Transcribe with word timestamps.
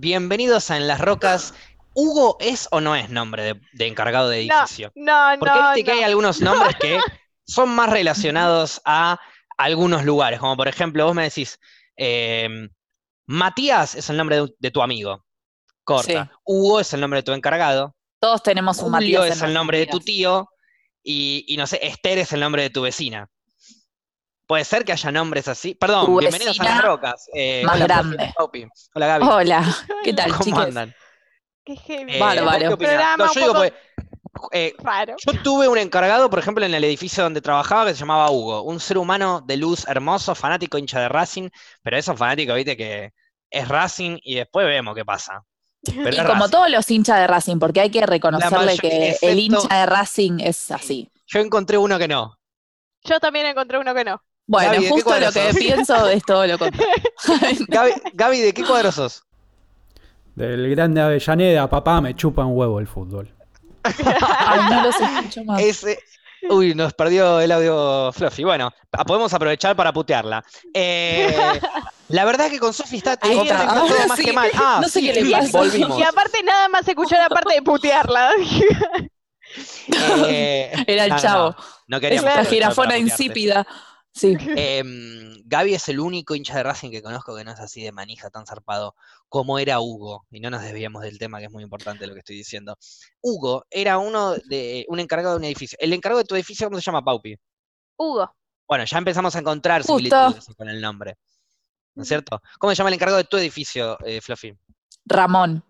bienvenidos 0.00 0.70
a 0.70 0.76
En 0.78 0.86
las 0.88 1.00
Rocas. 1.00 1.54
¿Hugo 1.92 2.36
es 2.40 2.68
o 2.70 2.80
no 2.80 2.96
es 2.96 3.10
nombre 3.10 3.42
de, 3.42 3.60
de 3.72 3.86
encargado 3.86 4.28
de 4.28 4.46
No, 4.46 4.54
edificio? 4.54 4.92
no, 4.94 5.28
Porque 5.38 5.60
no, 5.60 5.72
viste 5.72 5.84
que 5.84 5.92
hay 5.92 6.00
no. 6.00 6.06
algunos 6.06 6.40
nombres 6.40 6.76
que 6.80 6.98
son 7.46 7.68
más 7.74 7.90
relacionados 7.90 8.80
a 8.84 9.18
algunos 9.58 10.04
lugares, 10.04 10.40
como 10.40 10.56
por 10.56 10.68
ejemplo, 10.68 11.04
vos 11.04 11.14
me 11.14 11.24
decís, 11.24 11.58
eh, 11.96 12.48
Matías 13.26 13.94
es 13.94 14.08
el 14.08 14.16
nombre 14.16 14.36
de, 14.40 14.54
de 14.58 14.70
tu 14.70 14.80
amigo, 14.82 15.26
corta. 15.84 16.24
Sí. 16.24 16.30
Hugo 16.44 16.80
es 16.80 16.92
el 16.94 17.00
nombre 17.00 17.18
de 17.18 17.22
tu 17.24 17.32
encargado, 17.32 17.94
Todos 18.20 18.42
tenemos 18.42 18.78
un 18.78 18.92
Julio 18.92 19.20
Matías 19.20 19.36
es 19.36 19.42
en 19.42 19.48
el 19.48 19.54
nombre 19.54 19.78
de 19.78 19.86
tu 19.86 20.00
tío, 20.00 20.48
y, 21.02 21.44
y 21.48 21.56
no 21.58 21.66
sé, 21.66 21.78
Esther 21.86 22.18
es 22.18 22.32
el 22.32 22.40
nombre 22.40 22.62
de 22.62 22.70
tu 22.70 22.82
vecina. 22.82 23.28
Puede 24.50 24.64
ser 24.64 24.84
que 24.84 24.90
haya 24.90 25.12
nombres 25.12 25.46
así. 25.46 25.76
Perdón, 25.76 26.06
Tu 26.06 26.18
bienvenidos 26.18 26.58
a 26.58 26.64
las 26.64 26.82
rocas. 26.82 27.30
Eh, 27.32 27.62
más 27.64 27.76
hola, 27.76 27.84
grande. 27.86 28.34
Hola, 28.96 29.06
Gaby. 29.06 29.26
Hola, 29.28 29.76
¿qué 30.02 30.12
tal, 30.12 30.32
¿Cómo 30.32 30.42
chicos? 30.42 30.64
andan? 30.66 30.94
Qué 31.64 31.76
heavy. 31.76 32.14
Eh. 32.14 32.76
Programa 32.76 33.16
No, 33.16 33.24
un 33.26 33.30
yo 33.32 33.40
digo, 33.42 33.54
pues, 33.54 33.72
eh, 34.50 34.74
raro. 34.78 35.14
yo 35.24 35.42
tuve 35.44 35.68
un 35.68 35.78
encargado, 35.78 36.28
por 36.28 36.40
ejemplo, 36.40 36.66
en 36.66 36.74
el 36.74 36.82
edificio 36.82 37.22
donde 37.22 37.40
trabajaba 37.40 37.86
que 37.86 37.92
se 37.94 38.00
llamaba 38.00 38.28
Hugo, 38.32 38.62
un 38.62 38.80
ser 38.80 38.98
humano 38.98 39.40
de 39.40 39.56
luz 39.56 39.86
hermoso, 39.86 40.34
fanático, 40.34 40.78
hincha 40.78 40.98
de 40.98 41.08
Racing, 41.08 41.48
pero 41.84 41.96
esos 41.96 42.18
fanáticos, 42.18 42.56
viste, 42.56 42.76
que 42.76 43.12
es 43.50 43.68
Racing 43.68 44.18
y 44.20 44.34
después 44.34 44.66
vemos 44.66 44.96
qué 44.96 45.04
pasa. 45.04 45.44
Pero 45.84 46.10
Y 46.10 46.16
como 46.16 46.28
Racing. 46.32 46.50
todos 46.50 46.70
los 46.70 46.90
hinchas 46.90 47.18
de 47.20 47.28
Racing, 47.28 47.60
porque 47.60 47.82
hay 47.82 47.90
que 47.90 48.04
reconocerle 48.04 48.66
mayoría, 48.66 48.80
que 48.80 49.16
el 49.22 49.38
hincha 49.38 49.78
de 49.78 49.86
Racing 49.86 50.40
es 50.40 50.72
así. 50.72 51.08
Yo 51.28 51.38
encontré 51.38 51.78
uno 51.78 52.00
que 52.00 52.08
no. 52.08 52.36
Yo 53.04 53.20
también 53.20 53.46
encontré 53.46 53.78
uno 53.78 53.94
que 53.94 54.04
no. 54.04 54.20
Bueno, 54.50 54.72
Gaby, 54.72 54.82
¿de 54.82 54.88
qué 54.88 54.94
justo 54.94 55.20
lo 55.20 55.32
que 55.32 55.52
sos? 55.52 55.56
pienso 55.56 56.08
es 56.08 56.24
todo 56.24 56.44
lo 56.44 56.58
contrario. 56.58 57.04
Gaby, 57.68 57.92
Gaby, 58.14 58.40
¿de 58.40 58.52
qué 58.52 58.64
cuadro 58.64 58.90
sos? 58.90 59.22
Del 60.34 60.68
grande 60.70 61.00
Avellaneda, 61.00 61.70
papá, 61.70 62.00
me 62.00 62.16
chupa 62.16 62.44
un 62.44 62.56
huevo 62.58 62.80
el 62.80 62.88
fútbol. 62.88 63.32
Ay, 63.84 64.60
no 64.68 64.82
los 64.82 65.00
escucho 65.00 65.44
más. 65.44 65.62
Ese. 65.62 66.00
Uy, 66.48 66.74
nos 66.74 66.92
perdió 66.94 67.38
el 67.38 67.52
audio 67.52 68.10
Fluffy. 68.12 68.42
Bueno, 68.42 68.72
podemos 69.06 69.32
aprovechar 69.32 69.76
para 69.76 69.92
putearla. 69.92 70.42
Eh, 70.74 71.60
la 72.08 72.24
verdad 72.24 72.50
que 72.50 72.58
con 72.58 72.72
Sofi 72.72 72.96
está, 72.96 73.16
todo 73.18 73.44
más 74.08 74.18
sí. 74.18 74.24
que 74.24 74.32
mal. 74.32 74.50
Ah, 74.54 74.80
No 74.82 74.88
sé 74.88 74.98
sí, 75.00 75.12
qué 75.12 75.22
le 75.22 75.30
pasa. 75.30 75.58
Volvimos. 75.58 75.96
Y 75.96 76.02
aparte 76.02 76.42
nada 76.42 76.68
más 76.68 76.88
escuchó 76.88 77.14
la 77.14 77.28
parte 77.28 77.54
de 77.54 77.62
putearla. 77.62 78.32
Eh, 80.28 80.70
Era 80.86 81.04
el 81.06 81.10
no, 81.10 81.18
chavo. 81.18 81.48
No, 81.50 81.56
no 81.96 82.00
queríamos 82.00 82.30
para 82.32 82.44
putearte. 82.44 82.98
insípida. 82.98 83.66
Sí. 84.20 84.36
Em, 84.58 85.42
Gaby 85.46 85.74
es 85.74 85.88
el 85.88 85.98
único 85.98 86.34
hincha 86.34 86.54
de 86.54 86.62
Racing 86.62 86.90
que 86.90 87.02
conozco 87.02 87.34
que 87.34 87.42
no 87.42 87.52
es 87.52 87.58
así 87.58 87.82
de 87.82 87.90
manija, 87.90 88.28
tan 88.28 88.46
zarpado 88.46 88.94
como 89.30 89.58
era 89.58 89.80
Hugo. 89.80 90.26
Y 90.30 90.40
no 90.40 90.50
nos 90.50 90.60
desviamos 90.60 91.02
del 91.02 91.18
tema, 91.18 91.38
que 91.38 91.46
es 91.46 91.50
muy 91.50 91.62
importante 91.62 92.06
lo 92.06 92.12
que 92.12 92.18
estoy 92.18 92.36
diciendo. 92.36 92.76
Hugo 93.22 93.64
era 93.70 93.96
uno 93.96 94.34
de 94.34 94.84
un 94.88 95.00
encargado 95.00 95.34
de 95.34 95.38
un 95.38 95.44
edificio. 95.44 95.78
El 95.80 95.94
encargado 95.94 96.18
de 96.18 96.26
tu 96.26 96.34
edificio, 96.34 96.66
¿cómo 96.66 96.78
se 96.78 96.84
llama, 96.84 97.02
Paupi? 97.02 97.34
Hugo. 97.96 98.30
Bueno, 98.68 98.84
ya 98.84 98.98
empezamos 98.98 99.34
a 99.34 99.38
encontrar 99.38 99.80
Justo. 99.80 99.96
similitudes 99.96 100.54
con 100.54 100.68
el 100.68 100.82
nombre. 100.82 101.16
¿No 101.94 102.02
es 102.02 102.08
cierto? 102.08 102.42
¿Cómo 102.58 102.72
se 102.72 102.76
llama 102.76 102.90
el 102.90 102.94
encargado 102.94 103.16
de 103.16 103.24
tu 103.24 103.38
edificio, 103.38 103.98
eh, 104.04 104.20
Fluffy? 104.20 104.54
Ramón. 105.06 105.64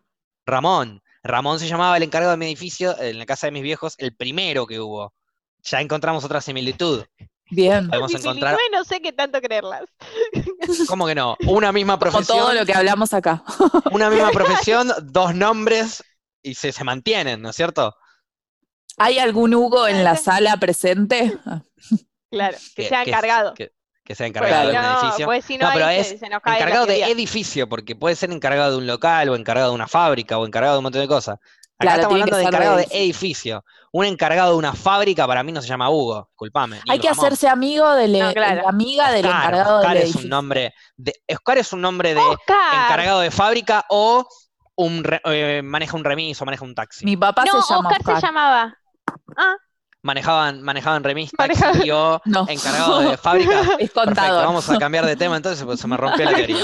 Ramón. 0.44 1.00
Ramón 1.22 1.60
se 1.60 1.68
llamaba 1.68 1.96
el 1.96 2.02
encargado 2.02 2.32
de 2.32 2.36
mi 2.36 2.46
edificio, 2.46 2.98
en 3.00 3.16
la 3.16 3.26
casa 3.26 3.46
de 3.46 3.52
mis 3.52 3.62
viejos, 3.62 3.94
el 3.98 4.16
primero 4.16 4.66
que 4.66 4.80
hubo. 4.80 5.14
Ya 5.62 5.80
encontramos 5.80 6.24
otra 6.24 6.40
similitud. 6.40 7.04
Bien. 7.50 7.88
Podemos 7.88 8.14
encontrar. 8.14 8.56
No 8.72 8.84
sé 8.84 9.00
qué 9.00 9.12
tanto 9.12 9.40
creerlas. 9.40 9.84
¿Cómo 10.88 11.06
que 11.06 11.14
no? 11.14 11.36
Una 11.46 11.72
misma 11.72 11.98
Como 11.98 12.10
profesión. 12.10 12.38
todo 12.38 12.52
lo 12.52 12.64
que 12.64 12.74
hablamos 12.74 13.12
acá. 13.12 13.42
Una 13.92 14.10
misma 14.10 14.30
profesión, 14.30 14.90
dos 15.04 15.34
nombres 15.34 16.04
y 16.42 16.54
se, 16.54 16.72
se 16.72 16.84
mantienen, 16.84 17.42
¿no 17.42 17.50
es 17.50 17.56
cierto? 17.56 17.94
¿Hay 18.96 19.18
algún 19.18 19.54
Hugo 19.54 19.86
en 19.88 20.04
la 20.04 20.16
sala 20.16 20.56
presente? 20.58 21.38
Claro, 22.30 22.56
que 22.76 22.88
sea 22.88 23.02
encargado. 23.02 23.54
Que, 23.54 23.72
que 24.04 24.14
sea 24.14 24.26
Pues 24.32 24.44
encargado 24.50 24.70
si 24.70 24.72
de 24.72 24.78
un 24.78 24.82
no, 24.84 25.00
edificio. 25.00 25.26
pues 25.26 25.44
si 25.44 25.58
no, 25.58 25.66
No, 25.66 25.72
pero 25.74 25.88
es 25.88 26.08
se, 26.08 26.18
se 26.18 26.28
nos 26.28 26.40
cae 26.42 26.52
la 26.52 26.58
encargado 26.58 26.86
de 26.86 27.04
edificio, 27.04 27.68
porque 27.68 27.96
puede 27.96 28.14
ser 28.16 28.30
encargado 28.30 28.72
de 28.72 28.76
un 28.78 28.86
local 28.86 29.28
o 29.30 29.36
encargado 29.36 29.70
de 29.70 29.74
una 29.74 29.88
fábrica 29.88 30.38
o 30.38 30.46
encargado 30.46 30.74
de 30.74 30.78
un 30.78 30.84
montón 30.84 31.00
de 31.02 31.08
cosas. 31.08 31.38
Acá 31.80 31.94
Claro, 31.94 32.02
estamos 32.02 32.12
hablando 32.20 32.36
de 32.36 32.42
encargado 32.44 32.76
de 32.76 32.88
edificio. 32.90 33.64
Un 33.92 34.04
encargado 34.04 34.52
de 34.52 34.58
una 34.58 34.74
fábrica 34.74 35.26
para 35.26 35.42
mí 35.42 35.50
no 35.50 35.62
se 35.62 35.68
llama 35.68 35.88
Hugo, 35.88 36.28
disculpame. 36.32 36.80
Hay 36.90 36.98
que 36.98 37.08
Ramón. 37.08 37.24
hacerse 37.24 37.48
amigo 37.48 37.90
de 37.94 38.06
No, 38.06 38.32
claro. 38.34 38.68
amiga 38.68 39.10
del 39.10 39.24
Oscar, 39.24 39.40
encargado 39.54 39.76
Oscar 39.78 39.88
del 39.94 39.98
es 39.98 40.04
edificio. 40.04 40.24
un 40.26 40.30
nombre 40.30 40.74
de 40.96 41.14
Oscar 41.32 41.58
es 41.58 41.72
un 41.72 41.80
nombre 41.80 42.14
de 42.14 42.20
Oscar. 42.20 42.84
encargado 42.84 43.20
de 43.20 43.30
fábrica 43.30 43.86
o 43.88 44.28
un 44.76 45.02
re- 45.04 45.22
eh, 45.24 45.62
maneja 45.64 45.96
un 45.96 46.04
remis 46.04 46.40
o 46.40 46.44
maneja 46.44 46.64
un 46.64 46.74
taxi. 46.74 47.04
Mi 47.06 47.16
papá 47.16 47.44
No, 47.46 47.62
se 47.62 47.72
llama 47.74 47.88
Oscar, 47.88 48.00
Oscar. 48.00 48.20
se 48.20 48.26
llamaba. 48.26 48.74
Ah, 49.38 49.54
Manejaban, 50.02 50.62
manejaban 50.62 51.02
remis, 51.02 51.30
Manejaban- 51.32 51.72
taxi 51.72 51.86
y 51.88 51.90
o 51.92 52.20
No. 52.26 52.46
encargado 52.48 53.00
de 53.00 53.16
fábrica. 53.16 53.62
Es 53.78 53.90
contador. 53.90 54.44
vamos 54.44 54.68
a 54.68 54.78
cambiar 54.78 55.06
de 55.06 55.16
tema 55.16 55.36
entonces, 55.36 55.64
pues 55.64 55.80
se 55.80 55.88
me 55.88 55.96
rompió 55.96 56.26
la 56.26 56.34
teoría. 56.34 56.56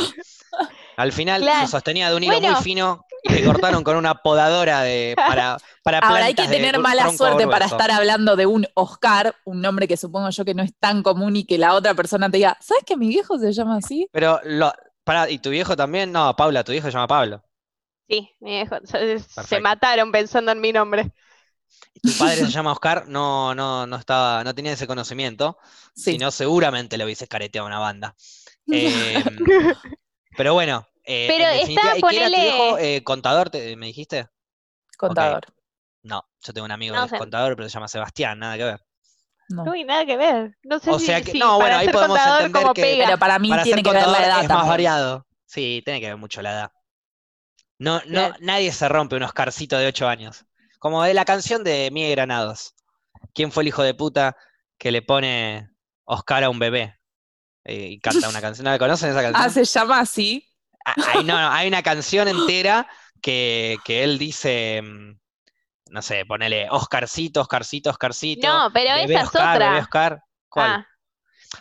Al 0.97 1.13
final 1.13 1.43
Claro. 1.43 1.61
se 1.67 1.73
sostenía 1.73 2.09
de 2.11 2.17
un 2.17 2.23
hilo 2.23 2.35
Bueno. 2.41 2.53
muy 2.55 2.63
fino 2.63 3.05
que 3.27 3.45
cortaron 3.45 3.85
con 3.85 3.97
una 3.97 4.15
podadora 4.15 4.83
de, 4.83 5.15
para, 5.17 5.59
para 5.83 5.99
Ahora 5.99 6.27
hay 6.27 6.35
que 6.35 6.49
tener 6.49 6.79
mala 6.79 7.11
suerte 7.13 7.47
para 7.47 7.67
estar 7.67 7.91
hablando 7.91 8.37
de 8.37 8.47
un 8.47 8.67
Oscar, 8.75 9.35
un 9.45 9.61
nombre 9.61 9.89
que 9.89 9.97
supongo 9.97 10.31
yo 10.31 10.45
que 10.45 10.55
no 10.55 10.63
es 10.63 10.73
tan 10.79 11.03
común 11.03 11.37
y 11.37 11.45
que 11.45 11.59
la 11.59 11.75
otra 11.75 11.95
persona 11.95 12.31
te 12.31 12.39
diga, 12.39 12.57
¿sabes 12.61 12.85
que 12.85 12.97
mi 12.97 13.09
viejo 13.09 13.39
se 13.39 13.53
llama 13.53 13.77
así? 13.77 14.09
Pero, 14.13 14.41
lo, 14.45 14.73
¿y 15.29 15.39
tu 15.39 15.51
viejo 15.51 15.77
también? 15.77 16.13
No, 16.13 16.35
Paula, 16.37 16.65
tu 16.65 16.73
viejo 16.73 16.89
se 16.89 16.93
llama 16.93 17.07
Pablo. 17.07 17.43
sí, 18.09 18.31
mi 18.41 18.53
viejo. 18.53 18.77
Se, 18.85 19.61
mataron 19.61 20.13
pensando 20.13 20.53
en 20.53 20.61
mi 20.61 20.73
nombre. 20.73 21.13
¿Y 21.95 22.01
tu 22.01 22.19
padre 22.19 22.37
se 22.37 22.51
llama 22.51 22.73
Oscar? 22.73 23.09
No, 23.09 23.55
no, 23.55 23.87
no 23.87 23.97
estaba, 23.97 24.45
no 24.45 24.55
tenía 24.55 24.73
ese 24.73 24.87
conocimiento. 24.87 25.59
Sí. 25.95 26.13
Si 26.13 26.19
no, 26.19 26.31
seguramente 26.31 26.97
le 26.97 27.05
hubiese 27.05 27.27
careteado 27.27 27.67
a 27.67 27.69
una 27.69 27.79
banda. 27.79 28.15
Eh, 28.69 29.23
pero 30.37 30.53
bueno, 30.53 30.89
eh, 31.07 31.27
Pero 31.29 31.45
está, 31.51 31.63
¿y 31.63 31.75
qué 31.75 31.81
era 31.81 31.95
tu 31.95 32.01
ponele- 32.01 32.43
viejo? 32.43 32.79
Eh, 32.79 33.03
¿Contador, 33.05 33.51
te- 33.51 33.77
me 33.77 33.87
dijiste? 33.87 34.27
Contador. 34.99 35.47
No, 36.03 36.23
yo 36.43 36.53
tengo 36.53 36.65
un 36.65 36.73
amigo 36.73 36.95
No 36.95 37.03
que 37.03 37.07
es 37.07 37.11
sé. 37.13 37.19
contador, 37.19 37.57
pero 37.57 37.69
se 37.69 37.75
llama 37.75 37.89
Sebastián, 37.89 38.39
nada 38.39 38.57
que 38.57 38.65
ver. 38.65 38.81
No. 39.49 39.63
Uy, 39.65 39.85
nada 39.85 40.05
que 40.05 40.17
ver. 40.17 40.57
No 40.65 40.79
sé 40.79 40.91
O 40.91 40.99
si, 40.99 41.07
sea 41.07 41.21
que- 41.23 41.33
si 41.33 41.39
no, 41.39 41.57
bueno, 41.57 41.77
ahí 41.77 41.89
podemos 41.89 42.17
contador 42.19 42.41
entender 42.43 42.63
como 42.63 42.75
que- 42.75 42.83
pega. 42.83 43.05
Pero 43.07 43.19
para 43.19 43.39
mí 43.39 43.49
Para 43.49 43.63
tiene 43.63 43.83
ser 43.83 43.85
que 43.93 43.97
ver 43.99 44.09
la 44.09 44.27
edad 44.27 44.43
es 44.43 44.49
más 44.49 44.67
variado. 44.69 45.27
Sí, 45.47 45.83
tiene 45.85 46.01
que 46.01 46.07
ver 46.09 46.17
mucho 46.17 46.43
la 46.43 46.53
edad. 46.53 46.73
No, 47.79 48.01
no, 48.07 48.35
nadie 48.41 48.73
se 48.73 48.89
rompe 48.89 49.17
un 49.17 49.23
Oscarcito 49.23 49.77
de 49.79 49.87
8 49.87 50.09
años. 50.09 50.45
Como 50.79 51.03
de 51.03 51.15
la 51.15 51.25
canción 51.25 51.63
de 51.63 51.91
Miguel 51.93 52.13
Granados. 52.13 52.75
¿Quién 53.35 53.53
fue 53.53 53.63
el 53.63 53.69
hijo 53.69 53.83
de 53.83 53.95
puta 53.95 54.37
que 54.79 54.91
le 54.91 55.03
pone 55.03 55.69
Oscar 56.05 56.45
a 56.45 56.51
un 56.51 56.59
bebé? 56.59 56.99
Eh, 57.65 57.89
y 57.93 58.01
canta 58.01 58.29
una 58.29 58.41
canción. 58.43 58.65
¿No 58.65 58.71
la 58.71 58.79
conocen 58.79 59.11
esa 59.11 59.23
canción? 59.23 59.43
Ah, 59.45 59.51
se 59.51 59.65
llama 59.65 60.01
así. 60.01 60.47
Ah, 60.89 60.95
Hay, 61.15 61.25
no, 61.25 61.39
no, 61.41 61.51
hay 61.51 61.67
una 61.69 61.83
canción 61.83 62.29
entera 62.29 62.87
que, 63.21 63.77
que 63.85 64.05
él 64.05 64.19
dice, 64.19 64.81
mm, 64.83 65.19
no 65.91 66.01
sé, 66.03 66.25
ponele 66.25 66.69
Oscarcito, 66.71 67.41
Oscarcito, 67.41 67.91
Oscarcito. 67.91 68.47
No, 68.47 68.71
pero 68.73 68.95
bebé 68.95 69.15
esa 69.15 69.21
es 69.23 69.27
Oscar, 69.27 69.59
bebé 69.59 69.71
otra. 69.71 69.81
Oscar. 69.83 70.23
¿Cuál? 70.49 70.71
Ah, 70.71 70.87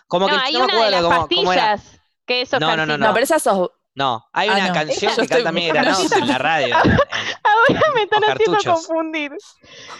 Como 0.07 0.27
no, 0.29 0.33
que 0.35 0.41
hay 0.45 0.53
no 0.53 0.59
me 0.59 0.65
una 0.65 0.73
de 0.73 0.79
acuerdo 0.79 1.09
las 1.09 1.17
cómo- 1.17 1.27
cómo 1.35 1.53
era. 1.53 1.79
Que 2.25 2.41
es 2.41 2.51
No, 2.53 2.77
no, 2.77 2.85
no. 2.85 2.97
No, 2.97 3.13
pero 3.13 3.23
esa 3.23 3.39
sos. 3.39 3.69
No, 3.95 4.27
hay 4.33 4.49
Ah, 4.49 4.53
una 4.55 4.67
no. 4.67 4.73
canción 4.73 5.15
que 5.15 5.27
canta 5.27 5.51
Miguel 5.53 5.73
Granados 5.73 6.11
en 6.11 6.27
la 6.27 6.37
radio, 6.37 6.75
en- 6.83 6.91
en- 6.91 6.97
Ahora 7.43 7.81
me 7.95 8.01
están 8.03 8.23
haciendo 8.25 8.57
confundir. 8.63 9.31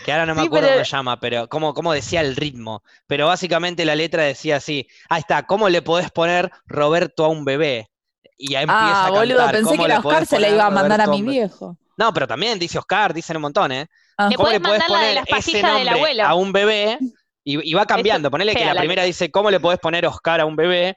que 0.03 0.12
ahora 0.12 0.25
no 0.25 0.36
me 0.36 0.42
Sí, 0.42 0.47
acuerdo 0.47 0.68
pero- 0.68 0.75
cómo 0.80 0.86
se 0.86 0.92
llama, 0.92 1.19
pero 1.19 1.47
cómo, 1.47 1.74
cómo 1.74 1.94
decía 1.94 2.19
el 2.22 2.36
ritmo. 2.36 2.84
Pero 3.07 3.28
básicamente 3.28 3.86
la 3.86 3.96
letra 3.96 4.24
decía 4.24 4.57
así, 4.57 4.86
ahí 5.09 5.22
está, 5.22 5.44
¿cómo 5.47 5.69
le 5.69 5.81
podés 5.81 6.12
poner 6.12 6.52
Roberto 6.66 7.24
a 7.24 7.30
un 7.30 7.46
bebé? 7.46 7.90
Y 8.38 8.56
ahí 8.56 8.63
empieza 8.63 9.03
Ah, 9.03 9.07
a 9.07 9.09
boludo, 9.12 9.38
cantar, 9.38 9.56
pensé 9.56 9.69
¿cómo 9.69 9.84
que 9.84 9.85
era 9.91 10.00
Oscar 10.00 10.25
se 10.25 10.35
le 10.40 10.46
poner 10.47 10.56
iba 10.57 10.66
a 10.66 10.69
mandar 10.69 11.01
a 11.01 11.07
mi 11.07 11.22
viejo. 11.22 11.77
No, 11.98 12.13
pero 12.13 12.27
también 12.27 12.60
dice 12.60 12.77
Oscar, 12.77 13.13
dicen 13.13 13.38
un 13.38 13.44
montón, 13.44 13.71
¿eh? 13.71 13.88
Ah. 14.18 14.30
¿Cómo 14.36 14.50
le 14.50 14.60
podés 14.60 14.80
la 14.80 14.86
de 14.86 14.89
poner 14.94 15.15
las 15.15 15.25
ese 15.25 15.51
del 15.62 15.86
nombre 15.89 16.21
a 16.21 16.36
un 16.36 16.51
bebé? 16.51 16.98
Y, 17.44 17.69
y 17.69 17.74
va 17.74 17.86
cambiando. 17.86 18.30
Ponele 18.31 18.54
que 18.54 18.65
la 18.65 18.74
la 18.74 18.81
primera 18.81 19.04
dice, 19.04 19.31
¿cómo 19.31 19.50
le 19.51 19.60
podés 19.60 19.80
poner 19.80 20.06
Oscar 20.06 20.42
a 20.42 20.45
un 20.45 20.56
bebé? 20.56 20.95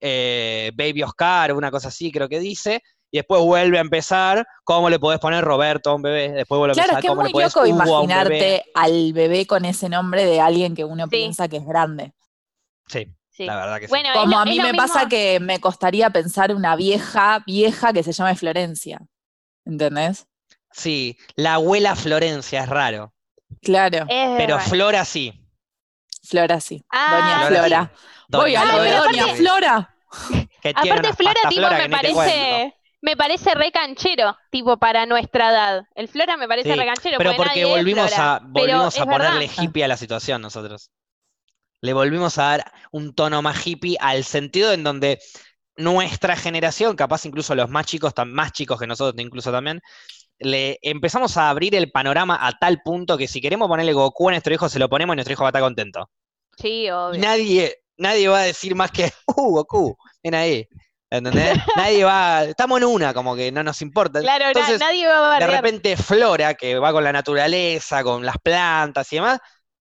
Eh, 0.00 0.72
Baby 0.74 1.02
Oscar, 1.04 1.52
una 1.52 1.70
cosa 1.70 1.88
así, 1.88 2.10
creo 2.10 2.28
que 2.28 2.40
dice. 2.40 2.82
Y 3.14 3.18
después 3.18 3.42
vuelve 3.42 3.76
a 3.78 3.82
empezar, 3.82 4.44
¿cómo 4.64 4.88
le 4.88 4.98
podés 4.98 5.20
poner 5.20 5.44
Roberto 5.44 5.90
a 5.90 5.94
un 5.94 6.02
bebé? 6.02 6.30
Después 6.30 6.58
vuelve 6.58 6.72
a 6.72 6.74
Claro, 6.74 6.92
es 6.92 6.96
empezar, 6.96 7.00
que 7.02 7.06
es 7.06 7.10
¿cómo 7.10 7.22
le 7.22 7.26
muy 7.26 7.32
podés 7.32 7.54
loco 7.54 7.60
a 7.60 7.62
bebé? 7.64 7.76
imaginarte 7.76 8.64
al 8.74 9.12
bebé 9.12 9.46
con 9.46 9.64
ese 9.66 9.88
nombre 9.90 10.24
de 10.24 10.40
alguien 10.40 10.74
que 10.74 10.84
uno 10.84 11.04
Sí. 11.04 11.10
piensa 11.10 11.46
que 11.46 11.58
es 11.58 11.66
grande. 11.66 12.14
Sí, 12.88 13.06
Sí. 13.34 13.46
la 13.46 13.56
verdad 13.56 13.80
que 13.80 13.86
sí. 13.86 13.90
Bueno, 13.90 14.10
Como 14.12 14.26
lo- 14.32 14.38
a 14.38 14.44
mí 14.44 14.58
me 14.58 14.72
mismo- 14.72 14.76
pasa 14.76 15.08
que 15.08 15.40
me 15.40 15.58
costaría 15.58 16.10
pensar 16.10 16.54
una 16.54 16.76
vieja, 16.76 17.42
vieja 17.46 17.92
que 17.92 18.02
se 18.02 18.12
llame 18.12 18.36
Florencia. 18.36 19.00
¿Entendés? 19.64 20.26
Sí, 20.70 21.16
la 21.34 21.54
abuela 21.54 21.96
Florencia 21.96 22.62
es 22.62 22.68
raro, 22.68 23.12
Claro, 23.62 24.06
Es 24.08 24.30
pero 24.38 24.56
raro. 24.58 24.68
Flora 24.70 25.04
sí. 25.04 25.32
Flora 26.24 26.60
sí. 26.60 26.82
Ah, 26.90 27.18
Doña 27.20 27.46
Flora 27.46 27.62
Flora. 27.64 27.92
sí. 27.94 28.26
Voy 28.28 28.54
a 28.56 28.60
Doña 28.60 28.72
lo 28.76 28.82
de 28.82 28.88
pero 28.90 29.02
Doña 29.02 29.22
aparte- 29.24 29.36
Flora. 29.38 29.88
Que 30.62 30.74
tiene 30.74 30.90
Aparte, 30.98 31.12
Flora, 31.16 31.40
tipo, 31.48 31.52
Flora 31.60 31.78
me 31.78 31.88
parece. 31.90 32.74
me 33.02 33.16
parece 33.16 33.54
re 33.54 33.72
canchero, 33.72 34.36
tipo 34.50 34.76
para 34.78 35.06
nuestra 35.06 35.50
edad. 35.50 35.84
El 35.94 36.08
Flora 36.08 36.36
me 36.36 36.46
parece 36.48 36.72
Sí, 36.72 36.78
re 36.78 36.86
canchero, 36.86 37.18
Pero 37.18 37.30
porque 37.34 37.62
porque 37.62 37.64
volvimos 37.64 38.12
a, 38.18 38.40
Pero 38.40 38.50
volvimos 38.52 38.98
a 38.98 39.04
verdad. 39.04 39.12
ponerle 39.30 39.50
hippie 39.58 39.84
a 39.84 39.88
la 39.88 39.96
situación 39.96 40.40
nosotros. 40.42 40.90
Le 41.82 41.92
volvimos 41.92 42.38
a 42.38 42.44
dar 42.44 42.72
un 42.92 43.14
tono 43.14 43.42
más 43.42 43.66
hippie 43.66 43.96
al 44.00 44.24
sentido 44.24 44.72
en 44.72 44.84
donde 44.84 45.20
nuestra 45.76 46.36
generación, 46.36 46.96
capaz 46.96 47.26
incluso 47.26 47.54
los 47.54 47.68
más 47.70 47.86
chicos, 47.86 48.14
tam- 48.14 48.30
más 48.32 48.52
chicos 48.52 48.78
que 48.80 48.86
nosotros 48.86 49.22
incluso 49.24 49.52
también, 49.52 49.80
le 50.38 50.78
empezamos 50.82 51.36
a 51.36 51.50
abrir 51.50 51.74
el 51.74 51.90
panorama 51.92 52.38
a 52.40 52.52
tal 52.58 52.80
punto 52.82 53.18
que 53.18 53.28
si 53.28 53.40
queremos 53.40 53.68
ponerle 53.68 53.92
Goku 53.92 54.28
a 54.28 54.32
nuestro 54.32 54.54
hijo, 54.54 54.68
se 54.68 54.78
lo 54.78 54.88
ponemos 54.88 55.14
y 55.14 55.16
nuestro 55.16 55.32
hijo 55.34 55.42
va 55.44 55.48
a 55.48 55.50
estar 55.50 55.62
contento. 55.62 56.10
Sí, 56.58 56.90
obvio. 56.90 57.20
nadie, 57.20 57.76
nadie 57.96 58.28
va 58.28 58.40
a 58.40 58.42
decir 58.44 58.74
más 58.74 58.90
que, 58.90 59.10
uh, 59.36 59.50
Goku, 59.56 59.96
ven 60.22 60.34
ahí. 60.34 60.68
¿Entendés? 61.10 61.58
nadie 61.76 62.04
va, 62.04 62.44
estamos 62.44 62.78
en 62.80 62.84
una, 62.86 63.12
como 63.12 63.36
que 63.36 63.52
no 63.52 63.62
nos 63.62 63.82
importa. 63.82 64.20
Claro, 64.20 64.46
na- 64.58 64.78
nadie 64.78 65.06
va 65.06 65.36
a 65.36 65.40
de 65.40 65.46
repente 65.46 65.96
Flora, 65.96 66.54
que 66.54 66.78
va 66.78 66.92
con 66.92 67.04
la 67.04 67.12
naturaleza, 67.12 68.02
con 68.02 68.24
las 68.24 68.36
plantas 68.38 69.12
y 69.12 69.16
demás, 69.16 69.38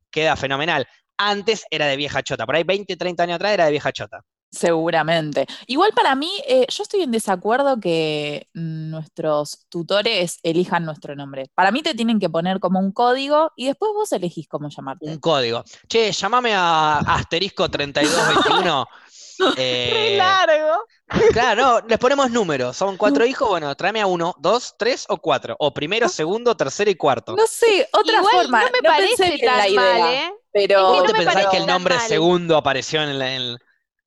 queda 0.09 0.35
fenomenal. 0.35 0.85
Antes 1.29 1.65
era 1.69 1.85
de 1.87 1.97
vieja 1.97 2.23
chota, 2.23 2.45
por 2.45 2.55
ahí 2.55 2.63
20, 2.63 2.95
30 2.97 3.23
años 3.23 3.35
atrás 3.35 3.53
era 3.53 3.65
de 3.65 3.71
vieja 3.71 3.91
chota. 3.91 4.21
Seguramente. 4.53 5.45
Igual 5.67 5.91
para 5.95 6.13
mí, 6.13 6.29
eh, 6.45 6.65
yo 6.69 6.83
estoy 6.83 7.03
en 7.03 7.11
desacuerdo 7.11 7.79
que 7.79 8.47
nuestros 8.53 9.65
tutores 9.69 10.39
elijan 10.43 10.83
nuestro 10.83 11.15
nombre. 11.15 11.49
Para 11.55 11.71
mí 11.71 11.81
te 11.81 11.93
tienen 11.93 12.19
que 12.19 12.29
poner 12.29 12.59
como 12.59 12.79
un 12.79 12.91
código 12.91 13.51
y 13.55 13.67
después 13.67 13.91
vos 13.93 14.11
elegís 14.11 14.47
cómo 14.49 14.67
llamarte. 14.69 15.05
Un 15.05 15.19
código. 15.19 15.63
Che, 15.87 16.11
llamame 16.11 16.53
a 16.53 16.97
asterisco 16.99 17.69
3221. 17.69 18.85
Re 19.55 20.15
Eh, 20.15 20.17
largo. 20.17 20.83
claro, 21.31 21.81
no, 21.81 21.87
les 21.87 21.97
ponemos 21.97 22.29
números. 22.29 22.75
Son 22.77 22.95
cuatro 22.97 23.25
hijos, 23.25 23.47
bueno, 23.49 23.73
tráeme 23.75 24.01
a 24.01 24.05
uno, 24.05 24.35
dos, 24.37 24.75
tres 24.77 25.05
o 25.09 25.17
cuatro. 25.17 25.55
O 25.59 25.73
primero, 25.73 26.07
segundo, 26.09 26.55
tercero 26.55 26.91
y 26.91 26.95
cuarto. 26.95 27.35
No 27.35 27.47
sé, 27.47 27.87
otra 27.93 28.17
Igual 28.17 28.35
forma. 28.35 28.63
no 28.65 28.69
me 28.71 28.81
parece 28.87 29.31
bien 29.31 29.45
la 29.45 29.57
tan 29.57 29.67
idea, 29.69 29.81
mal, 29.81 30.13
¿eh? 30.13 30.33
Pero 30.51 30.81
¿Cómo 30.87 30.99
no 31.01 31.03
te 31.05 31.13
me 31.13 31.19
pensás 31.25 31.47
que 31.47 31.57
el 31.57 31.65
nombre 31.67 31.95
mal. 31.95 32.07
segundo 32.07 32.57
apareció 32.57 33.01
en 33.03 33.17
la... 33.19 33.35
en- 33.35 33.57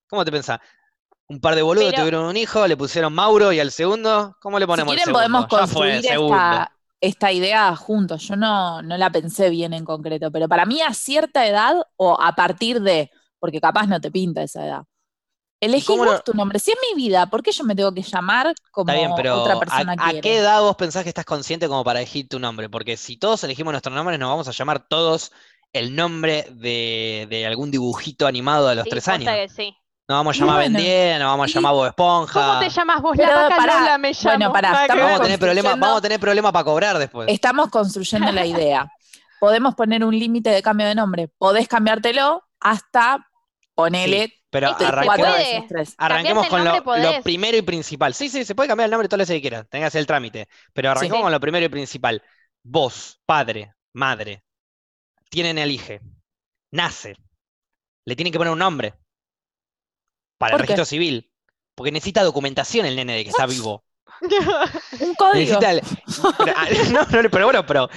¿Cómo 0.09 0.25
te 0.25 0.33
pensás? 0.33 0.61
Un 1.29 1.41
par 1.41 1.55
de 1.55 1.63
boludos 1.63 1.91
Pero- 1.91 2.03
tuvieron 2.03 2.27
un 2.27 2.37
hijo, 2.37 2.67
le 2.67 2.77
pusieron 2.77 3.13
Mauro 3.15 3.53
y 3.53 3.61
al 3.61 3.71
segundo, 3.73 4.37
¿cómo 4.41 4.59
le 4.59 4.65
si 4.65 4.69
ponemos 4.69 4.93
el 4.93 4.99
quieren 4.99 5.05
segundo? 5.15 5.19
podemos 5.19 5.43
Ya 5.45 5.49
fue, 5.49 5.59
construir 5.59 6.03
segundo. 6.03 6.35
esta, 6.37 6.73
esta 7.01 7.33
idea 7.33 7.75
juntos. 7.77 8.23
Yo 8.29 8.37
no, 8.37 8.83
no 8.83 8.97
la 8.99 9.11
pensé 9.11 9.49
bien 9.51 9.73
en 9.73 9.85
concreto, 9.85 10.31
pero 10.31 10.49
para 10.49 10.67
mí 10.67 10.83
a 10.83 10.93
cierta 10.93 11.47
edad 11.47 11.77
o 11.97 12.21
a 12.21 12.33
partir 12.35 12.81
de, 12.83 13.11
porque 13.39 13.61
capaz 13.61 13.87
no 13.87 14.01
te 14.01 14.11
pinta 14.11 14.43
esa 14.43 14.67
edad. 14.67 14.83
Elegí 15.61 15.97
vos 15.97 16.07
lo- 16.07 16.21
tu 16.21 16.35
nombre. 16.35 16.59
Si 16.59 16.73
es 16.73 16.79
mi 16.91 17.03
vida, 17.03 17.27
¿por 17.27 17.43
qué 17.43 17.51
yo 17.51 17.65
me 17.65 17.75
tengo 17.75 17.93
que 17.95 18.03
llamar 18.03 18.53
como 18.71 18.91
Está 18.91 19.01
bien, 19.01 19.13
pero 19.17 19.41
otra 19.41 19.55
¿a, 19.55 19.59
persona 19.61 19.93
a 19.95 19.97
quiere? 20.11 20.21
qué 20.21 20.37
edad 20.37 20.61
vos 20.61 20.77
pensás 20.77 21.05
que 21.05 21.09
estás 21.09 21.25
consciente 21.25 21.69
como 21.69 21.83
para 21.85 22.01
elegir 22.01 22.29
tu 22.29 22.39
nombre? 22.39 22.69
Porque 22.69 22.99
si 22.99 23.17
todos 23.17 23.43
elegimos 23.45 23.73
nuestro 23.73 23.95
nombre, 23.95 24.19
nos 24.19 24.29
vamos 24.29 24.47
a 24.49 24.51
llamar 24.53 24.87
todos 24.87 25.33
el 25.75 25.95
nombre 25.95 26.47
de, 26.53 27.27
de 27.29 27.47
algún 27.47 27.71
dibujito 27.71 28.27
animado 28.27 28.69
de 28.69 28.77
los 28.77 28.85
Sí, 28.85 28.91
tres 28.91 29.09
años. 29.09 29.31
que 29.35 29.49
sí. 29.51 29.77
Nos 30.09 30.19
vamos 30.19 30.37
a 30.37 30.39
llamar 30.41 30.57
bueno, 30.57 30.75
Ben 30.79 30.83
10, 30.85 31.19
nos 31.19 31.29
vamos 31.29 31.51
a 31.51 31.55
llamar 31.55 31.73
Bob 31.73 31.87
Esponja. 31.87 32.47
¿Cómo 32.47 32.61
te 32.61 32.69
llamas 32.69 33.03
vos? 33.03 33.17
Pero 33.17 33.29
la 33.35 33.43
vaca 33.43 33.57
pará, 33.57 33.81
Lola 33.81 33.99
me 33.99 34.13
llamo. 34.13 34.53
bueno, 34.53 34.53
estamos 34.55 34.89
ver. 34.89 34.99
Vamos 35.05 35.21
a 35.21 35.23
tener 35.23 35.39
problemas, 35.39 35.65
construyendo- 35.73 35.87
vamos 35.87 35.99
a 35.99 36.03
tener 36.03 36.21
problemas 36.21 36.53
para 36.53 36.65
cobrar 36.65 36.99
después. 36.99 37.29
Estamos 37.31 37.69
construyendo 37.71 38.33
la 38.33 38.47
idea. 38.47 38.93
Podemos 39.41 39.75
poner 39.75 40.05
un 40.05 40.19
límite 40.19 40.51
de 40.51 40.63
cambio 40.63 40.87
de 40.87 40.95
nombre. 40.95 41.29
Podés 41.39 41.69
cambiártelo 41.69 42.43
hasta 42.61 43.27
ponele 43.75 44.33
Pero 44.51 44.69
Esto 44.69 44.79
se 44.81 44.85
arranquemos, 44.87 45.27
arranquemos 45.99 46.49
con 46.49 47.03
lo, 47.03 47.23
primero 47.23 47.57
y 47.57 47.63
principal. 47.63 48.15
Sí, 48.15 48.29
sí, 48.29 48.45
se 48.45 48.55
puede 48.55 48.69
cambiar 48.69 48.87
el 48.87 48.91
nombre 48.93 49.09
todo 49.09 49.19
lo 49.19 49.27
que 49.27 49.41
quieras, 49.41 49.67
tengas 49.69 49.87
que 49.87 49.89
hacer 49.89 50.01
el 50.01 50.07
trámite. 50.07 50.49
Pero 50.73 50.91
arranquemos 50.91 51.19
Sí. 51.19 51.23
con 51.23 51.33
lo 51.33 51.41
primero 51.41 51.67
y 51.67 51.69
principal. 51.69 52.23
Vos, 52.63 53.21
padre, 53.27 53.75
madre, 53.93 54.45
tienen 55.35 55.59
el 55.59 55.71
hijo, 55.73 55.95
nace, 56.73 57.17
le 58.07 58.15
tienen 58.17 58.33
que 58.33 58.39
poner 58.39 58.53
un 58.53 58.59
nombre. 58.61 58.95
Para 60.39 60.55
el 60.55 60.61
registro 60.61 60.85
civil, 60.85 61.31
porque 61.75 61.91
necesita 61.93 62.23
documentación 62.23 62.87
el 62.87 62.97
nene 62.97 63.17
de 63.17 63.25
que 63.25 63.31
está 63.31 63.47
vivo. 63.47 63.85
Un 65.01 65.15
código. 65.17 65.61
El- 65.61 65.81
ah, 66.55 66.67
no, 66.93 67.23
no, 67.23 67.31
pero 67.31 67.47
bueno, 67.47 67.67
pero 67.67 67.89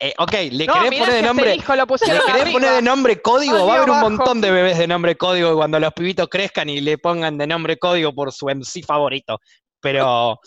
eh, 0.00 0.12
ok, 0.18 0.32
le 0.50 0.66
No, 0.66 0.74
querés 0.74 0.90
poner 0.90 1.06
de 1.06 1.16
este 1.18 1.22
nombre, 1.22 1.54
hijo 1.54 1.76
lo 1.76 1.86
le 1.86 2.20
querés 2.32 2.52
poner 2.52 2.72
de 2.74 2.82
nombre 2.82 3.22
código, 3.22 3.66
va 3.66 3.74
a 3.74 3.76
haber 3.76 3.90
un 3.90 4.00
montón 4.00 4.40
de 4.40 4.50
bebés 4.50 4.78
de 4.78 4.88
nombre 4.88 5.16
código 5.16 5.54
cuando 5.54 5.78
los 5.78 5.92
pibitos 5.92 6.28
crezcan 6.28 6.68
y 6.68 6.80
le 6.80 6.98
pongan 6.98 7.38
de 7.38 7.46
nombre 7.46 7.78
código 7.78 8.12
por 8.12 8.32
su 8.32 8.46
MC 8.48 8.82
favorito. 8.84 9.38
Pero, 9.80 10.40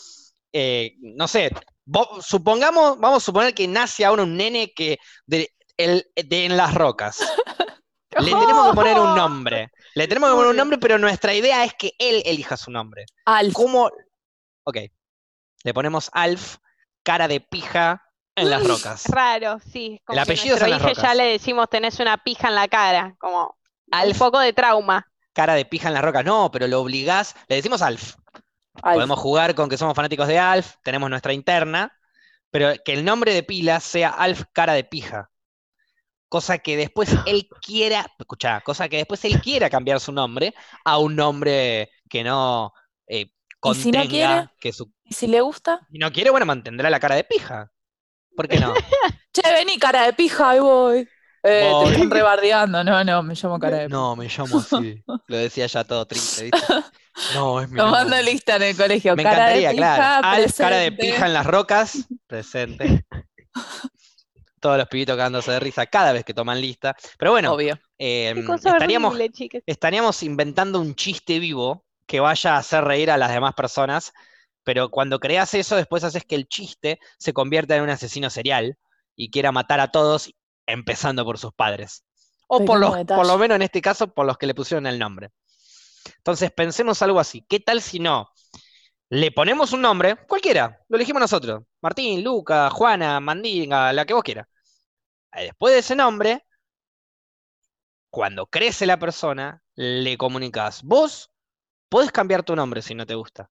eh, 0.51 0.95
no 0.99 1.27
sé, 1.27 1.51
vos- 1.85 2.25
supongamos, 2.25 2.99
vamos 2.99 3.23
a 3.23 3.25
suponer 3.25 3.53
que 3.53 3.67
nace 3.67 4.03
ahora 4.03 4.23
un 4.23 4.35
nene 4.35 4.73
que 4.73 4.97
de, 5.25 5.49
el- 5.77 6.07
de 6.15 6.45
en 6.45 6.57
las 6.57 6.73
rocas. 6.73 7.17
Le 8.17 8.31
tenemos 8.31 8.69
que 8.69 8.75
poner 8.75 8.97
un 8.97 9.13
nombre. 9.15 9.71
Le 9.93 10.07
tenemos 10.07 10.29
que 10.29 10.35
poner 10.35 10.51
un 10.51 10.55
nombre, 10.57 10.77
pero 10.77 10.97
nuestra 10.97 11.33
idea 11.33 11.65
es 11.65 11.73
que 11.73 11.91
él 11.99 12.23
elija 12.25 12.55
su 12.55 12.71
nombre. 12.71 13.05
Alf. 13.25 13.53
¿Cómo? 13.53 13.89
Ok. 14.63 14.77
Le 15.63 15.73
ponemos 15.73 16.09
Alf, 16.13 16.57
cara 17.03 17.27
de 17.27 17.41
pija 17.41 18.01
en 18.37 18.49
las 18.49 18.65
rocas. 18.65 19.03
Raro, 19.09 19.59
sí. 19.69 20.01
Como 20.05 20.15
El 20.17 20.23
apellido 20.23 20.55
es 20.55 20.61
en 20.61 20.69
las 20.69 20.79
hijo 20.79 20.89
ya 20.89 20.95
rocas. 21.01 21.15
le 21.17 21.23
decimos 21.25 21.69
tenés 21.69 21.99
una 21.99 22.17
pija 22.23 22.47
en 22.47 22.55
la 22.55 22.67
cara. 22.69 23.15
Como 23.19 23.43
un 23.47 23.53
Alf, 23.91 24.17
poco 24.17 24.39
de 24.39 24.53
trauma. 24.53 25.05
cara 25.33 25.53
de 25.55 25.65
pija 25.65 25.89
en 25.89 25.93
las 25.95 26.03
rocas. 26.03 26.23
No, 26.23 26.49
pero 26.51 26.67
lo 26.67 26.79
obligás. 26.81 27.35
Le 27.49 27.57
decimos 27.57 27.81
Alf. 27.81 28.15
Alf. 28.81 28.95
Podemos 28.95 29.19
jugar 29.19 29.55
con 29.55 29.67
que 29.69 29.77
somos 29.77 29.93
fanáticos 29.93 30.27
de 30.29 30.39
Alf, 30.39 30.75
tenemos 30.83 31.09
nuestra 31.09 31.33
interna, 31.33 31.97
pero 32.49 32.73
que 32.85 32.93
el 32.93 33.03
nombre 33.03 33.33
de 33.33 33.43
pila 33.43 33.81
sea 33.81 34.09
Alf 34.09 34.43
cara 34.53 34.71
de 34.73 34.85
pija. 34.85 35.29
Cosa 36.35 36.57
que 36.57 36.75
después 36.75 37.07
él 37.27 37.47
quiera, 37.61 38.05
escuchá, 38.19 38.59
cosa 38.59 38.89
que 38.89 38.97
después 38.97 39.23
él 39.23 39.39
quiera 39.39 39.69
cambiar 39.69 40.01
su 40.01 40.11
nombre 40.11 40.53
a 40.83 40.97
un 40.97 41.15
nombre 41.15 41.89
que 42.09 42.25
no 42.25 42.73
eh, 43.07 43.21
¿Y 43.21 43.73
si 43.73 43.89
no 43.89 43.99
contenga 44.01 44.09
quiere? 44.09 44.49
que 44.59 44.73
su. 44.73 44.91
¿Y 45.05 45.13
si 45.13 45.27
le 45.27 45.39
gusta? 45.39 45.79
Si 45.89 45.97
no 45.97 46.11
quiere, 46.11 46.31
bueno, 46.31 46.45
mantendrá 46.45 46.89
la 46.89 46.99
cara 46.99 47.15
de 47.15 47.23
pija. 47.23 47.71
¿Por 48.35 48.49
qué 48.49 48.59
no? 48.59 48.73
Che, 49.33 49.49
vení, 49.53 49.79
cara 49.79 50.07
de 50.07 50.11
pija, 50.11 50.49
ahí 50.49 50.59
voy. 50.59 51.07
Eh, 51.41 51.69
Voy. 51.71 51.85
te 51.85 51.91
están 51.93 52.11
rebardeando. 52.11 52.83
No, 52.83 53.01
no, 53.05 53.23
me 53.23 53.33
llamo 53.33 53.57
cara 53.57 53.77
de 53.77 53.85
pija. 53.85 53.97
No, 53.97 54.15
me 54.17 54.27
llamo 54.27 54.57
así. 54.59 55.01
Lo 55.27 55.37
decía 55.37 55.67
ya 55.67 55.85
todo 55.85 56.05
triste, 56.05 56.43
¿viste? 56.51 56.59
No, 57.33 57.61
es 57.61 57.69
mi 57.69 57.77
Tomando 57.77 58.15
nombre. 58.17 58.23
lista 58.23 58.57
en 58.57 58.63
el 58.63 58.75
colegio. 58.75 59.15
Me 59.15 59.23
cara 59.23 59.47
de 59.47 59.59
encantaría, 59.59 59.71
pija, 59.71 60.21
claro. 60.21 60.27
Alf, 60.27 60.57
cara 60.57 60.77
de 60.79 60.91
pija 60.91 61.27
en 61.27 61.33
las 61.33 61.45
rocas, 61.45 62.07
presente. 62.27 63.05
Todos 64.59 64.77
los 64.77 64.87
pibitos 64.87 65.15
cagándose 65.15 65.51
de 65.51 65.59
risa 65.59 65.85
cada 65.85 66.13
vez 66.13 66.23
que 66.23 66.33
toman 66.33 66.61
lista. 66.61 66.95
Pero 67.17 67.31
bueno, 67.31 67.53
Obvio. 67.53 67.79
eh, 67.99 68.33
cosa 68.47 68.71
estaríamos, 68.71 69.13
horrible, 69.13 69.63
estaríamos 69.65 70.23
inventando 70.23 70.79
un 70.79 70.95
chiste 70.95 71.39
vivo 71.39 71.85
que 72.05 72.19
vaya 72.19 72.55
a 72.55 72.57
hacer 72.59 72.83
reír 72.83 73.11
a 73.11 73.17
las 73.17 73.31
demás 73.31 73.53
personas, 73.53 74.13
pero 74.63 74.89
cuando 74.89 75.19
creas 75.19 75.53
eso, 75.53 75.75
después 75.75 76.03
haces 76.03 76.25
que 76.25 76.35
el 76.35 76.47
chiste 76.47 76.99
se 77.17 77.33
convierta 77.33 77.75
en 77.75 77.83
un 77.83 77.89
asesino 77.89 78.29
serial 78.29 78.77
y 79.15 79.29
quiera 79.29 79.51
matar 79.51 79.79
a 79.79 79.91
todos, 79.91 80.31
empezando 80.65 81.23
por 81.25 81.37
sus 81.37 81.53
padres. 81.53 82.03
O 82.47 82.63
por, 82.63 82.79
los, 82.79 82.95
por 83.05 83.25
lo 83.25 83.37
menos 83.37 83.55
en 83.55 83.63
este 83.63 83.81
caso, 83.81 84.07
por 84.13 84.25
los 84.25 84.37
que 84.37 84.47
le 84.47 84.55
pusieron 84.55 84.85
el 84.87 84.99
nombre. 84.99 85.31
Entonces, 86.17 86.51
pensemos 86.51 87.01
algo 87.01 87.19
así. 87.19 87.43
¿Qué 87.47 87.59
tal 87.59 87.81
si 87.81 87.99
no? 87.99 88.29
Le 89.09 89.31
ponemos 89.31 89.71
un 89.73 89.81
nombre, 89.81 90.15
cualquiera, 90.27 90.79
lo 90.89 90.95
elegimos 90.97 91.19
nosotros. 91.19 91.63
Martín, 91.81 92.23
Luca, 92.23 92.69
Juana, 92.69 93.19
Mandinga, 93.19 93.93
la 93.93 94.05
que 94.05 94.13
vos 94.13 94.23
quieras. 94.23 94.47
Después 95.33 95.73
de 95.73 95.79
ese 95.79 95.95
nombre, 95.95 96.45
cuando 98.09 98.47
crece 98.47 98.85
la 98.85 98.97
persona, 98.97 99.61
le 99.75 100.17
comunicas, 100.17 100.81
vos 100.83 101.31
podés 101.89 102.11
cambiar 102.11 102.43
tu 102.43 102.55
nombre 102.55 102.81
si 102.81 102.95
no 102.95 103.05
te 103.05 103.15
gusta. 103.15 103.49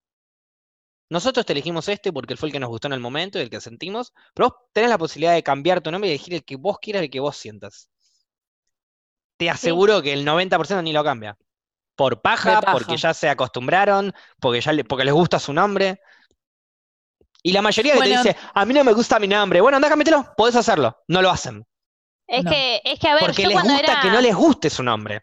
Nosotros 1.10 1.46
te 1.46 1.52
elegimos 1.52 1.88
este 1.88 2.12
porque 2.12 2.36
fue 2.36 2.48
el 2.48 2.52
que 2.52 2.60
nos 2.60 2.70
gustó 2.70 2.88
en 2.88 2.94
el 2.94 3.00
momento 3.00 3.38
y 3.38 3.42
el 3.42 3.50
que 3.50 3.60
sentimos, 3.60 4.12
pero 4.34 4.48
vos 4.48 4.58
tenés 4.72 4.90
la 4.90 4.98
posibilidad 4.98 5.34
de 5.34 5.42
cambiar 5.42 5.80
tu 5.82 5.90
nombre 5.90 6.08
y 6.08 6.14
elegir 6.14 6.34
el 6.34 6.44
que 6.44 6.56
vos 6.56 6.78
quieras, 6.80 7.02
el 7.02 7.10
que 7.10 7.20
vos 7.20 7.36
sientas. 7.36 7.90
Te 9.36 9.50
aseguro 9.50 10.02
que 10.02 10.12
el 10.12 10.24
90% 10.24 10.82
ni 10.82 10.92
lo 10.92 11.04
cambia. 11.04 11.36
Por 11.96 12.20
paja, 12.20 12.60
paja. 12.60 12.72
porque 12.72 12.96
ya 12.96 13.14
se 13.14 13.28
acostumbraron, 13.28 14.12
porque, 14.40 14.60
ya 14.60 14.72
le- 14.72 14.84
porque 14.84 15.04
les 15.04 15.14
gusta 15.14 15.38
su 15.38 15.52
nombre. 15.52 16.00
Y 17.42 17.52
la 17.52 17.62
mayoría 17.62 17.92
que 17.92 17.98
Bueno. 17.98 18.22
te 18.22 18.28
dice, 18.30 18.40
a 18.54 18.64
mí 18.64 18.72
no 18.74 18.84
me 18.84 18.92
gusta 18.92 19.18
mi 19.18 19.28
nombre, 19.28 19.60
bueno, 19.60 19.76
anda, 19.76 19.88
cámbiatelo, 19.88 20.34
podés 20.36 20.56
hacerlo. 20.56 20.96
No 21.08 21.20
lo 21.22 21.30
hacen. 21.30 21.64
Es 22.26 22.42
No. 22.42 22.50
que, 22.50 22.80
es 22.84 22.98
que 22.98 23.08
a 23.08 23.14
ver, 23.14 23.24
Porque 23.26 23.42
yo 23.42 23.48
les 23.48 23.54
cuando 23.56 23.74
gusta 23.74 23.92
era... 23.92 24.00
que 24.00 24.10
no 24.10 24.20
les 24.20 24.34
guste 24.34 24.70
su 24.70 24.82
nombre. 24.82 25.22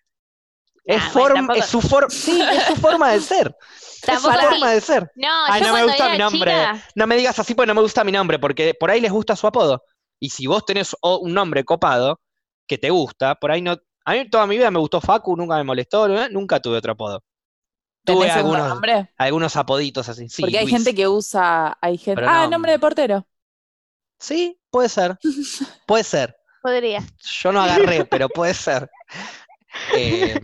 Es, 0.85 1.01
Ah, 1.01 1.09
bueno, 1.13 1.27
form- 1.29 1.35
tampoco- 1.35 1.59
es 1.59 1.65
su 1.65 1.81
forma, 1.81 2.09
sí, 2.09 2.41
es 2.41 2.63
su 2.65 2.75
forma 2.75 3.09
de 3.11 3.21
ser. 3.21 3.55
Es 4.07 4.19
su 4.21 4.31
forma 4.31 4.71
de 4.71 4.81
ser. 4.81 5.11
No, 5.15 5.27
Ay, 5.47 5.61
yo 5.61 5.67
no 5.67 5.73
me 5.75 5.83
gusta 5.83 6.09
mi 6.09 6.17
nombre. 6.17 6.51
chica, 6.51 6.83
No 6.95 7.05
me 7.05 7.15
digas 7.17 7.37
así 7.37 7.53
porque 7.53 7.67
no 7.67 7.75
me 7.75 7.81
gusta 7.81 8.03
mi 8.03 8.11
nombre, 8.11 8.39
porque 8.39 8.73
por 8.73 8.89
ahí 8.89 8.99
les 8.99 9.11
gusta 9.11 9.35
su 9.35 9.45
apodo. 9.45 9.83
Y 10.19 10.31
si 10.31 10.47
vos 10.47 10.65
tenés 10.65 10.95
un 11.03 11.33
nombre 11.35 11.63
copado 11.63 12.19
que 12.67 12.79
te 12.79 12.89
gusta, 12.89 13.35
por 13.35 13.51
ahí 13.51 13.61
no. 13.61 13.77
A 14.05 14.13
mí 14.13 14.29
toda 14.29 14.47
mi 14.47 14.57
vida 14.57 14.71
me 14.71 14.79
gustó 14.79 14.99
Facu, 15.01 15.35
nunca 15.35 15.55
me 15.57 15.63
molestó, 15.63 16.07
nunca 16.29 16.59
tuve 16.59 16.77
otro 16.77 16.93
apodo. 16.93 17.23
Tuve 18.03 18.21
¿Tenés 18.21 18.33
segundo 18.33 18.55
algunos, 18.57 18.69
nombre? 18.73 19.09
algunos 19.17 19.55
apoditos 19.55 20.09
así. 20.09 20.27
Sí, 20.27 20.41
Porque 20.41 20.57
hay 20.57 20.65
Luis. 20.65 20.75
gente 20.75 20.95
que 20.95 21.07
usa, 21.07 21.77
hay 21.81 21.97
gente. 21.97 22.15
Pero 22.21 22.29
Ah, 22.31 22.45
no. 22.45 22.51
nombre 22.51 22.71
de 22.71 22.79
portero. 22.79 23.27
Sí, 24.19 24.59
puede 24.69 24.89
ser. 24.89 25.17
Puede 25.87 26.03
ser. 26.03 26.35
Podría. 26.61 27.03
Yo 27.41 27.51
no 27.51 27.61
agarré, 27.61 28.05
pero 28.05 28.29
puede 28.29 28.53
ser. 28.53 28.89
Eh, 29.95 30.37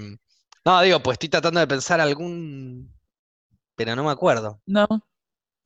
no, 0.64 0.82
digo, 0.82 1.02
pues 1.02 1.16
estoy 1.16 1.28
tratando 1.30 1.60
de 1.60 1.68
pensar 1.68 2.00
algún. 2.00 2.94
Pero 3.76 3.94
no 3.96 4.04
me 4.06 4.12
acuerdo. 4.12 4.62
No. 4.66 4.88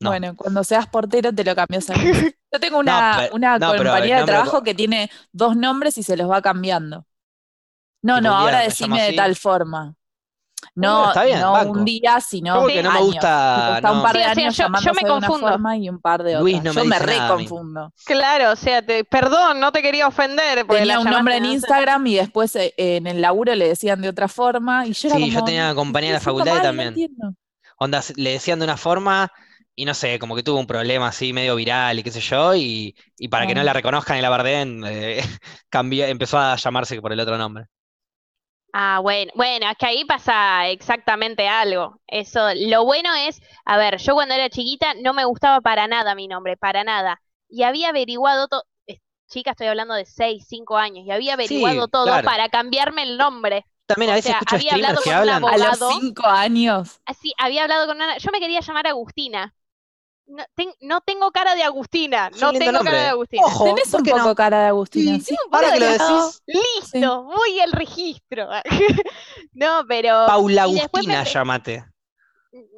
No. 0.00 0.10
Bueno, 0.10 0.34
cuando 0.36 0.64
seas 0.64 0.88
portero 0.88 1.32
te 1.32 1.44
lo 1.44 1.54
cambias 1.54 1.88
a 1.90 1.96
Luis. 1.96 2.34
Yo 2.52 2.58
tengo 2.60 2.78
una, 2.78 3.14
pero- 3.20 3.34
una 3.36 3.58
no, 3.58 3.70
pero 3.70 3.82
el 3.82 3.88
compañera 3.88 4.20
de 4.20 4.26
trabajo 4.26 4.62
que 4.64 4.74
tiene 4.74 5.10
dos 5.30 5.56
nombres 5.56 5.96
y 5.98 6.02
se 6.02 6.16
los 6.16 6.28
va 6.30 6.42
cambiando. 6.42 7.06
No, 8.02 8.20
no, 8.20 8.34
ahora 8.34 8.58
me 8.58 8.64
decime 8.64 9.02
de 9.02 9.12
tal 9.14 9.36
forma. 9.36 9.94
No, 10.74 11.08
está 11.08 11.24
bien, 11.24 11.40
no 11.40 11.52
banco. 11.52 11.72
un 11.80 11.84
día, 11.84 12.20
sino 12.20 12.54
no 12.82 12.90
me 12.92 12.98
años. 12.98 12.98
gusta, 13.06 13.74
está 13.76 13.90
un 13.92 13.98
no. 13.98 14.02
par 14.04 14.16
de 14.16 14.24
Sí, 14.34 14.40
años 14.40 14.56
yo- 14.56 14.64
yo 14.64 14.68
me 14.70 14.78
llamándose 14.78 15.04
de 15.04 15.12
una 15.12 15.26
confundo. 15.26 15.48
forma 15.48 15.76
y 15.76 15.88
un 15.88 16.00
par 16.00 16.22
de 16.22 16.36
Luis 16.38 16.62
no 16.62 16.72
me 16.72 16.80
Yo 16.82 16.84
me 16.84 16.98
reconfundo. 16.98 17.92
Claro, 18.04 18.52
o 18.52 18.56
sea, 18.56 18.80
te, 18.80 19.04
perdón, 19.04 19.60
no 19.60 19.72
te 19.72 19.82
quería 19.82 20.06
ofender. 20.06 20.64
Tenía 20.66 20.84
la 20.86 20.98
un 21.00 21.04
nombre 21.10 21.36
en 21.36 21.42
no. 21.42 21.52
Instagram 21.52 22.06
y 22.06 22.14
después 22.16 22.54
eh, 22.56 22.72
en 22.76 23.06
el 23.06 23.20
laburo 23.20 23.54
le 23.54 23.68
decían 23.68 24.00
de 24.00 24.08
otra 24.08 24.28
forma 24.28 24.86
y 24.86 24.92
yo 24.92 25.08
era 25.08 25.16
Sí, 25.18 25.30
yo 25.30 25.44
tenía 25.44 25.64
una 25.66 25.74
compañera 25.74 26.12
de 26.12 26.18
"Estoy 26.18 26.30
facultad 26.32 26.52
mal, 26.52 26.58
no 26.62 26.68
también. 26.68 26.88
entiendo". 26.88 27.34
Onda, 27.78 28.02
le 28.16 28.30
decían 28.30 28.58
de 28.60 28.64
una 28.64 28.76
forma 28.76 29.30
y 29.74 29.84
no 29.84 29.94
sé, 29.94 30.18
como 30.18 30.36
que 30.36 30.42
tuvo 30.42 30.58
un 30.60 30.66
problema 30.66 31.08
así 31.08 31.32
medio 31.32 31.56
viral 31.56 31.98
y 31.98 32.02
qué 32.02 32.10
sé 32.12 32.20
yo, 32.20 32.54
y, 32.54 32.94
y 33.18 33.28
para 33.28 33.46
que 33.46 33.54
no 33.54 33.62
la 33.62 33.72
reconozcan 33.72 34.18
y 34.18 34.20
la 34.22 34.28
bardeen, 34.28 34.84
eh, 34.86 35.20
cambió, 35.70 36.04
empezó 36.06 36.38
a 36.38 36.56
llamarse 36.56 37.00
por 37.00 37.12
el 37.12 37.20
otro 37.20 37.36
nombre. 37.38 37.66
Ah, 38.74 39.00
bueno, 39.02 39.30
bueno, 39.34 39.70
es 39.70 39.76
que 39.76 39.86
ahí 39.86 40.04
pasa 40.04 40.68
exactamente 40.68 41.46
algo. 41.46 42.00
Eso, 42.06 42.40
lo 42.56 42.84
bueno 42.84 43.10
es, 43.14 43.40
a 43.66 43.76
ver, 43.76 43.98
yo 43.98 44.14
cuando 44.14 44.34
era 44.34 44.48
chiquita 44.48 44.94
no 44.94 45.12
me 45.12 45.24
gustaba 45.26 45.60
para 45.60 45.86
nada 45.88 46.14
mi 46.14 46.26
nombre, 46.26 46.56
para 46.56 46.82
nada. 46.82 47.20
Y 47.48 47.64
había 47.64 47.90
averiguado 47.90 48.48
todo, 48.48 48.64
chica, 49.28 49.50
estoy 49.52 49.66
hablando 49.68 49.94
de 49.94 50.06
6, 50.06 50.46
5 50.48 50.78
años, 50.78 51.04
y 51.06 51.10
había 51.10 51.34
averiguado 51.34 51.88
todo 51.88 52.04
claro. 52.04 52.24
para 52.24 52.48
cambiarme 52.48 53.02
el 53.02 53.18
nombre. 53.18 53.66
También 53.86 54.10
a 54.10 54.14
O 54.14 54.16
veces 54.16 54.30
sea, 54.30 54.32
escucho 54.32 54.56
había 54.56 54.74
hablado 54.74 55.02
que 55.02 55.10
con 55.10 55.18
un 55.18 55.28
hablan. 55.28 55.36
A 55.48 55.54
abogado. 55.54 55.76
los 55.78 55.78
cinco 56.00 56.26
años. 56.26 57.00
Así, 57.04 57.32
había 57.38 57.62
hablado 57.64 57.86
con 57.86 57.96
una, 57.96 58.18
yo 58.18 58.30
me 58.32 58.40
quería 58.40 58.60
llamar 58.60 58.86
Agustina. 58.86 59.54
No, 60.34 60.44
ten- 60.54 60.72
no 60.80 61.00
tengo 61.02 61.30
cara 61.30 61.54
de 61.54 61.62
Agustina, 61.62 62.30
no 62.30 62.52
tengo 62.52 62.80
cara 62.82 63.02
de 63.02 63.08
Agustina. 63.08 63.42
Ojo, 63.44 63.64
Tenés 63.66 63.90
¿por 63.90 64.00
un 64.00 64.06
poco 64.06 64.18
no? 64.28 64.34
cara 64.34 64.60
de 64.62 64.66
Agustina. 64.68 65.18
Sí, 65.18 65.24
Sí, 65.26 65.36
ahora 65.50 65.72
que 65.72 65.80
lo 65.80 65.86
decís, 65.90 66.42
Listo, 66.46 67.22
voy 67.24 67.60
al 67.60 67.72
registro. 67.72 68.48
no, 69.52 69.84
pero 69.86 70.24
Paula 70.26 70.66
me 70.68 70.80
Agustina, 70.80 71.22
pre- 71.24 71.32
llamate. 71.32 71.84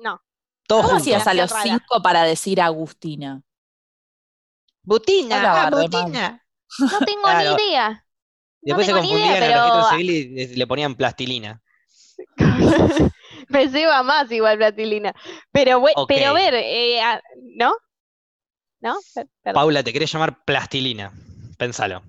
no. 0.03 0.21
Todos 0.67 0.87
¿Cómo 0.87 0.97
hacías 0.97 1.27
a 1.29 1.35
los 1.35 1.51
Rara. 1.51 1.63
cinco 1.63 2.03
para 2.03 2.23
decir 2.25 2.61
Agustina? 2.61 3.41
Butina, 4.83 5.39
Hola, 5.39 5.63
ah. 5.67 5.71
Butina. 5.71 6.45
No 6.79 6.99
tengo 7.07 7.23
Claro. 7.23 7.57
ni 7.57 7.63
idea. 7.65 8.05
Después 8.63 8.87
se 8.87 8.93
confundían 8.93 9.29
idea, 9.31 9.37
en 9.37 9.43
el 9.45 9.53
registro 9.61 9.91
civil 9.91 10.11
y 10.11 10.29
le- 10.49 10.57
le 10.57 10.67
ponían 10.67 10.95
plastilina. 10.97 11.63
Me 13.49 13.69
lleva 13.69 14.03
más 14.03 14.31
igual 14.33 14.59
Platilina. 14.59 15.15
Pero, 15.53 15.81
bue- 15.81 15.93
Ok. 15.97 16.09
pero 16.09 16.31
a 16.31 16.33
ver, 16.33 16.55
eh, 16.55 17.01
¿no? 17.57 17.75
¿No? 18.81 18.97
Perdón. 19.15 19.55
Paula, 19.55 19.83
te 19.83 19.93
querés 19.93 20.13
llamar 20.13 20.45
plastilina. 20.45 21.13
Pensalo. 21.57 22.03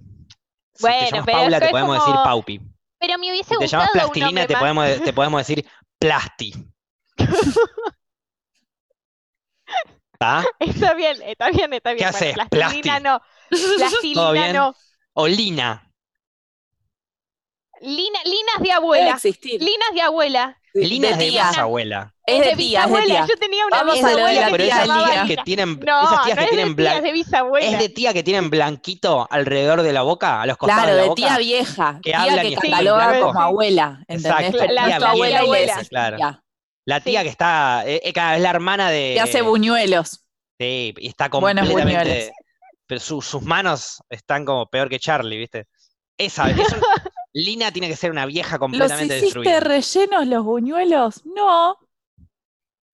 Si 0.73 0.81
Bueno, 0.81 0.99
te 1.05 1.11
llamas 1.11 1.25
pero 1.25 1.37
Paula, 1.39 1.59
te 1.59 1.65
es 1.65 1.71
podemos 1.71 1.97
como- 1.99 2.05
decir 2.11 2.23
Paupi. 2.23 2.61
Pero 2.97 3.17
me 3.19 3.29
hubiese 3.31 3.53
Si 3.53 3.59
te 3.59 3.67
llamas 3.67 3.91
plastilina, 3.91 4.47
te 4.47 4.57
podemos, 4.57 5.03
te 5.03 5.13
podemos 5.13 5.39
decir 5.47 5.65
plasti. 5.99 6.53
¿Está? 10.13 10.45
Está 10.59 10.93
bien, 10.93 11.21
está 11.23 11.49
bien, 11.51 11.73
está 11.73 11.93
bien. 11.93 12.05
¿Qué 12.07 12.11
Bueno, 12.11 12.17
haces? 12.17 12.49
Plastilina 12.49 12.99
Plasti. 12.99 13.03
no. 13.03 13.21
Plastilina 13.77 14.31
bien? 14.31 14.55
no. 14.55 14.75
O 15.13 15.27
Lina. 15.27 15.91
Lina, 17.81 18.19
linas 18.23 18.61
de 18.61 18.71
abuela. 18.71 19.19
Linas 19.43 19.93
de 19.93 20.01
abuela. 20.01 20.57
Lina 20.75 21.09
es 21.09 21.17
de 21.17 21.29
tía. 21.29 21.43
más 21.45 21.57
abuela. 21.57 22.13
Es 22.25 22.39
de 22.39 22.55
tía, 22.55 22.83
es 22.83 22.85
de 22.89 22.91
bisabuela. 22.95 23.05
tía. 23.05 23.25
Yo 23.27 23.35
tenía 23.39 23.65
una 23.65 23.77
Vamos 23.77 23.95
Es 23.95 24.03
bisabuela 24.03 24.47
pero 24.51 24.63
esas 24.63 24.83
tías 24.83 25.27
que 25.27 25.37
tienen, 25.37 25.79
No, 25.85 26.03
esas 26.03 26.23
tías 26.25 26.35
no 26.35 26.39
que 26.39 26.43
es 26.43 26.49
tienen 26.49 26.75
de 26.75 26.83
blan- 26.83 26.91
tías, 26.91 27.03
de 27.03 27.11
bisabuela. 27.11 27.67
es 27.67 27.79
de 27.79 27.89
tía 27.89 28.13
que 28.13 28.23
tienen 28.23 28.49
blanquito 28.49 29.27
alrededor 29.29 29.81
de 29.83 29.93
la 29.93 30.01
boca, 30.01 30.41
a 30.41 30.45
los 30.45 30.57
costados 30.57 30.83
Claro, 30.83 30.95
de 30.95 30.97
la 30.97 31.03
de 31.03 31.09
boca. 31.09 31.21
tía 31.21 31.37
vieja. 31.37 31.99
que 32.03 32.09
tía 32.11 32.21
hablan 32.21 32.39
que 32.41 32.47
y 32.49 32.55
cataloga 32.55 33.19
como 33.21 33.41
abuela. 33.41 33.99
¿Entendés? 34.07 34.25
Exacto, 34.53 34.73
la 34.73 34.81
es 34.81 34.87
tía 34.87 34.97
tu 34.99 35.05
abuela 35.05 35.27
y 35.27 35.31
le 35.31 35.37
abuela. 35.37 35.73
decís 35.75 35.89
Claro. 35.89 36.17
tía. 36.17 36.43
La 36.87 36.99
tía 36.99 37.19
Sí. 37.19 37.23
que 37.25 37.29
está, 37.31 37.83
eh, 37.85 38.01
eh, 38.03 38.13
es 38.35 38.41
la 38.41 38.49
hermana 38.49 38.89
de... 38.91 39.11
Que 39.15 39.21
hace 39.21 39.41
buñuelos. 39.41 40.21
Sí, 40.59 40.93
y 40.97 41.07
está 41.07 41.29
Buenos 41.29 41.67
completamente... 41.67 42.03
buñuelos. 42.09 42.31
Pero 42.87 42.99
su- 43.01 43.21
sus 43.21 43.41
manos 43.41 44.03
están 44.09 44.45
como 44.45 44.67
peor 44.67 44.89
que 44.89 44.99
Charlie, 44.99 45.37
¿viste? 45.37 45.65
Esa, 46.17 46.49
es 46.49 46.57
un- 46.73 46.81
Lina 47.37 47.71
tiene 47.71 47.89
que 47.89 47.97
ser 47.97 48.11
una 48.11 48.25
vieja 48.25 48.51
¿Los 48.53 48.59
completamente 48.59 49.17
hiciste 49.17 49.39
destruida. 49.39 49.59
rellenos 49.59 50.25
los 50.27 50.43
buñuelos? 50.45 51.25
No. 51.25 51.77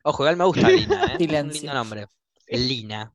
Ojo, 0.03 0.23
igual 0.23 0.35
me 0.37 0.45
gusta 0.45 0.67
Lina, 0.69 1.05
¿eh? 1.05 1.11
Un 1.13 1.17
Silencio. 1.19 1.61
lindo 1.61 1.73
nombre. 1.75 2.07
Lina. 2.47 3.13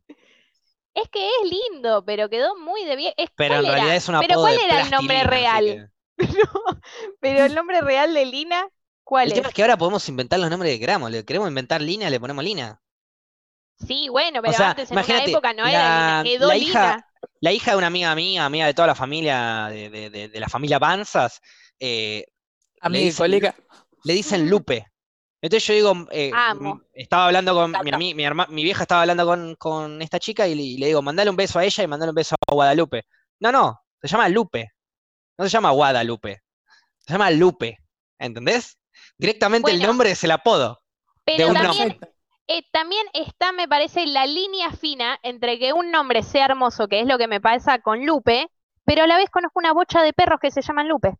Es 0.94 1.08
que 1.10 1.26
es 1.28 1.50
lindo, 1.50 2.04
pero 2.06 2.30
quedó 2.30 2.56
muy 2.58 2.84
de 2.84 2.96
bien. 2.96 3.12
Es, 3.16 3.28
Pero 3.36 3.56
en 3.56 3.66
realidad 3.66 3.96
es 3.96 4.08
un 4.08 4.18
Pero 4.20 4.40
¿cuál 4.40 4.56
de 4.56 4.64
era 4.64 4.80
el 4.82 4.90
nombre 4.90 5.24
real? 5.24 5.64
que- 5.64 5.86
No, 6.38 6.80
pero 7.20 7.44
el 7.44 7.54
nombre 7.54 7.80
real 7.82 8.14
de 8.14 8.24
Lina, 8.24 8.66
¿cuál 9.04 9.24
El 9.26 9.32
es? 9.32 9.34
tema 9.34 9.48
es 9.48 9.54
que 9.54 9.62
ahora 9.62 9.76
podemos 9.76 10.08
inventar 10.08 10.38
los 10.38 10.48
nombres 10.48 10.72
que 10.72 10.80
queramos. 10.80 11.10
Le 11.10 11.24
queremos 11.24 11.48
inventar 11.48 11.82
Lina, 11.82 12.08
le 12.08 12.20
ponemos 12.20 12.42
Lina. 12.44 12.80
Sí, 13.86 14.08
bueno, 14.08 14.40
pero 14.40 14.54
sea, 14.54 14.70
antes 14.70 14.90
en 14.90 14.94
una 14.96 15.02
imagínate, 15.02 15.30
época 15.32 15.52
no 15.52 15.64
la- 15.64 15.70
era 15.70 16.22
Lina, 16.22 16.38
quedó 16.38 16.48
la 16.48 16.56
hija- 16.56 16.80
Lina. 16.94 17.06
La 17.40 17.52
hija 17.52 17.72
de 17.72 17.76
una 17.78 17.86
amiga 17.88 18.14
mía, 18.14 18.44
amiga 18.44 18.66
de 18.66 18.74
toda 18.74 18.88
la 18.88 18.94
familia, 18.94 19.68
de, 19.70 19.90
de- 19.90 20.10
de- 20.10 20.28
de 20.28 20.40
la 20.40 20.48
familia 20.48 20.80
Panzas, 20.80 21.40
eh, 21.80 22.24
Amiga 22.80 23.02
y 23.02 23.06
dicen- 23.06 23.16
colega. 23.24 23.54
le 24.04 24.12
dicen 24.14 24.48
Lupe. 24.50 24.86
Entonces 25.42 25.66
yo 25.68 25.74
digo, 25.74 26.06
eh, 26.10 26.30
estaba 26.94 27.26
hablando 27.26 27.54
con, 27.54 27.72
mi, 27.98 28.14
mi, 28.14 28.24
herma- 28.24 28.48
mi 28.48 28.64
vieja 28.64 28.82
estaba 28.82 29.02
hablando 29.02 29.26
con, 29.26 29.54
con 29.56 30.00
esta 30.02 30.18
chica 30.18 30.48
y 30.48 30.54
le, 30.54 30.62
y 30.62 30.78
le 30.78 30.86
digo, 30.86 31.02
mandale 31.02 31.30
un 31.30 31.36
beso 31.36 31.58
a 31.58 31.64
ella 31.64 31.84
y 31.84 31.86
mandale 31.86 32.10
un 32.10 32.16
beso 32.16 32.34
a 32.48 32.54
Guadalupe. 32.54 33.04
No, 33.40 33.52
no, 33.52 33.80
se 34.00 34.08
llama 34.08 34.28
Lupe. 34.28 34.72
No 35.38 35.44
se 35.44 35.50
llama 35.50 35.70
Guadalupe. 35.70 36.42
Se 36.98 37.12
llama 37.12 37.30
Lupe. 37.30 37.78
¿Entendés? 38.18 38.78
Directamente 39.18 39.70
el 39.70 39.82
nombre 39.82 40.10
es 40.10 40.24
el 40.24 40.30
apodo. 40.30 40.80
Pero 41.24 41.48
un 41.48 41.54
también, 41.54 41.88
nombre. 41.88 42.10
Eh, 42.48 42.62
también 42.72 43.06
está, 43.12 43.52
me 43.52 43.68
parece, 43.68 44.06
la 44.06 44.26
línea 44.26 44.70
fina 44.72 45.18
entre 45.22 45.58
que 45.58 45.72
un 45.72 45.90
nombre 45.90 46.22
sea 46.22 46.46
hermoso, 46.46 46.88
que 46.88 47.00
es 47.00 47.06
lo 47.06 47.18
que 47.18 47.28
me 47.28 47.40
pasa 47.40 47.78
con 47.80 48.04
Lupe, 48.06 48.48
pero 48.84 49.02
a 49.04 49.06
la 49.06 49.16
vez 49.16 49.30
conozco 49.30 49.58
una 49.58 49.72
bocha 49.72 50.02
de 50.02 50.12
perros 50.12 50.38
que 50.40 50.50
se 50.50 50.62
llaman 50.62 50.88
Lupe. 50.88 51.14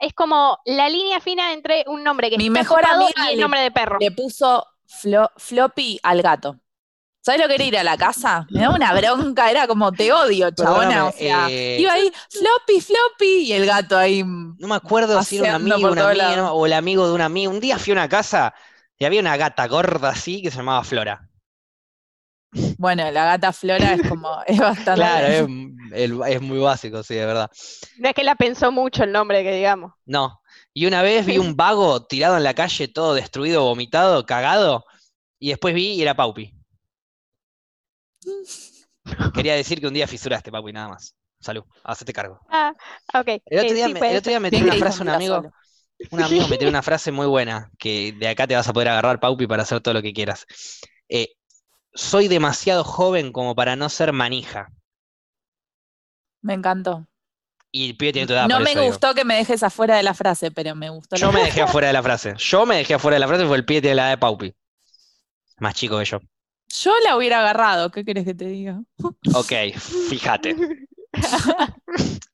Es 0.00 0.14
como 0.14 0.58
la 0.64 0.88
línea 0.88 1.20
fina 1.20 1.52
entre 1.52 1.84
un 1.88 2.04
nombre 2.04 2.30
que 2.30 2.38
Mi 2.38 2.46
está 2.46 2.60
mejor 2.60 2.84
amiga 2.84 3.30
y 3.30 3.34
el 3.34 3.40
nombre 3.40 3.60
de 3.60 3.70
perro. 3.70 3.98
Le 4.00 4.10
puso 4.12 4.66
flo- 4.86 5.30
floppy 5.36 5.98
al 6.02 6.22
gato. 6.22 6.56
¿Sabes 7.20 7.42
lo 7.42 7.48
que 7.48 7.56
era 7.56 7.64
ir 7.64 7.76
a 7.76 7.82
la 7.84 7.96
casa? 7.98 8.46
Me 8.50 8.60
daba 8.60 8.76
una 8.76 8.92
bronca, 8.94 9.50
era 9.50 9.66
como 9.66 9.92
te 9.92 10.12
odio, 10.12 10.50
chabona. 10.52 10.88
Perdóname, 10.88 11.08
O 11.08 11.12
sea, 11.12 11.46
eh, 11.50 11.76
iba 11.78 11.92
ahí, 11.92 12.12
floppy, 12.30 12.80
floppy, 12.80 13.36
y 13.48 13.52
el 13.52 13.66
gato 13.66 13.98
ahí. 13.98 14.22
No 14.24 14.68
me 14.68 14.74
acuerdo 14.76 15.22
si 15.22 15.36
era 15.38 15.56
un 15.56 15.70
amigo, 15.72 15.90
una 15.90 16.08
amiga, 16.08 16.52
o 16.52 16.64
el 16.64 16.72
amigo 16.72 17.06
de 17.06 17.12
un 17.12 17.20
amigo. 17.20 17.52
Un 17.52 17.60
día 17.60 17.78
fui 17.78 17.90
a 17.90 17.94
una 17.94 18.08
casa 18.08 18.54
y 18.98 19.04
había 19.04 19.20
una 19.20 19.36
gata 19.36 19.66
gorda 19.66 20.10
así 20.10 20.42
que 20.42 20.50
se 20.50 20.58
llamaba 20.58 20.84
Flora. 20.84 21.28
Bueno, 22.78 23.10
la 23.10 23.24
gata 23.24 23.52
Flora 23.52 23.94
es 23.94 24.08
como, 24.08 24.42
es 24.46 24.58
bastante. 24.58 24.94
Claro, 24.94 25.26
es, 25.92 26.12
es 26.34 26.40
muy 26.40 26.58
básico, 26.58 27.02
sí, 27.02 27.14
de 27.14 27.26
verdad. 27.26 27.50
No 27.98 28.08
es 28.08 28.14
que 28.14 28.24
la 28.24 28.34
pensó 28.36 28.72
mucho 28.72 29.04
el 29.04 29.12
nombre, 29.12 29.42
que 29.42 29.52
digamos. 29.52 29.92
No. 30.06 30.40
Y 30.72 30.86
una 30.86 31.02
vez 31.02 31.26
vi 31.26 31.38
un 31.38 31.56
vago 31.56 32.06
tirado 32.06 32.36
en 32.36 32.44
la 32.44 32.54
calle, 32.54 32.88
todo 32.88 33.14
destruido, 33.14 33.64
vomitado, 33.64 34.24
cagado, 34.26 34.84
y 35.38 35.48
después 35.50 35.74
vi 35.74 35.94
y 35.94 36.02
era 36.02 36.14
Paupi. 36.14 36.54
Quería 39.34 39.54
decir 39.54 39.80
que 39.80 39.86
un 39.86 39.94
día 39.94 40.06
fisuraste, 40.06 40.50
Paupi, 40.50 40.72
nada 40.72 40.88
más. 40.88 41.14
Salud, 41.40 41.64
hacete 41.84 42.12
cargo. 42.12 42.40
Ah, 42.48 42.72
ok. 43.14 43.28
El 43.46 43.58
otro 43.60 43.74
día, 43.74 43.86
sí, 43.86 43.94
me, 43.94 44.10
el 44.10 44.16
otro 44.16 44.30
día 44.30 44.40
me 44.40 44.50
tiró 44.50 44.64
una 44.64 44.74
frase 44.74 45.02
un 45.02 45.06
dijo, 45.06 45.16
amigo, 45.16 45.40
"Mira 45.42 45.54
un 46.10 46.22
amigo 46.22 46.48
me 46.48 46.58
tiró 46.58 46.70
una 46.70 46.82
frase 46.82 47.12
muy 47.12 47.26
buena, 47.26 47.70
que 47.78 48.12
de 48.12 48.28
acá 48.28 48.46
te 48.46 48.54
vas 48.54 48.68
a 48.68 48.72
poder 48.72 48.88
agarrar, 48.88 49.20
Paupi, 49.20 49.46
para 49.46 49.62
hacer 49.62 49.80
todo 49.80 49.94
lo 49.94 50.02
que 50.02 50.12
quieras. 50.12 50.46
Eh, 51.08 51.28
soy 51.94 52.28
demasiado 52.28 52.84
joven 52.84 53.32
como 53.32 53.54
para 53.54 53.76
no 53.76 53.88
ser 53.88 54.12
manija. 54.12 54.68
Me 56.42 56.54
encantó. 56.54 57.06
Y 57.70 57.90
el 57.90 57.96
pibe 57.96 58.12
tiene 58.12 58.26
tu 58.26 58.32
edad, 58.32 58.48
No 58.48 58.60
me 58.60 58.70
eso 58.70 58.80
digo. 58.80 58.92
gustó 58.92 59.14
que 59.14 59.24
me 59.24 59.34
dejes 59.36 59.62
afuera 59.62 59.96
de 59.96 60.02
la 60.02 60.14
frase, 60.14 60.50
pero 60.50 60.74
me 60.74 60.88
gustó. 60.88 61.16
la 61.16 61.20
Yo 61.20 61.26
me 61.28 61.32
frase. 61.32 61.46
dejé 61.46 61.62
afuera 61.62 61.86
de 61.88 61.92
la 61.92 62.02
frase. 62.02 62.34
Yo 62.38 62.64
me 62.66 62.76
dejé 62.76 62.94
afuera 62.94 63.16
de 63.16 63.20
la 63.20 63.28
frase 63.28 63.44
porque 63.44 63.56
el 63.58 63.64
pibe 63.64 63.80
tiene 63.82 63.96
la 63.96 64.02
edad 64.04 64.10
de 64.10 64.18
Paupi. 64.18 64.54
Más 65.58 65.74
chico 65.74 65.98
que 65.98 66.04
yo. 66.04 66.20
Yo 66.68 66.92
la 67.04 67.16
hubiera 67.16 67.40
agarrado, 67.40 67.90
¿qué 67.90 68.04
querés 68.04 68.24
que 68.24 68.34
te 68.34 68.46
diga? 68.46 68.80
Ok, 69.34 69.52
fíjate. 70.08 70.56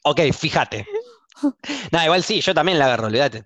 Ok, 0.02 0.20
fíjate. 0.32 0.86
No, 1.92 2.02
igual 2.04 2.22
sí, 2.22 2.40
yo 2.40 2.54
también 2.54 2.78
la 2.78 2.84
agarro, 2.86 3.08
olvídate. 3.08 3.44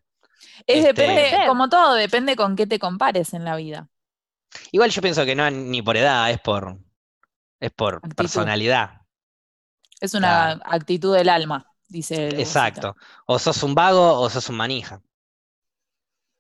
Es 0.67 0.85
Este- 0.85 1.03
depende, 1.03 1.47
como 1.47 1.69
todo, 1.69 1.95
depende 1.95 2.37
con 2.37 2.57
qué 2.57 2.67
te 2.67 2.79
compares 2.79 3.35
en 3.35 3.45
la 3.45 3.57
vida. 3.57 3.89
Igual 4.73 4.91
yo 4.91 5.03
pienso 5.03 5.25
que 5.25 5.35
no 5.35 5.47
es 5.47 5.53
ni 5.53 5.83
por 5.83 5.97
edad, 5.97 6.31
es 6.31 6.41
por, 6.41 6.79
es 7.61 7.71
por 7.73 7.97
Actitud. 7.97 8.17
personalidad. 8.17 9.03
Es 10.01 10.15
una 10.15 10.53
actitud 10.65 11.15
del 11.15 11.29
alma, 11.29 11.67
dice 11.89 12.29
el 12.29 12.41
Exacto. 12.41 12.97
O 13.27 13.39
sos 13.39 13.63
un 13.63 13.75
vago 13.75 14.21
o 14.21 14.31
sos 14.31 14.49
un 14.49 14.57
manija. 14.57 15.01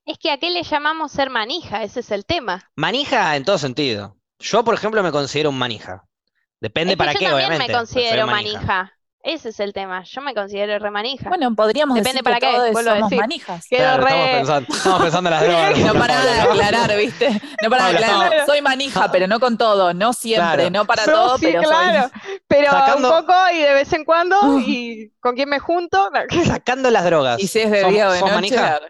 Es 0.05 0.19
que 0.19 0.33
a 0.33 0.39
qué 0.39 0.51
le 0.51 0.65
llamamos 0.65 1.13
ser 1.13 1.31
manija, 1.31 1.85
ese 1.85 2.01
es 2.01 2.11
el 2.11 2.27
tema. 2.27 2.73
Manija 2.77 3.37
en 3.37 3.45
todo 3.45 3.59
sentido. 3.59 4.17
Yo, 4.39 4.65
por 4.65 4.75
ejemplo, 4.75 5.03
me 5.03 5.13
considero 5.13 5.51
un 5.51 5.59
manija. 5.59 6.05
Depende 6.61 6.93
Es 6.93 6.97
que 6.97 6.99
para 6.99 7.13
yo 7.13 7.19
qué, 7.19 7.25
también 7.27 7.47
obviamente. 7.47 7.73
me 7.73 7.79
considero 7.79 8.27
manija. 8.27 8.98
Ese 9.25 9.49
es 9.51 9.59
el 9.61 9.73
tema. 9.73 10.05
Yo 10.05 10.21
me 10.23 10.33
considero 10.33 10.79
re 10.79 10.91
manija. 10.91 11.29
Bueno, 11.29 11.55
podríamos 11.55 11.97
Depende 11.97 12.13
decir 12.19 12.25
para 12.25 12.37
que 12.39 12.47
qué, 12.47 12.53
todos 12.55 12.71
vuelvo 12.71 12.91
a 12.91 12.95
somos 12.95 13.11
decir. 13.11 13.21
manijas. 13.21 13.67
Quedo 13.69 13.79
Claro, 13.81 14.03
estamos, 14.07 14.25
re- 14.27 14.33
pensando, 14.37 14.75
estamos 14.75 15.03
pensando 15.03 15.31
en 15.31 15.35
las 15.35 15.43
drogas. 15.75 15.79
No 15.79 15.95
para 16.01 16.25
de 16.25 16.41
aclarar, 16.41 16.97
¿viste? 16.97 17.43
No 17.63 17.69
para 17.71 17.87
de 17.89 17.97
aclarar. 17.97 18.47
Soy 18.47 18.63
manija, 18.63 19.11
pero 19.11 19.27
no 19.27 19.41
con 19.41 19.59
todo, 19.59 19.93
no 19.93 20.13
siempre, 20.13 20.55
Claro. 20.55 20.71
no 20.71 20.85
para 20.87 21.05
No, 21.07 21.13
todo, 21.13 21.39
sí, 21.39 21.47
pero 21.47 21.63
claro. 21.63 22.09
soy. 22.09 22.41
Pero 22.47 22.71
Sacando- 22.71 23.19
un 23.19 23.27
poco 23.27 23.35
y 23.53 23.59
de 23.59 23.73
vez 23.75 23.93
en 23.93 24.05
cuando 24.05 24.59
y 24.61 25.13
con 25.21 25.35
quién 25.35 25.49
me 25.49 25.59
junto. 25.59 26.11
Sacando 26.47 26.91
las 26.91 27.05
drogas. 27.05 27.41
Y 27.41 27.49
si 27.49 27.59
es 27.61 27.71
de 27.71 27.83
¿sos- 27.83 27.91
día 27.91 28.09
o 28.09 28.13
de 28.13 28.19
sos 28.21 28.29
noche. 28.31 28.35
manija? 28.57 28.81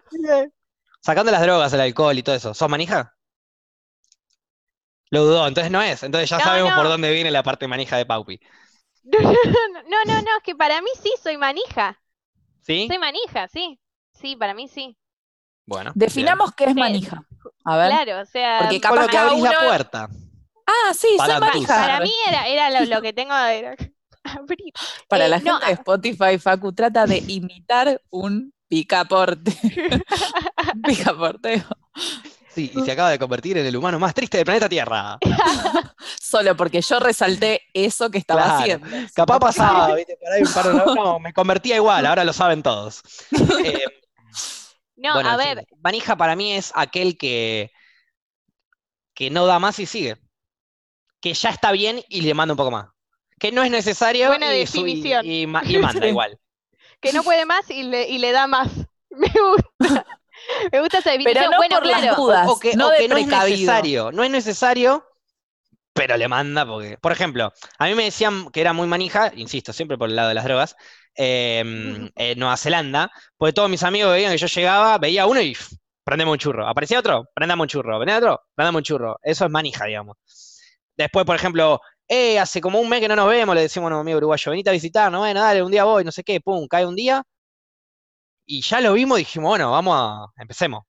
Sacando 1.01 1.31
las 1.31 1.41
drogas, 1.41 1.73
el 1.73 1.81
alcohol 1.81 2.17
y 2.17 2.23
todo 2.23 2.35
eso. 2.35 2.53
¿Sos 2.53 2.69
manija? 2.69 3.15
Lo 5.09 5.23
dudó, 5.23 5.47
entonces 5.47 5.71
no 5.71 5.81
es. 5.81 6.03
Entonces 6.03 6.29
ya 6.29 6.37
No, 6.37 6.43
sabemos 6.43 6.69
no. 6.71 6.75
por 6.77 6.87
dónde 6.87 7.11
viene 7.11 7.31
la 7.31 7.41
parte 7.41 7.67
manija 7.67 7.97
de 7.97 8.05
Paupi. 8.05 8.39
No, 9.11 9.19
no, 9.89 10.05
no, 10.05 10.21
no, 10.21 10.37
es 10.37 10.43
que 10.43 10.55
para 10.55 10.81
mí 10.81 10.89
sí 11.01 11.11
soy 11.21 11.37
manija. 11.37 11.99
¿Sí? 12.61 12.87
Soy 12.87 12.97
manija, 12.99 13.47
sí. 13.47 13.79
Sí, 14.13 14.35
para 14.35 14.53
mí 14.53 14.67
sí. 14.67 14.97
Bueno. 15.65 15.91
Definamos 15.95 16.53
qué 16.55 16.65
es 16.65 16.75
manija. 16.75 17.23
A 17.63 17.77
ver. 17.77 17.87
Claro, 17.89 18.21
o 18.21 18.25
sea, 18.25 18.59
Porque 18.61 18.81
capaz 18.81 19.07
que 19.07 19.17
abrís 19.17 19.41
la 19.43 19.59
puerta. 19.59 20.09
Ah, 20.65 20.93
sí, 20.93 21.07
soy 21.09 21.17
Para 21.17 21.39
manija. 21.39 21.59
tus- 21.59 21.67
para 21.67 21.99
mí 22.01 22.11
era, 22.27 22.47
era 22.47 22.69
lo, 22.69 22.85
lo 22.95 23.01
que 23.01 23.13
tengo 23.13 23.33
era 23.33 23.75
abrir. 24.23 24.73
Para 25.07 25.25
Eh, 25.25 25.29
la 25.29 25.39
no, 25.39 25.53
gente 25.53 25.65
de 25.67 25.71
Spotify, 25.73 26.37
Facu 26.39 26.73
trata 26.73 27.05
de 27.05 27.23
imitar 27.27 28.01
un 28.09 28.53
picaporte. 28.67 29.51
Picaporteo. 30.85 31.63
Y 32.59 32.81
se 32.83 32.91
acaba 32.91 33.09
de 33.09 33.19
convertir 33.19 33.57
en 33.57 33.65
el 33.65 33.75
humano 33.75 33.97
más 33.99 34.13
triste 34.13 34.37
del 34.37 34.45
planeta 34.45 34.67
Tierra. 34.69 35.17
Solo 36.21 36.55
porque 36.55 36.81
yo 36.81 36.99
resalté 36.99 37.61
eso 37.73 38.09
que 38.11 38.17
estaba 38.19 38.43
Claro. 38.43 38.59
haciendo. 38.59 38.87
Capaz 39.13 39.39
pasaba, 39.39 39.95
¿viste? 39.95 40.17
Por 40.17 40.31
ahí 40.31 40.41
un 40.43 40.53
par 40.53 40.67
de- 40.67 40.95
No, 40.95 41.19
me 41.19 41.33
convertía 41.33 41.75
igual, 41.77 42.05
ahora 42.05 42.23
lo 42.23 42.33
saben 42.33 42.61
todos. 42.63 43.01
Eh, 43.65 43.83
No, 44.95 45.13
bueno, 45.13 45.29
a 45.29 45.37
ver, 45.37 45.65
manija 45.81 46.15
para 46.17 46.35
mí 46.35 46.53
es 46.53 46.71
aquel 46.75 47.17
que, 47.17 47.71
que 49.13 49.29
no 49.29 49.45
da 49.45 49.57
más 49.59 49.79
y 49.79 49.85
sigue. 49.85 50.17
Que 51.21 51.33
ya 51.33 51.49
está 51.49 51.71
bien 51.71 52.01
y 52.09 52.21
le 52.21 52.33
manda 52.33 52.53
un 52.53 52.57
poco 52.57 52.71
más. 52.71 52.87
Que 53.39 53.51
no 53.51 53.63
es 53.63 53.71
necesario 53.71 54.27
Buena 54.27 54.53
y, 54.53 54.59
definición. 54.59 55.25
y 55.25 55.47
ma- 55.47 55.63
y 55.65 55.77
manda 55.77 56.05
igual. 56.07 56.37
que 57.01 57.13
no 57.13 57.23
puede 57.23 57.45
más 57.45 57.69
y 57.69 57.83
le, 57.83 58.07
y 58.09 58.17
le 58.17 58.31
da 58.33 58.47
más. 58.47 58.69
Me 59.09 59.27
gusta. 59.29 60.05
Me 60.71 60.79
gusta 60.81 60.99
esa 60.99 61.11
Pero 61.11 61.23
definición. 61.23 61.51
no 61.51 61.57
bueno, 61.57 61.75
por 61.77 61.85
las 61.85 62.01
claro. 62.01 62.15
dudas, 62.15 62.47
O 62.47 62.59
que, 62.59 62.75
no 62.75 62.87
o 62.87 62.91
que 62.97 63.07
no 63.07 63.17
es 63.17 63.27
necesario. 63.27 64.11
No 64.11 64.23
es 64.23 64.29
necesario, 64.31 65.05
pero 65.93 66.17
le 66.17 66.27
manda 66.27 66.65
porque. 66.65 66.97
Por 66.97 67.11
ejemplo, 67.11 67.51
a 67.77 67.85
mí 67.85 67.95
me 67.95 68.05
decían 68.05 68.49
que 68.51 68.61
era 68.61 68.73
muy 68.73 68.87
manija, 68.87 69.31
insisto, 69.35 69.73
siempre 69.73 69.97
por 69.97 70.09
el 70.09 70.15
lado 70.15 70.29
de 70.29 70.35
las 70.35 70.43
drogas, 70.45 70.75
em, 71.15 72.09
en 72.15 72.39
Nueva 72.39 72.57
Zelanda, 72.57 73.11
porque 73.37 73.53
todos 73.53 73.69
mis 73.69 73.83
amigos 73.83 74.11
veían 74.11 74.31
que 74.31 74.37
yo 74.37 74.47
llegaba, 74.47 74.97
veía 74.97 75.25
uno 75.25 75.41
y 75.41 75.53
pff, 75.53 75.73
prendeme 76.03 76.31
un 76.31 76.37
churro. 76.37 76.67
Aparecía 76.67 76.99
otro, 76.99 77.25
prendame 77.33 77.61
un 77.63 77.67
churro. 77.67 77.99
Venía 77.99 78.17
otro, 78.17 78.41
prendame 78.55 78.77
un 78.77 78.83
churro. 78.83 79.19
Eso 79.21 79.45
es 79.45 79.51
manija, 79.51 79.85
digamos. 79.85 80.17
Después, 80.97 81.25
por 81.25 81.35
ejemplo, 81.35 81.79
eh, 82.07 82.39
hace 82.39 82.59
como 82.61 82.79
un 82.79 82.89
mes 82.89 82.99
que 83.01 83.07
no 83.07 83.15
nos 83.15 83.29
vemos, 83.29 83.55
le 83.55 83.61
decimos 83.61 83.91
a 83.91 83.95
un 83.95 84.01
amigo 84.01 84.17
uruguayo, 84.17 84.49
venite 84.51 84.69
a 84.69 84.73
visitar, 84.73 85.11
no, 85.11 85.19
bueno, 85.19 85.41
dale, 85.41 85.61
un 85.63 85.71
día 85.71 85.83
voy, 85.85 86.03
no 86.03 86.11
sé 86.11 86.23
qué, 86.23 86.41
pum, 86.41 86.67
cae 86.67 86.85
un 86.85 86.95
día. 86.95 87.23
Y 88.51 88.63
ya 88.63 88.81
lo 88.81 88.93
vimos 88.93 89.19
y 89.19 89.21
dijimos, 89.21 89.49
bueno, 89.49 89.69
vamos 89.69 89.95
a, 89.95 90.41
empecemos. 90.41 90.83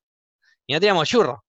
Y 0.66 0.72
no 0.72 0.80
teníamos 0.80 1.06
churro. 1.06 1.44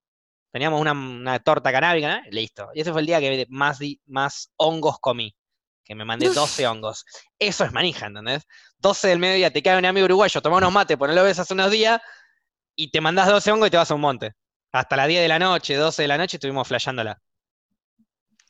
Teníamos 0.52 0.82
una, 0.82 0.91
una 0.91 1.39
torta 1.39 1.71
canábica, 1.71 2.17
¿no? 2.17 2.21
listo. 2.32 2.69
Y 2.74 2.82
ese 2.82 2.91
fue 2.91 3.00
el 3.00 3.08
día 3.08 3.21
que 3.21 3.45
más, 3.47 3.80
más 4.08 4.52
hongos 4.58 5.00
comí. 5.00 5.34
Que 5.86 5.95
me 5.95 6.04
mandé 6.04 6.28
12 6.28 6.67
hongos. 6.67 7.06
Eso 7.39 7.63
es 7.63 7.71
manija, 7.71 8.08
¿entendés? 8.08 8.45
12 8.80 9.08
del 9.08 9.19
mediodía, 9.19 9.54
te 9.54 9.63
cae 9.63 9.78
un 9.78 9.86
amigo 9.86 10.04
uruguayo, 10.04 10.41
toma 10.41 10.58
unos 10.58 10.74
mates, 10.74 10.97
ponelo 10.97 11.24
ves 11.24 11.39
hace 11.39 11.54
unos 11.54 11.71
días, 11.71 12.02
y 12.76 12.91
te 12.91 13.00
mandás 13.00 13.30
12 13.30 13.50
hongos 13.54 13.67
y 13.69 13.71
te 13.71 13.78
vas 13.78 13.89
a 13.89 13.95
un 13.95 14.02
monte. 14.02 14.34
Hasta 14.74 14.97
las 14.97 15.08
10 15.08 15.21
de 15.21 15.28
la 15.30 15.39
noche, 15.39 15.76
12 15.76 16.02
de 16.02 16.08
la 16.10 16.17
noche, 16.17 16.36
estuvimos 16.36 16.67
flasheándola. 16.67 17.21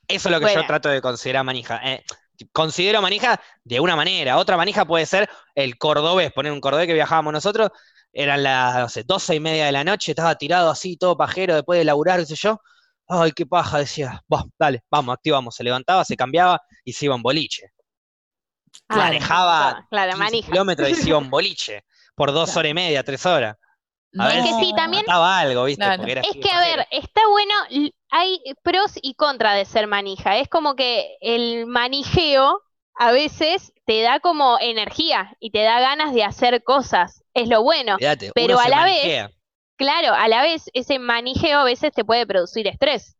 Eso 0.08 0.30
es 0.30 0.32
lo 0.32 0.40
que 0.40 0.52
yo 0.52 0.66
trato 0.66 0.90
de 0.90 1.00
considerar 1.00 1.44
manija. 1.44 1.80
Eh, 1.84 2.04
considero 2.52 3.02
manija 3.02 3.40
de 3.64 3.80
una 3.80 3.96
manera. 3.96 4.38
Otra 4.38 4.58
manija 4.58 4.86
puede 4.86 5.06
ser 5.06 5.30
el 5.56 5.78
cordobés, 5.78 6.32
poner 6.34 6.52
un 6.52 6.62
cordobés 6.62 6.88
que 6.88 6.94
viajábamos 6.94 7.34
nosotros, 7.34 7.70
eran 8.14 8.44
las, 8.44 8.76
no 8.80 8.90
sé, 8.90 9.04
12 9.04 9.36
y 9.36 9.40
media 9.40 9.66
de 9.66 9.72
la 9.72 9.84
noche, 9.84 10.12
estaba 10.12 10.36
tirado 10.36 10.70
así, 10.70 10.98
todo 10.98 11.16
pajero, 11.18 11.56
después 11.56 11.80
de 11.80 11.86
laburar, 11.86 12.20
qué 12.20 12.26
sé 12.26 12.36
yo. 12.36 12.60
Ay, 13.08 13.32
qué 13.34 13.46
paja, 13.46 13.78
decía, 13.80 14.22
"Buah, 14.28 14.44
dale, 14.60 14.84
vamos, 14.90 15.14
activamos. 15.14 15.56
Se 15.56 15.64
levantaba, 15.64 16.04
se 16.06 16.16
cambiaba 16.16 16.62
y 16.86 16.94
se 16.94 17.06
iba 17.06 17.16
un 17.16 17.22
boliche. 17.22 17.72
Ah, 18.88 18.98
manejaba 18.98 19.86
Claro, 19.90 20.12
15 20.14 20.18
manija. 20.24 20.52
kilómetros 20.52 20.90
y 20.90 20.96
se 20.96 21.10
iba 21.10 21.18
un 21.18 21.30
boliche 21.30 21.84
por 22.16 22.32
dos 22.32 22.46
Claro. 22.50 22.60
horas 22.60 22.70
y 22.72 22.74
media, 22.74 23.04
tres 23.04 23.26
horas. 23.26 23.56
A 23.58 24.18
No, 24.18 24.26
ver 24.26 24.38
Es 24.40 24.44
que 24.46 24.54
sí, 24.66 24.74
también- 24.76 25.06
algo, 25.10 25.64
¿viste? 25.66 25.84
Claro. 25.84 26.04
Era 26.04 26.22
Es 26.22 26.38
que, 26.42 26.50
a 26.52 26.60
ver, 26.60 26.88
está 26.92 27.22
bueno, 27.30 27.54
hay 28.12 28.42
pros 28.62 28.92
y 29.02 29.16
contras 29.16 29.56
de 29.56 29.66
ser 29.66 29.88
manija. 29.88 30.38
Es 30.38 30.50
como 30.50 30.76
que 30.76 31.18
el 31.22 31.66
manijeo 31.66 32.62
a 32.96 33.12
veces 33.12 33.74
te 33.86 34.02
da 34.02 34.20
como 34.20 34.60
energía 34.60 35.36
y 35.40 35.52
te 35.52 35.64
da 35.64 35.80
ganas 35.80 36.14
de 36.14 36.24
hacer 36.24 36.64
cosas. 36.64 37.24
Es 37.34 37.48
lo 37.48 37.64
bueno. 37.64 37.98
Pero 38.36 38.60
a 38.60 38.70
la 38.70 38.84
vez-. 38.84 39.32
Claro, 39.78 40.14
a 40.14 40.28
la 40.28 40.44
vez 40.44 40.70
ese 40.74 41.00
manijeo 41.00 41.60
a 41.60 41.64
veces 41.64 41.92
te 41.94 42.06
puede 42.06 42.28
producir 42.28 42.68
estrés. 42.68 43.16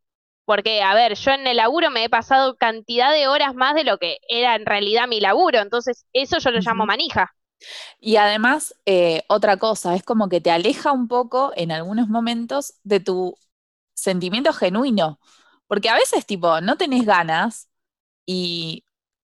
Porque, 0.46 0.84
a 0.84 0.94
ver, 0.94 1.16
yo 1.16 1.32
en 1.32 1.48
el 1.48 1.58
laburo 1.58 1.90
me 1.90 2.04
he 2.04 2.10
pasado 2.10 2.58
cantidad 2.58 3.12
de 3.12 3.28
horas 3.28 3.56
más 3.56 3.74
de 3.74 3.86
lo 3.86 3.98
que 3.98 4.18
era 4.28 4.56
en 4.56 4.66
realidad 4.66 5.08
mi 5.08 5.22
laburo. 5.22 5.60
Entonces, 5.60 6.06
eso 6.12 6.40
yo 6.40 6.52
lo 6.52 6.60
llamo 6.60 6.86
manija. 6.86 7.34
Y 8.00 8.18
además, 8.18 8.76
eh, 8.86 9.24
otra 9.28 9.58
cosa, 9.58 9.96
es 9.96 10.04
como 10.04 10.28
que 10.30 10.42
te 10.42 10.52
aleja 10.52 10.92
un 10.92 11.08
poco 11.08 11.54
en 11.56 11.72
algunos 11.72 12.10
momentos 12.10 12.74
de 12.84 13.00
tu 13.00 13.38
sentimiento 13.94 14.54
genuino. 14.54 15.20
Porque 15.68 15.90
a 15.90 15.96
veces, 15.96 16.26
tipo, 16.26 16.62
no 16.62 16.78
tenés 16.78 17.06
ganas 17.06 17.70
y 18.26 18.86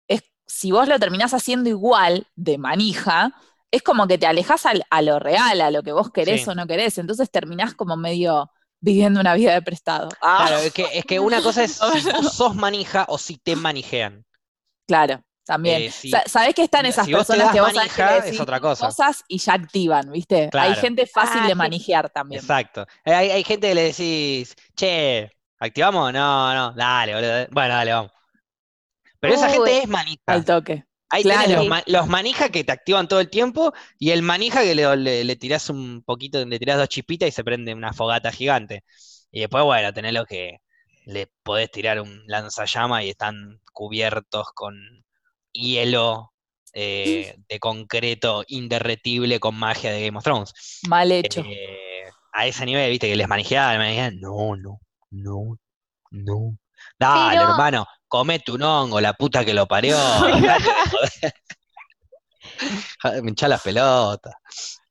es, 0.09 0.23
si 0.47 0.73
vos 0.73 0.88
lo 0.88 0.99
terminás 0.99 1.35
haciendo 1.35 1.69
igual, 1.71 2.27
de 2.37 2.59
manija, 2.59 3.35
es 3.71 3.83
como 3.83 4.07
que 4.07 4.19
te 4.19 4.27
alejas 4.27 4.67
al- 4.67 4.85
a 4.91 5.03
lo 5.03 5.19
real, 5.19 5.61
a 5.61 5.71
lo 5.71 5.83
que 5.83 5.93
vos 5.93 6.11
querés 6.12 6.43
Sí. 6.43 6.51
o 6.51 6.55
no 6.55 6.67
querés. 6.67 6.99
Entonces 6.99 7.31
terminás 7.31 7.75
como 7.75 7.97
medio 7.97 8.51
viviendo 8.81 9.21
una 9.21 9.35
vida 9.35 9.55
de 9.55 9.62
prestado. 9.62 10.09
Ah, 10.21 10.45
Claro, 10.49 10.59
es 10.62 10.73
que, 10.73 10.87
es 10.99 11.05
que 11.05 11.21
una 11.21 11.43
cosa 11.43 11.65
es 11.65 11.73
si 11.75 11.83
vos 12.12 12.33
sos 12.35 12.55
manija 12.57 13.07
o 13.09 13.19
si 13.19 13.38
te 13.38 13.57
manijean. 13.57 14.25
claro, 14.87 15.25
también. 15.44 15.83
Eh, 15.83 15.90
sí. 15.90 16.11
Sa- 16.11 16.24
Sabés 16.26 16.55
que 16.55 16.62
están 16.64 16.85
Si 16.85 16.90
esas 16.90 17.09
vos 17.11 17.26
te 17.26 17.35
personas 17.37 17.46
das 17.46 17.52
que 17.55 17.61
vos 17.61 17.70
que 17.70 17.76
manija, 17.76 18.18
le 18.20 18.28
es 18.31 18.40
otra 18.40 18.61
cosa. 18.61 18.87
cosas 18.87 19.24
y 19.28 19.38
ya 19.38 19.55
activan, 19.55 20.11
¿viste? 20.12 20.50
Hay 20.52 20.74
gente 20.76 21.07
fácil 21.07 21.40
Ah, 21.42 21.46
de 21.46 21.52
sí. 21.52 21.55
manijear 21.55 22.11
también. 22.11 22.40
Exacto. 22.40 22.87
Eh, 23.05 23.12
Hay, 23.14 23.31
hay 23.31 23.44
gente 23.44 23.68
que 23.68 23.74
le 23.74 23.83
decís, 23.85 24.55
che, 24.76 25.31
¿activamos? 25.59 26.12
No, 26.12 26.55
no, 26.55 26.72
dale, 26.74 27.14
boludo. 27.14 27.46
Bueno, 27.50 27.74
dale, 27.74 27.92
vamos. 27.92 28.12
Pero 29.20 29.35
esa 29.35 29.46
Uy. 29.46 29.52
gente 29.52 29.78
es 29.83 29.88
manija. 29.88 30.22
Al 30.26 30.44
toque. 30.44 30.85
Ahí 31.11 31.22
tenés 31.22 31.44
claro. 31.46 31.64
los, 31.64 31.83
los 31.87 32.07
manija 32.09 32.48
que 32.48 32.64
te 32.64 32.72
activan 32.72 33.07
todo 33.07 33.20
el 33.20 33.28
tiempo 33.28 33.72
y 33.98 34.11
el 34.11 34.22
manija 34.22 34.62
que 34.62 34.74
le, 34.74 34.96
le, 34.96 35.24
le 35.24 35.37
tirás 35.37 35.68
un 35.68 36.02
poquito, 36.05 36.42
le 36.44 36.59
tirás 36.59 36.78
dos 36.78 36.88
chispitas 36.88 37.28
y 37.28 37.33
se 37.33 37.44
prende 37.44 37.74
una 37.74 37.92
fogata 37.92 38.33
gigante. 38.33 38.83
Y 39.31 39.40
después, 39.40 39.62
bueno, 39.64 39.92
tenés 39.92 40.14
los 40.14 40.26
que 40.26 40.59
le 41.05 41.26
podés 41.42 41.70
tirar 41.70 42.00
un 42.00 42.22
lanzallama 42.26 43.05
y 43.05 43.11
están 43.11 43.61
cubiertos 43.72 44.48
con 44.55 45.02
hielo 45.53 46.33
eh, 46.75 47.37
de 47.49 47.59
concreto 47.59 48.45
inderretible 48.49 49.41
con 49.41 49.55
magia 49.55 49.93
de 49.93 50.07
Game 50.07 50.19
of 50.19 50.25
Thrones. 50.25 50.53
Mal 50.88 51.12
hecho. 51.12 51.43
Eh, 51.47 52.11
a 52.33 52.47
ese 52.47 52.65
nivel, 52.65 52.91
viste, 52.91 53.09
que 53.09 53.17
les 53.17 53.29
manejaban, 53.29 53.79
me 53.79 53.88
decían, 53.88 54.19
no, 54.21 54.57
no, 54.57 54.81
no, 55.11 55.59
no. 56.11 56.59
Dale, 56.99 57.38
Pero- 57.38 57.51
hermano, 57.51 57.87
comete 58.09 58.53
un 58.53 58.62
hongo, 58.62 59.01
la 59.01 59.12
puta 59.12 59.45
que 59.45 59.55
lo 59.55 59.67
parió. 59.67 59.97
Me 63.23 63.33
las 63.49 63.62
pelotas. 63.62 64.35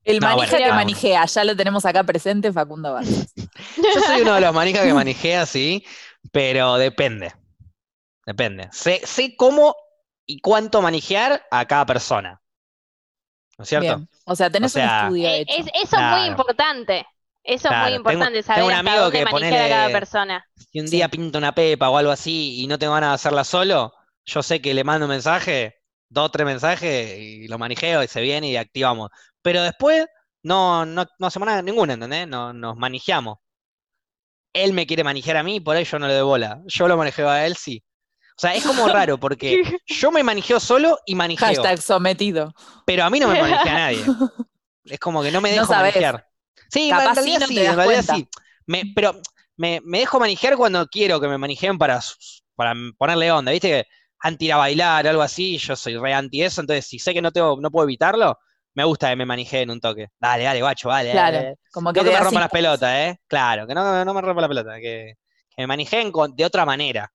El 0.03 0.19
no, 0.19 0.27
manija 0.27 0.51
bueno, 0.51 0.65
que 0.65 0.71
manijea, 0.73 1.25
ya 1.25 1.43
lo 1.43 1.55
tenemos 1.55 1.85
acá 1.85 2.03
presente, 2.03 2.51
Facundo 2.51 2.93
Vargas. 2.93 3.33
Yo 3.35 4.01
soy 4.05 4.21
uno 4.21 4.33
de 4.35 4.41
los 4.41 4.53
manijas 4.53 4.83
que 4.83 4.93
manejea, 4.93 5.45
sí, 5.45 5.85
pero 6.31 6.77
depende. 6.77 7.33
Depende. 8.25 8.67
Sé, 8.71 9.01
sé 9.03 9.35
cómo 9.35 9.75
y 10.25 10.39
cuánto 10.41 10.81
manejar 10.81 11.45
a 11.51 11.65
cada 11.65 11.85
persona. 11.85 12.41
¿No 13.57 13.63
es 13.63 13.69
cierto? 13.69 13.95
Bien. 13.97 14.09
O 14.25 14.35
sea, 14.35 14.49
tenés 14.49 14.71
O 14.71 14.73
sea, 14.73 14.85
un 14.85 15.05
estudio 15.17 15.29
Eh, 15.29 15.41
hecho. 15.41 15.53
es- 15.57 15.67
eso 15.83 15.97
es 15.97 16.03
muy 16.03 16.25
importante. 16.27 17.05
Eso 17.43 17.67
Claro, 17.69 17.85
es 17.87 17.91
muy 17.91 17.97
tengo- 17.97 18.11
importante, 18.11 18.43
tengo 18.43 18.47
saber 18.47 18.63
un 18.63 18.71
hasta 18.71 18.79
amigo 18.79 19.03
dónde 19.03 19.19
que 19.19 19.25
manejar 19.25 19.65
a 19.65 19.69
cada 19.69 19.89
persona. 19.89 20.45
Si 20.71 20.79
un 20.79 20.87
Sí. 20.87 20.95
día 20.97 21.09
pinta 21.09 21.37
una 21.37 21.53
pepa 21.55 21.89
o 21.89 21.97
algo 21.97 22.11
así 22.11 22.61
y 22.61 22.67
no 22.67 22.77
tengo 22.79 22.93
ganas 22.93 23.09
de 23.11 23.15
hacerla 23.15 23.43
solo, 23.43 23.93
yo 24.25 24.43
sé 24.43 24.61
que 24.61 24.73
le 24.73 24.83
mando 24.83 25.05
un 25.05 25.11
mensaje, 25.11 25.75
dos 26.09 26.25
o 26.27 26.29
tres 26.31 26.45
mensajes 26.45 27.17
y 27.19 27.47
lo 27.47 27.57
manijeo 27.57 28.03
y 28.03 28.07
se 28.07 28.21
viene 28.21 28.49
y 28.49 28.57
activamos. 28.57 29.09
Pero 29.41 29.63
después 29.63 30.05
no, 30.43 30.85
no, 30.85 31.05
no 31.19 31.27
hacemos 31.27 31.47
nada, 31.47 31.61
ninguna, 31.61 31.93
¿entendés? 31.93 32.27
No, 32.27 32.53
nos 32.53 32.75
manejamos. 32.77 33.37
Él 34.53 34.73
me 34.73 34.85
quiere 34.85 35.03
manejar 35.03 35.37
a 35.37 35.43
mí, 35.43 35.59
por 35.59 35.75
ahí 35.77 35.83
yo 35.85 35.97
no 35.99 36.07
le 36.07 36.13
doy 36.15 36.23
bola. 36.25 36.61
Yo 36.65 36.87
lo 36.87 36.97
manejeo 36.97 37.29
a 37.29 37.45
él, 37.45 37.55
sí. 37.55 37.83
O 38.37 38.41
sea, 38.41 38.55
es 38.55 38.63
como 38.63 38.87
raro 38.87 39.19
porque 39.19 39.61
yo 39.87 40.11
me 40.11 40.23
manejeo 40.23 40.59
solo 40.59 40.97
y 41.05 41.15
manijeo, 41.15 41.47
Hashtag 41.47 41.81
sometido. 41.81 42.53
pero 42.85 43.03
a 43.03 43.09
mí 43.09 43.19
no 43.19 43.27
me 43.27 43.39
manejea 43.41 43.73
nadie. 43.75 44.05
Es 44.85 44.99
como 44.99 45.21
que 45.21 45.31
no 45.31 45.41
me 45.41 45.51
dejo 45.51 45.73
manejar. 45.75 46.27
Sí, 46.69 46.89
Capaz 46.89 47.09
en 47.09 47.15
realidad 47.15 47.39
sí, 47.39 47.39
no 47.39 47.47
sí, 47.47 47.55
te 47.55 47.63
das 47.63 47.69
en 47.71 47.75
realidad 47.77 48.03
cuenta. 48.05 48.15
sí. 48.15 48.27
Me- 48.65 48.83
pero 48.95 49.21
me, 49.57 49.79
me 49.83 49.99
dejo 49.99 50.19
manejar 50.19 50.55
cuando 50.57 50.87
quiero 50.87 51.19
que 51.19 51.27
me 51.27 51.37
manejeen 51.37 51.77
para, 51.77 51.99
para 52.55 52.73
ponerle 52.97 53.31
onda, 53.31 53.51
¿viste? 53.51 53.67
Que 53.69 53.85
anti 54.19 54.45
ir 54.45 54.53
a 54.53 54.57
bailar, 54.57 55.07
algo 55.07 55.21
así, 55.21 55.57
yo 55.57 55.75
soy 55.75 55.97
re 55.97 56.13
anti 56.13 56.41
eso, 56.43 56.61
entonces 56.61 56.85
si 56.87 56.99
sé 56.99 57.13
que 57.13 57.21
no 57.21 57.31
tengo, 57.31 57.57
no 57.61 57.69
puedo 57.71 57.85
evitarlo, 57.87 58.37
me 58.73 58.83
gusta 58.83 59.09
que 59.09 59.15
me 59.15 59.25
manijeen 59.25 59.69
un 59.69 59.79
toque. 59.79 60.07
Dale, 60.19 60.43
dale, 60.45 60.61
guacho, 60.61 60.89
dale, 60.89 61.09
dale, 61.09 61.31
Claro. 61.31 61.37
dale. 61.37 61.55
Como 61.71 61.93
que 61.93 61.99
No 61.99 62.05
que 62.05 62.11
me 62.11 62.19
rompa 62.19 62.39
las 62.39 62.49
pelotas, 62.49 62.95
¿eh? 62.95 63.19
Claro, 63.27 63.67
que 63.67 63.75
no, 63.75 64.05
no 64.05 64.13
me 64.13 64.21
rompa 64.21 64.41
la 64.41 64.47
pelota, 64.47 64.75
que, 64.79 65.13
que 65.55 65.61
me 65.63 65.67
manijeen 65.67 66.11
con- 66.11 66.35
de 66.35 66.45
otra 66.45 66.65
manera. 66.65 67.11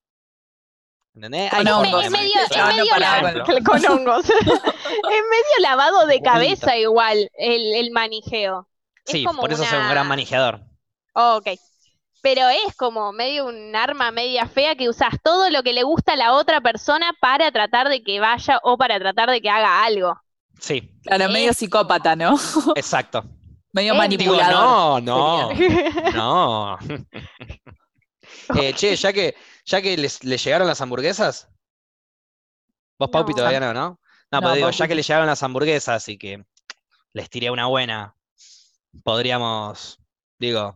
¿Entendés? 1.17 1.49
Con 1.51 1.67
hongos. 1.67 2.05
es 2.05 2.11
medio, 2.11 2.35
manejar. 2.35 2.43
es 2.43 2.49
Claro, 2.49 2.75
medio 2.75 2.89
para 2.91 3.21
la- 3.21 3.29
ejemplo. 3.31 3.55
con 3.65 3.85
hongos. 3.91 4.29
es 4.29 4.35
medio 4.45 5.57
lavado 5.61 6.05
de 6.05 6.21
cabeza 6.21 6.77
igual 6.77 7.29
el, 7.37 7.73
el 7.75 7.91
manijeo. 7.91 8.67
Es 9.05 9.11
Sí, 9.13 9.23
como 9.23 9.41
por 9.41 9.51
eso 9.51 9.63
soy 9.63 9.77
un 9.79 9.85
gran 9.85 9.91
una- 9.91 10.03
manejeador. 10.03 10.61
Oh, 11.13 11.37
ok. 11.37 11.47
Pero 12.21 12.47
es 12.49 12.75
como 12.75 13.11
medio 13.13 13.45
un 13.45 13.75
arma 13.75 14.11
media 14.11 14.47
fea 14.47 14.75
que 14.75 14.89
usas 14.89 15.13
todo 15.23 15.49
lo 15.49 15.63
que 15.63 15.73
le 15.73 15.83
gusta 15.83 16.13
a 16.13 16.17
la 16.17 16.33
otra 16.33 16.61
persona 16.61 17.13
para 17.19 17.51
tratar 17.51 17.89
de 17.89 18.03
que 18.03 18.19
vaya 18.19 18.59
o 18.63 18.77
para 18.77 18.99
tratar 18.99 19.29
de 19.31 19.41
que 19.41 19.49
haga 19.49 19.83
algo. 19.85 20.19
Sí, 20.59 20.91
Claro, 21.03 21.29
medio 21.29 21.51
Es- 21.51 21.57
psicópata, 21.57 22.15
¿no? 22.15 22.35
exacto. 22.75 23.23
medio 23.71 23.93
Es- 23.93 24.09
Digo, 24.17 24.33
manipulador. 24.35 25.01
no, 25.03 25.51
no. 26.11 26.77
No. 26.77 26.77
Eh, 28.61 28.73
che, 28.73 28.95
ya 28.95 29.11
que, 29.13 29.35
ya 29.67 29.81
que 29.83 29.95
les, 29.97 30.23
les 30.23 30.43
llegaron 30.43 30.67
las 30.67 30.81
hamburguesas. 30.81 31.47
Vos, 32.97 33.09
Paupi, 33.11 33.33
No. 33.33 33.37
todavía 33.37 33.59
no, 33.59 33.73
¿no? 33.73 33.99
No, 34.31 34.41
pero 34.41 34.53
digo, 34.53 34.69
ya 34.71 34.87
que 34.87 34.95
les 34.95 35.07
llegaron 35.07 35.27
las 35.27 35.43
hamburguesas 35.43 36.09
y 36.09 36.17
que 36.17 36.43
les 37.13 37.29
tiré 37.29 37.51
una 37.51 37.67
buena, 37.67 38.15
podríamos, 39.03 39.99
digo, 40.39 40.75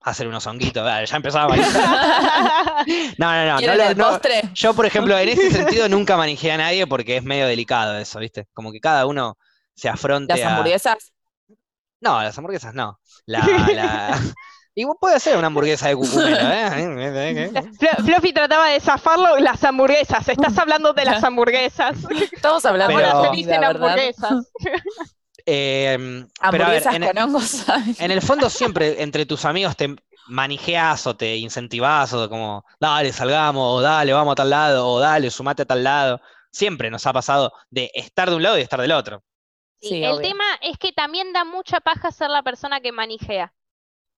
hacer 0.00 0.26
unos 0.26 0.46
honguitos. 0.46 0.84
Ya 1.08 1.16
empezaba 1.16 1.44
a 1.44 1.48
bailar. 1.48 1.70
No, 3.18 3.30
no, 3.32 3.44
no. 3.46 3.52
no 3.52 3.58
¿Quieren 3.58 3.78
lo- 3.78 3.84
el 3.84 3.96
no- 3.98 4.08
postre? 4.08 4.42
yo, 4.54 4.74
por 4.74 4.86
ejemplo, 4.86 5.16
en 5.18 5.28
ese 5.28 5.50
sentido 5.52 5.88
nunca 5.88 6.16
manejé 6.16 6.50
a 6.52 6.56
nadie 6.56 6.86
porque 6.86 7.18
es 7.18 7.22
medio 7.22 7.46
delicado 7.46 7.96
eso, 7.98 8.18
¿viste? 8.18 8.48
Como 8.54 8.72
que 8.72 8.80
cada 8.80 9.06
uno 9.06 9.36
se 9.74 9.88
afronte 9.88 10.34
¿Las 10.34 10.42
a. 10.46 10.50
hamburguesas? 10.56 11.12
No, 12.00 12.22
las 12.22 12.36
hamburguesas 12.36 12.74
no. 12.74 12.98
La, 13.26 13.40
la... 13.74 14.20
Igual 14.74 14.96
puede 15.00 15.18
ser 15.20 15.36
una 15.36 15.48
hamburguesa 15.48 15.88
de 15.88 15.96
cucumelo, 15.96 16.36
¿eh? 16.40 17.50
Flo- 17.78 18.04
Fluffy 18.04 18.32
trataba 18.32 18.68
de 18.68 18.80
zafarlo, 18.80 19.36
las 19.38 19.62
hamburguesas. 19.64 20.28
Estás 20.28 20.56
hablando 20.58 20.92
de 20.92 21.04
las 21.04 21.22
hamburguesas. 21.24 21.96
Estamos 22.32 22.64
hablando 22.64 22.94
Pero- 22.94 23.06
de 23.06 23.12
Ahora 23.12 23.18
la 23.18 23.22
se 23.22 23.28
comida, 23.28 23.46
dicen 23.46 23.60
¿verdad? 23.60 23.88
hamburguesas. 23.90 24.52
Eh, 25.46 25.96
pero 25.98 26.64
a 26.66 26.68
ver, 26.68 26.86
Hamburguesas 26.86 26.94
en, 26.94 27.02
con 27.06 27.18
hongos, 27.18 27.64
en 27.98 28.10
el 28.10 28.20
fondo 28.20 28.50
siempre 28.50 29.02
entre 29.02 29.24
tus 29.24 29.46
amigos 29.46 29.74
te 29.74 29.96
manijeas 30.28 31.06
o 31.06 31.16
te 31.16 31.38
incentivás 31.38 32.12
o 32.12 32.28
como, 32.28 32.64
dale, 32.78 33.10
salgamos, 33.12 33.78
o 33.78 33.80
dale, 33.80 34.12
vamos 34.12 34.32
a 34.32 34.34
tal 34.36 34.50
lado, 34.50 34.86
o 34.86 35.00
dale, 35.00 35.30
sumate 35.30 35.62
a 35.62 35.64
tal 35.64 35.82
lado. 35.82 36.20
Siempre 36.52 36.90
nos 36.90 37.06
ha 37.06 37.12
pasado 37.14 37.52
de 37.70 37.90
estar 37.94 38.28
de 38.28 38.36
un 38.36 38.42
lado 38.42 38.58
y 38.58 38.60
estar 38.60 38.80
del 38.80 38.92
otro. 38.92 39.24
Sí, 39.80 40.04
el 40.04 40.10
obvio. 40.12 40.28
tema 40.28 40.44
es 40.60 40.76
que 40.76 40.92
también 40.92 41.32
da 41.32 41.44
mucha 41.44 41.80
paja 41.80 42.12
ser 42.12 42.28
la 42.28 42.42
persona 42.42 42.80
que 42.80 42.92
manijea. 42.92 43.52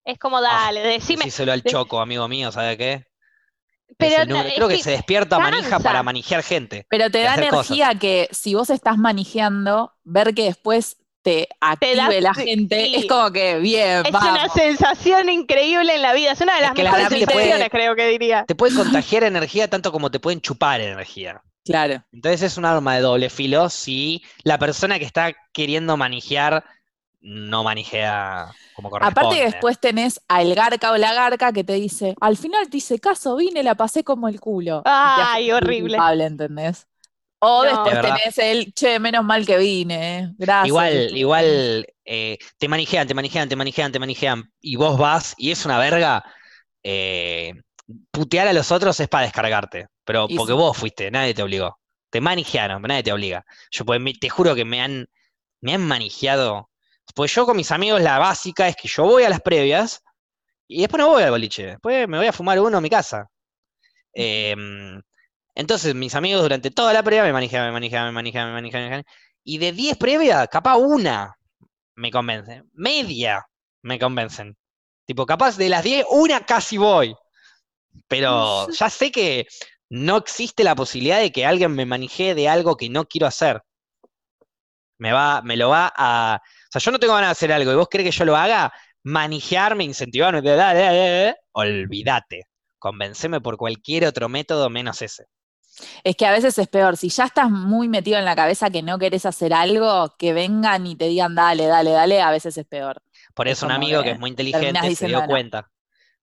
Es 0.04 0.18
como, 0.18 0.40
dale, 0.40 0.80
decime. 0.80 1.24
Decíselo 1.24 1.52
al 1.52 1.62
choco, 1.62 2.00
amigo 2.00 2.26
mío, 2.28 2.50
¿sabe 2.52 2.76
qué? 2.76 2.92
Es 2.92 3.96
Pero 3.98 4.22
es 4.38 4.54
creo 4.54 4.68
que, 4.68 4.76
que 4.78 4.82
se 4.82 4.90
despierta 4.92 5.38
manija 5.38 5.78
para 5.78 6.02
manijear 6.02 6.42
gente. 6.42 6.86
Pero 6.88 7.10
te 7.10 7.22
da 7.22 7.34
cosas. 7.36 7.48
energía 7.70 7.94
que 7.98 8.28
si 8.32 8.54
vos 8.54 8.70
estás 8.70 8.96
manejando, 8.98 9.92
ver 10.02 10.34
que 10.34 10.44
después 10.44 10.96
te 11.22 11.48
active 11.60 12.20
la 12.20 12.34
gente, 12.34 12.84
sí. 12.86 12.94
es 12.96 13.06
como 13.06 13.30
que 13.30 13.58
bien, 13.60 14.04
Es 14.04 14.10
vamos. 14.10 14.30
una 14.30 14.48
sensación 14.48 15.28
increíble 15.28 15.94
en 15.94 16.02
la 16.02 16.14
vida. 16.14 16.32
Es 16.32 16.40
una 16.40 16.54
de 16.54 16.58
Es 16.60 16.64
las 16.66 16.74
que 16.74 16.82
la 16.82 16.90
mejores 16.92 17.08
puede- 17.10 17.26
sensaciones, 17.26 17.68
creo 17.70 17.94
que 17.94 18.08
diría. 18.08 18.44
Te 18.44 18.54
puede 18.56 18.74
contagiar 18.74 19.22
energía 19.24 19.68
tanto 19.68 19.92
como 19.92 20.10
te 20.10 20.18
pueden 20.18 20.40
chupar 20.40 20.80
energía. 20.80 21.40
Claro. 21.64 22.02
Entonces 22.12 22.42
es 22.42 22.56
un 22.56 22.64
arma 22.64 22.96
de 22.96 23.02
doble 23.02 23.30
filo 23.30 23.68
si 23.68 24.24
la 24.42 24.58
persona 24.58 24.98
que 24.98 25.04
está 25.04 25.32
queriendo 25.52 25.96
manejar 25.96 26.64
no 27.22 27.64
manijea 27.64 28.56
como 28.72 28.90
corresponde. 28.90 29.18
Aparte 29.20 29.36
que 29.36 29.44
después 29.44 29.80
tenés 29.80 30.20
al 30.28 30.54
garca 30.54 30.92
o 30.92 30.96
la 30.96 31.12
garca 31.14 31.52
que 31.52 31.64
te 31.64 31.74
dice, 31.74 32.14
al 32.20 32.36
final 32.36 32.68
te 32.70 32.76
hice 32.78 32.98
caso, 33.00 33.36
vine, 33.36 33.62
la 33.64 33.74
pasé 33.74 34.04
como 34.04 34.28
el 34.28 34.40
culo. 34.40 34.84
Ay, 34.84 35.50
horrible. 35.52 36.04
culpable, 36.04 36.24
¿entendés? 36.26 36.86
O 37.40 37.62
No. 37.62 37.64
después 37.64 38.00
De 38.00 38.00
tenés 38.00 38.38
el, 38.38 38.74
che, 38.74 38.98
menos 39.00 39.24
mal 39.24 39.46
que 39.46 39.58
vine, 39.58 40.20
eh. 40.20 40.34
gracias. 40.38 40.90
Igual, 40.90 41.16
igual 41.16 41.86
eh, 42.04 42.38
te 42.58 42.68
manejean, 42.68 43.06
te 43.08 43.14
manejean, 43.14 43.48
te 43.48 43.56
manejean, 43.56 43.90
te 43.92 43.98
manejean, 43.98 44.52
y 44.60 44.76
vos 44.76 44.96
vas 44.98 45.34
y 45.36 45.50
es 45.50 45.64
una 45.66 45.78
verga. 45.78 46.24
eh, 46.84 47.54
putear 48.12 48.48
a 48.48 48.52
los 48.54 48.72
otros 48.72 49.00
es 49.00 49.08
para 49.08 49.24
descargarte, 49.26 49.88
pero 50.04 50.28
Y 50.28 50.34
porque 50.34 50.52
sí. 50.54 50.54
vos 50.54 50.76
fuiste, 50.76 51.10
nadie 51.10 51.34
te 51.34 51.42
obligó. 51.42 51.78
Te 52.10 52.20
manejaron, 52.20 52.82
pero 52.82 52.88
nadie 52.92 53.02
te 53.04 53.12
obliga. 53.12 53.44
Yo 53.72 53.84
pues, 53.84 54.00
me- 54.00 54.14
te 54.14 54.28
juro 54.30 54.54
que 54.54 54.64
me 54.64 54.80
han, 54.82 55.08
me 55.62 55.74
han. 55.74 55.88
Pues 57.14 57.34
yo 57.34 57.44
con 57.46 57.56
mis 57.56 57.70
amigos 57.70 58.00
la 58.00 58.18
básica 58.18 58.68
es 58.68 58.76
que 58.76 58.88
yo 58.88 59.04
voy 59.04 59.24
a 59.24 59.28
las 59.30 59.40
previas 59.40 60.02
y 60.68 60.80
después 60.80 61.00
no 61.00 61.08
voy 61.08 61.22
al 61.22 61.30
boliche. 61.30 61.66
Después 61.66 62.08
me 62.08 62.18
voy 62.18 62.26
a 62.26 62.32
fumar 62.32 62.58
uno 62.60 62.78
en 62.78 62.82
mi 62.82 62.90
casa. 62.90 63.28
Em, 64.14 65.00
entonces 65.54 65.94
mis 65.94 66.14
amigos 66.14 66.42
durante 66.42 66.70
toda 66.70 66.92
la 66.92 67.02
previa 67.02 67.24
me 67.24 67.32
manejan, 67.32 67.66
me 67.66 67.72
manejan, 67.72 68.06
me 68.06 68.12
manejan, 68.12 68.48
me 68.48 68.52
manejan. 68.52 69.04
Y 69.44 69.58
de 69.58 69.72
10 69.72 69.96
previas, 69.98 70.48
capaz 70.48 70.76
una 70.76 71.36
me 71.96 72.10
convence. 72.10 72.62
Media 72.72 73.46
me 73.82 73.98
convencen. 73.98 74.56
Tipo, 75.06 75.26
capaz 75.26 75.56
de 75.56 75.68
las 75.68 75.82
10, 75.84 76.06
una 76.10 76.40
casi 76.46 76.78
voy. 76.78 77.14
Pero 78.08 78.68
ya 78.78 78.90
sé 78.90 79.10
que 79.10 79.46
no 79.90 80.16
existe 80.16 80.64
la 80.64 80.74
posibilidad 80.74 81.20
de 81.20 81.32
que 81.32 81.44
alguien 81.46 81.74
me 81.74 81.86
maneje 81.86 82.34
de 82.34 82.48
algo 82.48 82.76
que 82.76 82.88
no 82.88 83.04
quiero 83.06 83.26
hacer. 83.26 83.62
Me 84.98 85.12
va, 85.12 85.42
me 85.42 85.56
lo 85.56 85.68
va 85.70 85.92
a. 85.94 86.40
O 86.72 86.78
sea, 86.78 86.80
yo 86.80 86.90
no 86.90 86.98
tengo 86.98 87.12
ganas 87.12 87.28
de 87.28 87.32
hacer 87.32 87.52
algo 87.52 87.70
y 87.70 87.74
vos 87.74 87.88
crees 87.90 88.10
que 88.10 88.18
yo 88.18 88.24
lo 88.24 88.34
haga, 88.34 88.72
manejarme, 89.02 89.84
incentivarme, 89.84 90.40
dale, 90.40 90.80
dale, 90.80 90.80
dale, 90.80 91.36
olvídate. 91.52 92.46
Convenceme 92.78 93.42
por 93.42 93.58
cualquier 93.58 94.06
otro 94.06 94.30
método 94.30 94.70
menos 94.70 95.02
ese. 95.02 95.26
Es 96.02 96.16
que 96.16 96.24
a 96.24 96.32
veces 96.32 96.56
es 96.56 96.68
peor, 96.68 96.96
si 96.96 97.10
ya 97.10 97.24
estás 97.26 97.50
muy 97.50 97.88
metido 97.88 98.18
en 98.18 98.24
la 98.24 98.34
cabeza 98.34 98.70
que 98.70 98.82
no 98.82 98.98
querés 98.98 99.26
hacer 99.26 99.52
algo, 99.52 100.14
que 100.18 100.32
vengan 100.32 100.86
y 100.86 100.96
te 100.96 101.08
digan 101.08 101.34
dale, 101.34 101.66
dale, 101.66 101.90
dale, 101.90 102.22
a 102.22 102.30
veces 102.30 102.56
es 102.56 102.66
peor. 102.66 103.02
Por 103.34 103.48
Es 103.48 103.58
eso 103.58 103.66
un 103.66 103.72
amigo 103.72 104.00
que 104.00 104.04
que 104.06 104.10
es 104.12 104.18
muy 104.18 104.30
inteligente 104.30 104.94
se 104.94 105.06
dio 105.08 105.20
no. 105.20 105.26
cuenta. 105.26 105.70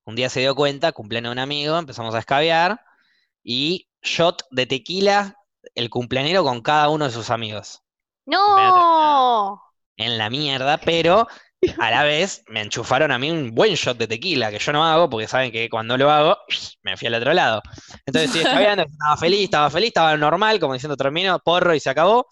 Un 0.05 0.15
día 0.15 0.29
se 0.29 0.39
dio 0.39 0.55
cuenta, 0.55 0.91
cumpleaños 0.93 1.29
de 1.29 1.33
un 1.33 1.39
amigo, 1.39 1.77
empezamos 1.77 2.15
a 2.15 2.19
escabear 2.19 2.81
y 3.43 3.87
shot 4.01 4.43
de 4.49 4.65
tequila 4.65 5.35
el 5.75 5.89
cumpleañero 5.91 6.43
con 6.43 6.61
cada 6.61 6.89
uno 6.89 7.05
de 7.05 7.11
sus 7.11 7.29
amigos. 7.29 7.83
No. 8.25 9.61
En 9.99 10.17
la 10.17 10.29
mierda, 10.29 10.77
pero 10.77 11.27
a 11.77 11.91
la 11.91 12.03
vez 12.03 12.41
me 12.47 12.61
enchufaron 12.61 13.11
a 13.11 13.19
mí 13.19 13.29
un 13.29 13.53
buen 13.53 13.73
shot 13.75 13.97
de 13.97 14.07
tequila, 14.07 14.49
que 14.49 14.59
yo 14.59 14.71
no 14.71 14.85
hago 14.85 15.09
porque 15.09 15.27
saben 15.27 15.51
que 15.51 15.69
cuando 15.69 15.97
lo 15.97 16.09
hago 16.09 16.37
me 16.83 16.95
fui 16.95 17.07
al 17.07 17.15
otro 17.15 17.33
lado. 17.33 17.61
Entonces 18.05 18.29
estoy 18.29 18.41
escabeando, 18.41 18.83
estaba 18.83 19.17
feliz, 19.17 19.43
estaba 19.43 19.69
feliz, 19.69 19.87
estaba 19.89 20.15
normal, 20.15 20.59
como 20.59 20.73
diciendo 20.73 20.95
termino, 20.95 21.37
porro 21.39 21.75
y 21.75 21.79
se 21.79 21.89
acabó. 21.89 22.27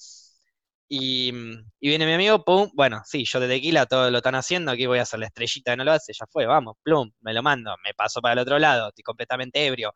Y, 0.89 1.33
viene 1.81 2.05
mi 2.05 2.13
amigo, 2.13 2.45
pum, 2.45 2.69
bueno, 2.73 3.01
sí, 3.03 3.25
yo 3.25 3.41
de 3.41 3.49
tequila 3.49 3.85
todo 3.85 4.09
lo 4.09 4.19
están 4.19 4.35
haciendo, 4.35 4.71
aquí 4.71 4.85
voy 4.85 4.99
a 4.99 5.01
hacer 5.01 5.19
la 5.19 5.25
estrellita 5.25 5.71
que 5.71 5.77
no 5.77 5.83
lo 5.83 5.91
hace, 5.91 6.13
ya 6.13 6.25
fue, 6.31 6.45
vamos, 6.45 6.77
plum, 6.81 7.11
me 7.19 7.33
lo 7.33 7.43
mando, 7.43 7.75
me 7.83 7.93
paso 7.93 8.21
para 8.21 8.33
el 8.33 8.39
otro 8.39 8.57
lado, 8.57 8.87
estoy 8.87 9.03
completamente 9.03 9.65
ebrio, 9.65 9.91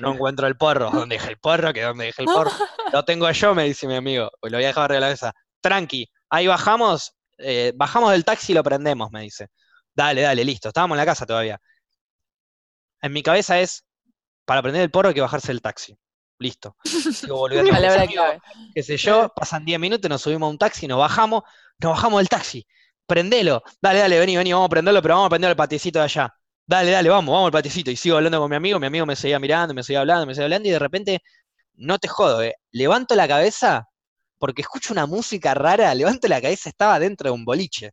no 0.00 0.12
encuentro 0.12 0.46
el 0.46 0.56
porro, 0.56 0.90
¿dónde 0.92 1.16
dejé 1.16 1.30
el 1.30 1.38
porro? 1.38 1.72
¿Que 1.72 1.82
dónde 1.82 2.04
dejé 2.04 2.22
el 2.22 2.26
porro? 2.26 2.52
Lo 2.92 3.04
tengo 3.04 3.28
yo, 3.32 3.52
me 3.56 3.64
dice 3.64 3.88
mi 3.88 3.96
amigo, 3.96 4.30
lo 4.42 4.56
voy 4.56 4.64
a 4.64 4.68
dejar 4.68 4.84
arriba 4.84 4.94
de 4.94 5.00
la 5.00 5.10
mesa, 5.10 5.34
tranqui, 5.60 6.08
ahí 6.30 6.46
bajamos, 6.46 7.16
eh, 7.38 7.72
bajamos 7.74 8.12
del 8.12 8.24
taxi 8.24 8.52
y 8.52 8.54
lo 8.54 8.62
prendemos, 8.62 9.10
me 9.10 9.22
dice, 9.22 9.48
dale, 9.94 10.22
dale, 10.22 10.44
listo, 10.44 10.68
estábamos 10.68 10.96
en 10.96 10.98
la 10.98 11.06
casa 11.06 11.26
todavía. 11.26 11.60
En 13.00 13.12
mi 13.12 13.22
cabeza 13.22 13.60
es, 13.60 13.84
para 14.44 14.62
prender 14.62 14.82
el 14.82 14.90
porro 14.90 15.08
hay 15.08 15.14
que 15.14 15.20
bajarse 15.20 15.48
del 15.48 15.62
taxi. 15.62 15.96
Listo. 16.38 16.76
Clave. 18.06 18.40
qué 18.74 18.82
sé 18.82 18.96
yo, 18.96 19.32
pasan 19.36 19.64
10 19.64 19.80
minutos, 19.80 20.08
nos 20.08 20.22
subimos 20.22 20.46
a 20.46 20.50
un 20.50 20.58
taxi, 20.58 20.86
nos 20.86 20.98
bajamos, 20.98 21.42
nos 21.78 21.92
bajamos 21.92 22.20
del 22.20 22.28
taxi. 22.28 22.66
Prendelo. 23.06 23.62
Dale, 23.80 24.00
dale, 24.00 24.18
vení, 24.18 24.36
vení, 24.36 24.52
vamos 24.52 24.66
a 24.66 24.70
prenderlo, 24.70 25.00
pero 25.00 25.14
vamos 25.14 25.26
a 25.26 25.30
prender 25.30 25.50
el 25.50 25.56
patiecito 25.56 25.98
de 26.00 26.04
allá. 26.04 26.34
Dale, 26.66 26.90
dale, 26.90 27.08
vamos, 27.08 27.32
vamos 27.32 27.46
al 27.46 27.52
patiecito. 27.52 27.90
Y 27.90 27.96
sigo 27.96 28.16
hablando 28.16 28.40
con 28.40 28.50
mi 28.50 28.56
amigo, 28.56 28.78
mi 28.80 28.86
amigo 28.86 29.06
me 29.06 29.16
seguía 29.16 29.38
mirando, 29.38 29.72
me 29.72 29.82
seguía 29.82 30.00
hablando, 30.00 30.26
me 30.26 30.34
seguía 30.34 30.46
hablando, 30.46 30.68
y 30.68 30.72
de 30.72 30.78
repente, 30.78 31.22
no 31.74 31.98
te 31.98 32.08
jodo, 32.08 32.42
eh, 32.42 32.56
levanto 32.72 33.14
la 33.14 33.28
cabeza 33.28 33.88
porque 34.38 34.62
escucho 34.62 34.92
una 34.92 35.06
música 35.06 35.54
rara, 35.54 35.94
levanto 35.94 36.28
la 36.28 36.40
cabeza, 36.42 36.68
estaba 36.70 36.98
dentro 36.98 37.28
de 37.30 37.34
un 37.34 37.44
boliche. 37.44 37.92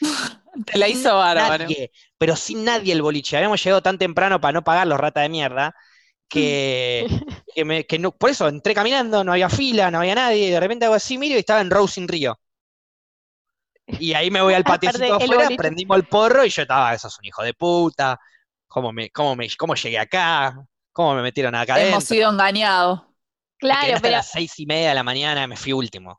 Te 0.64 0.78
la 0.78 0.88
hizo 0.88 1.16
bárbaro. 1.16 1.76
Nadie, 1.76 1.90
pero 2.18 2.34
sin 2.36 2.64
nadie 2.64 2.92
el 2.92 3.02
boliche. 3.02 3.36
Habíamos 3.36 3.62
llegado 3.62 3.82
tan 3.82 3.98
temprano 3.98 4.40
para 4.40 4.52
no 4.52 4.64
pagar 4.64 4.86
los 4.86 4.98
rata 4.98 5.20
de 5.20 5.28
mierda 5.28 5.74
que, 6.28 7.08
que, 7.54 7.64
me- 7.64 7.86
que 7.86 7.98
no, 7.98 8.12
por 8.12 8.30
eso 8.30 8.48
entré 8.48 8.74
caminando, 8.74 9.24
no 9.24 9.32
había 9.32 9.50
fila, 9.50 9.90
no 9.90 10.00
había 10.00 10.14
nadie, 10.16 10.48
y 10.48 10.50
de 10.52 10.60
repente 10.60 10.86
hago 10.86 10.94
así, 10.94 11.18
miro 11.18 11.36
y 11.36 11.40
estaba 11.40 11.60
en 11.62 11.70
Rose 11.70 12.00
in 12.00 12.08
Río. 12.08 12.40
Y 13.96 14.14
ahí 14.14 14.30
me 14.30 14.40
voy 14.42 14.54
al 14.54 14.64
patiecito 14.66 15.14
afuera, 15.14 15.50
boliche. 15.50 15.56
prendimos 15.56 15.96
el 15.96 16.06
porro 16.06 16.44
y 16.44 16.50
yo 16.50 16.62
estaba, 16.62 16.94
eso 16.94 17.08
es 17.08 17.18
un 17.18 17.24
hijo 17.26 17.42
de 17.42 17.54
puta, 17.54 18.18
¿cómo, 18.66 18.92
me, 18.92 19.10
cómo, 19.10 19.36
me, 19.36 19.48
cómo 19.58 19.74
llegué 19.74 19.98
acá? 19.98 20.56
¿Cómo 20.92 21.14
me 21.14 21.22
metieron 21.22 21.54
acá 21.54 21.74
Hemos 21.74 22.04
adentro? 22.04 22.04
sido 22.04 22.30
engañados. 22.30 23.02
Claro, 23.60 23.98
pero 24.00 24.16
las 24.16 24.30
seis 24.30 24.58
y 24.58 24.66
media 24.66 24.90
de 24.90 24.94
la 24.94 25.02
mañana, 25.02 25.46
me 25.46 25.56
fui 25.56 25.72
último. 25.72 26.18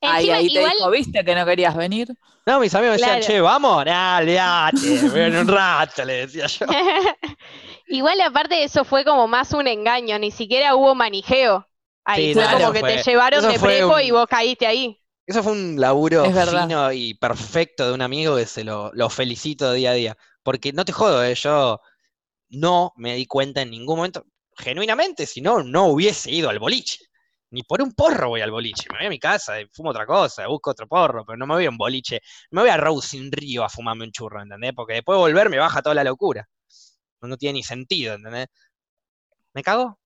Ahí, 0.00 0.30
encima 0.30 0.36
ahí 0.36 0.50
te 0.50 0.58
igual, 0.58 0.76
dijo, 0.76 0.90
¿viste 0.90 1.24
que 1.24 1.34
no 1.34 1.44
querías 1.44 1.76
venir? 1.76 2.08
No, 2.46 2.60
mis 2.60 2.74
amigos 2.74 2.92
me 2.92 2.96
decían, 2.98 3.20
Claro. 3.20 3.26
che, 3.34 3.40
vamos, 3.40 3.76
olvidate, 3.78 5.08
voy 5.10 5.20
en 5.20 5.36
un 5.36 5.48
rato, 5.48 6.04
le 6.04 6.26
decía 6.26 6.46
yo. 6.46 6.66
igual 7.88 8.20
aparte 8.20 8.54
de 8.56 8.64
eso 8.64 8.84
fue 8.84 9.04
como 9.04 9.26
más 9.28 9.52
un 9.52 9.66
engaño, 9.66 10.18
ni 10.18 10.30
siquiera 10.30 10.74
hubo 10.74 10.94
manijeo. 10.94 11.66
Ahí 12.04 12.28
Sí, 12.28 12.34
fue 12.34 12.44
como 12.50 12.72
que 12.72 12.82
te 12.82 13.02
llevaron 13.02 13.40
eso 13.40 13.52
de 13.52 13.58
prepo 13.58 13.94
un- 13.94 14.00
y 14.02 14.10
vos 14.10 14.26
caíste 14.26 14.66
ahí. 14.66 14.98
Eso 15.26 15.42
fue 15.42 15.52
un 15.52 15.78
laburo 15.78 16.24
fino 16.32 16.90
y 16.92 17.14
perfecto 17.14 17.86
de 17.86 17.92
un 17.92 18.00
amigo 18.00 18.36
que 18.36 18.46
se 18.46 18.64
lo, 18.64 18.90
lo 18.94 19.10
felicito 19.10 19.72
día 19.72 19.90
a 19.90 19.94
día. 19.94 20.16
Porque 20.42 20.72
no 20.72 20.84
te 20.86 20.92
jodo, 20.92 21.22
eh, 21.22 21.34
yo 21.34 21.80
no 22.50 22.92
me 22.96 23.14
di 23.16 23.26
cuenta 23.26 23.62
en 23.62 23.70
ningún 23.70 23.96
momento, 23.98 24.24
genuinamente, 24.58 25.26
si 25.26 25.40
no, 25.40 25.62
no 25.62 25.86
hubiese 25.88 26.30
ido 26.30 26.50
al 26.50 26.58
boliche. 26.58 26.98
Ni 27.50 27.62
por 27.62 27.80
un 27.82 27.92
porro 27.94 28.28
voy 28.30 28.42
al 28.42 28.50
boliche. 28.50 28.84
Me 28.92 28.98
voy 28.98 29.06
a 29.06 29.10
mi 29.10 29.18
casa 29.18 29.54
fumo 29.72 29.90
otra 29.90 30.06
cosa, 30.06 30.46
busco 30.48 30.70
otro 30.70 30.86
porro, 30.86 31.24
pero 31.24 31.36
no 31.38 31.46
me 31.46 31.54
voy 31.54 31.66
a 31.66 31.70
un 31.70 31.78
boliche. 31.78 32.20
Me 32.50 32.60
voy 32.62 32.70
a 32.70 32.76
Rose 32.76 33.16
in 33.16 33.32
Río 33.32 33.64
a 33.64 33.68
fumarme 33.70 34.04
un 34.04 34.12
churro, 34.12 34.42
¿entendés? 34.42 34.72
Porque 34.74 34.94
después 34.94 35.16
de 35.16 35.20
volver 35.20 35.48
me 35.50 35.58
baja 35.58 35.80
toda 35.82 35.94
la 35.94 36.04
locura. 36.04 36.46
No, 37.22 37.28
no 37.28 37.36
tiene 37.38 37.54
ni 37.54 37.62
sentido, 37.64 38.14
¿entendés? 38.14 38.48
¿Me 39.54 39.62
cagó? 39.62 39.98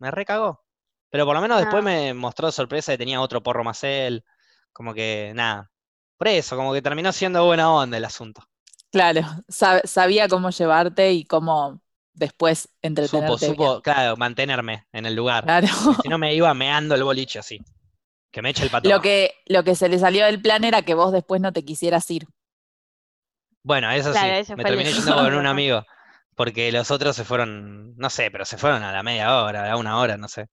Me 0.00 0.10
recagó. 0.10 0.64
Pero 1.10 1.26
por 1.26 1.34
lo 1.36 1.42
menos 1.42 1.58
después 1.60 1.82
No. 1.82 1.90
me 1.90 2.14
mostró 2.14 2.52
sorpresa 2.52 2.92
que 2.92 2.98
tenía 2.98 3.20
otro 3.20 3.42
porro 3.42 3.64
más 3.64 3.84
él. 3.84 4.24
Como 4.72 4.94
que, 4.94 5.32
nada. 5.34 5.70
Por 6.18 6.28
eso, 6.28 6.56
como 6.56 6.72
que 6.74 6.82
terminó 6.82 7.12
siendo 7.12 7.44
buena 7.46 7.72
onda 7.72 7.96
el 7.98 8.04
asunto. 8.06 8.42
Claro, 8.90 9.22
sab- 9.48 9.86
sabía 9.86 10.28
cómo 10.28 10.50
llevarte 10.50 11.12
y 11.12 11.24
cómo 11.24 11.80
después 12.14 12.68
entretenerte. 12.82 13.46
Supo, 13.46 13.68
supo, 13.74 13.82
claro, 13.82 14.16
mantenerme 14.16 14.86
en 14.92 15.06
el 15.06 15.14
lugar. 15.14 15.44
Claro. 15.44 15.66
Si 16.02 16.08
no 16.08 16.18
me 16.18 16.34
iba 16.34 16.52
meando 16.54 16.94
el 16.94 17.04
boliche 17.04 17.38
así. 17.38 17.58
Que 18.30 18.40
me 18.42 18.50
eche 18.50 18.64
el 18.64 18.70
pato. 18.70 18.88
Lo 18.88 19.00
que, 19.02 19.34
lo 19.46 19.62
que 19.64 19.74
se 19.74 19.88
le 19.88 19.98
salió 19.98 20.24
del 20.24 20.40
plan 20.40 20.64
era 20.64 20.82
que 20.82 20.94
vos 20.94 21.12
después 21.12 21.40
no 21.40 21.52
te 21.52 21.64
quisieras 21.64 22.10
ir. 22.10 22.24
Bueno, 23.62 23.90
eso 23.90 24.12
Claro, 24.12 24.44
sí, 24.44 24.54
me 24.54 24.62
el- 24.62 24.68
terminé 24.68 24.92
yendo 24.92 25.14
con 25.14 25.34
un 25.34 25.46
amigo. 25.46 25.84
Porque 26.34 26.72
los 26.72 26.90
otros 26.90 27.14
se 27.14 27.24
fueron, 27.24 27.94
no 27.96 28.08
sé, 28.08 28.30
pero 28.30 28.44
se 28.46 28.56
fueron 28.56 28.82
a 28.82 28.90
la 28.92 29.02
media 29.02 29.36
hora, 29.42 29.70
a 29.70 29.76
una 29.76 29.98
hora, 29.98 30.16
no 30.16 30.28
sé. 30.28 30.46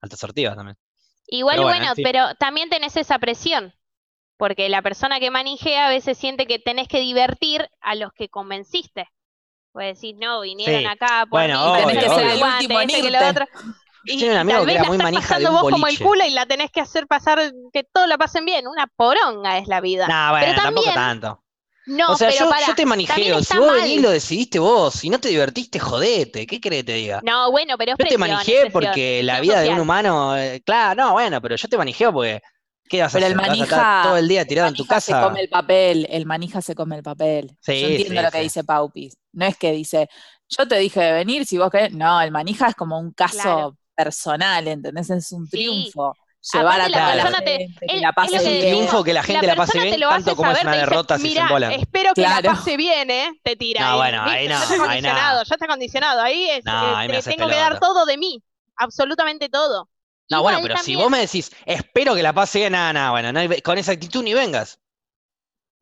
Altas 0.00 0.18
sortivas 0.18 0.56
también. 0.56 0.76
Igual, 1.28 1.56
Pero 1.56 1.62
bueno, 1.68 1.78
bueno, 1.78 1.92
en 1.92 1.96
fin. 1.96 2.02
pero 2.04 2.34
también 2.34 2.68
tenés 2.68 2.96
esa 2.96 3.18
presión, 3.20 3.72
porque 4.36 4.68
la 4.68 4.82
persona 4.82 5.20
que 5.20 5.30
manijea 5.30 5.86
a 5.86 5.90
veces 5.90 6.18
siente 6.18 6.46
que 6.46 6.58
tenés 6.58 6.88
que 6.88 6.98
divertir 7.00 7.68
a 7.80 7.94
los 7.94 8.12
que 8.12 8.28
convenciste. 8.28 9.08
Puedes 9.74 9.96
decir, 9.96 10.14
no, 10.18 10.40
vinieron 10.40 10.80
Sí. 10.80 10.86
acá 10.86 11.26
por 11.28 11.40
Bueno, 11.40 11.58
mí, 11.64 11.70
obvio, 11.72 11.86
tenés 11.88 12.04
que 12.04 12.08
ser 12.10 12.26
el 12.28 12.42
último 12.42 12.80
en 12.80 12.90
este 12.90 13.02
que 13.02 13.10
lo 13.10 13.18
irte. 13.18 13.30
otro. 13.30 13.46
Yo 14.06 14.14
Y, 14.14 14.18
tenía 14.20 14.34
tal 14.36 14.46
que 14.46 14.66
vez 14.66 14.74
era 14.76 14.82
la 14.82 14.88
muy 14.88 14.96
estás 14.98 15.12
pasando 15.14 15.50
vos 15.52 15.62
como 15.70 15.86
el 15.88 15.98
culo 15.98 16.24
y 16.24 16.30
la 16.30 16.46
tenés 16.46 16.70
que 16.70 16.80
hacer 16.80 17.06
pasar 17.08 17.40
que 17.72 17.84
todos 17.84 18.06
la 18.06 18.16
pasen 18.16 18.44
bien. 18.44 18.68
Una 18.68 18.86
poronga 18.86 19.58
es 19.58 19.66
la 19.66 19.80
vida. 19.80 20.06
Nah, 20.06 20.30
bueno, 20.30 20.54
tampoco 20.54 20.84
también- 20.86 20.94
tanto. 20.94 21.40
No, 21.86 22.12
o 22.12 22.16
sea, 22.16 22.30
pero 22.30 22.48
yo, 22.66 22.74
te 22.74 22.86
manijeo. 22.86 23.42
Si 23.42 23.58
vos 23.58 23.66
mal. 23.66 23.80
venís, 23.82 24.00
lo 24.00 24.08
decidiste 24.10 24.58
vos. 24.58 24.94
Si 24.94 25.10
no 25.10 25.18
te 25.18 25.28
divertiste, 25.28 25.78
jodete. 25.78 26.46
¿Qué 26.46 26.58
querés 26.60 26.78
que 26.80 26.84
te 26.84 26.92
diga? 26.94 27.20
No, 27.22 27.50
bueno, 27.50 27.76
pero 27.76 27.92
es 27.92 27.98
Yo 27.98 28.04
te 28.04 28.16
presión, 28.16 28.20
manijé 28.20 28.70
porque 28.70 29.22
la 29.22 29.40
vida 29.40 29.60
de 29.60 29.68
un 29.70 29.80
humano, 29.80 30.34
eh, 30.36 30.62
claro, 30.64 31.02
no, 31.02 31.12
bueno, 31.12 31.42
pero 31.42 31.56
yo 31.56 31.68
te 31.68 31.76
manijeo 31.76 32.10
porque 32.12 32.40
¿qué 32.88 33.02
vas 33.02 33.14
a 33.14 33.18
Pero 33.18 33.26
el 33.26 33.34
hacer? 33.34 33.44
¿Vas 33.44 33.60
a 33.60 33.64
estar 33.64 33.86
manija, 33.86 33.88
todo 34.00 34.16
el 34.16 34.28
día 34.28 34.46
tirado 34.46 34.68
el 34.68 34.70
en 34.70 34.76
tu 34.76 34.86
manija 34.86 35.00
se 35.00 35.16
casa? 35.16 35.16
come 35.16 35.40
el 35.40 35.48
papel, 35.48 36.06
el 36.10 36.26
manija 36.26 36.62
se 36.62 36.74
come 36.74 36.96
el 36.96 37.02
papel. 37.02 37.56
Yo 37.70 37.86
Sí, 37.86 37.86
entiendo 37.86 38.20
sí, 38.20 38.22
lo 38.22 38.30
que 38.30 38.40
sí. 38.40 38.42
dice 38.42 38.64
Paupis. 38.64 39.16
No 39.32 39.44
es 39.46 39.56
que 39.56 39.72
dice, 39.72 40.08
yo 40.48 40.68
te 40.68 40.76
dije 40.78 41.00
de 41.00 41.12
venir, 41.12 41.46
si 41.46 41.58
vos 41.58 41.70
querés. 41.70 41.92
No, 41.92 42.20
el 42.20 42.30
manija 42.30 42.68
es 42.68 42.74
como 42.74 42.98
un 42.98 43.12
caso 43.12 43.38
Claro. 43.42 43.76
personal, 43.94 44.68
¿entendés? 44.68 45.10
Es 45.10 45.32
un 45.32 45.48
Sí. 45.48 45.50
triunfo. 45.50 46.18
Llevar 46.52 46.80
a 46.80 46.88
la 46.88 47.14
la 47.14 47.22
persona 47.22 47.40
te- 47.42 47.56
gente, 47.56 47.86
que 47.86 47.94
él- 47.94 48.00
la 48.00 48.12
es 48.20 48.32
pase 48.32 48.36
un 48.46 48.58
triunfo 48.58 49.02
que 49.04 49.12
la 49.14 49.22
gente 49.22 49.46
la, 49.46 49.54
pase 49.56 49.78
persona 49.78 49.84
bien, 49.84 50.06
tanto 50.08 50.36
como 50.36 50.50
es 50.52 50.62
una 50.62 50.72
dice, 50.72 50.80
derrota 50.80 51.18
si 51.18 51.22
se 51.22 51.28
"Mirá, 51.28 51.40
embolan. 51.40 51.72
espero 51.72 52.14
que 52.14 52.22
Claro. 52.22 52.42
la 52.48 52.54
pase 52.54 52.76
bien, 52.76 53.10
¿eh? 53.10 53.30
Te 53.42 53.56
tira 53.56 53.80
No, 53.80 53.86
ahí, 53.92 53.96
bueno, 53.96 54.22
ahí 54.22 54.46
Ya 54.46 54.48
no, 54.48 54.62
está 54.62 54.76
ahí 54.88 55.02
no. 55.02 55.08
condicionado, 55.08 55.42
ya 55.44 55.54
está 55.54 55.66
condicionado. 55.66 56.20
Ahí 56.20 56.50
es, 56.50 56.64
No, 56.64 57.02
eh, 57.02 57.22
tengo 57.26 57.48
que 57.48 57.56
dar 57.56 57.78
todo 57.80 58.06
de 58.06 58.18
mí, 58.18 58.42
absolutamente 58.76 59.48
todo. 59.48 59.88
No, 60.30 60.42
bueno, 60.42 60.58
pero 60.62 60.76
si 60.78 60.96
vos 60.96 61.10
me 61.10 61.18
decís, 61.20 61.50
espero 61.66 62.14
que 62.14 62.22
la 62.22 62.32
pase 62.32 62.58
bien, 62.60 62.72
nada, 62.72 62.92
nada, 62.92 63.10
bueno, 63.10 63.32
no 63.32 63.40
con 63.62 63.78
esa 63.78 63.92
actitud 63.92 64.22
ni 64.22 64.34
vengas. 64.34 64.80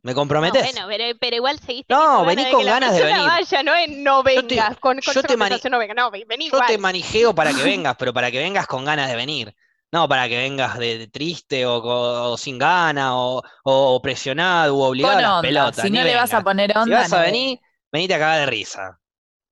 ¿Me 0.03 0.13
No, 0.13 0.19
comprometés? 0.21 0.73
bueno, 0.73 0.87
pero, 0.89 1.19
pero 1.21 1.37
igual 1.37 1.59
seguiste 1.61 1.95
No, 1.95 2.25
vení 2.25 2.43
ganas 2.43 2.51
con 2.51 2.59
que 2.59 2.65
la 2.65 2.73
ganas 2.73 2.93
de 2.95 3.05
venir. 3.05 3.29
vaya, 3.29 3.63
no 3.63 3.75
es 3.75 3.89
no 3.91 4.23
Yo 4.35 4.47
te- 4.47 4.55
vengas, 4.57 4.79
con, 4.79 5.01
con 5.01 5.15
yo 5.15 5.23
te 5.23 5.37
mani- 5.37 5.61
no 5.71 5.79
venga, 5.79 5.95
no, 5.95 6.11
vení 6.11 6.47
Yo 6.47 6.49
igual. 6.49 6.67
te 6.67 6.79
manijeo 6.79 7.35
para 7.35 7.55
que 7.55 7.63
vengas, 7.63 7.97
pero 7.99 8.13
para 8.13 8.31
que 8.31 8.39
vengas 8.39 8.67
con 8.67 8.85
ganas 8.85 9.09
de 9.09 9.17
venir. 9.17 9.55
No 9.93 10.09
para 10.09 10.27
que 10.29 10.39
vengas 10.39 10.79
de, 10.79 10.99
de 10.99 11.07
triste 11.09 11.67
o, 11.67 12.37
sin 12.39 12.59
ganas 12.59 13.11
o, 13.13 13.43
o 13.65 14.03
presionado 14.03 14.77
o 14.77 14.89
obligado 14.89 15.15
Con 15.15 15.19
a 15.19 15.23
las 15.23 15.31
onda. 15.33 15.41
pelotas. 15.43 15.75
Si 15.83 15.91
no 15.91 16.03
le 16.03 16.15
vas 16.17 16.33
a 16.35 16.37
vengas. 16.37 16.45
poner 16.45 16.71
onda, 16.77 16.85
Si 16.85 16.91
vas 16.91 17.13
a 17.13 17.19
no 17.19 17.23
venir, 17.23 17.59
venite 17.93 18.15
a 18.15 18.19
cagar 18.19 18.41
de 18.41 18.47
risa. 18.47 18.99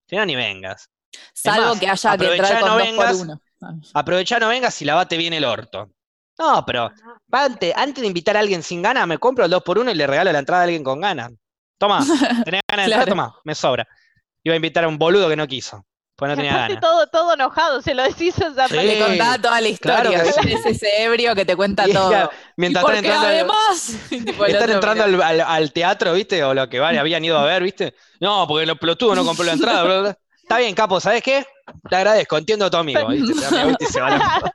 Si 0.08 0.16
no, 0.16 0.26
ni 0.26 0.36
vengas. 0.36 0.90
Salvo 1.34 1.62
más, 1.66 1.80
que 1.80 1.88
haya 1.88 2.16
que 2.16 2.26
entrar 2.26 2.58
con 2.58 2.68
no 2.70 2.78
dos 2.78 2.82
vengas. 2.82 3.16
por 3.16 3.20
uno. 3.22 3.40
Aprovechá, 3.94 4.38
no 4.38 4.48
vengas 4.48 4.80
y 4.80 4.84
lavate 4.84 5.16
bien 5.16 5.32
el 5.32 5.44
orto. 5.44 5.90
No, 6.38 6.64
pero 6.64 6.90
antes, 7.32 7.74
antes 7.76 8.00
de 8.00 8.06
invitar 8.06 8.36
a 8.36 8.40
alguien 8.40 8.62
sin 8.62 8.80
ganas, 8.80 9.06
me 9.06 9.18
compro 9.18 9.44
el 9.44 9.50
2x1 9.52 9.90
y 9.90 9.94
le 9.94 10.06
regalo 10.06 10.32
la 10.32 10.38
entrada 10.38 10.62
a 10.62 10.64
alguien 10.64 10.82
con 10.82 11.00
ganas. 11.00 11.30
Toma, 11.78 11.98
tenés 12.44 12.62
ganas 12.70 12.86
de 12.86 12.92
entrar, 12.92 13.04
Claro. 13.04 13.08
toma, 13.10 13.34
me 13.44 13.54
sobra. 13.54 13.86
Iba 14.42 14.54
a 14.54 14.56
invitar 14.56 14.84
a 14.84 14.88
un 14.88 14.96
boludo 14.98 15.28
que 15.28 15.36
no 15.36 15.46
quiso, 15.46 15.84
pues 16.16 16.28
no 16.30 16.34
Y 16.34 16.36
tenía 16.38 16.56
ganas. 16.56 16.80
todo, 16.80 17.06
todo 17.08 17.34
enojado, 17.34 17.82
se 17.82 17.94
lo 17.94 18.02
decís 18.04 18.40
a 18.40 18.46
esa 18.48 18.68
Sí. 18.68 18.74
Le 18.76 18.98
contaba 18.98 19.36
toda 19.38 19.60
la 19.60 19.68
claro 19.76 20.12
historia. 20.12 20.22
que 20.24 20.48
sí. 20.48 20.52
Es 20.54 20.66
ese 20.66 21.02
ebrio 21.02 21.34
que 21.34 21.44
te 21.44 21.56
cuenta 21.56 21.86
Y, 21.88 21.92
todo. 21.92 22.08
claro, 22.08 22.30
Mientras 22.56 22.84
y 22.84 22.86
están 22.88 23.04
entrando, 23.04 23.26
al- 23.26 23.34
además. 23.34 23.96
tipo 24.08 24.44
están 24.46 24.70
entrando 24.70 25.04
al, 25.04 25.22
al- 25.22 25.40
al 25.42 25.72
teatro, 25.74 26.14
¿viste? 26.14 26.42
O 26.42 26.54
lo 26.54 26.68
que 26.70 26.80
vale, 26.80 26.98
habían 26.98 27.22
ido 27.22 27.36
a 27.38 27.44
ver, 27.44 27.62
¿viste? 27.62 27.94
No, 28.20 28.46
porque 28.48 28.64
los 28.64 28.78
pelotudos 28.78 29.14
no 29.16 29.24
compró 29.26 29.44
la 29.44 29.52
entrada. 29.52 29.84
bla, 29.84 30.00
bla. 30.00 30.18
Está 30.50 30.58
bien, 30.58 30.74
capo, 30.74 30.98
¿sabes 30.98 31.22
qué? 31.22 31.44
Te 31.88 31.94
agradezco, 31.94 32.36
entiendo 32.36 32.64
a 32.64 32.70
tu 32.70 32.76
amigo, 32.76 33.06
¿viste? 33.10 33.34
Tu 33.34 33.44
amigo, 33.44 33.68
¿viste? 33.68 33.86
Se 33.86 34.00
va 34.00 34.08
a 34.08 34.10
la- 34.10 34.52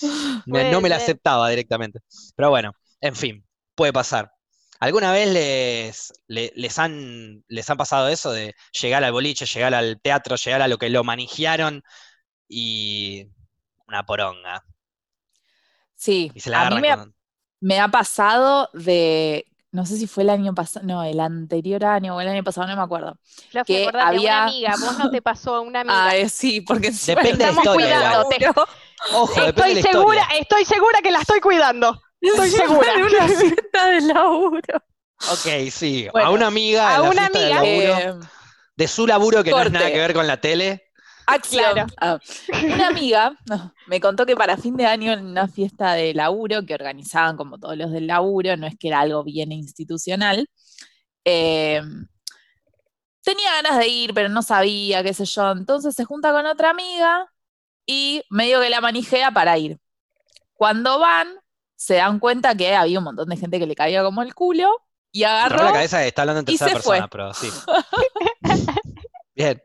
Me- 0.46 0.64
no 0.64 0.80
me 0.80 0.88
la 0.88 0.96
ser. 0.96 1.02
aceptaba 1.02 1.48
directamente. 1.50 1.98
Pero 2.34 2.48
bueno, 2.48 2.72
en 3.02 3.14
fin, 3.14 3.46
puede 3.74 3.92
pasar. 3.92 4.32
¿Alguna 4.78 5.12
vez 5.12 5.28
les, 5.28 6.12
le- 6.26 6.52
les, 6.56 6.78
han, 6.78 7.44
les 7.48 7.68
han 7.68 7.76
pasado 7.76 8.08
eso 8.08 8.32
de 8.32 8.54
llegar 8.80 9.04
al 9.04 9.12
boliche, 9.12 9.44
llegar 9.44 9.74
al 9.74 10.00
teatro, 10.00 10.36
llegar 10.36 10.62
a 10.62 10.68
lo 10.68 10.78
que 10.78 10.88
lo 10.88 11.04
manijearon 11.04 11.82
y 12.48 13.28
una 13.88 14.04
poronga? 14.06 14.64
Sí, 15.94 16.32
Y 16.34 16.40
se 16.40 16.50
la 16.50 16.58
a 16.58 16.64
mí 16.64 16.78
agarran 16.78 16.80
me 16.80 16.90
ha, 16.90 16.98
con... 16.98 17.14
me 17.60 17.80
ha 17.80 17.88
pasado 17.88 18.70
de. 18.74 19.46
No 19.72 19.86
sé 19.86 19.96
si 19.96 20.06
fue 20.08 20.24
el 20.24 20.30
año 20.30 20.52
pasado, 20.54 20.84
no, 20.84 21.02
el 21.04 21.20
anterior 21.20 21.84
año 21.84 22.16
o 22.16 22.20
el 22.20 22.26
año 22.28 22.42
pasado, 22.42 22.66
no 22.66 22.74
me 22.76 22.82
acuerdo. 22.82 23.16
Fluffy, 23.50 23.72
que 23.72 23.82
acordate, 23.84 24.06
había- 24.08 24.32
una 24.32 24.42
amiga, 24.44 24.74
vos 24.80 24.98
no 24.98 25.10
te 25.10 25.22
pasó 25.22 25.54
a 25.54 25.60
una 25.60 25.80
amiga. 25.80 26.08
Ah, 26.10 26.28
sí, 26.28 26.60
porque 26.60 26.90
Depende 26.90 27.46
de 27.46 27.52
la 27.52 27.60
historia. 27.62 28.12
Ojo, 29.14 29.40
depende 29.40 29.48
estoy 29.50 29.74
de 29.74 29.82
la 29.82 29.90
segura, 29.92 30.20
historia. 30.22 30.40
estoy 30.40 30.64
segura 30.64 30.98
que 31.02 31.10
la 31.10 31.20
estoy 31.20 31.40
cuidando. 31.40 32.00
Estoy 32.20 32.50
segura. 32.50 32.92
de 32.96 33.02
una 33.04 33.28
fiesta 33.28 33.86
de 33.86 34.00
laburo. 34.02 34.82
Ok, 35.32 35.70
sí, 35.70 36.06
a 36.08 36.12
Bueno, 36.12 36.32
una 36.32 36.46
amiga 36.48 36.88
a 36.88 36.96
en 36.96 37.02
la 37.02 37.10
una 37.10 37.28
del 37.28 37.52
amiga. 37.52 37.62
laburo, 37.62 37.98
Eh, 38.22 38.26
de 38.76 38.88
su 38.88 39.06
laburo 39.06 39.44
que 39.44 39.50
no 39.50 39.56
es 39.58 39.62
corte. 39.64 39.78
nada 39.78 39.90
que 39.92 39.98
ver 39.98 40.14
con 40.14 40.26
la 40.26 40.40
tele. 40.40 40.89
Acción. 41.26 41.72
Claro. 41.74 41.86
Ah, 41.98 42.18
Una 42.64 42.88
amiga 42.88 43.32
me 43.86 44.00
contó 44.00 44.26
que 44.26 44.36
para 44.36 44.56
fin 44.56 44.76
de 44.76 44.86
año 44.86 45.12
en 45.12 45.26
una 45.26 45.48
fiesta 45.48 45.94
de 45.94 46.14
laburo 46.14 46.64
que 46.64 46.74
organizaban 46.74 47.36
como 47.36 47.58
todos 47.58 47.76
los 47.76 47.90
del 47.92 48.06
laburo, 48.06 48.56
no 48.56 48.66
es 48.66 48.76
que 48.78 48.88
era 48.88 49.00
algo 49.00 49.22
bien 49.24 49.52
institucional, 49.52 50.48
eh, 51.24 51.80
tenía 53.22 53.52
ganas 53.62 53.78
de 53.78 53.88
ir, 53.88 54.14
pero 54.14 54.28
no 54.28 54.42
sabía, 54.42 55.02
qué 55.02 55.14
sé 55.14 55.24
yo. 55.24 55.52
Entonces 55.52 55.94
se 55.94 56.04
junta 56.04 56.32
con 56.32 56.46
otra 56.46 56.70
amiga 56.70 57.26
y 57.86 58.22
medio 58.30 58.60
que 58.60 58.70
la 58.70 58.80
manijea 58.80 59.30
para 59.30 59.56
ir. 59.58 59.78
Cuando 60.54 60.98
van, 60.98 61.28
se 61.76 61.94
dan 61.94 62.18
cuenta 62.18 62.54
que 62.54 62.74
había 62.74 62.98
un 62.98 63.04
montón 63.04 63.28
de 63.28 63.36
gente 63.36 63.58
que 63.58 63.66
le 63.66 63.74
caía 63.74 64.02
como 64.02 64.22
el 64.22 64.34
culo 64.34 64.68
y 65.12 65.24
Agarró 65.24 65.64
la 65.64 65.72
cabeza 65.72 66.04
está 66.06 66.22
hablando 66.22 66.40
en 66.40 66.44
tercera 66.46 66.78
fue. 66.78 66.98
persona, 67.00 67.08
pero 67.08 67.34
sí. 67.34 67.48
Bien, 69.34 69.60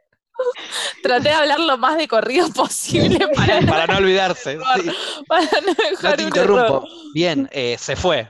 traté 1.02 1.30
de 1.30 1.36
hablar 1.36 1.60
lo 1.60 1.78
más 1.78 1.98
de 1.98 2.08
corrido 2.08 2.50
posible 2.52 3.20
para, 3.36 3.62
para 3.62 3.88
no 3.88 3.98
olvidarse. 3.98 4.58
sí. 4.76 4.92
para 5.28 5.46
no 5.46 5.74
No 5.74 5.90
dejar 5.90 6.16
te 6.18 6.24
un 6.24 6.28
interrumpo. 6.30 6.88
Bien, 7.14 7.50
eh, 7.52 7.78
se 7.80 7.96
fue 7.96 8.30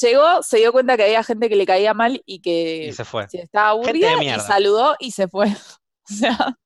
Llegó, 0.00 0.42
se 0.42 0.58
dio 0.58 0.72
cuenta 0.72 0.96
que 0.96 1.04
había 1.04 1.22
gente 1.24 1.48
que 1.48 1.56
le 1.56 1.64
caía 1.66 1.94
mal 1.94 2.22
y 2.26 2.40
que 2.40 2.86
y 2.88 2.92
se 2.92 3.04
fue. 3.04 3.26
se 3.28 3.42
estaba 3.42 3.70
aburrida 3.70 4.22
y 4.22 4.40
saludó 4.40 4.96
y 4.98 5.12
se 5.12 5.28
fue. 5.28 5.48
O 6.10 6.14
sea, 6.14 6.56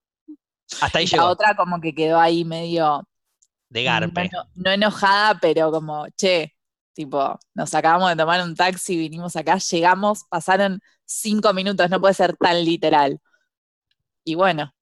Hasta 0.80 0.98
ahí 1.00 1.04
y 1.04 1.16
la 1.16 1.24
llegó, 1.24 1.26
otra 1.26 1.56
como 1.56 1.80
que 1.80 1.92
quedó 1.92 2.20
ahí 2.20 2.44
medio 2.44 3.02
de 3.68 3.82
no, 3.82 3.90
garpe. 3.90 4.30
no 4.54 4.70
enojada, 4.70 5.38
pero 5.40 5.72
como, 5.72 6.06
che, 6.16 6.54
tipo, 6.94 7.38
nos 7.52 7.74
acabamos 7.74 8.10
de 8.10 8.16
tomar 8.16 8.40
un 8.42 8.54
taxi, 8.54 8.96
vinimos 8.96 9.34
acá, 9.34 9.58
llegamos, 9.58 10.24
pasaron 10.28 10.80
cinco 11.04 11.52
minutos, 11.52 11.90
no 11.90 12.00
puede 12.00 12.14
ser 12.14 12.36
tan 12.36 12.64
literal. 12.64 13.18
Y 14.24 14.34
bueno, 14.34 14.72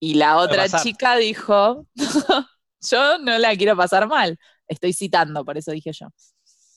y 0.00 0.14
la 0.14 0.36
otra 0.38 0.68
chica 0.70 1.16
dijo, 1.16 1.86
yo 2.80 3.18
no 3.18 3.38
la 3.38 3.56
quiero 3.56 3.76
pasar 3.76 4.08
mal, 4.08 4.38
estoy 4.68 4.92
citando, 4.92 5.44
por 5.44 5.58
eso 5.58 5.72
dije 5.72 5.92
yo. 5.92 6.08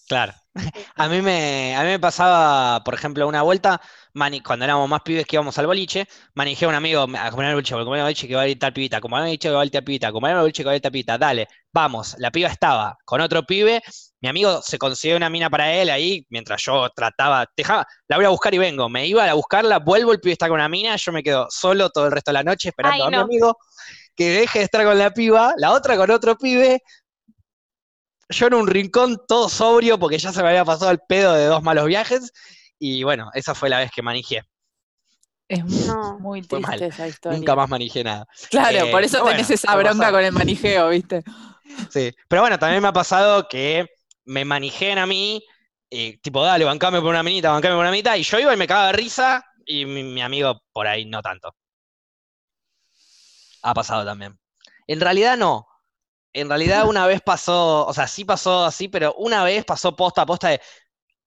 Claro. 0.07 0.33
A 0.97 1.07
mí 1.09 1.21
me, 1.21 1.75
a 1.75 1.81
mí 1.83 1.87
me 1.89 1.99
pasaba, 1.99 2.83
por 2.83 2.93
ejemplo, 2.93 3.27
una 3.27 3.43
vuelta, 3.43 3.81
mani- 4.13 4.41
cuando 4.43 4.65
éramos 4.65 4.89
más 4.89 5.01
pibes 5.03 5.25
que 5.25 5.37
íbamos 5.37 5.57
al 5.59 5.67
boliche, 5.67 6.07
manejé 6.35 6.65
a 6.65 6.69
un 6.69 6.75
amigo 6.75 7.01
a 7.03 7.31
comer 7.31 7.47
al 7.47 7.55
boliche, 7.55 7.73
porque 7.75 7.85
comer 7.85 8.01
al 8.01 8.05
boliche 8.07 8.27
que 8.27 8.35
va 8.35 8.41
a 8.43 8.47
ir 8.49 8.59
tal 8.59 8.73
pibita, 8.73 9.01
como 9.01 9.17
al 9.17 9.23
boliche 9.25 9.49
que 9.49 9.55
va 9.55 9.61
a 9.61 9.65
ir 9.65 9.71
tal 9.71 9.83
pibita, 9.85 10.11
como 10.11 10.27
al 10.27 10.39
boliche 10.39 10.63
que 10.63 10.67
va 10.67 10.73
a 10.73 10.75
ir 10.77 10.81
tal 10.81 10.91
pibita, 10.91 11.17
dale, 11.17 11.47
vamos. 11.73 12.15
La 12.19 12.31
piba 12.31 12.49
estaba 12.49 12.97
con 13.05 13.21
otro 13.21 13.43
pibe, 13.45 13.81
mi 14.21 14.29
amigo 14.29 14.61
se 14.61 14.77
consiguió 14.77 15.17
una 15.17 15.29
mina 15.29 15.49
para 15.49 15.73
él 15.73 15.89
ahí, 15.89 16.25
mientras 16.29 16.61
yo 16.63 16.89
trataba, 16.95 17.45
dejaba, 17.57 17.85
la 18.07 18.17
voy 18.17 18.25
a 18.25 18.29
buscar 18.29 18.53
y 18.53 18.59
vengo. 18.59 18.87
Me 18.87 19.07
iba 19.07 19.25
a 19.25 19.33
buscarla, 19.33 19.79
vuelvo, 19.79 20.11
el 20.11 20.19
pibe 20.19 20.33
está 20.33 20.47
con 20.47 20.55
una 20.55 20.69
mina, 20.69 20.95
yo 20.95 21.11
me 21.11 21.23
quedo 21.23 21.47
solo 21.49 21.89
todo 21.89 22.05
el 22.05 22.11
resto 22.11 22.29
de 22.31 22.33
la 22.33 22.43
noche 22.43 22.69
esperando 22.69 23.03
Ay, 23.03 23.07
a 23.07 23.09
mi 23.09 23.15
amigo 23.23 23.57
que 24.15 24.29
deje 24.29 24.59
de 24.59 24.65
estar 24.65 24.83
con 24.85 24.97
la 24.97 25.11
piba, 25.11 25.53
la 25.57 25.71
otra 25.71 25.97
con 25.97 26.11
otro 26.11 26.37
pibe, 26.37 26.81
yo 28.29 28.47
en 28.47 28.53
un 28.53 28.67
rincón 28.67 29.17
todo 29.27 29.49
sobrio 29.49 29.97
porque 29.99 30.17
ya 30.19 30.31
se 30.31 30.41
me 30.43 30.49
había 30.49 30.63
pasado 30.65 30.91
el 30.91 30.99
pedo 30.99 31.33
de 31.33 31.45
dos 31.45 31.63
malos 31.63 31.85
viajes 31.87 32.31
y 32.77 33.03
bueno, 33.03 33.29
esa 33.33 33.55
fue 33.55 33.69
la 33.69 33.79
vez 33.79 33.91
que 33.91 34.01
manejé. 34.01 34.43
Es 35.47 35.65
muy, 35.65 35.79
No. 35.85 36.19
muy 36.19 36.41
mal. 36.41 36.61
triste 36.77 36.85
esa 36.87 37.07
historia. 37.07 37.37
Nunca 37.37 37.55
más 37.55 37.67
manejé 37.69 38.03
nada. 38.03 38.25
Claro, 38.49 38.85
Eh, 38.85 38.91
por 38.91 39.03
eso 39.03 39.17
tenés 39.23 39.47
bueno, 39.47 39.53
esa 39.55 39.75
bronca 39.75 40.11
con 40.11 40.23
el 40.23 40.31
manijeo, 40.31 40.89
¿viste? 40.89 41.23
Sí. 41.89 42.11
Pero 42.27 42.41
bueno, 42.41 42.57
también 42.57 42.81
me 42.81 42.87
ha 42.87 42.93
pasado 42.93 43.47
que 43.49 43.85
me 44.25 44.45
manijeen 44.45 44.97
a 44.97 45.05
mí, 45.05 45.43
tipo, 46.21 46.43
dale, 46.43 46.65
bancame 46.65 46.99
por 47.01 47.09
una 47.09 47.23
minita, 47.23 47.51
bancame 47.51 47.75
por 47.75 47.81
una 47.81 47.91
minita, 47.91 48.17
y 48.17 48.23
yo 48.23 48.39
iba 48.39 48.53
y 48.53 48.57
me 48.57 48.67
cagaba 48.67 48.87
de 48.87 48.93
risa 48.93 49.45
y 49.65 49.85
mi, 49.85 50.03
mi 50.03 50.21
amigo 50.21 50.61
por 50.71 50.87
ahí 50.87 51.05
no 51.05 51.21
tanto. 51.21 51.55
Ha 53.63 53.73
pasado 53.73 54.05
también. 54.05 54.39
En 54.87 54.99
realidad 54.99 55.37
no. 55.37 55.67
En 56.33 56.49
realidad 56.49 56.87
una 56.87 57.07
vez 57.07 57.21
pasó, 57.21 57.85
o 57.85 57.93
sea, 57.93 58.07
sí 58.07 58.25
pasó 58.25 58.65
así, 58.65 58.87
pero 58.87 59.13
una 59.15 59.43
vez 59.43 59.65
pasó 59.65 59.95
posta 59.95 60.21
a 60.21 60.25
posta 60.25 60.49
de 60.49 60.61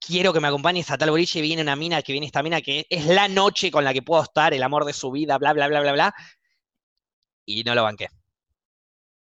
quiero 0.01 0.33
que 0.33 0.41
me 0.41 0.49
acompañes 0.49 0.91
a 0.91 0.99
tal 0.99 1.11
boliche 1.11 1.39
y 1.39 1.43
viene 1.43 1.63
una 1.63 1.77
mina, 1.77 2.03
que 2.03 2.13
viene 2.13 2.27
esta 2.27 2.43
mina, 2.43 2.61
que 2.61 2.87
es 2.91 3.07
la 3.07 3.29
noche 3.29 3.71
con 3.71 3.85
la 3.85 3.93
que 3.93 4.03
puedo 4.03 4.23
estar, 4.23 4.55
el 4.55 4.63
amor 4.63 4.85
de 4.85 4.93
su 4.93 5.11
vida, 5.11 5.39
bla, 5.39 5.53
bla, 5.53 5.69
bla, 5.69 5.81
bla, 5.81 5.93
bla. 5.93 6.15
Y 7.47 7.63
no 7.65 7.75
lo 7.75 7.83
banqué. 7.83 8.09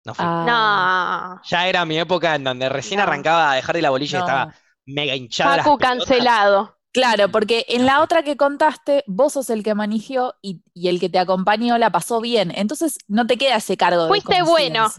No 0.04 0.14
fui. 0.14 0.24
Ah, 0.26 1.34
No. 1.36 1.40
Ya 1.44 1.66
era 1.68 1.84
mi 1.84 1.98
época 1.98 2.34
en 2.34 2.44
donde 2.44 2.68
recién 2.68 2.98
No. 2.98 3.04
arrancaba 3.04 3.52
a 3.52 3.54
dejar 3.54 3.74
de 3.76 3.82
la 3.82 3.90
boliche 3.90 4.16
y 4.16 4.18
no. 4.20 4.24
estaba 4.26 4.54
mega 4.86 5.14
hinchada. 5.14 5.56
pelotas. 5.74 5.78
cancelado. 5.78 6.76
Claro, 6.92 7.30
porque 7.30 7.64
en 7.68 7.86
la 7.86 8.02
otra 8.02 8.22
que 8.22 8.36
contaste, 8.36 9.02
vos 9.06 9.32
sos 9.32 9.48
el 9.48 9.62
que 9.62 9.74
manigió 9.74 10.34
y, 10.42 10.62
y 10.74 10.88
el 10.88 11.00
que 11.00 11.08
te 11.08 11.18
acompañó 11.18 11.78
la 11.78 11.90
pasó 11.90 12.20
bien. 12.20 12.52
Entonces 12.54 12.98
no 13.08 13.26
te 13.26 13.38
queda 13.38 13.56
ese 13.56 13.76
cargo 13.78 14.08
Fuiste 14.08 14.34
de 14.34 14.42
bueno. 14.42 14.90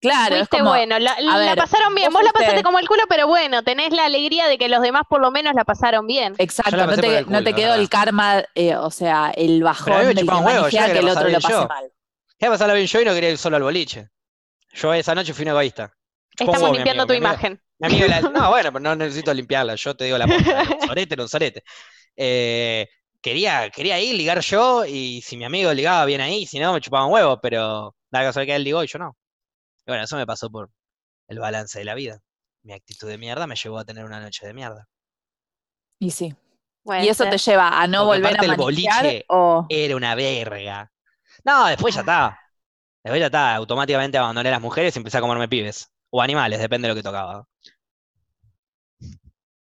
Claro, 0.00 0.36
es 0.36 0.48
Fuiste 0.48 0.58
como, 0.58 0.70
bueno, 0.70 0.98
la, 0.98 1.18
la 1.20 1.36
ver, 1.38 1.56
pasaron 1.56 1.94
bien. 1.94 2.10
vos 2.12 2.20
Vos 2.20 2.24
la 2.24 2.32
pasaste 2.32 2.62
como 2.62 2.78
el 2.78 2.86
culo, 2.88 3.02
pero 3.08 3.26
bueno, 3.26 3.62
tenés 3.62 3.90
la 3.92 4.04
alegría 4.06 4.46
de 4.48 4.56
que 4.58 4.68
los 4.68 4.80
demás 4.82 5.02
por 5.08 5.20
lo 5.20 5.30
menos 5.30 5.54
la 5.54 5.64
pasaron 5.64 6.06
bien. 6.06 6.34
exacto, 6.38 6.76
no 6.86 6.96
te, 6.96 7.24
no 7.26 7.42
te 7.42 7.54
quedó 7.54 7.68
¿verdad? 7.68 7.80
el 7.80 7.88
karma, 7.88 8.42
eh, 8.54 8.76
o 8.76 8.90
sea, 8.90 9.30
el 9.36 9.62
Pero 9.84 9.96
a 9.96 10.00
mí 10.00 10.04
bajón 10.04 10.06
me 10.06 10.14
del 10.14 10.26
que 10.26 10.34
huevo, 10.34 10.66
que 10.68 10.98
el 10.98 11.08
otro 11.08 11.28
lo 11.28 11.40
pase 11.40 11.52
yo. 11.52 11.68
mal. 11.68 11.90
Quería 12.38 12.52
pasarla 12.52 12.74
bien 12.74 12.86
yo 12.86 13.00
y 13.00 13.04
no 13.04 13.12
quería 13.14 13.30
ir 13.30 13.38
solo 13.38 13.56
al 13.56 13.62
boliche. 13.62 14.08
Yo 14.74 14.92
esa 14.92 15.14
noche 15.14 15.32
fui 15.34 15.42
un 15.44 15.48
egoísta. 15.50 15.92
Estamos 16.36 16.72
limpiando 16.72 17.02
amigo, 17.04 17.06
tu 17.06 17.12
mi 17.20 17.26
amigo- 17.26 17.32
imagen. 17.32 17.62
mi 17.78 17.86
amigo 17.86 18.06
la- 18.08 18.20
no, 18.30 18.50
bueno, 18.50 18.72
pero 18.72 18.80
no 18.80 18.96
necesito 18.96 19.32
limpiarla, 19.32 19.74
yo 19.76 19.94
te 19.96 20.04
digo 20.04 20.18
la 20.18 20.26
posta. 20.26 20.64
sorete 20.86 21.20
un 21.20 21.28
sorete. 21.28 21.62
Eh, 22.16 22.88
quería, 23.20 23.70
quería 23.70 24.00
ir, 24.00 24.14
ligar 24.16 24.40
yo, 24.40 24.84
y 24.84 25.22
si 25.22 25.36
mi 25.36 25.44
amigo 25.44 25.72
ligaba 25.72 26.04
bien 26.04 26.20
ahí, 26.20 26.46
si 26.46 26.58
no, 26.58 26.72
me 26.72 26.80
chupaba 26.80 27.06
un 27.06 27.12
huevo, 27.12 27.40
pero 27.40 27.94
la 28.10 28.22
casualidad 28.22 28.52
que 28.52 28.56
él 28.56 28.64
ligó 28.64 28.82
y 28.82 28.86
yo 28.88 28.98
no. 28.98 29.16
Y 29.86 29.90
bueno, 29.90 30.04
eso 30.04 30.16
me 30.16 30.26
pasó 30.26 30.50
por 30.50 30.70
el 31.28 31.38
balance 31.38 31.78
de 31.78 31.84
la 31.84 31.94
vida. 31.94 32.20
Mi 32.62 32.72
actitud 32.72 33.08
de 33.08 33.18
mierda 33.18 33.46
me 33.46 33.56
llevó 33.56 33.78
a 33.78 33.84
tener 33.84 34.04
una 34.04 34.20
noche 34.20 34.46
de 34.46 34.54
mierda. 34.54 34.88
Y 36.00 36.10
sí. 36.10 36.34
Y 36.86 37.08
eso 37.08 37.24
te 37.28 37.38
lleva 37.38 37.80
a 37.80 37.86
no 37.86 38.04
Porque 38.04 38.20
volver 38.20 38.40
a 38.40 38.44
el 38.44 38.56
boliche 38.56 39.24
o... 39.28 39.66
Era 39.70 39.96
una 39.96 40.14
verga. 40.14 40.90
No, 41.44 41.66
después 41.66 41.94
ya 41.94 42.00
está. 42.00 42.38
Después 43.04 43.20
ya 43.20 43.26
está. 43.26 43.54
Automáticamente 43.56 44.18
abandoné 44.18 44.48
a 44.48 44.52
las 44.52 44.60
mujeres 44.62 44.96
y 44.96 44.98
empecé 44.98 45.18
a 45.18 45.20
comerme 45.20 45.48
pibes. 45.48 45.90
O 46.10 46.22
animales, 46.22 46.58
depende 46.60 46.88
de 46.88 46.94
lo 46.94 46.96
que 46.96 47.02
tocaba. 47.02 47.46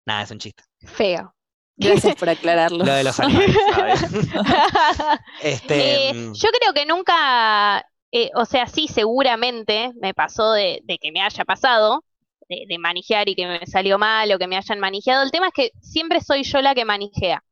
Nada, 0.05 0.23
es 0.23 0.31
un 0.31 0.39
chiste. 0.39 0.63
Feo. 0.85 1.33
Gracias 1.79 2.15
por 2.15 2.29
aclararlo. 2.29 2.83
Lo 2.85 2.93
de 2.93 3.03
los 3.03 3.19
animales, 3.19 3.61
¿sabes? 3.69 4.01
Este, 5.37 6.09
Eh, 6.09 6.13
mm, 6.13 6.33
yo 6.33 6.49
creo 6.59 6.73
que 6.73 6.85
nunca, 6.85 7.85
eh, 8.11 8.31
o 8.35 8.45
sea, 8.45 8.67
sí, 8.67 8.87
seguramente 8.87 9.91
me 10.01 10.13
pasó 10.13 10.53
de, 10.53 10.81
de 10.83 10.97
que 10.97 11.11
me 11.11 11.21
haya 11.21 11.45
pasado, 11.45 12.03
de, 12.49 12.65
de 12.67 12.77
manijear 12.79 13.29
y 13.29 13.35
que 13.35 13.45
me 13.47 13.65
salió 13.67 13.97
mal 13.99 14.31
o 14.31 14.39
que 14.39 14.47
me 14.47 14.57
hayan 14.57 14.79
manijeado. 14.79 15.23
El 15.23 15.31
tema 15.31 15.47
es 15.47 15.53
que 15.53 15.71
siempre 15.81 16.21
soy 16.21 16.43
yo 16.43 16.61
la 16.61 16.73
que 16.75 16.85
manijea. 16.85 17.43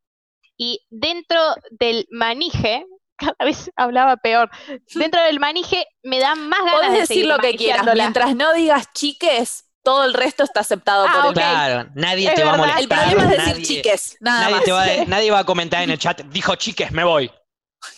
Y 0.58 0.82
dentro 0.90 1.40
del 1.72 2.08
manije, 2.12 2.86
cada 3.18 3.36
vez 3.46 3.72
hablaba 3.76 4.18
peor, 4.18 4.50
dentro 4.94 5.22
del 5.24 5.40
manije 5.40 5.86
me 6.04 6.20
dan 6.20 6.48
más 6.50 6.60
ganas 6.60 6.74
Podés 6.76 6.92
de 6.94 7.00
decir 7.00 7.26
lo 7.26 7.38
que 7.40 7.56
quieras. 7.56 7.86
Mientras 7.94 8.36
no 8.36 8.54
digas 8.54 8.92
chiques, 8.94 9.66
todo 9.84 10.04
el 10.06 10.14
resto 10.14 10.44
está 10.44 10.62
aceptado 10.62 11.06
Ah, 11.08 11.14
por 11.18 11.26
el 11.28 11.34
claro, 11.34 11.90
nadie 11.96 12.28
Es 12.30 12.36
te 12.36 12.44
va 12.44 12.54
a 12.56 12.58
verdad. 12.58 12.74
molestar. 12.74 13.00
El 13.08 13.14
problema 13.16 13.24
es 13.24 13.38
decir 13.38 13.54
nadie, 13.54 13.64
chiques, 13.66 14.18
nada 14.20 14.42
nadie 14.42 14.56
más. 14.56 14.64
te 14.64 14.72
va 14.72 14.84
a, 14.84 14.88
nadie 15.08 15.32
va 15.32 15.40
a 15.40 15.44
comentar 15.46 15.84
en 15.84 15.92
el 15.92 16.00
chat, 16.00 16.22
dijo 16.24 16.56
chiques, 16.56 16.92
me 16.92 17.04
voy. 17.04 17.32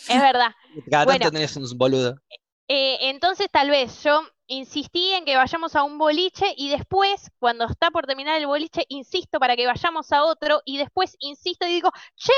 Es 0.08 0.20
verdad. 0.20 0.50
Cada 0.90 1.04
Bueno. 1.06 1.18
tanto 1.20 1.32
tenés 1.32 1.56
un 1.56 1.66
boludo. 1.78 2.14
Eh, 2.68 2.98
entonces 3.08 3.48
tal 3.50 3.70
vez 3.70 4.02
yo 4.02 4.20
insistí 4.46 5.12
en 5.12 5.24
que 5.24 5.36
vayamos 5.36 5.74
a 5.76 5.82
un 5.82 5.98
boliche 5.98 6.54
y 6.56 6.70
después, 6.70 7.30
cuando 7.38 7.66
está 7.66 7.90
por 7.90 8.06
terminar 8.06 8.36
el 8.38 8.46
boliche, 8.46 8.84
insisto 8.88 9.38
para 9.40 9.56
que 9.56 9.66
vayamos 9.66 10.10
a 10.12 10.24
otro 10.24 10.62
y 10.64 10.78
después 10.78 11.16
insisto 11.20 11.66
y 11.66 11.72
digo, 11.74 11.90
che, 12.16 12.32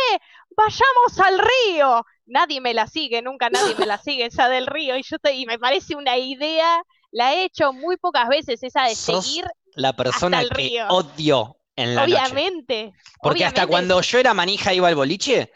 vayamos 0.57 1.19
al 1.25 1.39
río. 1.39 2.05
Nadie 2.27 2.61
me 2.61 2.75
la 2.75 2.87
sigue, 2.87 3.23
nunca 3.23 3.51
nadie 3.51 3.75
me 3.77 3.87
la 3.87 3.99
sigue 4.03 4.27
esa 4.27 4.49
del 4.49 4.67
río 4.67 4.97
y 4.97 5.03
yo 5.03 5.17
estoy, 5.17 5.43
y 5.43 5.47
me 5.47 5.59
parece 5.59 5.95
una 5.97 6.17
idea, 6.17 6.83
la 7.13 7.35
he 7.35 7.45
hecho 7.45 7.73
muy 7.73 7.97
pocas 7.97 8.29
veces 8.29 8.63
esa 8.63 8.85
de 8.85 8.95
Sos 8.95 9.25
seguir, 9.25 9.45
La 9.75 9.93
persona 9.95 10.41
el 10.41 10.49
que 10.51 10.55
río. 10.55 10.87
odio 10.89 11.57
en 11.77 11.95
la 11.95 12.07
noche. 12.07 12.15
obviamente. 12.15 12.93
Porque 13.23 13.45
hasta 13.45 13.67
cuando 13.67 14.01
yo 14.01 14.19
era 14.19 14.35
manija 14.35 14.75
iba 14.75 14.89
al 14.89 14.95
boliche, 14.97 15.53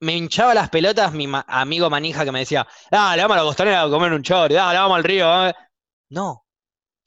me 0.00 0.14
hinchaba 0.16 0.54
las 0.54 0.68
pelotas 0.70 1.12
mi 1.12 1.26
ma- 1.26 1.44
amigo 1.48 1.88
manija 1.90 2.24
que 2.24 2.32
me 2.32 2.40
decía, 2.40 2.66
dale, 2.90 3.22
vamos 3.22 3.36
a 3.36 3.40
la 3.40 3.46
costanera 3.46 3.82
a 3.82 3.88
comer 3.90 4.12
un 4.12 4.22
chori, 4.22 4.54
dale, 4.54 4.78
vamos 4.78 4.96
al 4.96 5.04
río. 5.04 5.48
eh". 5.48 5.54
No, 6.10 6.44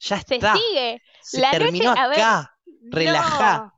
ya 0.00 0.20
se 0.20 0.36
está. 0.36 0.54
sigue. 0.56 1.02
Se 1.22 1.40
La 1.40 1.48
noche, 1.58 1.58
terminó 1.64 1.90
a 1.96 2.08
ver, 2.08 2.20
acá. 2.20 2.54
relajá. 2.90 3.58
No. 3.58 3.72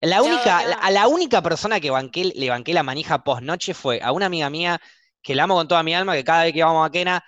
La 0.00 0.22
única, 0.22 0.62
no. 0.66 0.76
a 0.82 0.90
la 0.90 1.08
única 1.08 1.42
persona 1.42 1.80
que 1.80 1.90
banqué, 1.90 2.24
le 2.34 2.50
banqué 2.50 2.74
la 2.74 2.82
manija 2.82 3.24
post 3.24 3.42
noche 3.42 3.74
fue 3.74 4.00
a 4.02 4.12
una 4.12 4.26
amiga 4.26 4.50
mía 4.50 4.80
que 5.22 5.34
la 5.34 5.44
amo 5.44 5.54
con 5.56 5.68
toda 5.68 5.82
mi 5.82 5.94
alma, 5.94 6.14
que 6.14 6.22
cada 6.24 6.44
vez 6.44 6.52
que 6.52 6.60
íbamos 6.60 6.86
a 6.86 6.90
Quena, 6.92 7.24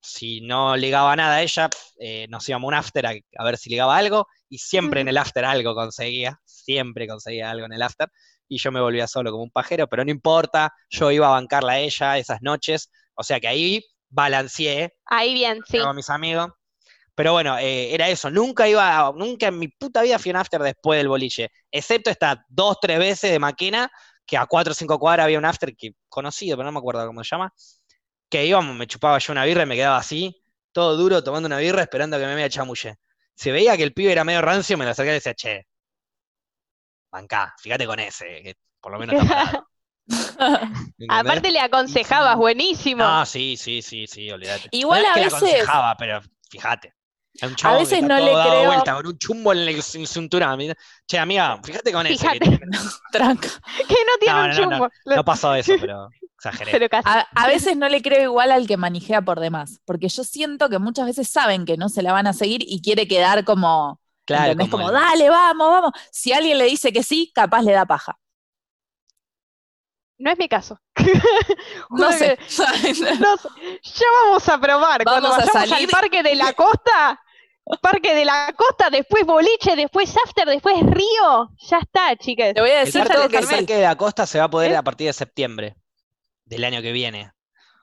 si 0.00 0.40
no 0.42 0.76
ligaba 0.76 1.14
nada 1.16 1.36
a 1.36 1.42
ella, 1.42 1.68
eh, 1.98 2.26
nos 2.28 2.48
íbamos 2.48 2.68
a 2.68 2.68
un 2.68 2.74
after 2.74 3.06
a, 3.06 3.12
a 3.38 3.44
ver 3.44 3.56
si 3.58 3.70
ligaba 3.70 3.96
algo, 3.96 4.28
y 4.48 4.58
siempre 4.58 5.00
en 5.00 5.08
el 5.08 5.18
after 5.18 5.44
algo 5.44 5.74
conseguía, 5.74 6.40
siempre 6.44 7.06
conseguía 7.08 7.50
algo 7.50 7.66
en 7.66 7.72
el 7.74 7.82
after, 7.82 8.08
y 8.48 8.58
yo 8.58 8.70
me 8.72 8.80
volvía 8.80 9.06
solo 9.06 9.30
como 9.30 9.42
un 9.44 9.50
pajero, 9.50 9.86
pero 9.88 10.04
no 10.04 10.10
importa, 10.10 10.72
yo 10.90 11.10
iba 11.10 11.26
a 11.28 11.30
bancarla 11.30 11.74
a 11.74 11.78
ella 11.80 12.18
esas 12.18 12.42
noches, 12.42 12.90
o 13.14 13.22
sea 13.22 13.40
que 13.40 13.48
ahí 13.48 13.84
balanceé 14.08 14.94
Ahí 15.06 15.34
bien, 15.34 15.60
sí. 15.66 15.78
a 15.78 15.92
mis 15.92 16.10
amigos. 16.10 16.50
Pero 17.14 17.32
bueno, 17.32 17.58
eh, 17.58 17.94
era 17.94 18.08
eso. 18.08 18.30
Nunca 18.30 18.68
iba, 18.68 19.12
nunca 19.16 19.46
en 19.48 19.58
mi 19.58 19.68
puta 19.68 20.02
vida 20.02 20.18
fui 20.18 20.30
a 20.30 20.34
un 20.34 20.36
after 20.40 20.60
después 20.60 20.98
del 20.98 21.08
boliche. 21.08 21.50
Excepto 21.70 22.10
estas 22.10 22.38
dos, 22.48 22.78
tres 22.80 22.98
veces 22.98 23.30
de 23.30 23.38
Maquena, 23.38 23.88
que 24.26 24.36
a 24.36 24.46
cuatro 24.46 24.72
o 24.72 24.74
cinco 24.74 24.98
cuadras 24.98 25.24
había 25.24 25.38
un 25.38 25.44
after 25.44 25.76
que 25.76 25.92
conocido, 26.08 26.56
pero 26.56 26.66
no 26.66 26.72
me 26.72 26.78
acuerdo 26.78 27.06
cómo 27.06 27.22
se 27.22 27.30
llama. 27.30 27.52
Que 28.28 28.46
íbamos, 28.46 28.74
me 28.76 28.86
chupaba 28.86 29.18
yo 29.18 29.32
una 29.32 29.44
birra 29.44 29.62
y 29.62 29.66
me 29.66 29.76
quedaba 29.76 29.98
así. 29.98 30.40
todo 30.72 30.96
duro, 30.96 31.22
tomando 31.22 31.46
una 31.46 31.58
birra, 31.58 31.82
esperando 31.82 32.18
que 32.18 32.26
me 32.26 32.34
vea 32.34 32.48
chamulle. 32.48 32.96
Se 33.36 33.52
veía 33.52 33.76
que 33.76 33.84
el 33.84 33.92
pibe 33.94 34.12
era 34.12 34.24
medio 34.24 34.42
rancio, 34.42 34.76
me 34.78 34.84
lo 34.84 34.90
acerqué 34.90 35.10
y 35.12 35.14
decía, 35.14 35.34
che, 35.34 35.66
bancá, 37.14 37.54
fíjate 37.60 37.86
con 37.86 37.98
ese, 38.00 38.24
que 38.42 38.56
por 38.80 38.92
lo 38.92 38.98
menos 38.98 39.14
está. 39.22 39.64
Aparte 41.08 41.50
le 41.50 41.60
aconsejabas, 41.60 42.36
buenísimo. 42.36 43.02
No, 43.02 43.24
sí, 43.26 43.56
sí, 43.56 43.82
sí, 43.82 44.06
sí, 44.06 44.30
olvídate. 44.30 44.68
Igual 44.72 45.02
No 45.02 45.06
es 45.06 45.10
a 45.10 45.14
que 45.14 45.20
le 45.20 45.26
veces- 45.26 45.38
aconsejaba, 45.42 45.96
pero 45.96 46.20
fíjate. 46.50 46.92
Es 47.34 47.42
un 47.42 47.56
que 47.56 47.66
veces 47.68 47.92
está 47.94 48.06
no 48.06 48.16
todo 48.18 48.26
le 48.26 48.32
dado 48.36 48.50
creo- 48.50 48.66
vuelta 48.66 48.94
con 48.94 49.06
un 49.08 49.18
chumbo 49.18 49.52
en 49.52 49.58
el 49.58 49.76
cin- 49.82 50.06
cinturón. 50.06 50.56
mira. 50.56 50.74
Che, 51.08 51.18
amiga, 51.18 51.58
fíjate 51.64 51.92
con 51.92 52.06
ese. 52.06 52.28
que 52.28 52.38
tiene- 52.38 52.60
Tranca. 53.12 53.48
que 53.88 53.94
no 53.94 54.18
tiene 54.20 54.38
No, 54.38 54.44
un 54.44 54.50
no, 54.50 54.54
no, 54.54 54.54
chumbo. 54.54 54.88
No 55.16 55.24
pasó 55.24 55.52
eso, 55.54 55.72
pero 55.80 56.08
exageré. 56.36 56.70
pero 56.70 56.88
casi. 56.88 57.08
A, 57.08 57.26
a 57.34 57.46
veces 57.48 57.76
no 57.76 57.88
le 57.88 58.02
creo 58.02 58.22
igual 58.22 58.52
al 58.52 58.68
que 58.68 58.76
manijea 58.76 59.20
por 59.22 59.40
demás, 59.40 59.80
porque 59.84 60.08
yo 60.08 60.22
siento 60.22 60.68
que 60.68 60.78
muchas 60.78 61.06
veces 61.06 61.28
saben 61.28 61.64
que 61.64 61.76
no 61.76 61.88
se 61.88 62.02
la 62.02 62.12
van 62.12 62.28
a 62.28 62.32
seguir 62.34 62.62
y 62.64 62.80
quiere 62.82 63.08
quedar 63.08 63.44
como, 63.44 64.00
Claro, 64.26 64.52
¿entendés? 64.52 64.70
como, 64.70 64.88
el- 64.88 64.94
dale, 64.94 65.28
vamos, 65.30 65.68
vamos. 65.70 65.92
Si 66.10 66.32
alguien 66.32 66.58
le 66.58 66.64
dice 66.64 66.92
que 66.92 67.02
sí, 67.02 67.30
capaz 67.34 67.62
le 67.62 67.72
da 67.72 67.84
paja. 67.86 68.18
No 70.18 70.30
es 70.30 70.38
mi 70.38 70.48
caso. 70.48 70.78
No 71.90 72.10
sé. 72.12 72.36
que- 72.38 73.16
no 73.20 73.36
sé. 73.36 73.48
Ya 73.82 74.06
vamos 74.24 74.48
a 74.48 74.58
probar. 74.60 75.04
Cuando 75.04 75.28
Vamos 75.28 75.44
a 75.44 75.46
vayamos 75.46 75.62
al 75.62 75.68
salir. 75.68 75.90
parque 75.90 76.22
de 76.22 76.34
la 76.34 76.52
costa, 76.54 77.20
parque 77.82 78.14
de 78.14 78.24
la 78.24 78.52
costa, 78.56 78.90
después 78.90 79.24
boliche, 79.26 79.76
después 79.76 80.14
after, 80.24 80.46
después 80.48 80.76
río. 80.80 81.50
Ya 81.68 81.78
está, 81.78 82.16
chicas. 82.16 82.54
Te 82.54 82.60
voy 82.60 82.70
a 82.70 82.80
El 82.80 82.86
decir 82.86 83.00
parque, 83.02 83.14
todo 83.14 83.24
el 83.24 83.30
que 83.30 83.42
sí. 83.42 83.54
parque 83.54 83.74
de 83.76 83.82
la 83.82 83.96
costa 83.96 84.26
se 84.26 84.38
va 84.38 84.44
a 84.44 84.50
poder 84.50 84.72
¿Eh? 84.72 84.76
a 84.76 84.82
partir 84.82 85.06
de 85.08 85.12
septiembre 85.12 85.76
del 86.44 86.64
año 86.64 86.80
que 86.80 86.92
viene. 86.92 87.32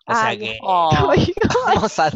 O 0.08 0.14
Ay, 0.14 0.40
sea 0.40 0.48
que 0.48 0.58
Oh. 0.64 0.90
vamos 1.68 2.00
a, 2.00 2.12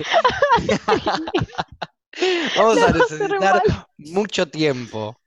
vamos 2.56 2.78
a 2.82 2.92
necesitar 2.92 3.64
mucho 3.98 4.48
tiempo 4.48 5.20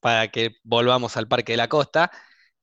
para 0.00 0.28
que 0.28 0.56
volvamos 0.62 1.16
al 1.16 1.28
Parque 1.28 1.52
de 1.52 1.56
la 1.58 1.68
Costa. 1.68 2.10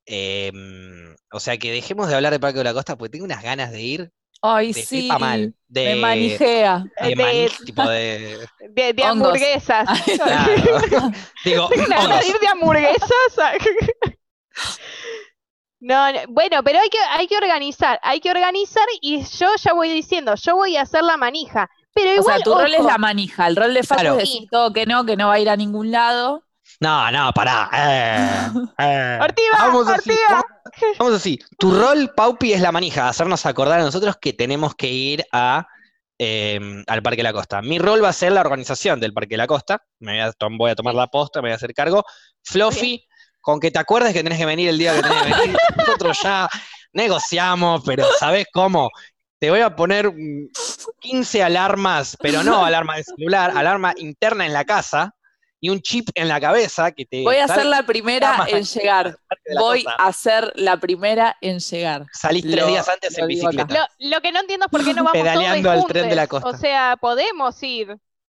Em, 0.06 1.16
o 1.32 1.40
sea 1.40 1.58
que 1.58 1.72
dejemos 1.72 2.08
de 2.08 2.16
hablar 2.16 2.32
del 2.32 2.40
Parque 2.42 2.58
de 2.58 2.64
la 2.66 2.74
Costa 2.74 2.98
porque 2.98 3.12
tengo 3.12 3.26
unas 3.26 3.44
ganas 3.44 3.72
de 3.72 3.82
ir 3.82 4.12
Ay, 4.42 4.74
de 4.74 4.84
sí. 4.84 5.08
mal. 5.20 5.54
De, 5.68 5.86
Me 5.86 5.96
manijea. 6.02 6.84
de 7.02 7.16
De- 7.16 7.52
tipo 7.66 7.88
de. 7.88 8.48
De, 8.94 9.04
hamburguesas. 9.04 9.88
Claro. 10.18 11.12
Digo, 11.46 11.66
hongos. 11.66 12.20
de 12.20 12.28
ir 12.28 12.40
de 12.40 12.48
hamburguesas. 12.48 13.54
No, 15.80 16.12
no, 16.12 16.20
bueno, 16.30 16.64
pero 16.64 16.80
hay 16.80 16.90
que, 16.90 17.00
hay 17.10 17.28
que 17.28 17.38
organizar, 17.38 18.00
hay 18.04 18.20
que 18.20 18.30
organizar 18.30 18.86
y 19.02 19.24
yo 19.24 19.48
ya 19.64 19.74
voy 19.74 19.90
diciendo, 19.92 20.36
yo 20.36 20.56
voy 20.56 20.78
a 20.78 20.84
hacer 20.84 21.04
la 21.04 21.18
manija. 21.18 21.70
Pero 21.94 22.12
O 22.12 22.16
igual, 22.16 22.36
sea, 22.38 22.44
tu 22.44 22.54
rol 22.54 22.74
es 22.74 22.84
la 22.86 22.98
manija. 22.98 23.48
El 23.48 23.56
rol 23.56 23.74
de 23.74 23.84
Facu 23.84 24.02
Claro. 24.02 24.20
es 24.20 24.30
decir 24.30 24.48
todo 24.50 24.72
que 24.74 24.86
no, 24.86 25.06
que 25.06 25.18
no 25.18 25.28
va 25.28 25.34
a 25.36 25.40
ir 25.40 25.50
a 25.50 25.56
ningún 25.58 25.92
lado. 25.92 26.44
No, 26.80 27.12
no, 27.12 27.32
pará. 27.34 27.70
eh, 27.74 28.50
eh. 28.78 29.20
Ortiva, 29.22 29.58
Vamos 29.60 29.88
así, 29.88 30.10
Ortiva. 30.10 30.28
vamos- 30.30 30.46
Vamos 31.00 31.14
así. 31.16 31.38
Tu 31.60 31.72
rol, 31.74 32.12
Paupi, 32.16 32.54
es 32.54 32.62
la 32.62 32.72
manija, 32.72 33.10
hacernos 33.10 33.46
acordar 33.46 33.82
a 33.82 33.84
nosotros 33.84 34.16
que 34.22 34.32
tenemos 34.32 34.74
que 34.74 34.88
ir 34.88 35.26
a, 35.34 35.68
eh, 36.18 36.60
al 36.88 37.02
Parque 37.04 37.18
de 37.18 37.24
la 37.24 37.34
Costa. 37.34 37.62
Mi 37.62 37.78
rol 37.78 38.02
va 38.04 38.10
a 38.10 38.14
ser 38.14 38.32
la 38.32 38.42
organización 38.42 39.00
del 39.02 39.14
Parque 39.14 39.32
de 39.34 39.38
la 39.38 39.48
Costa. 39.48 39.84
Me 40.00 40.14
voy 40.14 40.22
a, 40.22 40.32
tom- 40.32 40.58
voy 40.58 40.72
a 40.72 40.76
tomar 40.76 40.96
la 40.96 41.08
posta, 41.08 41.42
me 41.42 41.50
voy 41.50 41.52
a 41.54 41.56
hacer 41.56 41.74
cargo. 41.74 42.06
Fluffy, 42.44 43.06
con 43.42 43.60
que 43.60 43.70
te 43.70 43.80
acuerdes 43.80 44.14
que 44.14 44.24
tenés 44.24 44.38
que 44.40 44.46
venir 44.46 44.70
el 44.70 44.78
día 44.78 44.96
que 44.96 45.02
tenés 45.02 45.24
que 45.24 45.34
venir. 45.42 45.58
Nosotros 45.78 46.18
ya 46.24 46.48
negociamos, 46.94 47.82
pero 47.86 48.06
¿sabés 48.20 48.48
cómo? 48.54 48.90
Te 49.42 49.50
voy 49.50 49.60
a 49.62 49.76
poner 49.76 50.12
mm, 50.14 50.50
15 51.00 51.42
alarmas, 51.44 52.16
pero 52.22 52.44
no 52.44 52.64
alarma 52.66 52.96
de 52.98 53.04
celular, 53.04 53.52
alarma 53.58 53.94
interna 53.98 54.46
en 54.46 54.54
la 54.54 54.64
casa 54.66 55.16
y 55.60 55.70
un 55.70 55.82
chip 55.82 56.10
en 56.16 56.28
la 56.28 56.40
cabeza 56.40 56.92
que 56.92 57.06
te 57.06 57.24
Voy 57.24 57.38
a 57.38 57.48
ser 57.48 57.66
la 57.66 57.84
primera 57.86 58.46
en 58.48 58.64
llegar. 58.64 59.16
Voy 59.58 59.84
a 59.98 60.14
ser 60.14 60.52
la 60.56 60.78
primera 60.78 61.36
en 61.42 61.60
llegar. 61.60 62.06
Salís 62.14 62.44
tres 62.44 62.56
Lo- 62.56 62.68
días 62.68 62.88
antes 62.88 63.18
en 63.18 63.28
bicicleta. 63.28 63.68
Lo, 64.00 64.10
lo 64.12 64.22
que 64.22 64.32
no 64.32 64.40
entiendo 64.42 64.68
es 64.68 64.72
por 64.72 64.84
qué 64.84 64.94
no 64.94 65.04
vamos 65.04 65.12
Pedaleando 65.14 65.70
todos 65.70 65.84
al 65.86 65.90
tren 65.92 66.10
de 66.10 66.16
la 66.16 66.22
juntos. 66.28 66.42
costa. 66.44 66.58
O 66.58 66.60
sea, 66.60 66.98
podemos 67.02 67.62
ir. 67.64 67.98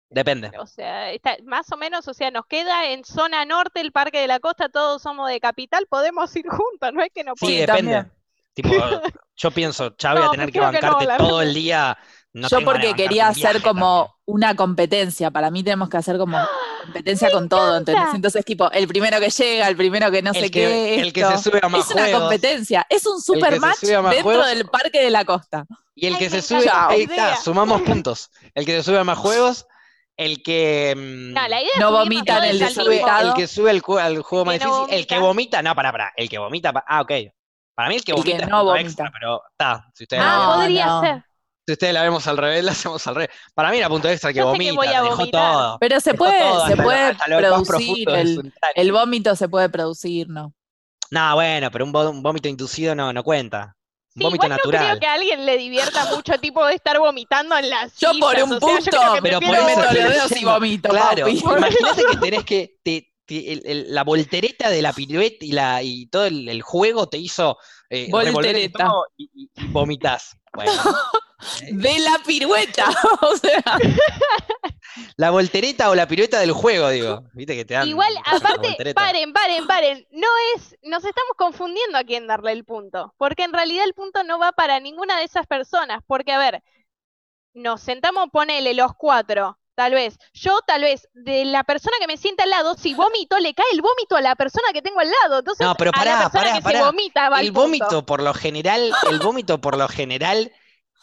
Depende. 0.10 0.52
O 0.60 0.68
sea, 0.68 1.12
está, 1.12 1.38
más 1.46 1.72
o 1.72 1.78
menos, 1.78 2.08
o 2.08 2.14
sea, 2.14 2.30
nos 2.32 2.46
queda 2.46 2.92
en 2.92 3.06
zona 3.06 3.46
norte 3.46 3.82
el 3.82 3.92
Parque 3.92 4.20
de 4.20 4.28
la 4.28 4.40
Costa, 4.40 4.68
todos 4.70 5.02
somos 5.02 5.30
de 5.30 5.40
capital, 5.40 5.88
podemos 5.90 6.36
ir 6.36 6.46
juntos, 6.50 6.92
no 6.94 7.02
es 7.02 7.10
que 7.14 7.24
no 7.24 7.34
Sí, 7.38 7.46
Sí, 7.46 7.54
podemos. 7.54 7.68
depende. 7.76 7.94
también. 7.94 8.21
Tipo, 8.54 8.70
yo 9.38 9.52
pienso, 9.52 9.96
ya 9.98 10.14
voy 10.14 10.22
a 10.22 10.26
No, 10.26 10.32
tener 10.32 10.52
que 10.52 10.60
no, 10.60 10.66
bancarte 10.66 11.08
todo 11.18 11.42
el 11.42 11.54
día. 11.54 11.98
No 12.34 12.48
Yo 12.48 12.62
porque 12.64 12.94
quería 12.94 13.28
hacer 13.28 13.52
viaje 13.56 13.62
como 13.62 14.04
también. 14.06 14.16
una 14.26 14.56
competencia. 14.56 15.32
Para 15.32 15.52
mí 15.52 15.64
tenemos 15.64 15.90
que 15.90 15.98
hacer 15.98 16.18
como 16.18 16.38
competencia 16.86 17.30
con 17.30 17.50
todo, 17.50 17.76
¿entendés? 17.78 18.06
Entonces, 18.16 18.46
tipo, 18.46 18.72
el 18.72 18.88
primero 18.88 19.20
que 19.20 19.30
llega, 19.30 19.68
el 19.68 19.76
primero 19.76 20.10
que 20.10 20.22
no 20.22 20.32
El 20.32 20.36
sé 20.36 20.42
que- 20.52 20.62
qué. 20.62 21.00
el 21.02 21.12
que 21.12 21.26
se 21.26 21.38
sube 21.40 21.60
a 21.62 21.68
más 21.68 21.90
Es 21.90 21.96
una 21.96 22.10
competencia. 22.12 22.86
Es 22.90 23.06
un 23.06 23.22
super 23.22 23.60
match 23.60 23.82
dentro 23.82 24.22
juegos. 24.24 24.48
del 24.48 24.66
Parque 24.66 25.04
de 25.04 25.10
la 25.10 25.26
Costa. 25.26 25.66
Y 25.94 26.08
el 26.08 26.18
que 26.18 26.30
se 26.30 26.42
sube, 26.42 26.70
ahí 26.74 27.02
está, 27.04 27.36
sumamos 27.36 27.82
puntos. 27.82 28.32
El 28.56 28.66
que 28.66 28.78
se 28.78 28.84
sube 28.84 28.98
a 29.00 29.04
más 29.04 29.18
juegos, 29.18 29.68
el 30.16 30.42
que. 30.42 30.94
mm, 30.96 31.34
No, 31.34 31.48
la 31.50 31.62
idea 31.62 31.72
No 31.80 31.92
vomitan 31.92 32.44
el 32.46 32.60
mismo- 32.62 32.68
el 32.68 33.34
que 33.34 33.48
sube 33.48 33.70
al, 33.72 33.82
ju- 33.82 34.00
al 34.00 34.22
juego 34.22 34.46
más 34.46 34.60
no 34.62 34.78
difícil, 34.86 35.00
el 35.00 35.06
que 35.08 35.20
vomita. 35.20 35.62
no, 35.62 35.76
pará, 35.76 35.92
pará, 35.92 36.14
el 36.16 36.30
que 36.30 36.38
vomita, 36.38 36.72
ah, 36.88 37.02
ok. 37.02 37.12
Para 37.76 37.90
mí 37.90 37.96
el 37.96 38.04
que 38.04 38.12
El 38.12 38.24
que 38.24 38.38
vomita 38.38 38.80
es 38.80 38.86
extra, 38.86 39.12
pero 39.14 39.42
está, 39.52 39.88
si 39.94 40.04
ustedes, 40.04 40.24
Ah, 40.26 40.46
No, 40.56 40.56
podría 40.62 40.86
no. 40.88 41.02
ser. 41.02 41.24
si 41.66 41.72
ustedes 41.74 41.94
la 41.94 42.02
vemos 42.04 42.28
al 42.28 42.38
revés, 42.38 42.64
la 42.66 42.72
hacemos 42.74 43.08
al 43.08 43.16
revés. 43.16 43.30
Para 43.54 43.72
mí 43.72 43.78
era 43.78 43.90
punto 43.90 44.10
extra 44.10 44.32
que 44.34 44.40
Yo 44.40 44.46
que 44.46 44.52
vomita, 44.52 44.74
voy 44.76 44.88
a 44.88 45.02
dejó 45.02 45.28
todo. 45.28 45.78
Pero 45.80 46.00
se 46.00 46.14
puede, 46.14 46.40
todo, 46.40 46.68
se 46.68 46.76
lo- 46.76 46.84
puede 46.84 47.14
lo 47.28 47.64
producir. 47.64 48.10
El, 48.10 48.54
el 48.76 48.92
vómito 48.92 49.36
se 49.36 49.48
puede 49.50 49.70
producir, 49.70 50.28
¿no? 50.30 50.54
No, 51.10 51.36
bueno, 51.36 51.70
pero 51.72 51.86
un, 51.86 51.92
vómito 52.24 52.48
inducido 52.48 52.96
no, 52.96 53.12
no 53.14 53.24
cuenta. 53.24 53.76
Un 54.16 54.20
Sí, 54.20 54.24
vómito 54.26 54.46
igual 54.46 54.50
no 54.50 54.56
natural. 54.58 54.86
creo 54.88 55.00
que 55.00 55.08
a 55.08 55.14
alguien 55.14 55.46
le 55.46 55.58
divierta 55.58 56.06
mucho 56.16 56.38
tipo 56.40 56.66
de 56.66 56.76
estar 56.76 57.00
vomitando 57.00 57.58
en 57.58 57.70
las 57.70 57.98
Yo 57.98 58.12
por 58.20 58.36
un 58.36 58.42
o 58.44 58.48
sea, 58.48 58.60
yo 58.60 58.60
punto, 58.60 59.14
que 59.16 59.22
pero 59.22 59.40
por 59.40 59.56
dedos 59.56 59.92
y 59.94 60.34
diciendo. 60.36 60.52
vomito, 60.54 60.90
Claro, 60.90 61.18
papi. 61.26 61.32
imagínate 61.40 62.04
que 62.12 62.18
tenés 62.22 62.44
que. 62.46 62.76
te- 62.84 63.11
el- 63.28 63.62
el- 63.66 63.94
la 63.96 64.04
voltereta 64.04 64.70
de 64.70 64.82
la 64.82 64.94
pirueta 64.94 65.46
y, 65.46 65.52
la, 65.52 65.82
y 65.84 66.08
todo 66.08 66.26
el, 66.26 66.50
el 66.50 66.62
juego 66.62 67.08
te 67.08 67.18
hizo 67.18 67.58
eh, 67.90 68.08
Voltereta. 68.12 68.66
estómago 68.66 69.06
y, 69.18 69.30
y- 69.34 69.52
y 69.56 69.68
vomitas. 69.68 70.36
Bueno, 70.54 70.72
De 71.72 72.00
la 72.00 72.20
pirueta. 72.26 72.86
o 73.22 73.36
sea, 73.38 73.64
la 75.18 75.32
voltereta 75.32 75.90
o 75.90 75.96
la 75.96 76.08
pirueta 76.08 76.40
del 76.40 76.52
juego, 76.52 76.90
digo. 76.90 77.24
Viste 77.34 77.56
que 77.56 77.66
te 77.66 77.74
dan. 77.74 77.88
Igual, 77.88 78.14
la 78.14 78.22
aparte, 78.22 78.94
paren, 78.94 79.34
paren, 79.34 79.66
paren. 79.68 80.08
No 80.12 80.28
es, 80.56 80.78
nos 80.84 81.04
estamos 81.04 81.32
confundiendo 81.38 81.98
a 81.98 82.04
quién 82.04 82.28
darle 82.28 82.52
el 82.52 82.64
punto. 82.66 83.14
Porque 83.18 83.44
en 83.44 83.54
realidad 83.54 83.86
el 83.86 83.94
punto 83.94 84.24
no 84.24 84.38
va 84.40 84.52
para 84.52 84.80
ninguna 84.80 85.18
de 85.18 85.24
esas 85.24 85.48
personas. 85.48 86.02
Porque, 86.06 86.32
a 86.32 86.38
ver, 86.38 86.64
nos 87.54 87.82
sentamos, 87.82 88.28
ponele 88.32 88.74
los 88.74 88.92
cuatro. 88.96 89.58
Tal 89.76 89.94
vez, 89.94 90.18
yo 90.34 90.60
tal 90.68 90.82
vez, 90.82 91.08
de 91.14 91.46
la 91.46 91.64
persona 91.64 91.96
que 92.00 92.08
me 92.08 92.18
sienta 92.18 92.44
al 92.44 92.50
lado, 92.50 92.76
si 92.78 92.94
vomito, 92.94 93.40
le 93.40 93.54
cae 93.54 93.66
el 93.72 93.82
vómito 93.82 94.16
a 94.18 94.22
la 94.22 94.36
persona 94.36 94.68
que 94.74 94.82
tengo 94.82 95.00
al 95.00 95.10
lado. 95.10 95.40
Entonces, 95.40 95.66
No, 95.66 95.76
pero 95.76 95.92
a 95.94 95.98
la 95.98 96.04
pará, 96.04 96.18
persona 96.30 96.44
pará, 96.44 96.54
que 96.58 96.62
pará. 96.62 96.80
se 96.80 96.86
vomita 96.86 97.30
va 97.30 97.42
El 97.42 97.52
vómito, 97.52 98.06
por 98.06 98.22
lo 98.22 98.34
general, 98.34 98.92
el 99.10 99.20
vómito 99.20 99.62
por 99.62 99.78
lo 99.78 99.88
general 99.88 100.52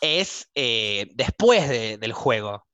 es 0.00 0.48
eh, 0.54 1.08
después 1.14 1.68
de- 1.68 1.96
del 1.98 2.12
juego. 2.12 2.66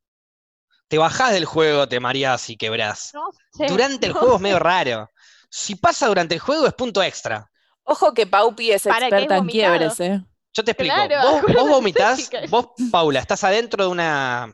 Te 0.88 0.98
bajás 0.98 1.32
del 1.32 1.44
juego, 1.46 1.88
te 1.88 2.00
mareás 2.00 2.50
y 2.50 2.56
quebrás. 2.56 3.10
No 3.14 3.30
sé, 3.56 3.66
Durante 3.66 4.06
el 4.06 4.12
no 4.12 4.18
juego 4.18 4.34
es 4.36 4.40
medio 4.42 4.58
raro. 4.58 5.10
Si 5.48 5.76
pasa 5.76 6.08
durante 6.08 6.34
el 6.34 6.40
juego 6.40 6.66
es 6.66 6.74
punto 6.74 7.02
extra. 7.02 7.48
ojo 7.84 8.12
que 8.12 8.26
Paupi 8.26 8.72
es 8.72 8.82
¿Para 8.82 8.98
qué 8.98 9.04
experta 9.06 9.36
en 9.36 9.46
quiebres, 9.46 10.00
¿eh? 10.00 10.20
Yo 10.52 10.64
te 10.64 10.72
explico. 10.72 10.94
Claro, 10.94 11.30
vos, 11.42 11.54
vos 11.54 11.68
vomitás, 11.68 12.30
vos, 12.50 12.66
Paula, 12.90 13.20
estás 13.20 13.42
adentro 13.44 13.84
de 13.84 13.90
una 13.90 14.52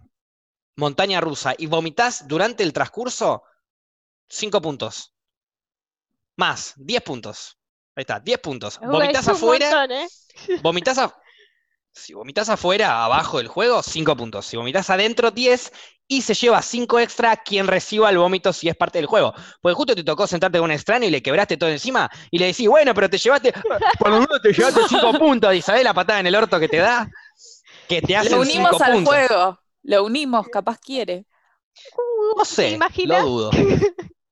montaña 0.81 1.20
rusa 1.20 1.55
y 1.57 1.66
vomitas 1.66 2.26
durante 2.26 2.62
el 2.64 2.72
transcurso, 2.72 3.45
5 4.28 4.61
puntos. 4.61 5.14
Más, 6.37 6.72
10 6.76 7.03
puntos. 7.03 7.59
Ahí 7.95 8.03
está, 8.03 8.18
10 8.18 8.39
puntos. 8.41 8.81
Vomitas 8.81 9.28
afuera, 9.28 9.66
montón, 9.70 9.93
¿eh? 9.93 10.09
vomitas 10.62 10.99
a- 10.99 11.14
Si 11.93 12.14
vomitas 12.14 12.49
afuera, 12.49 13.05
abajo 13.05 13.39
del 13.39 13.49
juego, 13.49 13.83
5 13.83 14.16
puntos. 14.16 14.47
Si 14.47 14.57
vomitas 14.57 14.89
adentro, 14.91 15.31
10. 15.31 15.72
Y 16.12 16.22
se 16.22 16.35
lleva 16.35 16.61
5 16.61 16.99
extra 16.99 17.37
quien 17.37 17.68
reciba 17.68 18.11
el 18.11 18.18
vómito 18.18 18.53
si 18.53 18.68
es 18.68 18.74
parte 18.76 18.99
del 18.99 19.07
juego. 19.07 19.33
Porque 19.61 19.74
justo 19.76 19.95
te 19.95 20.03
tocó 20.03 20.26
sentarte 20.26 20.59
con 20.59 20.64
un 20.64 20.72
extraño 20.72 21.07
y 21.07 21.11
le 21.11 21.22
quebraste 21.22 21.57
todo 21.57 21.70
encima. 21.70 22.11
Y 22.33 22.39
le 22.39 22.47
decís, 22.47 22.66
bueno, 22.68 22.93
pero 22.95 23.09
te 23.09 23.16
llevaste. 23.18 23.53
Por 23.99 24.09
lo 24.11 24.20
menos 24.20 24.43
te 24.43 24.53
llevaste 24.53 24.81
5 24.89 25.12
puntos. 25.18 25.55
¿Y 25.55 25.62
sabés 25.62 25.85
la 25.85 25.95
patada 25.95 26.18
en 26.20 26.26
el 26.26 26.35
orto 26.35 26.59
que 26.59 26.68
te 26.68 26.78
da? 26.78 27.09
Que 27.89 28.03
te 28.03 28.16
hacen 28.16 28.33
Lo 28.39 28.45
5 28.45 28.59
unimos 28.59 28.81
al 28.83 28.93
puntos. 28.93 29.14
juego. 29.14 29.59
Lo 29.83 30.05
unimos, 30.05 30.49
capaz 30.49 30.78
quiere. 30.78 31.26
No 32.37 32.45
sé, 32.45 32.78
lo 33.07 33.22
dudo. 33.22 33.51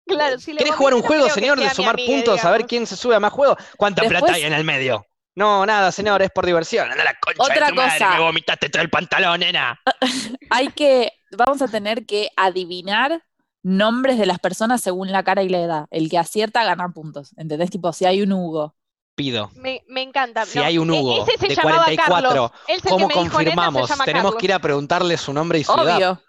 Claro, 0.08 0.38
si 0.40 0.54
le 0.54 0.58
¿Querés 0.60 0.74
jugar 0.74 0.94
un 0.94 1.02
juego, 1.02 1.28
señor, 1.28 1.60
de 1.60 1.68
sumar 1.68 1.92
amiga, 1.92 2.10
puntos, 2.10 2.42
a 2.42 2.50
ver 2.50 2.60
digamos. 2.60 2.68
quién 2.70 2.86
se 2.86 2.96
sube 2.96 3.14
a 3.14 3.20
más 3.20 3.30
juegos? 3.30 3.58
¿Cuánta 3.76 4.00
Después- 4.00 4.22
plata 4.22 4.36
hay 4.36 4.44
en 4.44 4.54
el 4.54 4.64
medio? 4.64 5.04
No, 5.34 5.66
nada, 5.66 5.92
señor, 5.92 6.22
es 6.22 6.30
por 6.30 6.46
diversión. 6.46 6.90
Anda 6.90 7.02
a 7.02 7.04
la 7.04 7.14
concha 7.20 7.42
Otra 7.42 7.66
de 7.66 7.72
tu 7.72 7.76
madre, 7.76 7.98
cosa. 7.98 8.14
me 8.14 8.20
vomitaste 8.20 8.70
todo 8.70 8.80
el 8.80 8.88
pantalón, 8.88 9.40
nena. 9.40 9.78
Hay 10.50 10.68
que, 10.68 11.12
vamos 11.36 11.60
a 11.60 11.68
tener 11.68 12.06
que 12.06 12.30
adivinar 12.36 13.22
nombres 13.62 14.18
de 14.18 14.24
las 14.24 14.38
personas 14.38 14.80
según 14.80 15.12
la 15.12 15.22
cara 15.24 15.42
y 15.42 15.50
la 15.50 15.60
edad. 15.60 15.86
El 15.90 16.08
que 16.08 16.16
acierta 16.16 16.64
gana 16.64 16.88
puntos. 16.88 17.34
¿Entendés? 17.36 17.68
Tipo, 17.70 17.92
si 17.92 18.06
hay 18.06 18.22
un 18.22 18.32
Hugo. 18.32 18.74
Pido. 19.18 19.50
Me, 19.56 19.82
me 19.88 20.02
encanta. 20.02 20.46
Si 20.46 20.58
No, 20.60 20.64
hay 20.64 20.78
un 20.78 20.94
e- 20.94 20.98
Hugo 21.00 21.26
ese 21.26 21.36
se 21.38 21.48
de 21.48 21.54
llamaba 21.56 21.76
44, 21.86 22.28
Carlos. 22.28 22.50
Él 22.68 22.76
es 22.78 22.84
el 22.84 22.90
¿Cómo 22.90 23.08
que 23.08 23.16
me 23.16 23.22
dijo, 23.24 23.38
"Nena, 23.38 23.50
se 23.50 23.56
confirmamos? 23.56 23.88
Tenemos 24.04 24.06
Carlos". 24.06 24.34
que 24.36 24.46
ir 24.46 24.52
a 24.52 24.58
preguntarle 24.60 25.16
su 25.18 25.32
nombre 25.32 25.58
y 25.58 25.64
su 25.64 25.72
edad. 25.72 25.96
Obvio. 25.96 26.22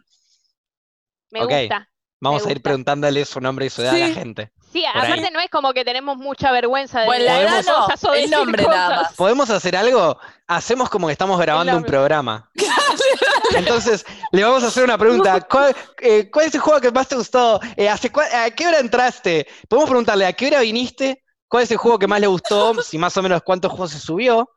Me 1.29 1.43
Ok. 1.43 1.51
gusta. 1.51 1.89
Vamos 2.21 2.43
me 2.43 2.49
a 2.49 2.51
ir 2.51 2.57
gusta. 2.57 2.63
preguntándole 2.67 3.25
su 3.25 3.39
nombre 3.39 3.65
y 3.67 3.69
su 3.69 3.81
edad 3.83 3.93
a 3.93 3.97
la 3.99 4.07
gente. 4.07 4.51
Sí, 4.73 4.83
ahí. 4.85 4.91
aparte 5.03 5.29
no 5.31 5.39
es 5.39 5.49
como 5.51 5.71
que 5.73 5.85
tenemos 5.85 6.17
mucha 6.17 6.51
vergüenza 6.51 7.01
de 7.01 7.05
Bueno, 7.05 7.25
la 7.25 7.41
edad 7.41 7.63
no, 7.65 7.75
cosas 7.85 8.03
o 8.03 8.13
el 8.13 8.29
nombre 8.29 8.63
nada 8.63 9.03
más. 9.03 9.13
¿Podemos 9.15 9.49
hacer 9.51 9.75
algo? 9.77 10.17
Hacemos 10.47 10.89
como 10.89 11.05
que 11.07 11.13
estamos 11.13 11.39
grabando 11.39 11.77
un 11.77 11.83
programa. 11.83 12.49
Entonces, 13.55 14.05
le 14.31 14.43
vamos 14.43 14.63
a 14.63 14.67
hacer 14.67 14.83
una 14.83 14.97
pregunta. 14.97 15.41
¿Cuál, 15.41 15.75
eh, 16.01 16.29
cuál 16.31 16.45
es 16.47 16.55
el 16.55 16.61
juego 16.61 16.81
que 16.81 16.91
más 16.91 17.07
te 17.07 17.15
gustó? 17.15 17.59
Eh, 17.75 17.87
¿hace 17.87 18.11
cua- 18.11 18.31
¿A 18.33 18.49
qué 18.51 18.67
hora 18.67 18.79
entraste? 18.79 19.47
Podemos 19.67 19.89
preguntarle, 19.89 20.25
¿a 20.25 20.33
qué 20.33 20.47
hora 20.47 20.59
viniste? 20.61 21.23
¿Cuál 21.49 21.63
es 21.63 21.71
el 21.71 21.77
juego 21.77 21.97
que 21.97 22.07
más 22.07 22.21
le 22.21 22.27
gustó? 22.27 22.81
Si 22.81 22.97
más 22.97 23.17
o 23.17 23.23
menos 23.23 23.41
cuántos 23.43 23.71
juegos 23.71 23.91
se 23.91 23.99
subió. 23.99 24.49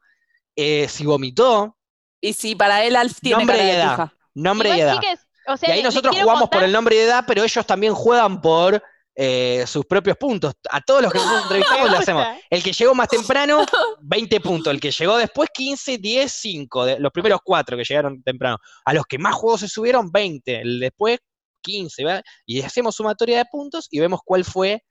Eh, 0.55 0.87
si 0.89 1.07
vomitó. 1.07 1.77
Y 2.21 2.35
si 2.35 2.55
para 2.55 2.85
él 2.85 2.95
Alf 2.95 3.19
tiene 3.21 3.39
Nombre 3.39 3.57
cara 3.57 3.65
y 3.65 3.67
de 3.67 3.77
edad. 3.77 3.91
pija. 3.91 4.15
Nombre 4.35 4.77
y 4.77 4.81
edad. 4.81 5.01
chiques, 5.01 5.21
o 5.47 5.57
sea, 5.57 5.71
Y 5.71 5.73
ahí 5.73 5.83
nosotros 5.83 6.17
jugamos 6.17 6.49
por 6.51 6.63
el 6.63 6.71
nombre 6.71 6.95
y 6.95 6.99
edad, 6.99 7.25
pero 7.27 7.43
ellos 7.43 7.67
también 7.67 7.95
juegan 7.95 8.41
por 8.41 8.83
eh, 9.15 9.65
sus 9.67 9.85
propios 9.87 10.17
puntos. 10.19 10.55
A 10.71 10.81
todos 10.83 11.03
los 11.03 11.13
que 11.13 11.19
nosotros 11.19 11.43
entrevistamos 11.45 11.91
le 11.91 11.97
hacemos. 11.97 12.27
El 12.51 12.63
que 12.63 12.73
llegó 12.73 12.95
más 12.95 13.09
temprano, 13.09 13.65
20 14.03 14.41
puntos. 14.41 14.73
El 14.73 14.81
que 14.81 14.91
llegó 14.91 15.17
después, 15.17 15.49
15, 15.53 15.99
10, 15.99 16.33
5. 16.33 16.85
De, 16.85 17.01
los 17.01 17.11
primeros 17.11 17.41
cuatro 17.43 17.77
que 17.77 17.85
llegaron 17.85 18.23
temprano. 18.23 18.59
A 18.85 18.93
los 18.93 19.05
que 19.07 19.19
más 19.19 19.35
juegos 19.35 19.61
se 19.61 19.69
subieron, 19.69 20.13
20. 20.13 20.61
El 20.61 20.81
después, 20.81 21.19
15. 21.63 22.05
¿verdad? 22.05 22.23
Y 22.47 22.61
hacemos 22.61 22.95
sumatoria 22.95 23.39
de 23.39 23.45
puntos 23.51 23.89
y 23.91 23.99
vemos 23.99 24.21
cuál 24.25 24.45
fue 24.45 24.83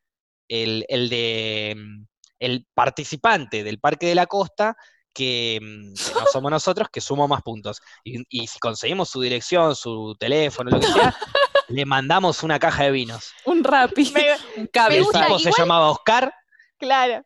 el, 0.52 0.86
el 0.90 1.10
de 1.10 1.76
mm, 1.78 2.06
el 2.40 2.68
participante 2.74 3.64
del 3.64 3.80
Parque 3.80 4.08
de 4.08 4.16
la 4.16 4.28
Costa 4.28 4.76
que, 5.14 5.60
mm, 5.62 5.94
que 5.94 6.14
no 6.20 6.26
somos 6.32 6.52
nosotros, 6.52 6.88
que 6.92 7.02
sumó 7.02 7.28
más 7.28 7.42
puntos. 7.44 7.82
Y, 8.04 8.24
y 8.30 8.48
si 8.48 8.60
conseguimos 8.60 9.10
su 9.10 9.22
dirección, 9.22 9.76
su 9.76 10.16
teléfono, 10.20 10.72
lo 10.72 10.80
que 10.80 10.88
sea, 10.88 11.16
le 11.70 11.86
mandamos 11.86 12.44
una 12.44 12.60
caja 12.60 12.84
de 12.86 12.92
vinos. 12.92 13.32
Un 13.46 13.64
rapi. 13.64 14.12
Me- 14.14 14.34
un 14.58 14.62
El 14.64 14.70
cabeza. 14.72 15.04
gusta, 15.04 15.26
tipo 15.26 15.40
se 15.40 15.52
llamaba 15.58 15.90
Oscar, 15.92 16.34
claro. 16.78 17.24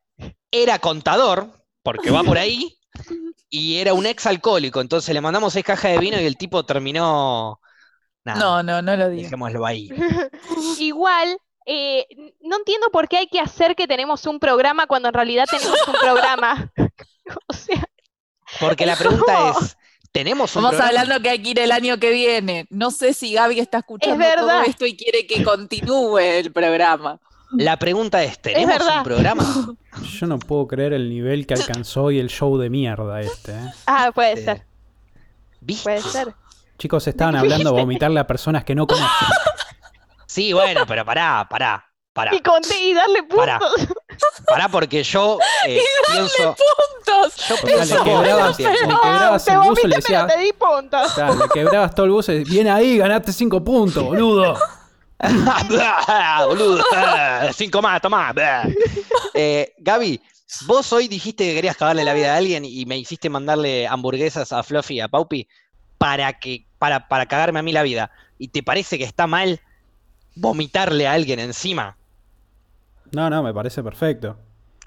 era 0.51 0.79
contador, 0.79 1.49
porque 1.83 2.11
va 2.11 2.23
por 2.23 2.37
ahí, 2.37 2.77
y 3.49 3.77
era 3.77 3.93
un 3.93 4.05
ex 4.05 4.25
alcohólico. 4.25 4.81
Entonces 4.81 5.13
le 5.13 5.21
mandamos 5.21 5.53
seis 5.53 5.65
cajas 5.65 5.91
de 5.91 5.99
vino 5.99 6.19
y 6.19 6.25
el 6.25 6.37
tipo 6.37 6.65
terminó. 6.65 7.59
Nada, 8.25 8.39
No, 8.39 8.63
no, 8.63 8.81
no 8.81 8.95
lo 8.97 9.09
digo. 9.09 9.23
dejémoslo 9.23 9.65
ahí. 9.65 9.89
Igual, 10.79 11.37
eh, 11.65 12.05
no 12.41 12.57
entiendo 12.57 12.89
por 12.91 13.07
qué 13.07 13.17
hay 13.17 13.27
que 13.27 13.39
hacer 13.39 13.75
que 13.75 13.87
tenemos 13.87 14.25
un 14.25 14.39
programa 14.39 14.87
cuando 14.87 15.07
en 15.09 15.13
realidad 15.13 15.45
tenemos 15.49 15.79
un 15.87 15.93
programa. 15.95 16.71
o 17.47 17.53
sea, 17.53 17.83
Porque 18.59 18.85
la 18.85 18.95
pregunta 18.95 19.49
es: 19.59 19.77
¿tenemos 20.11 20.55
un 20.55 20.63
Vamos 20.63 20.77
programa? 20.77 21.01
hablando 21.01 21.23
que 21.23 21.29
hay 21.29 21.41
que 21.41 21.49
ir 21.49 21.59
el 21.59 21.71
año 21.71 21.97
que 21.99 22.11
viene. 22.11 22.67
No 22.69 22.91
sé 22.91 23.13
si 23.13 23.33
Gaby 23.33 23.59
está 23.59 23.79
escuchando 23.79 24.15
todo 24.23 24.45
verdad. 24.47 24.63
esto 24.67 24.85
y 24.85 24.95
quiere 24.95 25.25
que 25.27 25.43
continúe 25.43 26.19
el 26.19 26.51
programa. 26.51 27.19
La 27.57 27.77
pregunta 27.77 28.23
es: 28.23 28.39
¿tenemos 28.39 28.79
un 28.81 29.03
programa? 29.03 29.43
Yo 30.19 30.27
no 30.27 30.37
puedo 30.39 30.67
creer 30.67 30.93
el 30.93 31.09
nivel 31.09 31.47
que 31.47 31.53
alcanzó 31.53 32.03
hoy 32.05 32.19
el 32.19 32.29
show 32.29 32.57
de 32.57 32.69
mierda 32.69 33.21
este. 33.21 33.53
¿eh? 33.53 33.71
ah, 33.87 34.11
puede 34.13 34.37
Sí. 34.37 34.43
ser, 34.43 34.65
¿Viste? 35.61 35.83
puede 35.83 36.01
ser. 36.01 36.35
Chicos, 36.77 37.07
estaban 37.07 37.37
hablando 37.37 37.71
de 37.71 37.79
vomitarle 37.81 38.19
a 38.19 38.27
personas 38.27 38.65
que 38.65 38.75
no 38.75 38.85
conocen. 38.85 39.07
Sí, 40.35 40.51
bueno, 40.51 40.85
pero 40.85 41.05
pará, 41.05 41.47
pará, 41.49 41.89
pará. 42.11 42.35
Y 42.35 42.41
conté 42.41 42.77
y 42.77 42.93
darle 42.93 43.23
puntos. 43.23 43.87
Pará, 44.45 44.67
porque 44.67 45.01
yo 45.01 45.39
eh, 45.65 45.81
pienso. 46.11 46.53
Puntos. 46.57 47.35
Yo 47.47 47.55
pienso 47.65 47.95
vos, 47.95 48.03
quebrabas, 48.03 48.59
le 48.59 48.65
No, 48.85 49.01
quebrabas 49.01 49.45
te 49.45 49.51
el 49.53 49.59
buzo 49.59 49.81
y 49.85 49.87
le 49.87 49.95
decías, 49.95 50.25
pero 50.25 50.37
te 50.37 50.43
di 50.43 50.51
puntos. 50.51 51.13
claro, 51.13 51.35
le 51.35 51.47
quebrabas 51.47 51.95
todo 51.95 52.05
el 52.07 52.11
buzo 52.11 52.33
y 52.33 52.43
bien 52.43 52.67
ahí, 52.67 52.97
ganaste 52.97 53.31
cinco 53.31 53.63
puntos, 53.63 54.03
boludo. 54.03 54.59
Boludo. 56.47 56.83
Cinco 57.53 57.81
más, 57.81 58.01
tomá. 58.01 58.33
Eh, 59.33 59.73
Gaby, 59.77 60.21
vos 60.65 60.91
hoy 60.91 61.07
dijiste 61.07 61.45
que 61.45 61.55
querías 61.55 61.77
cagarle 61.77 62.03
la 62.03 62.13
vida 62.13 62.33
a 62.33 62.37
alguien 62.37 62.65
y 62.65 62.85
me 62.85 62.97
hiciste 62.97 63.29
mandarle 63.29 63.87
hamburguesas 63.87 64.51
a 64.51 64.63
Fluffy 64.63 64.95
y 64.95 64.99
a 64.99 65.07
Paupi 65.07 65.47
para 65.97 66.33
que 66.39 66.67
para, 66.77 67.07
para 67.07 67.25
cagarme 67.25 67.59
a 67.59 67.63
mí 67.63 67.71
la 67.71 67.83
vida. 67.83 68.11
¿Y 68.37 68.49
te 68.49 68.63
parece 68.63 68.97
que 68.97 69.05
está 69.05 69.27
mal 69.27 69.61
vomitarle 70.35 71.07
a 71.07 71.13
alguien 71.13 71.39
encima? 71.39 71.97
No, 73.11 73.29
no, 73.29 73.41
me 73.43 73.53
parece 73.53 73.81
perfecto. 73.83 74.37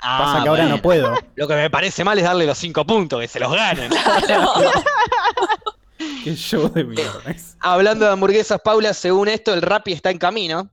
Ah, 0.01 0.19
Pasa 0.25 0.43
que 0.43 0.49
ahora 0.49 0.67
no 0.67 0.81
puedo. 0.81 1.13
Lo 1.35 1.49
que 1.49 1.55
me 1.55 1.71
parece 1.71 2.05
mal 2.05 2.17
es 2.19 2.25
darle 2.25 2.47
los 2.47 2.57
cinco 2.59 2.85
puntos, 2.87 3.21
que 3.21 3.27
se 3.29 3.41
los 3.41 3.51
ganen. 3.53 3.91
Qué 6.25 6.35
show 6.37 6.69
de 6.73 6.85
mierda. 6.85 7.21
es. 7.31 7.57
Hablando 7.61 8.05
de 8.07 8.13
hamburguesas, 8.13 8.61
Paula, 8.61 8.95
según 8.95 9.29
esto, 9.29 9.53
el 9.55 9.63
Rappi 9.63 9.93
está 9.93 10.11
en 10.11 10.19
camino. 10.19 10.71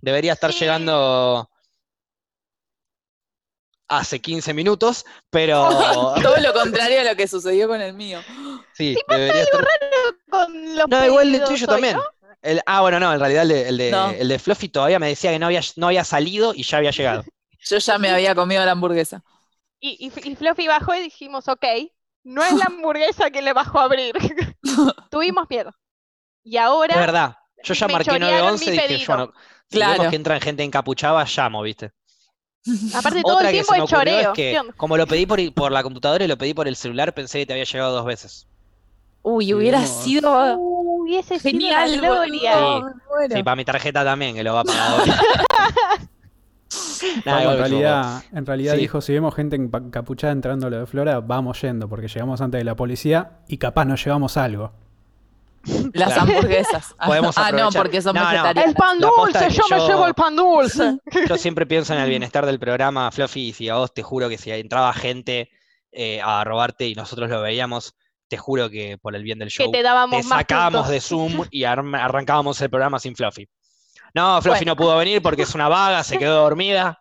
Debería 0.00 0.34
estar 0.34 0.52
Sí. 0.52 0.60
llegando 0.60 1.48
hace 3.88 4.20
15 4.20 4.52
minutos, 4.52 5.06
pero 5.30 5.68
Todo 6.22 6.36
lo 6.38 6.52
contrario 6.52 7.00
a 7.00 7.04
lo 7.04 7.16
que 7.16 7.26
sucedió 7.26 7.68
con 7.68 7.80
el 7.80 7.94
mío. 7.94 8.20
sí, 8.74 8.94
debería 9.08 9.42
estar. 9.42 9.66
Con 10.28 10.76
los 10.76 10.88
No, 10.88 11.06
igual 11.06 11.34
el 11.34 11.44
tuyo 11.44 11.66
hoy, 11.66 11.72
también. 11.72 11.96
¿no? 11.96 12.02
El- 12.42 12.62
ah, 12.66 12.80
bueno, 12.82 13.00
no, 13.00 13.12
en 13.12 13.20
realidad 13.20 13.42
el 13.42 13.48
de, 13.48 13.68
el, 13.68 13.78
de, 13.78 13.90
No. 13.90 14.10
el 14.10 14.28
de 14.28 14.38
Fluffy 14.38 14.68
todavía 14.68 14.98
me 14.98 15.08
decía 15.08 15.30
que 15.32 15.38
no 15.38 15.46
había, 15.46 15.60
no 15.76 15.86
había 15.88 16.04
salido 16.04 16.52
y 16.54 16.62
ya 16.62 16.78
había 16.78 16.90
llegado. 16.92 17.24
Yo 17.60 17.78
ya 17.78 17.98
me 17.98 18.10
había 18.10 18.34
comido 18.34 18.64
la 18.64 18.72
hamburguesa. 18.72 19.22
Y, 19.80 20.12
y, 20.14 20.30
y 20.30 20.36
Fluffy 20.36 20.66
bajó 20.68 20.94
y 20.94 21.00
dijimos, 21.00 21.48
ok, 21.48 21.64
no 22.24 22.44
es 22.44 22.52
la 22.54 22.64
hamburguesa 22.68 23.30
que 23.30 23.42
le 23.42 23.52
bajó 23.52 23.80
a 23.80 23.84
abrir. 23.84 24.14
Tuvimos 25.10 25.48
miedo. 25.50 25.72
Y 26.44 26.56
ahora, 26.58 26.94
Es 26.94 27.00
verdad. 27.00 27.36
Yo 27.62 27.74
ya 27.74 27.88
marqué 27.88 28.18
chorearon 28.18 28.20
911 28.20 28.64
y 28.64 28.70
dije, 28.70 28.88
pedido. 28.88 29.06
bueno, 29.06 29.32
si 29.70 29.76
Claro. 29.78 29.92
vemos 29.92 30.08
que 30.08 30.16
entran 30.16 30.40
gente 30.40 30.62
encapuchada, 30.64 31.24
llamo, 31.24 31.62
¿viste? 31.62 31.92
aparte 32.92 33.24
todo 33.24 33.36
Otra 33.36 33.50
el 33.50 33.54
que 33.56 33.62
tiempo 33.62 33.72
se 33.72 33.76
me 33.76 33.78
es 33.78 33.84
ocurrió 33.84 34.20
choreo. 34.20 34.20
es 34.22 34.30
que, 34.30 34.60
como 34.76 34.96
lo 34.96 35.06
pedí 35.06 35.26
por, 35.26 35.38
por 35.54 35.72
la 35.72 35.82
computadora 35.82 36.24
y 36.24 36.28
lo 36.28 36.38
pedí 36.38 36.54
por 36.54 36.68
el 36.68 36.76
celular, 36.76 37.14
pensé 37.14 37.38
que 37.40 37.46
te 37.46 37.52
había 37.54 37.64
llegado 37.64 37.92
dos 37.94 38.04
veces. 38.06 38.47
Uy, 39.30 39.52
hubiera 39.54 39.78
Dios. 39.80 39.90
sido 39.90 40.56
Uy, 40.58 41.16
ese 41.16 41.38
sí 41.38 41.50
genial. 41.50 41.98
una 41.98 42.08
gloria. 42.08 42.52
Sí, 43.34 43.42
para 43.42 43.56
mi 43.56 43.64
tarjeta 43.64 44.04
también, 44.04 44.34
que 44.34 44.42
lo 44.44 44.54
va 44.54 44.60
a 44.60 44.64
pagar 44.64 44.88
ahora. 45.00 45.14
En 47.24 47.58
realidad, 47.58 48.22
en 48.32 48.44
realidad 48.44 48.74
Sí. 48.74 48.80
dijo, 48.80 49.00
si 49.00 49.12
vemos 49.12 49.34
gente 49.34 49.56
encapuchada 49.56 50.32
entrando 50.32 50.66
a 50.66 50.70
lo 50.70 50.80
de 50.80 50.86
Flora, 50.86 51.20
vamos 51.20 51.60
yendo, 51.62 51.88
porque 51.88 52.08
llegamos 52.08 52.40
antes 52.40 52.58
de 52.58 52.64
la 52.64 52.74
policía 52.74 53.38
y 53.46 53.56
capaz 53.58 53.84
nos 53.84 54.04
llevamos 54.04 54.36
algo. 54.36 54.72
Las 55.92 56.12
Claro. 56.14 56.22
hamburguesas. 56.22 56.94
Podemos 57.06 57.36
ah, 57.38 57.52
no, 57.52 57.70
porque 57.70 58.02
son 58.02 58.14
No, 58.14 58.22
no. 58.24 58.30
vegetarianas. 58.30 58.68
El 58.70 58.74
pan 58.74 58.98
dulce, 58.98 59.50
yo, 59.50 59.62
me 59.70 59.86
llevo 59.86 60.06
el 60.06 60.14
pan 60.14 60.34
dulce. 60.36 60.98
Yo 61.28 61.36
siempre 61.36 61.66
pienso 61.66 61.94
en 61.94 62.00
el 62.00 62.08
bienestar 62.08 62.44
del 62.46 62.58
programa, 62.58 63.10
Fluffy, 63.12 63.48
y 63.48 63.52
si 63.52 63.68
a 63.68 63.76
vos 63.76 63.94
te 63.94 64.02
juro 64.02 64.28
que 64.28 64.36
si 64.38 64.50
entraba 64.50 64.92
gente 64.92 65.50
eh, 65.92 66.20
a 66.22 66.42
robarte 66.44 66.86
y 66.88 66.94
nosotros 66.94 67.30
lo 67.30 67.40
veíamos, 67.42 67.94
te 68.28 68.36
juro 68.36 68.68
que 68.70 68.98
por 68.98 69.16
el 69.16 69.22
bien 69.22 69.38
del 69.38 69.48
que 69.48 69.54
show 69.64 69.72
te 69.72 69.82
dábamos 69.82 70.16
te 70.20 70.22
sacábamos 70.22 70.88
de 70.88 71.00
Zoom 71.00 71.44
y 71.50 71.64
arrancábamos 71.64 72.60
el 72.60 72.70
programa 72.70 72.98
sin 72.98 73.16
Fluffy. 73.16 73.48
No, 74.14 74.40
Fluffy 74.40 74.60
Bueno. 74.60 74.72
no 74.72 74.76
pudo 74.76 74.96
venir 74.96 75.20
porque 75.22 75.42
es 75.42 75.54
una 75.54 75.68
vaga, 75.68 76.02
se 76.04 76.18
quedó 76.18 76.42
dormida. 76.42 76.98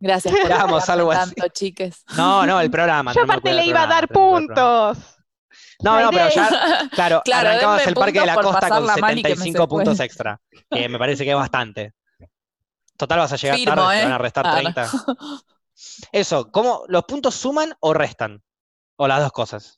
Gracias 0.00 0.34
por 0.34 0.52
algo 0.52 1.12
así. 1.12 1.34
tanto, 1.34 1.48
chiques. 1.52 2.04
No, 2.16 2.46
no, 2.46 2.60
el 2.60 2.70
programa. 2.70 3.12
Yo 3.12 3.20
no 3.20 3.32
aparte 3.32 3.52
le 3.52 3.66
iba 3.66 3.82
a 3.82 3.86
dar 3.86 4.08
puntos. 4.08 4.98
No, 5.82 6.00
no, 6.00 6.10
pero 6.10 6.28
ya, 6.30 6.88
claro, 6.92 7.20
Claro, 7.24 7.48
arrancabas 7.48 7.86
el 7.86 7.94
Parque 7.94 8.20
de 8.20 8.26
la 8.26 8.34
Costa 8.36 8.68
con 8.68 8.86
pasarla 8.86 8.96
mal 8.96 9.18
y 9.18 9.22
que 9.22 9.30
me 9.30 9.36
75 9.36 9.68
puntos 9.68 10.00
extra, 10.00 10.40
que 10.70 10.88
me 10.88 10.98
parece 10.98 11.24
que 11.24 11.30
es 11.30 11.36
bastante. 11.36 11.92
Total 12.96 13.18
vas 13.18 13.32
a 13.32 13.36
llegar 13.36 13.56
Firmo, 13.58 13.74
tarde, 13.74 13.94
te 13.96 14.00
¿eh? 14.00 14.04
van 14.04 14.12
a 14.12 14.18
restar 14.18 14.46
Ah, 14.46 14.50
no. 14.62 14.72
30. 14.72 14.90
Eso, 16.12 16.50
¿cómo 16.50 16.84
los 16.88 17.04
puntos 17.04 17.34
suman 17.34 17.74
o 17.80 17.92
restan? 17.92 18.42
O 18.96 19.08
las 19.08 19.20
dos 19.20 19.32
cosas. 19.32 19.76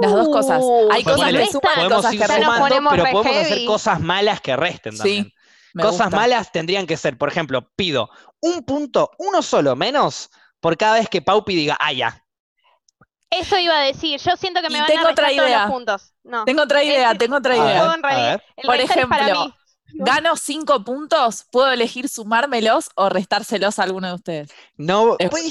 Las 0.00 0.12
dos 0.12 0.28
cosas. 0.28 0.60
Uh, 0.62 0.88
Hay 0.92 1.04
cosas 1.04 1.30
que 1.32 1.46
suman, 1.46 1.74
Podemos 1.74 1.92
cosas 1.96 2.14
ir 2.14 2.20
que 2.20 2.26
sumando, 2.26 2.64
pero 2.90 3.04
podemos 3.04 3.26
hacer 3.26 3.46
heavy. 3.46 3.64
cosas 3.66 4.00
malas 4.00 4.40
que 4.40 4.56
resten 4.56 4.96
también. 4.96 5.24
Sí, 5.26 5.34
cosas 5.80 6.06
gusta. 6.06 6.16
malas 6.16 6.50
tendrían 6.52 6.86
que 6.86 6.96
ser, 6.96 7.16
por 7.16 7.28
ejemplo, 7.28 7.70
pido 7.76 8.10
un 8.40 8.64
punto, 8.64 9.10
uno 9.18 9.42
solo 9.42 9.76
menos, 9.76 10.30
por 10.60 10.76
cada 10.76 10.94
vez 10.94 11.08
que 11.08 11.22
Paupi 11.22 11.54
diga, 11.54 11.76
ah, 11.80 11.92
ya. 11.92 12.22
Eso 13.30 13.58
iba 13.58 13.76
a 13.76 13.80
decir. 13.82 14.20
Yo 14.20 14.36
siento 14.36 14.60
que 14.62 14.68
me 14.70 14.78
Y 14.78 14.80
van 14.80 14.86
tengo 14.86 15.00
a 15.04 15.08
restar 15.08 15.24
otra 15.26 15.36
todos 15.36 15.48
idea. 15.48 15.62
los 15.64 15.70
puntos. 15.72 16.14
No. 16.24 16.44
Tengo 16.44 16.62
otra 16.62 16.82
idea, 16.82 17.08
Ese- 17.10 17.18
tengo 17.18 17.36
otra 17.36 17.54
A 17.54 17.56
idea. 17.56 17.66
ver, 17.66 17.78
todo 17.82 17.94
en 17.94 18.04
a 18.04 18.08
realidad. 18.08 18.30
ver. 18.30 18.42
El 18.56 18.66
Por 18.66 18.74
es 18.76 18.90
ejemplo, 18.90 19.18
mí. 19.24 19.54
Gano 19.94 20.36
cinco 20.36 20.84
puntos, 20.84 21.44
puedo 21.50 21.70
elegir 21.70 22.08
sumármelos 22.08 22.90
o 22.94 23.08
restárselos 23.08 23.78
a 23.78 23.84
alguno 23.84 24.08
de 24.08 24.14
ustedes. 24.14 24.50
No, 24.76 25.16
Es- 25.18 25.30
pues 25.30 25.44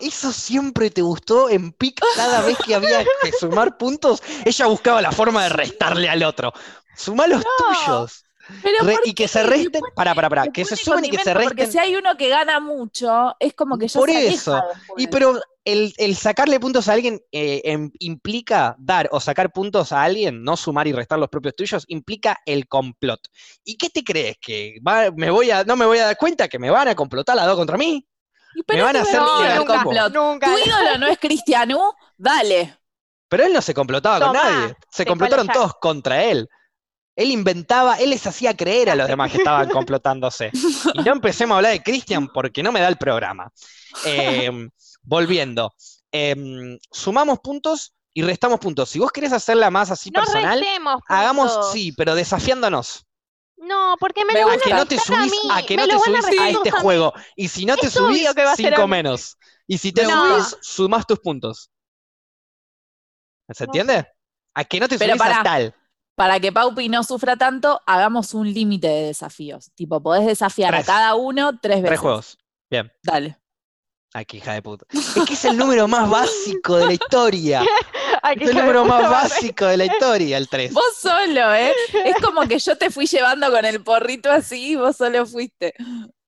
eso, 0.00 0.32
siempre 0.32 0.90
te 0.90 1.02
gustó 1.02 1.48
en 1.50 1.72
PIC 1.72 2.00
cada 2.14 2.40
vez 2.42 2.58
que 2.58 2.74
había 2.74 3.04
que 3.22 3.32
sumar 3.32 3.76
puntos, 3.78 4.22
ella 4.44 4.66
buscaba 4.66 5.02
la 5.02 5.12
forma 5.12 5.44
de 5.44 5.48
restarle 5.50 6.08
al 6.08 6.22
otro. 6.24 6.52
Sumá 6.96 7.26
los 7.26 7.44
tuyos. 7.56 8.24
Pero 8.62 8.76
Re- 8.82 8.94
¿por 8.94 9.08
y 9.08 9.14
que 9.14 9.28
se 9.28 9.42
resten, 9.42 9.80
pone- 9.80 9.92
para, 9.94 10.14
para, 10.14 10.28
para, 10.28 10.46
que 10.52 10.64
se 10.64 10.76
sumen 10.76 11.04
y 11.04 11.10
que 11.10 11.18
se 11.18 11.24
condimento, 11.24 11.48
Porque 11.48 11.62
resten. 11.64 11.72
si 11.72 11.78
hay 11.88 11.96
uno 11.96 12.16
que 12.16 12.28
gana 12.28 12.60
mucho, 12.60 13.34
es 13.38 13.54
como 13.54 13.78
que 13.78 13.88
ya 13.88 13.98
Por 14.00 14.10
se 14.10 14.28
eso. 14.28 14.54
después. 14.54 14.78
Y 14.98 15.06
pero 15.06 15.40
el, 15.64 15.94
el 15.96 16.16
sacarle 16.16 16.58
puntos 16.60 16.88
a 16.88 16.92
alguien 16.94 17.20
eh, 17.30 17.60
em- 17.64 17.90
implica 18.00 18.74
dar 18.78 19.08
o 19.12 19.20
sacar 19.20 19.52
puntos 19.52 19.92
a 19.92 20.02
alguien, 20.02 20.42
no 20.42 20.56
sumar 20.56 20.86
y 20.88 20.92
restar 20.92 21.18
los 21.18 21.28
propios 21.28 21.54
tuyos, 21.56 21.84
implica 21.88 22.38
el 22.46 22.66
complot. 22.68 23.20
¿Y 23.64 23.76
qué 23.76 23.88
te 23.90 24.02
crees? 24.02 24.36
¿Que 24.40 24.76
va- 24.86 25.10
me 25.14 25.30
voy 25.30 25.50
a, 25.50 25.64
no 25.64 25.76
me 25.76 25.86
voy 25.86 25.98
a 25.98 26.06
dar 26.06 26.16
cuenta 26.16 26.48
que 26.48 26.58
me 26.58 26.70
van 26.70 26.88
a 26.88 26.94
complotar 26.94 27.36
las 27.36 27.46
dos 27.46 27.56
contra 27.56 27.76
mí? 27.76 28.06
Y 28.54 28.62
pero 28.64 28.78
me 28.80 28.84
van 28.84 28.96
a 28.96 29.00
hacer 29.02 29.20
el 29.52 29.64
como- 29.66 29.82
complot. 29.82 30.12
Nunca. 30.12 30.46
Tu 30.54 30.58
ídolo 30.68 30.98
no 30.98 31.06
es 31.06 31.18
Cristianú, 31.18 31.80
dale. 32.18 32.76
Pero 33.28 33.46
él 33.46 33.52
no 33.54 33.62
se 33.62 33.72
complotaba 33.72 34.20
con 34.26 34.34
nadie. 34.34 34.76
Se 34.90 35.06
complotaron 35.06 35.48
todos 35.48 35.72
contra 35.80 36.22
él. 36.24 36.46
Él 37.14 37.30
inventaba, 37.30 37.96
él 37.96 38.10
les 38.10 38.26
hacía 38.26 38.56
creer 38.56 38.90
a 38.90 38.94
los 38.94 39.06
demás 39.06 39.30
que 39.30 39.38
estaban 39.38 39.68
complotándose. 39.70 40.50
Y 40.94 41.02
no 41.02 41.12
empecemos 41.12 41.54
a 41.54 41.58
hablar 41.58 41.72
de 41.72 41.82
Cristian 41.82 42.28
porque 42.28 42.62
no 42.62 42.72
me 42.72 42.80
da 42.80 42.88
el 42.88 42.96
programa. 42.96 43.52
Em, 44.04 44.70
volviendo. 45.02 45.74
Em, 46.10 46.78
sumamos 46.90 47.38
puntos 47.40 47.94
y 48.14 48.22
restamos 48.22 48.60
puntos. 48.60 48.90
Si 48.90 48.98
vos 48.98 49.10
querés 49.12 49.32
hacerla 49.32 49.70
más 49.70 49.90
así 49.90 50.10
No 50.10 50.20
personal, 50.20 50.58
restemos 50.60 51.00
hagamos, 51.08 51.72
sí, 51.72 51.92
pero 51.92 52.14
desafiándonos. 52.14 53.06
No, 53.56 53.96
porque 54.00 54.24
me, 54.24 54.34
Me 54.34 54.40
lo 54.40 54.48
van. 54.48 54.58
A 54.58 54.62
que 54.62 54.74
no 54.74 54.86
te 54.86 54.96
a 54.96 55.00
subís, 55.00 55.32
a 55.50 55.62
que 55.62 55.76
me 55.76 55.82
no 55.82 55.88
te 55.88 55.94
a 55.94 55.98
subís 55.98 56.38
a 56.38 56.50
este 56.50 56.70
juego. 56.72 57.12
Y 57.36 57.48
si 57.48 57.64
no 57.64 57.76
te 57.76 57.86
Es 57.86 57.92
subís, 57.92 58.28
que 58.34 58.44
va 58.44 58.52
a 58.52 58.56
cinco 58.56 58.88
menos. 58.88 59.38
Y 59.66 59.78
si 59.78 59.92
te 59.92 60.06
Me 60.06 60.12
subís, 60.12 60.58
sumás 60.60 61.06
tus 61.06 61.20
puntos. 61.20 61.70
¿Se 63.48 63.64
No 63.64 63.70
entiende? 63.70 64.08
A 64.54 64.64
que 64.64 64.80
no 64.80 64.88
te 64.88 64.98
Pero 64.98 65.16
subís 65.16 65.32
a 65.32 65.42
tal. 65.42 65.74
Para 66.14 66.38
que 66.40 66.52
Paupi 66.52 66.88
no 66.88 67.04
sufra 67.04 67.36
tanto, 67.36 67.80
hagamos 67.86 68.34
un 68.34 68.52
límite 68.52 68.88
de 68.88 69.06
desafíos. 69.06 69.70
Tipo, 69.74 70.02
podés 70.02 70.26
desafiar 70.26 70.72
Tres. 70.72 70.82
a 70.88 70.92
cada 70.92 71.14
uno 71.14 71.58
tres 71.60 71.76
veces. 71.76 71.88
Tres 71.90 72.00
juegos. 72.00 72.38
Bien. 72.70 72.92
Dale. 73.02 73.38
Ay, 74.14 74.26
qué 74.26 74.36
hija 74.36 74.52
de 74.52 74.60
puta. 74.60 74.84
Es 74.90 75.24
que 75.26 75.32
es 75.32 75.44
el 75.46 75.56
número 75.56 75.88
más 75.88 76.08
básico 76.08 76.76
de 76.76 76.86
la 76.86 76.92
historia. 76.92 77.62
Es 78.38 78.50
el 78.50 78.56
número 78.56 78.84
más 78.84 79.10
básico 79.10 79.66
de 79.66 79.76
la 79.76 79.86
historia, 79.86 80.38
el 80.38 80.48
3. 80.48 80.72
Vos 80.72 80.96
solo, 80.96 81.54
¿eh? 81.54 81.72
Es 82.04 82.14
como 82.22 82.42
que 82.42 82.56
yo 82.60 82.78
te 82.78 82.88
fui 82.88 83.06
llevando 83.06 83.50
con 83.50 83.64
el 83.64 83.82
porrito 83.82 84.30
así 84.30 84.70
y 84.70 84.76
vos 84.76 84.96
solo 84.96 85.26
fuiste. 85.26 85.74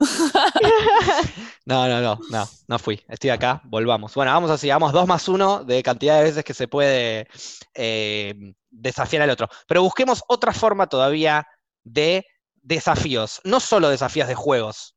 No, 1.66 1.88
no, 1.88 2.00
no, 2.02 2.18
no, 2.28 2.48
no 2.68 2.78
fui. 2.78 3.02
Estoy 3.08 3.30
acá, 3.30 3.62
volvamos. 3.64 4.14
Bueno, 4.14 4.32
vamos 4.32 4.50
así, 4.50 4.68
vamos 4.68 4.92
dos 4.92 5.06
más 5.06 5.26
uno 5.28 5.64
de 5.64 5.82
cantidad 5.82 6.18
de 6.18 6.24
veces 6.24 6.44
que 6.44 6.52
se 6.52 6.68
puede 6.68 7.26
eh, 7.74 8.34
desafiar 8.70 9.22
al 9.22 9.30
otro. 9.30 9.48
Pero 9.66 9.82
busquemos 9.82 10.22
otra 10.28 10.52
forma 10.52 10.86
todavía 10.88 11.46
de 11.82 12.26
desafíos, 12.56 13.40
no 13.44 13.60
solo 13.60 13.88
desafíos 13.88 14.28
de 14.28 14.34
juegos. 14.34 14.94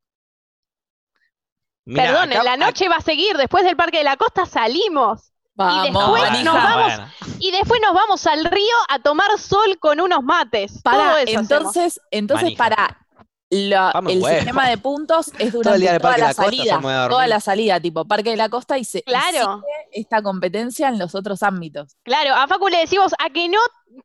Mirá, 1.85 2.03
Perdón, 2.07 2.29
acá- 2.31 2.39
en 2.39 2.45
la 2.45 2.57
noche 2.57 2.89
va 2.89 2.97
a 2.97 3.01
seguir. 3.01 3.37
Después 3.37 3.63
del 3.63 3.77
Parque 3.77 3.99
de 3.99 4.03
la 4.03 4.17
Costa 4.17 4.45
salimos. 4.45 5.31
Vamos, 5.55 5.83
después 5.83 6.21
manija. 6.23 6.43
nos 6.43 6.53
vamos- 6.55 6.83
bueno. 6.97 7.11
Y 7.39 7.51
después 7.51 7.81
nos 7.81 7.93
vamos 7.93 8.27
al 8.27 8.43
río 8.45 8.75
a 8.89 8.99
tomar 8.99 9.39
sol 9.39 9.77
con 9.79 9.99
unos 10.01 10.21
mates. 10.21 10.73
Todo 10.83 10.93
Para, 10.97 11.21
eso 11.21 11.39
hacemos. 11.39 11.51
entonces, 11.51 12.01
entonces 12.11 12.43
Manija. 12.43 12.63
para 12.63 13.06
la- 13.49 13.91
Vamos, 13.93 14.11
el 14.13 14.21
huevo. 14.21 14.35
sistema 14.37 14.67
de 14.69 14.77
puntos 14.77 15.31
es 15.39 15.51
durante 15.53 15.85
toda 15.85 15.99
Parque 15.99 16.21
la 16.21 16.27
la 16.27 16.33
Costa, 16.33 16.43
salida. 16.43 17.07
Toda 17.09 17.27
la 17.27 17.39
salida, 17.39 17.79
tipo 17.79 18.05
Parque 18.05 18.31
de 18.31 18.37
la 18.37 18.49
Costa 18.49 18.77
y 18.77 18.83
se 18.83 19.03
Claro, 19.03 19.61
sigue 19.63 20.01
esta 20.01 20.21
competencia 20.21 20.87
en 20.89 20.99
los 20.99 21.15
otros 21.15 21.43
ámbitos. 21.43 21.95
claro. 22.03 22.33
A 22.35 22.47
Facu 22.47 22.67
le 22.67 22.77
decimos 22.79 23.13
a 23.19 23.29
que 23.29 23.47
no 23.49 23.59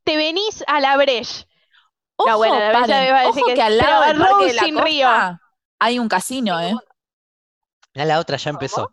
te 0.05 0.17
venís 0.17 0.63
a 0.67 0.81
la 0.81 0.97
Breche. 0.97 1.47
Ojo, 2.17 2.29
No, 2.31 2.37
bueno, 2.39 2.59
la 2.59 2.73
paren, 2.73 3.07
iba 3.09 3.19
a 3.19 3.27
decir 3.27 3.43
ojo 3.43 3.47
que- 3.49 3.55
que, 3.55 3.63
al 3.63 3.79
lado 3.79 4.05
del 4.07 4.19
Parque 4.19 4.47
de 4.47 4.53
la 4.55 4.63
Costa 4.63 4.85
río. 4.85 5.09
hay 5.81 5.99
un 5.99 6.09
casino, 6.09 6.61
¿eh? 6.61 6.75
Mirá, 7.95 8.05
la 8.07 8.19
otra 8.21 8.37
ya 8.37 8.51
empezó. 8.51 8.93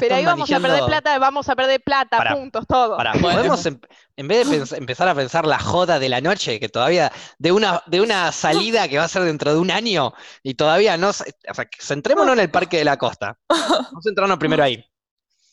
Pero 0.00 0.14
ahí 0.16 0.24
vamos 0.24 0.50
a 0.50 0.58
perder 0.60 0.84
plata, 0.84 1.18
vamos 1.18 1.48
a 1.48 1.54
perder 1.56 1.80
plata, 1.82 2.16
Pará, 2.18 2.34
puntos, 2.34 2.66
todo. 2.66 2.98
Podemos 3.20 3.64
em- 3.66 3.80
en 4.16 4.28
vez 4.28 4.48
de 4.50 4.76
empezar 4.76 5.08
a 5.08 5.14
pensar 5.14 5.46
la 5.46 5.58
joda 5.58 5.98
de 5.98 6.08
la 6.08 6.20
noche, 6.20 6.58
que 6.58 6.68
todavía, 6.68 7.12
de 7.38 7.52
una, 7.52 7.82
de 7.86 8.00
una 8.00 8.32
salida 8.32 8.88
que 8.88 8.98
va 8.98 9.04
a 9.04 9.08
ser 9.08 9.22
dentro 9.22 9.52
de 9.52 9.58
un 9.60 9.70
año, 9.70 10.12
y 10.42 10.54
todavía 10.54 10.96
no, 10.96 11.12
se- 11.12 11.34
o 11.48 11.54
sea, 11.54 11.64
que 11.66 11.80
centrémonos 11.82 12.32
en 12.34 12.40
el 12.40 12.50
Parque 12.50 12.78
de 12.78 12.84
la 12.84 12.96
Costa. 12.96 13.38
Vamos 13.48 13.92
a 13.96 14.02
centrarnos 14.02 14.38
primero 14.38 14.62
ahí. 14.64 14.84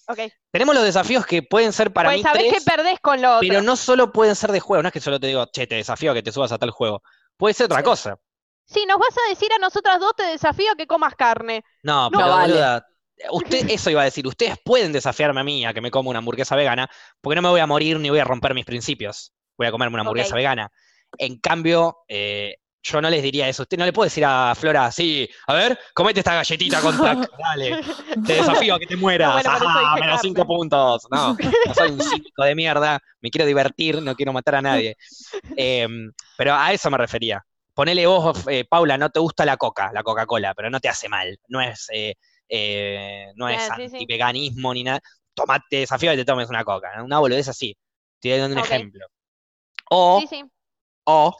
Ok. 0.10 0.20
Tenemos 0.52 0.74
los 0.74 0.86
desafíos 0.86 1.26
que 1.26 1.44
pueden 1.44 1.74
ser 1.74 1.92
para 1.92 2.10
pues 2.10 2.18
mí 2.20 2.24
sabés 2.24 2.48
tres, 2.50 2.64
que 2.64 2.72
perdés 2.72 3.00
con 3.02 3.22
lo 3.22 3.36
otro. 3.38 3.48
pero 3.48 3.62
no 3.62 3.76
solo 3.76 4.12
pueden 4.14 4.36
ser 4.36 4.52
de 4.54 4.60
juego, 4.62 4.82
no 4.82 4.88
es 4.88 4.94
que 4.94 5.02
solo 5.02 5.20
te 5.20 5.28
digo, 5.28 5.46
che, 5.52 5.68
te 5.68 5.76
desafío 5.76 6.12
a 6.12 6.14
que 6.14 6.24
te 6.24 6.32
subas 6.32 6.52
a 6.54 6.58
tal 6.58 6.72
juego. 6.72 7.02
Puede 7.36 7.54
ser 7.54 7.66
otra 7.66 7.80
Sí. 7.80 7.84
cosa. 7.84 8.16
Si 8.66 8.86
nos 8.86 8.98
vas 9.00 9.16
a 9.26 9.30
decir 9.30 9.50
a 9.54 9.60
nosotras 9.60 10.00
dos, 10.00 10.14
te 10.16 10.24
desafío 10.24 10.72
a 10.72 10.76
que 10.76 10.88
comas 10.88 11.16
carne. 11.16 11.64
No, 11.84 12.10
No 12.10 12.18
pero 12.20 12.30
vale. 12.32 12.54
boluda, 12.54 12.86
usted, 13.32 13.70
eso 13.70 13.90
iba 13.90 14.02
a 14.02 14.06
decir, 14.06 14.28
ustedes 14.28 14.58
pueden 14.64 14.92
desafiarme 14.92 15.42
a 15.42 15.44
mí 15.44 15.66
a 15.66 15.74
que 15.74 15.82
me 15.82 15.92
coma 15.92 16.10
una 16.10 16.20
hamburguesa 16.20 16.56
vegana, 16.56 16.90
porque 17.22 17.36
no 17.36 17.42
me 17.42 17.50
voy 17.50 17.60
a 17.60 17.68
morir 17.68 18.00
ni 18.00 18.10
voy 18.10 18.20
a 18.20 18.24
romper 18.24 18.54
mis 18.54 18.66
principios. 18.66 19.34
Voy 19.58 19.68
a 19.68 19.72
comerme 19.72 19.96
una 19.96 20.02
hamburguesa 20.02 20.36
vegana. 20.36 20.72
En 21.18 21.40
cambio, 21.40 21.98
eh, 22.08 22.58
yo 22.84 23.02
no 23.02 23.10
les 23.10 23.22
diría 23.22 23.50
eso. 23.50 23.64
Usted 23.64 23.78
no 23.78 23.86
le 23.86 23.94
puede 23.94 24.08
decir 24.08 24.24
a 24.26 24.54
Flora, 24.56 24.92
sí, 24.92 25.28
a 25.48 25.54
ver, 25.54 25.78
comete 25.94 26.20
esta 26.20 26.36
galletita 26.36 26.80
con 26.82 26.98
tac, 27.02 27.30
dale, 27.38 27.82
te 28.26 28.34
desafío 28.34 28.76
a 28.76 28.80
que 28.80 28.86
te 28.86 28.96
mueras, 28.96 29.34
bueno, 29.34 29.50
ajá, 29.50 29.80
dije 29.80 30.02
menos 30.02 30.22
cinco 30.22 30.46
puntos. 30.46 31.08
No, 31.12 31.34
no 31.34 31.74
soy 31.74 31.92
un 31.92 32.02
cínico 32.02 32.44
de 32.44 32.56
mierda, 32.56 33.00
me 33.22 33.30
quiero 33.30 33.46
divertir, 33.46 34.02
no 34.02 34.16
quiero 34.16 34.34
matar 34.34 34.56
a 34.56 34.62
nadie. 34.62 34.96
Em, 35.56 36.12
pero 36.38 36.56
a 36.56 36.72
eso 36.72 36.90
me 36.90 36.98
refería. 36.98 37.44
Ponele 37.74 38.08
vos, 38.08 38.44
eh, 38.48 38.66
Paula, 38.68 38.98
no 38.98 39.10
te 39.10 39.20
gusta 39.20 39.46
la 39.46 39.58
coca, 39.58 39.92
la 39.94 40.02
Coca-Cola, 40.02 40.54
pero 40.56 40.70
no 40.70 40.80
te 40.80 40.90
hace 40.90 41.10
mal. 41.10 41.38
No 41.48 41.62
es, 41.62 41.88
eh, 41.94 42.16
eh, 42.50 43.28
no 43.36 43.50
es 43.50 43.62
sí, 43.76 43.90
sí. 43.90 43.96
antiveganismo 43.98 44.74
ni 44.74 44.84
nada. 44.84 45.02
Tomate 45.34 45.78
desafío 45.78 46.14
y 46.14 46.18
te 46.18 46.26
tomes 46.26 46.50
una 46.50 46.64
coca. 46.64 46.96
¿no? 46.98 47.06
Una 47.06 47.20
boludez 47.20 47.48
así. 47.48 47.78
Estoy 48.16 48.40
dando 48.40 48.58
un 48.58 48.64
ejemplo. 48.66 49.06
O, 49.90 50.20
Sí, 50.22 50.28
sí. 50.28 50.44
o, 51.06 51.36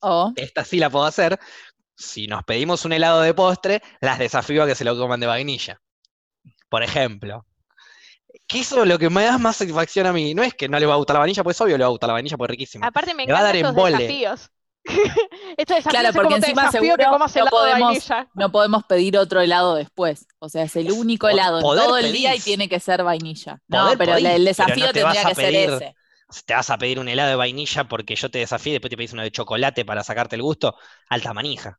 O 0.00 0.32
esta 0.36 0.64
sí 0.64 0.78
la 0.78 0.90
puedo 0.90 1.04
hacer. 1.06 1.38
Si 1.96 2.26
nos 2.28 2.44
pedimos 2.44 2.84
un 2.84 2.92
helado 2.92 3.20
de 3.22 3.34
postre, 3.34 3.82
las 4.00 4.18
desafío 4.18 4.62
a 4.62 4.66
que 4.66 4.74
se 4.74 4.84
lo 4.84 4.96
coman 4.96 5.20
de 5.20 5.26
vainilla. 5.26 5.80
Por 6.68 6.82
ejemplo. 6.82 7.44
Que 8.46 8.60
eso 8.60 8.82
es 8.82 8.88
lo 8.88 8.98
que 8.98 9.10
me 9.10 9.24
da 9.24 9.38
más 9.38 9.56
satisfacción 9.56 10.06
a 10.06 10.12
mí. 10.12 10.34
No 10.34 10.42
es 10.42 10.54
que 10.54 10.68
no 10.68 10.78
le 10.78 10.86
va 10.86 10.94
a 10.94 10.96
gustar 10.98 11.14
la 11.14 11.20
vainilla, 11.20 11.42
pues 11.42 11.60
obvio 11.60 11.76
le 11.76 11.84
va 11.84 11.88
a 11.88 11.90
gustar 11.90 12.08
la 12.08 12.14
vainilla, 12.14 12.36
pues 12.36 12.48
es 12.48 12.50
riquísimo. 12.52 12.84
Aparte 12.84 13.14
me 13.14 13.26
Le 13.26 13.32
va 13.32 13.40
a 13.40 13.42
dar 13.42 13.56
embole. 13.56 13.96
desafíos. 13.96 14.50
estos 15.56 15.76
desafíos 15.76 15.90
Claro, 15.90 16.08
es 16.08 16.14
porque 16.14 16.34
como 16.34 16.36
encima 16.36 16.70
seguro 16.70 16.96
no 17.10 17.18
podemos- 17.50 17.80
vainilla. 17.80 18.28
no 18.34 18.52
podemos 18.52 18.84
pedir 18.84 19.16
otro 19.18 19.40
helado 19.40 19.74
después. 19.74 20.26
O 20.38 20.48
sea, 20.48 20.64
es 20.64 20.76
el 20.76 20.90
único 20.92 21.28
helado 21.28 21.60
poder 21.60 21.84
todo 21.84 21.96
el 21.98 22.12
día 22.12 22.34
y 22.34 22.40
tiene 22.40 22.68
que 22.68 22.80
ser 22.80 23.02
vainilla. 23.04 23.60
No, 23.68 23.84
Poder 23.84 23.98
pero 23.98 24.12
podís, 24.12 24.24
el 24.26 24.32
pero 24.32 24.44
desafío 24.44 24.86
no 24.86 24.92
te 24.92 25.02
vas 25.02 25.12
tendría 25.14 25.26
a 25.26 25.28
que 25.28 25.34
ser 25.34 25.52
pedir- 25.52 25.70
ese. 25.74 25.94
Si 26.30 26.42
te 26.42 26.52
vas 26.54 26.68
a 26.70 26.76
pedir 26.76 26.98
un 26.98 27.08
helado 27.08 27.30
de 27.30 27.36
vainilla 27.36 27.84
porque 27.84 28.14
yo 28.14 28.30
te 28.30 28.38
desafío 28.38 28.70
y 28.70 28.74
después 28.74 28.90
te 28.90 28.96
pedís 28.98 29.12
uno 29.14 29.22
de 29.22 29.30
chocolate 29.30 29.84
para 29.86 30.04
sacarte 30.04 30.36
el 30.36 30.42
gusto, 30.42 30.76
alta 31.08 31.32
manija. 31.32 31.78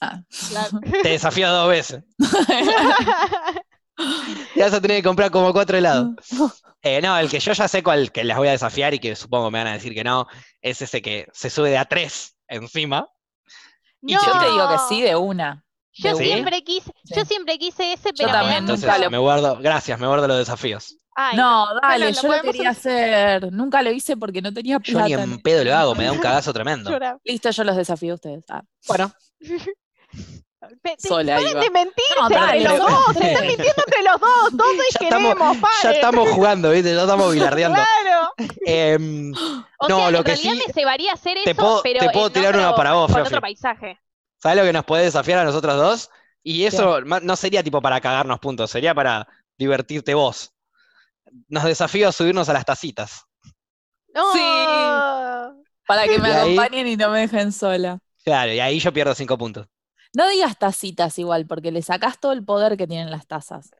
Ah. 0.00 0.20
Claro. 0.50 0.80
Te 1.02 1.08
desafío 1.10 1.48
dos 1.50 1.68
veces. 1.68 2.02
Y 4.56 4.60
vas 4.60 4.72
a 4.74 4.80
tener 4.80 4.98
que 4.98 5.02
comprar 5.02 5.30
como 5.30 5.52
cuatro 5.52 5.76
helados. 5.78 6.10
Eh, 6.82 7.00
no, 7.00 7.16
el 7.18 7.28
que 7.30 7.40
yo 7.40 7.52
ya 7.52 7.66
sé 7.68 7.82
cuál 7.82 8.12
que 8.12 8.24
las 8.24 8.36
voy 8.36 8.48
a 8.48 8.52
desafiar 8.52 8.92
y 8.94 8.98
que 8.98 9.16
supongo 9.16 9.50
me 9.50 9.58
van 9.58 9.68
a 9.68 9.72
decir 9.72 9.94
que 9.94 10.04
no, 10.04 10.26
es 10.60 10.82
ese 10.82 11.00
que 11.02 11.26
se 11.32 11.48
sube 11.50 11.70
de 11.70 11.78
a 11.78 11.84
tres 11.86 12.36
encima. 12.48 13.08
Y 14.02 14.12
Yo 14.12 14.20
te 14.38 14.50
digo 14.50 14.68
que 14.68 14.78
sí 14.88 15.00
de 15.02 15.16
una. 15.16 15.64
Yo 15.92 16.10
de 16.10 16.16
¿Sí? 16.16 16.24
una. 16.24 16.34
siempre 16.34 16.64
quise, 16.64 16.92
yo 17.04 17.22
Sí. 17.22 17.26
siempre 17.26 17.58
quise 17.58 17.92
ese, 17.94 18.12
pero 18.12 18.28
me 18.28 18.32
también, 18.34 18.58
Entonces 18.58 18.86
nunca 18.86 18.98
lo- 18.98 19.10
me 19.10 19.18
guardo, 19.18 19.56
gracias, 19.60 19.98
me 19.98 20.06
guardo 20.06 20.28
los 20.28 20.38
desafíos. 20.38 20.96
Ay, 21.16 21.36
No, 21.38 21.66
dale, 21.80 22.12
lo 22.12 22.20
yo 22.22 22.28
lo 22.28 22.42
quería 22.42 22.70
hacer. 22.70 23.52
Nunca 23.52 23.80
lo 23.82 23.90
hice 23.92 24.16
porque 24.16 24.42
no 24.42 24.52
tenía 24.52 24.78
Yo 24.82 25.00
ni 25.00 25.08
plata. 25.08 25.22
en 25.22 25.38
pedo 25.40 25.64
lo 25.64 25.74
hago, 25.74 25.94
me 25.94 26.04
da 26.04 26.12
un 26.12 26.18
cagazo 26.20 26.52
tremendo. 26.52 26.90
Listo, 27.24 27.50
yo 27.50 27.64
los 27.64 27.76
desafío 27.76 28.12
a 28.12 28.14
ustedes. 28.16 28.44
Ah, 28.50 28.62
Bueno, 28.88 29.12
te- 29.38 29.46
sola 30.98 31.40
iba. 31.40 31.60
de 31.60 31.70
mentir 31.70 32.04
No, 32.20 32.26
entre 32.30 32.60
los 32.60 32.78
lo- 32.78 32.84
dos, 32.88 33.04
se 33.16 33.30
están 33.32 33.46
mintiendo 33.46 33.82
entre 33.86 34.02
los 34.02 34.20
dos, 34.20 34.50
todos 34.56 34.70
Ya 34.92 34.98
queremos, 34.98 35.32
estamos- 35.32 35.56
paren. 35.58 35.78
ya 35.82 35.90
estamos 35.92 36.28
jugando, 36.30 36.70
¿viste? 36.70 36.94
Ya 36.94 37.00
estamos 37.02 37.32
bilardeando. 37.34 37.80
Claro. 37.80 38.32
Em, 38.66 39.32
O 39.78 39.88
No, 39.88 39.96
sea, 39.98 40.10
lo 40.12 40.18
en 40.18 40.24
que 40.24 40.30
realidad 40.34 40.52
sí- 40.54 40.62
me 40.66 40.72
cebaría 40.72 41.12
hacer 41.12 41.38
te 41.44 41.50
eso, 41.50 41.60
puedo- 41.60 41.82
pero 41.82 42.00
te 42.00 42.10
puedo 42.10 42.30
tirar 42.30 42.54
otro- 42.54 42.60
una 42.68 42.74
para 42.76 42.92
vos, 42.94 43.10
otro 43.14 43.40
paisaje. 43.40 43.98
¿Sabes 44.42 44.58
lo 44.58 44.64
que 44.64 44.72
nos 44.72 44.84
podés 44.84 45.04
desafiar 45.06 45.38
a 45.40 45.44
nosotros 45.44 45.76
dos? 45.76 46.10
Y 46.42 46.64
eso 46.64 47.00
no 47.02 47.36
sería 47.36 47.62
tipo 47.62 47.80
para 47.82 48.00
cagarnos 48.00 48.38
puntos, 48.38 48.70
sería 48.70 48.94
para 48.94 49.26
divertirte 49.58 50.14
vos. 50.14 50.52
Nos 51.48 51.64
desafío 51.64 52.08
a 52.08 52.12
subirnos 52.12 52.48
a 52.48 52.52
las 52.52 52.64
tacitas. 52.64 53.24
No. 54.14 54.32
Sí. 54.32 54.40
Para 55.86 56.04
que 56.04 56.18
me 56.18 56.28
Y 56.28 56.32
ahí- 56.32 56.38
acompañen 56.58 56.86
y 56.86 56.96
no 56.96 57.10
me 57.10 57.20
dejen 57.20 57.52
sola. 57.52 57.98
Claro, 58.24 58.52
y 58.52 58.60
ahí 58.60 58.78
yo 58.78 58.92
pierdo 58.92 59.14
cinco 59.14 59.36
puntos. 59.36 59.66
No 60.14 60.28
digas 60.28 60.58
tacitas 60.58 61.18
igual, 61.18 61.46
porque 61.46 61.72
le 61.72 61.82
sacás 61.82 62.18
todo 62.20 62.32
el 62.32 62.44
poder 62.44 62.76
que 62.76 62.86
tienen 62.86 63.10
las 63.10 63.26
tazas. 63.26 63.70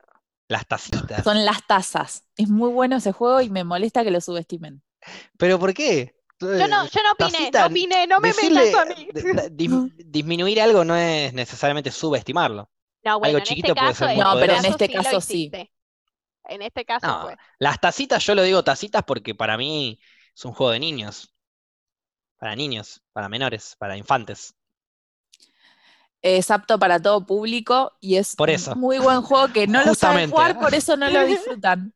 Las 0.48 0.66
tacitas. 0.66 1.24
Son 1.24 1.44
las 1.44 1.66
tazas. 1.66 2.24
Es 2.36 2.48
muy 2.48 2.70
bueno 2.70 2.96
ese 2.96 3.12
juego 3.12 3.40
y 3.40 3.48
me 3.50 3.64
molesta 3.64 4.04
que 4.04 4.10
lo 4.10 4.20
subestimen. 4.20 4.82
¿Pero 5.38 5.58
por 5.58 5.72
qué? 5.72 6.16
Yo 6.40 6.68
no, 6.68 6.84
yo 6.86 7.00
no 7.02 7.12
opiné, 7.12 7.30
Tacita, 7.30 7.60
no 7.60 7.66
opiné, 7.66 8.06
no 8.06 8.20
me 8.20 8.28
Decirle- 8.28 8.64
metas 8.66 8.82
a 8.82 8.84
mí. 8.86 9.08
disminuir 10.04 10.60
algo 10.60 10.84
no 10.84 10.94
es 10.96 11.32
necesariamente 11.32 11.90
subestimarlo. 11.90 12.70
No, 13.04 13.18
bueno, 13.18 13.38
en 13.38 13.44
chiquito 13.44 13.68
este 13.68 13.80
puede 13.80 13.92
caso, 13.92 14.06
ser 14.06 14.16
muy 14.16 14.24
No, 14.24 14.34
pero 14.34 14.54
en 14.54 14.64
este 14.64 14.86
sí 14.86 14.92
caso 14.92 15.20
sí. 15.20 15.50
En 16.46 16.62
este 16.62 16.84
caso 16.84 17.06
No, 17.06 17.22
fue. 17.22 17.36
las 17.58 17.80
tacitas, 17.80 18.24
yo 18.26 18.34
lo 18.34 18.42
digo 18.42 18.62
tacitas 18.64 19.02
porque 19.04 19.34
para 19.34 19.56
mí 19.56 19.98
es 20.34 20.44
un 20.44 20.52
juego 20.52 20.72
de 20.72 20.80
niños. 20.80 21.32
Para 22.38 22.56
niños, 22.56 23.02
para 23.12 23.28
menores, 23.28 23.76
para 23.78 23.96
infantes. 23.96 24.54
Es 26.26 26.50
apto 26.50 26.78
para 26.78 27.00
todo 27.02 27.26
público 27.26 27.92
y 28.00 28.16
es 28.16 28.34
Por 28.34 28.48
un 28.48 28.54
eso. 28.54 28.74
muy 28.76 28.98
buen 28.98 29.20
juego 29.20 29.52
que 29.52 29.66
no 29.66 29.84
lo 29.84 29.94
saben 29.94 30.30
jugar, 30.30 30.58
por 30.58 30.74
eso 30.74 30.96
no 30.96 31.10
lo 31.10 31.22
disfrutan. 31.26 31.92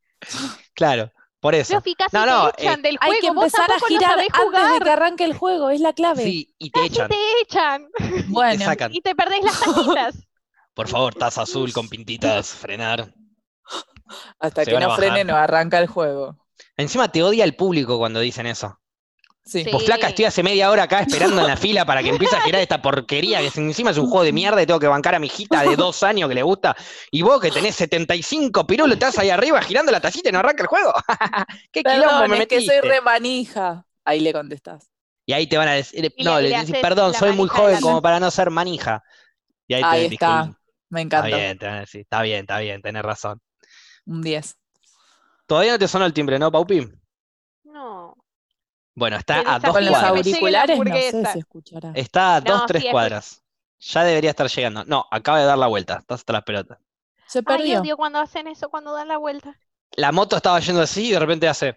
Claro, 0.74 1.10
por 1.40 1.54
eso. 1.54 1.72
Casi 1.74 1.94
No, 2.12 2.24
te 2.24 2.30
no, 2.30 2.48
echan 2.50 2.80
eh, 2.80 2.82
del 2.82 2.98
juego. 2.98 3.14
Hay 3.14 3.20
que 3.20 3.26
empezar 3.28 3.64
a 3.64 3.66
tampoco 3.68 3.86
no 3.94 3.98
girar 3.98 4.10
sabés 4.10 4.28
antes 4.34 4.40
de 4.40 4.44
jugar. 4.68 4.82
que 4.82 4.90
arranque 4.90 5.24
el 5.24 5.32
juego, 5.34 5.70
es 5.70 5.80
la 5.80 5.92
clave. 5.94 6.22
Sí, 6.24 6.54
y 6.58 6.70
te 6.70 6.80
Casi 6.80 6.92
echan. 6.92 7.08
te 7.08 7.16
echan. 7.42 7.88
bueno, 8.28 8.76
Te. 8.76 8.88
Y 8.92 9.00
te 9.00 9.14
perdés 9.14 9.42
las 9.42 9.58
tacitas. 9.60 10.14
Por 10.74 10.88
favor, 10.88 11.14
taza 11.14 11.42
azul 11.42 11.72
con 11.72 11.88
pintitas, 11.88 12.50
frenar. 12.50 13.12
hasta 14.38 14.64
se 14.64 14.70
que 14.70 14.78
no 14.78 14.94
frene 14.96 15.24
no 15.24 15.36
arranca 15.36 15.78
el 15.78 15.86
juego. 15.86 16.36
Encima 16.76 17.10
te 17.10 17.22
odia 17.22 17.44
el 17.44 17.56
público 17.56 17.98
cuando 17.98 18.20
dicen 18.20 18.46
eso. 18.46 18.78
Sí. 19.50 19.64
Pues 19.70 19.84
flaca, 19.84 20.08
estoy 20.08 20.26
hace 20.26 20.42
media 20.42 20.70
hora 20.70 20.82
acá 20.82 21.00
esperando 21.00 21.40
en 21.40 21.46
la 21.46 21.56
fila 21.56 21.86
para 21.86 22.02
que 22.02 22.10
empiece 22.10 22.36
a 22.36 22.40
girar 22.42 22.60
esta 22.60 22.82
porquería, 22.82 23.40
que 23.40 23.50
encima 23.60 23.90
es 23.92 23.96
un 23.98 24.06
juego 24.08 24.22
de 24.24 24.32
mierda 24.32 24.62
y 24.62 24.66
tengo 24.66 24.78
que 24.78 24.88
bancar 24.88 25.14
a 25.14 25.18
mi 25.18 25.28
hijita 25.28 25.62
de 25.62 25.74
dos 25.74 26.02
años 26.02 26.28
que 26.28 26.34
le 26.34 26.42
gusta. 26.42 26.76
Y 27.10 27.22
vos 27.22 27.40
que 27.40 27.50
tenés 27.50 27.74
75 27.76 28.66
pirulos, 28.66 28.92
estás 28.94 29.18
ahí 29.18 29.30
arriba 29.30 29.62
girando 29.62 29.90
la 29.90 30.00
tacita 30.00 30.28
y 30.28 30.32
no 30.32 30.40
arranca 30.40 30.62
el 30.64 30.68
juego. 30.68 30.92
¿Qué 31.72 31.82
quilombo 31.82 32.26
Perdón, 32.26 32.30
me 32.30 32.38
es 32.40 32.46
que 32.46 32.56
soy 32.60 32.66
metiste? 32.76 32.80
re 32.82 33.00
manija. 33.00 33.86
Ahí 34.04 34.20
le 34.20 34.32
contestás. 34.32 34.90
Y 35.24 35.32
ahí 35.32 35.46
te 35.46 35.56
van 35.58 35.68
a 35.68 35.72
decir, 35.72 36.12
Y 36.16 36.24
no, 36.24 36.40
le- 36.40 36.50
le, 36.50 36.58
decís, 36.58 36.76
perdón, 36.80 37.14
soy 37.14 37.32
muy 37.32 37.48
joven 37.48 37.74
la 37.74 37.80
como 37.80 38.02
para 38.02 38.20
no 38.20 38.30
ser 38.30 38.50
manija. 38.50 39.02
Y 39.66 39.74
ahí, 39.74 39.82
Ahí 39.84 40.08
te 40.08 40.14
está. 40.14 40.44
Me 40.90 41.02
Está 41.02 41.18
encanta. 41.18 41.36
bien, 41.36 41.58
te 41.58 41.66
van 41.66 41.74
a 41.76 41.80
decir, 41.80 42.00
está 42.02 42.22
bien, 42.22 42.40
está 42.40 42.58
bien, 42.60 42.80
tenés 42.82 43.02
razón. 43.02 43.40
Un 44.06 44.22
10. 44.22 44.56
Todavía 45.46 45.72
no 45.72 45.78
te 45.78 45.88
sonó 45.88 46.06
el 46.06 46.12
timbre, 46.12 46.38
¿no, 46.38 46.50
Paupi? 46.52 46.86
No. 48.98 49.06
Bueno, 49.06 49.16
está 49.16 49.44
a 49.46 49.58
dos 49.58 49.72
Con 49.72 49.84
los 49.84 49.90
cuadras. 49.90 50.02
la 50.02 50.08
auriculares 50.08 50.78
no 50.78 50.96
sé 50.96 51.24
si 51.32 51.38
escuchará. 51.38 51.92
Está 51.94 52.36
a 52.36 52.40
dos, 52.40 52.60
No, 52.60 52.66
tres 52.66 52.82
sí, 52.82 52.90
cuadras. 52.90 53.42
Ya 53.80 54.04
debería 54.04 54.30
estar 54.30 54.48
llegando. 54.48 54.84
No, 54.84 55.06
acaba 55.10 55.38
de 55.40 55.44
dar 55.46 55.58
la 55.58 55.66
vuelta. 55.68 55.98
Estás 56.00 56.20
hasta 56.20 56.32
las 56.32 56.42
pelotas. 56.42 56.78
Se 57.26 57.38
Ay, 57.38 57.44
perdió. 57.44 57.80
odio 57.80 57.96
cuando 57.96 58.18
hacen 58.20 58.48
eso, 58.48 58.68
cuando 58.70 58.92
dan 58.92 59.08
la 59.08 59.18
vuelta. 59.18 59.58
La 59.96 60.12
moto 60.12 60.36
estaba 60.36 60.58
yendo 60.60 60.82
así 60.82 61.08
y 61.08 61.12
de 61.12 61.18
repente 61.20 61.48
hace. 61.48 61.76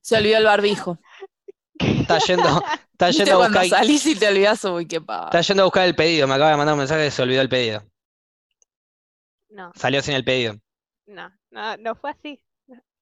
Se 0.00 0.16
olvidó 0.16 0.38
el 0.38 0.44
barbijo. 0.44 0.98
Está 1.78 2.18
yendo, 2.18 2.62
está 2.92 3.06
¿Viste 3.08 3.24
yendo 3.24 3.34
a 3.36 3.38
cuando 3.38 3.60
buscar. 3.60 3.78
salís 3.80 4.06
y 4.06 4.14
te 4.16 4.28
olvidás? 4.28 4.64
Uy, 4.64 4.86
qué 4.86 5.00
pava. 5.00 5.24
Está 5.26 5.40
yendo 5.40 5.62
a 5.62 5.66
buscar 5.66 5.86
el 5.86 5.96
pedido. 5.96 6.26
Me 6.28 6.34
acaba 6.34 6.50
de 6.50 6.56
mandar 6.56 6.74
un 6.74 6.78
mensaje 6.80 7.04
que 7.04 7.10
se 7.10 7.22
olvidó 7.22 7.40
el 7.40 7.48
pedido. 7.48 7.82
No, 9.50 9.72
Salió 9.74 10.02
sin 10.02 10.14
el 10.14 10.24
pedido. 10.24 10.54
no, 11.06 11.30
no, 11.50 11.76
no 11.78 11.94
fue 11.94 12.10
así. 12.10 12.40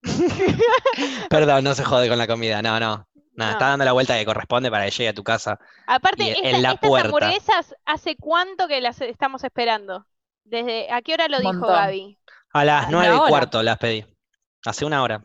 Perdón, 1.30 1.64
no 1.64 1.74
se 1.74 1.84
jode 1.84 2.09
con 2.09 2.18
la 2.18 2.26
comida. 2.26 2.62
No, 2.62 2.78
no. 2.80 3.07
Nada, 3.34 3.50
No. 3.53 3.57
está 3.57 3.68
dando 3.68 3.84
la 3.84 3.92
vuelta 3.92 4.18
que 4.18 4.26
corresponde 4.26 4.70
para 4.70 4.84
que 4.84 4.90
llegue 4.90 5.09
a 5.09 5.14
tu 5.14 5.24
casa. 5.24 5.59
Aparte, 5.86 6.24
Y 6.24 6.28
esta- 6.30 6.48
en 6.50 6.62
la 6.62 6.72
estas 6.72 6.88
puerta. 6.88 7.07
hamburguesas, 7.09 7.74
¿hace 7.86 8.16
cuánto 8.16 8.68
que 8.68 8.80
las 8.80 9.00
estamos 9.00 9.42
esperando? 9.44 10.07
¿Desde 10.44 10.90
a 10.92 11.00
qué 11.03 11.14
hora 11.14 11.28
lo 11.28 11.38
dijo. 11.38 11.66
Gaby? 11.66 12.18
A 12.53 12.64
las 12.64 12.88
Una 12.88 12.98
nueve 13.09 13.16
y 13.24 13.28
cuarto 13.28 13.62
las 13.62 13.78
pedí. 13.78 14.05
Hace 14.66 14.84
una 14.84 15.03
hora. 15.03 15.24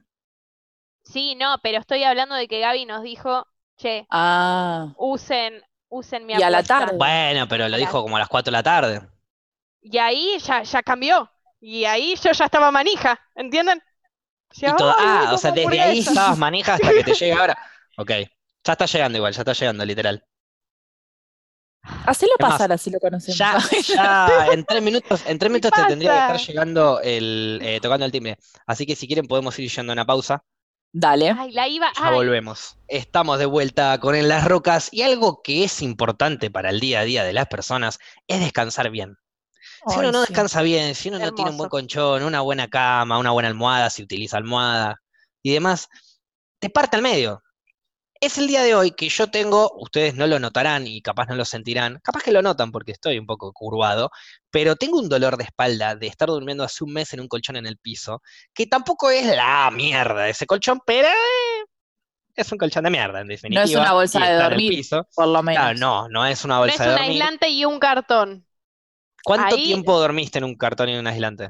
Sí, 1.03 1.36
no, 1.36 1.57
pero 1.61 1.80
estoy 1.80 2.03
hablando 2.03 2.36
de 2.36 2.47
que 2.47 2.59
Gaby 2.59 2.86
nos 2.86 3.03
dijo, 3.03 3.45
che, 3.78 4.05
Ah, 4.09 4.93
usen, 4.97 5.61
usen 5.89 6.25
mi 6.25 6.34
Y 6.34 6.41
a 6.41 6.49
la 6.49 6.59
apuesta. 6.59 6.80
tarde. 6.80 6.97
Bueno, 6.97 7.47
pero 7.47 7.67
lo 7.67 7.78
dijo 7.78 8.01
como 8.01 8.15
a 8.15 8.19
las 8.19 8.30
cuatro 8.30 8.51
de 8.51 8.57
la 8.57 8.63
tarde. 8.63 9.01
Y 9.82 9.97
ahí 9.97 10.38
ya, 10.39 10.63
ya 10.63 10.82
cambió. 10.84 11.30
Y 11.59 11.86
ahí 11.86 12.15
yo 12.15 12.32
ya 12.32 12.45
estaba 12.45 12.71
manija, 12.71 13.19
¿entienden? 13.36 13.82
Y 14.55 14.61
Ya, 14.61 14.75
todo- 14.75 14.89
"Ay, 14.97 15.25
ah, 15.27 15.31
o 15.33 15.37
sea, 15.37 15.51
desde 15.51 15.69
ahí 15.79 15.79
hamburguesa". 15.89 16.11
estabas 16.11 16.37
manija 16.37 16.73
hasta 16.75 16.89
que 16.89 17.03
te 17.03 17.13
llegue 17.13 17.33
ahora. 17.33 17.57
Ok. 17.97 18.11
Ya 18.65 18.73
está 18.73 18.85
llegando 18.85 19.17
igual, 19.17 19.33
ya 19.33 19.41
está 19.41 19.53
llegando, 19.53 19.85
literal. 19.85 20.23
hacelo 22.05 22.33
pasar 22.37 22.71
así 22.71 22.89
lo 22.89 22.99
conocemos. 22.99 23.37
Ya, 23.37 23.57
ya 23.87 24.47
en 24.51 24.65
tres 24.65 24.81
minutos, 24.83 25.21
en 25.25 25.39
tres 25.39 25.49
¿Qué 25.49 25.53
minutos 25.53 25.71
te 25.71 25.83
tendría 25.87 26.11
que 26.11 26.17
estar 26.33 26.47
llegando 26.47 26.99
el, 27.01 27.59
eh, 27.63 27.79
tocando 27.81 28.05
el 28.05 28.11
timbre. 28.11 28.37
Así 28.65 28.85
que 28.85 28.95
si 28.95 29.07
quieren 29.07 29.25
podemos 29.27 29.57
ir 29.59 29.69
yendo 29.69 29.91
a 29.91 29.95
una 29.95 30.05
pausa. 30.05 30.43
Dale. 30.93 31.35
Ay, 31.37 31.51
la 31.51 31.67
iba. 31.67 31.87
Ya 31.97 32.07
ay, 32.07 32.15
volvemos. 32.15 32.77
Estamos 32.87 33.39
de 33.39 33.45
vuelta 33.45 33.99
con 33.99 34.15
En 34.15 34.27
las 34.29 34.45
Rocas 34.45 34.89
y 34.91 35.01
algo 35.03 35.41
que 35.41 35.63
es 35.63 35.81
importante 35.81 36.49
para 36.49 36.69
el 36.69 36.79
día 36.79 37.01
a 37.01 37.03
día 37.03 37.23
de 37.23 37.33
las 37.33 37.47
personas 37.47 37.99
es 38.27 38.39
descansar 38.39 38.89
bien. 38.89 39.17
Si 39.88 39.99
uno 39.99 40.11
no 40.11 40.23
sí. 40.25 40.28
descansa 40.30 40.61
bien, 40.61 40.95
si 40.95 41.09
uno 41.09 41.19
no 41.19 41.34
tiene 41.34 41.51
un 41.51 41.57
buen 41.57 41.69
colchón, 41.69 42.23
una 42.23 42.41
buena 42.41 42.67
cama, 42.67 43.17
una 43.17 43.32
buena 43.32 43.49
almohada, 43.49 43.89
si 43.89 44.03
utiliza 44.03 44.38
almohada 44.38 44.97
y 45.43 45.51
demás, 45.53 45.88
te 46.59 46.69
parte 46.69 46.95
al 46.97 47.01
medio. 47.03 47.43
Es 48.19 48.39
el 48.39 48.47
día 48.47 48.63
de 48.63 48.73
hoy 48.73 48.91
que 48.91 49.09
yo 49.09 49.30
tengo, 49.30 49.71
ustedes 49.78 50.15
no 50.15 50.25
lo 50.25 50.39
notarán 50.39 50.88
y 50.88 51.03
capaz 51.03 51.28
no 51.28 51.36
lo 51.36 51.45
sentirán, 51.45 51.99
capaz 52.03 52.23
que 52.23 52.32
lo 52.32 52.41
notan 52.41 52.71
porque 52.71 52.91
estoy 52.91 53.19
un 53.19 53.28
poco 53.28 53.53
curvado, 53.53 54.09
pero 54.49 54.75
tengo 54.75 54.97
un 54.97 55.07
dolor 55.07 55.38
de 55.38 55.43
espalda 55.43 55.95
de 55.95 56.07
estar 56.07 56.28
durmiendo 56.28 56.63
hace 56.63 56.84
un 56.84 56.93
mes 56.93 57.13
en 57.13 57.19
un 57.19 57.28
colchón 57.28 57.57
en 57.57 57.67
el 57.67 57.78
piso, 57.78 58.23
que 58.55 58.65
tampoco 58.65 59.11
es 59.11 59.23
la 59.28 59.69
mierda 59.71 60.28
ese 60.28 60.47
colchón, 60.47 60.82
pero 60.84 61.07
eh, 61.09 61.65
es 62.36 62.51
un 62.51 62.57
colchón 62.57 62.86
de 62.86 62.89
mierda 62.89 63.21
en 63.21 63.28
definitiva. 63.28 63.61
No 63.61 63.65
es 63.69 63.75
una 63.75 63.93
bolsa 63.93 64.19
de 64.19 64.25
está 64.25 64.36
en 64.38 64.41
el 64.41 64.49
dormir, 64.49 64.69
piso. 64.69 65.07
por 65.13 65.28
lo 65.28 65.43
menos. 65.43 65.75
Claro, 65.75 65.78
no, 65.78 66.09
no 66.09 66.25
es 66.25 66.43
una 66.43 66.55
no 66.55 66.61
bolsa 66.61 66.86
es 66.86 66.89
de 66.89 66.95
un 66.95 66.95
dormir. 66.95 67.11
aislante 67.11 67.49
y 67.49 67.65
un 67.65 67.78
cartón. 67.80 68.46
¿Cuánto 69.28 69.55
Ahí- 69.55 69.65
tiempo 69.65 69.99
dormiste 69.99 70.38
en 70.38 70.45
un 70.45 70.55
cartón 70.55 70.88
y 70.88 70.93
en 70.93 70.99
un 70.99 71.07
aislante? 71.07 71.49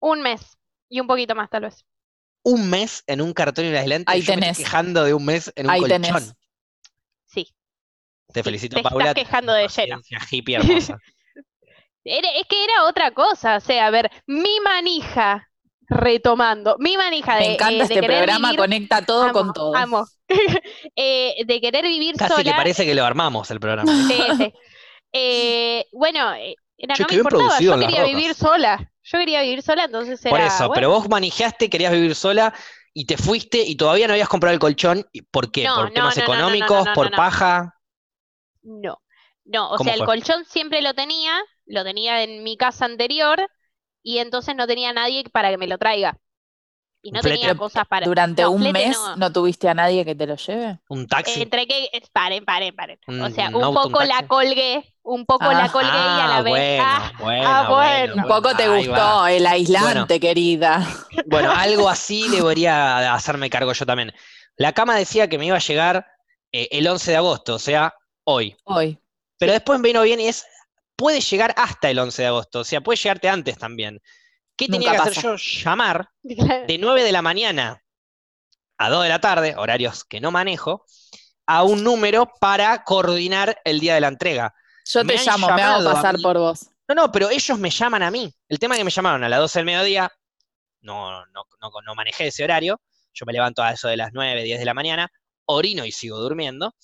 Un 0.00 0.22
mes. 0.22 0.40
Y 0.88 1.00
un 1.00 1.06
poquito 1.06 1.34
más, 1.34 1.50
tal 1.50 1.62
vez. 1.62 1.84
un 2.42 2.70
mes 2.70 3.02
en 3.08 3.20
un 3.20 3.32
cartón 3.34 3.64
y 3.64 3.68
un 3.68 3.74
aislante. 3.74 4.10
Ahí 4.10 4.22
yo 4.22 4.32
me 4.32 4.34
estoy 4.34 4.40
tenés. 4.40 4.58
quejando 4.58 5.04
de 5.04 5.12
un 5.14 5.24
mes 5.24 5.52
en 5.56 5.66
un 5.66 5.72
Ahí 5.72 5.80
colchón. 5.80 6.02
tenés. 6.02 6.34
Sí. 7.26 7.54
Te 8.32 8.40
Sí, 8.40 8.44
felicito, 8.44 8.74
te 8.74 8.80
estás 8.80 8.92
Paula. 8.92 9.14
quejando 9.14 9.52
de 9.52 9.66
lleno. 9.68 10.00
Hippie 10.30 10.56
hermosa. 10.56 10.98
Era- 12.04 12.30
es 12.36 12.46
que 12.48 12.62
era 12.64 12.84
otra 12.84 13.10
cosa. 13.10 13.56
O 13.56 13.60
sea, 13.60 13.86
a 13.86 13.90
ver, 13.90 14.10
mi 14.26 14.60
manija, 14.64 15.50
retomando, 15.88 16.76
mi 16.78 16.96
manija 16.96 17.34
de, 17.34 17.40
Me 17.40 17.52
encanta 17.54 17.74
eh, 17.84 17.88
de 17.88 17.94
este 17.94 18.02
programa, 18.06 18.48
vivir- 18.52 18.58
conecta 18.58 19.04
todo 19.04 19.24
amo, 19.24 19.32
con 19.32 19.52
todo. 19.52 19.76
amo. 19.76 20.06
Eh, 20.96 21.44
de 21.44 21.60
querer 21.60 21.84
vivir 21.84 22.14
Casi 22.16 22.34
que 22.36 22.42
sola. 22.44 22.56
parece 22.56 22.86
que 22.86 22.94
lo 22.94 23.04
armamos 23.04 23.50
el 23.50 23.58
programa. 23.60 23.92
Sí, 24.08 24.22
sí. 24.38 24.52
Eh, 25.12 25.84
bueno, 25.92 26.32
eh, 26.34 26.54
era- 26.78 26.96
Che, 26.96 27.04
no 27.04 27.06
qué 27.06 27.14
me 27.14 27.16
bien 27.16 27.26
importaba, 27.26 27.60
producido 27.60 27.76
yo 27.76 27.76
quería 27.78 28.02
vivir 28.04 28.34
sola. 28.34 28.92
Yo 29.02 29.18
quería 29.18 29.42
vivir 29.42 29.62
sola, 29.62 29.84
entonces 29.84 30.24
era. 30.24 30.28
Por 30.28 30.40
eso, 30.40 30.68
bueno, 30.68 30.72
pero 30.72 30.90
vos 30.90 31.08
manejaste, 31.08 31.70
querías 31.70 31.92
vivir 31.92 32.14
sola 32.14 32.52
y 32.92 33.04
te 33.06 33.16
fuiste 33.16 33.58
y 33.62 33.76
todavía 33.76 34.06
no 34.08 34.12
habías 34.14 34.28
comprado 34.28 34.54
el 34.54 34.60
colchón. 34.60 35.06
¿Y 35.12 35.22
¿Por 35.22 35.50
qué? 35.52 35.68
No, 35.68 35.74
¿Por 35.74 35.90
no, 35.90 35.92
temas 35.92 36.16
no, 36.16 36.22
económicos? 36.24 36.88
¿Por 36.88 37.14
paja? 37.14 37.74
No, 38.62 39.00
no, 39.44 39.70
o 39.70 39.78
¿Cómo 39.78 39.84
sea, 39.84 39.94
el 39.94 40.04
fue? 40.04 40.04
colchón 40.04 40.44
siempre 40.44 40.82
lo 40.82 40.92
tenía, 40.94 41.40
lo 41.66 41.84
tenía 41.84 42.22
en 42.22 42.42
mi 42.42 42.56
casa 42.56 42.84
anterior 42.84 43.48
y 44.02 44.18
entonces 44.18 44.56
no 44.56 44.66
tenía 44.66 44.92
nadie 44.92 45.24
para 45.32 45.50
que 45.50 45.58
me 45.58 45.68
lo 45.68 45.78
traiga. 45.78 46.18
Y 47.06 47.12
no 47.12 47.20
flete. 47.20 47.38
tenía 47.38 47.54
cosas 47.54 47.86
para. 47.86 48.04
Durante 48.06 48.42
no, 48.42 48.50
un 48.50 48.72
mes 48.72 48.96
no. 48.96 49.16
no. 49.16 49.32
tuviste 49.32 49.68
a 49.68 49.74
nadie 49.74 50.04
que 50.04 50.14
te 50.16 50.26
lo 50.26 50.34
lleve. 50.36 50.78
¿Un 50.88 51.06
taxi? 51.06 51.40
Entre 51.40 51.66
que, 51.66 51.88
paren, 52.12 52.44
paren, 52.44 52.74
paren. 52.74 52.98
O 53.22 53.30
sea, 53.30 53.48
un 53.50 53.72
poco 53.74 54.02
la 54.02 54.26
colgué, 54.26 54.82
un 55.02 55.24
poco 55.24 55.44
la 55.52 55.64
Ah, 55.64 55.72
colgué 55.72 55.88
y 55.88 55.90
a 55.90 56.26
la 56.26 56.36
Ah, 56.38 56.42
vez. 56.42 56.52
bueno, 56.52 56.84
ah, 56.84 57.12
bueno, 57.20 57.48
ah, 57.48 57.68
bueno. 57.68 58.14
Un 58.16 58.28
poco 58.28 58.56
te 58.56 58.68
gustó 58.68 59.26
el 59.28 59.46
aislante, 59.46 60.18
querida. 60.18 60.84
Bueno, 61.26 61.52
algo 61.52 61.88
así 61.88 62.28
debería 62.28 63.14
hacerme 63.14 63.50
cargo 63.50 63.72
yo 63.72 63.86
también. 63.86 64.12
La 64.56 64.72
cama 64.72 64.96
decía 64.96 65.28
que 65.28 65.38
me 65.38 65.46
iba 65.46 65.56
a 65.56 65.60
llegar 65.60 66.06
eh, 66.52 66.68
el 66.72 66.86
11 66.88 67.10
de 67.12 67.16
agosto, 67.16 67.54
o 67.54 67.58
sea, 67.58 67.94
hoy. 68.24 68.56
Hoy. 68.64 68.98
Pero 69.38 69.52
después 69.52 69.78
me 69.80 69.88
vino 69.88 70.02
bien 70.02 70.18
y 70.20 70.28
es, 70.28 70.46
puede 70.96 71.20
llegar 71.20 71.52
hasta 71.56 71.90
el 71.90 71.98
11 71.98 72.22
de 72.22 72.28
agosto, 72.28 72.60
o 72.60 72.64
sea, 72.64 72.80
puede 72.80 72.96
llegarte 72.96 73.28
antes 73.28 73.58
también. 73.58 74.00
¿Qué 74.56 74.68
tenía 74.68 74.92
que 74.92 74.96
hacer 74.96 75.22
yo? 75.22 75.36
Llamar 75.36 76.08
de 76.22 76.78
9 76.80 77.02
de 77.02 77.12
la 77.12 77.22
mañana 77.22 77.82
a 78.78 78.90
2 78.90 79.02
de 79.02 79.08
la 79.08 79.20
tarde, 79.20 79.54
horarios 79.56 80.04
que 80.04 80.20
no 80.20 80.30
manejo, 80.30 80.84
a 81.46 81.62
un 81.62 81.84
número 81.84 82.32
para 82.40 82.84
coordinar 82.84 83.60
el 83.64 83.80
día 83.80 83.94
de 83.94 84.00
la 84.00 84.08
entrega. 84.08 84.54
Yo 84.84 85.04
Me 85.04 85.14
te 85.14 85.24
llamo, 85.24 85.50
me 85.52 85.62
hago 85.62 85.92
pasar 85.92 86.16
por 86.20 86.38
vos. 86.38 86.70
No, 86.88 86.94
no, 86.94 87.12
pero 87.12 87.30
ellos 87.30 87.58
me 87.58 87.70
llaman 87.70 88.02
a 88.02 88.10
mí. 88.10 88.32
El 88.48 88.58
tema 88.58 88.74
es 88.74 88.78
que 88.80 88.84
me 88.84 88.90
llamaron 88.90 89.24
a 89.24 89.28
las 89.28 89.40
12 89.40 89.58
del 89.58 89.66
mediodía, 89.66 90.10
no, 90.82 91.26
no, 91.26 91.44
no, 91.60 91.70
no 91.84 91.94
manejé 91.94 92.28
ese 92.28 92.44
horario, 92.44 92.80
yo 93.12 93.26
me 93.26 93.32
levanto 93.32 93.62
a 93.62 93.72
eso 93.72 93.88
de 93.88 93.96
las 93.96 94.10
9, 94.12 94.42
10 94.42 94.58
de 94.58 94.64
la 94.64 94.74
mañana, 94.74 95.10
orino 95.46 95.84
y 95.84 95.92
sigo 95.92 96.18
durmiendo. 96.18 96.74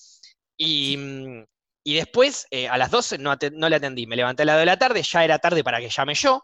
Y, 0.56 0.96
mm, 0.96 1.44
y 1.84 1.94
después, 1.94 2.46
eh, 2.50 2.68
a 2.68 2.78
las 2.78 2.90
12 2.90 3.18
no, 3.18 3.36
no 3.52 3.68
le 3.68 3.76
atendí. 3.76 4.06
Me 4.06 4.16
levanté 4.16 4.42
a 4.42 4.46
las 4.46 4.56
2 4.56 4.60
de 4.60 4.66
la 4.66 4.78
tarde, 4.78 5.02
ya 5.02 5.24
era 5.24 5.38
tarde 5.38 5.62
para 5.62 5.78
que 5.78 5.90
llame 5.90 6.14
yo. 6.14 6.42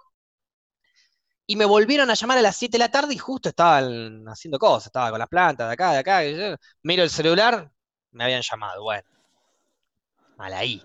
Y 1.48 1.56
me 1.56 1.64
volvieron 1.64 2.10
a 2.10 2.14
llamar 2.14 2.38
a 2.38 2.42
las 2.42 2.56
7 2.56 2.72
de 2.74 2.78
la 2.84 2.90
tarde 2.90 3.14
y 3.14 3.18
justo 3.18 3.48
estaban 3.48 4.24
haciendo 4.28 4.58
cosas. 4.58 4.86
Estaba 4.86 5.10
con 5.10 5.18
las 5.18 5.28
plantas 5.28 5.66
de 5.68 5.72
acá, 5.74 5.92
de 5.92 5.98
acá. 5.98 6.24
yo- 6.24 6.56
Miro 6.82 7.02
el 7.02 7.10
celular, 7.10 7.70
me 8.12 8.24
habían 8.24 8.42
llamado. 8.42 8.82
Bueno, 8.82 9.08
mal 10.36 10.52
ahí. 10.52 10.82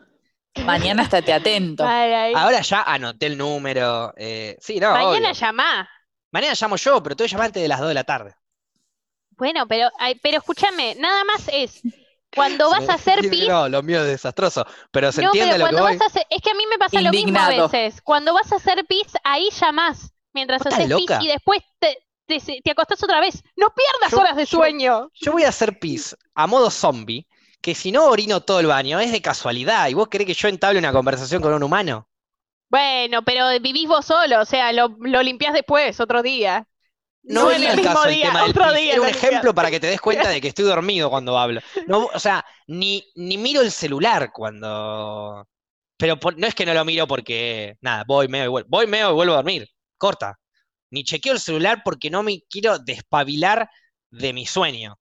Mañana 0.65 1.03
estate 1.03 1.33
atento. 1.33 1.83
Ahora 2.35 2.61
ya 2.61 2.83
anoté 2.83 3.25
el 3.27 3.37
número. 3.37 4.13
eh, 4.17 4.57
sí, 4.59 4.79
no, 4.79 4.91
Mañana 4.91 5.31
obvio. 5.31 5.31
llamá. 5.33 5.89
Mañana 6.31 6.53
llamo 6.59 6.75
yo, 6.77 7.03
pero 7.03 7.15
a 7.23 7.27
llamar 7.27 7.45
antes 7.47 7.61
de 7.61 7.67
las 7.67 7.79
2 7.79 7.89
de 7.89 7.93
la 7.93 8.03
tarde. 8.03 8.35
Bueno, 9.31 9.67
pero, 9.67 9.89
ay, 9.99 10.15
pero 10.21 10.37
escúchame, 10.37 10.95
nada 10.95 11.23
más 11.25 11.49
es 11.51 11.81
cuando 12.35 12.69
vas 12.69 12.87
a 12.89 12.93
hacer 12.93 13.19
pis. 13.29 13.47
No, 13.47 13.67
lo 13.67 13.83
mío 13.83 14.01
es 14.01 14.07
desastroso. 14.07 14.65
Pero 14.91 15.11
se 15.11 15.21
No, 15.21 15.27
entiende 15.27 15.53
pero 15.53 15.65
lo 15.65 15.69
que 15.77 15.81
voy. 15.81 15.93
vas 15.93 16.01
a 16.01 16.05
hacer, 16.05 16.25
es 16.29 16.41
que 16.41 16.51
a 16.51 16.55
mí 16.55 16.63
me 16.69 16.77
pasa 16.77 17.01
lo 17.01 17.11
mismo 17.11 17.39
a 17.39 17.49
veces. 17.49 18.01
Cuando 18.01 18.33
vas 18.33 18.51
a 18.51 18.55
hacer 18.57 18.85
pis, 18.85 19.07
ahí 19.23 19.49
llamás 19.59 20.12
mientras 20.33 20.59
¿Vos 20.59 20.67
estás 20.67 20.85
haces 20.85 20.95
pis 20.95 21.09
y 21.19 21.27
después 21.27 21.61
te, 21.79 21.97
te, 22.25 22.39
te 22.63 22.71
acostás 22.71 23.03
otra 23.03 23.19
vez. 23.19 23.43
No 23.55 23.73
pierdas 23.73 24.11
Yo- 24.11 24.19
horas 24.19 24.35
de 24.35 24.45
yo- 24.45 24.57
sueño. 24.57 25.09
Yo 25.13 25.31
voy 25.33 25.43
a 25.43 25.49
hacer 25.49 25.79
pis 25.79 26.15
a 26.35 26.47
modo 26.47 26.69
zombie, 26.71 27.27
que 27.61 27.75
si 27.75 27.91
no 27.91 28.05
orino 28.05 28.41
todo 28.41 28.59
el 28.59 28.67
baño 28.67 28.99
es 28.99 29.11
de 29.11 29.21
casualidad. 29.21 29.87
¿Y 29.89 29.93
vos 29.93 30.07
querés 30.09 30.27
que 30.27 30.33
yo 30.33 30.47
entable 30.47 30.79
una 30.79 30.91
conversación 30.91 31.41
con 31.41 31.53
un 31.53 31.63
humano? 31.63 32.07
Bueno, 32.69 33.23
pero 33.23 33.47
vivís 33.61 33.87
vos 33.87 34.05
solo, 34.05 34.41
o 34.41 34.45
sea, 34.45 34.71
lo, 34.73 34.89
lo 34.99 35.21
limpiás 35.21 35.53
después, 35.53 35.99
otro 35.99 36.23
día. 36.23 36.67
No 37.23 37.41
No 37.41 37.47
venía 37.47 37.71
el 37.73 37.81
caso 37.81 38.05
el 38.05 38.15
día, 38.15 38.25
tema 38.27 38.41
del 38.41 38.49
otro 38.49 38.63
pis. 38.65 38.75
día 38.75 38.91
Era 38.93 39.01
un 39.01 39.07
ejemplo 39.07 39.53
para 39.55 39.71
que 39.71 39.79
te 39.79 39.87
des 39.87 40.01
cuenta 40.01 40.29
de 40.29 40.41
que 40.41 40.47
estoy 40.49 40.65
dormido 40.65 41.09
cuando 41.09 41.37
hablo. 41.37 41.61
No, 41.87 42.07
o 42.13 42.19
sea, 42.19 42.43
ni, 42.67 43.03
ni 43.15 43.37
miro 43.37 43.61
el 43.61 43.71
celular 43.71 44.31
cuando. 44.33 45.47
Pero 45.97 46.19
por- 46.19 46.37
no 46.37 46.47
es 46.47 46.55
que 46.55 46.65
no 46.65 46.73
lo 46.73 46.83
miro 46.85 47.07
porque. 47.07 47.77
Nada, 47.81 48.03
voy, 48.07 48.27
meo 48.27 48.45
y 48.45 48.47
vuelvo. 48.49 48.67
Voy, 48.69 48.87
meo 48.87 49.11
y 49.11 49.13
vuelvo 49.13 49.33
a 49.33 49.37
dormir. 49.37 49.69
Corta. 50.03 50.37
Ni 50.91 51.05
chequeo 51.05 51.31
el 51.31 51.39
celular 51.39 51.81
porque 51.81 52.09
no 52.09 52.23
me 52.23 52.41
quiero 52.49 52.77
despabilar 52.77 53.69
de 54.11 54.33
mi 54.33 54.45
sueño. 54.45 54.99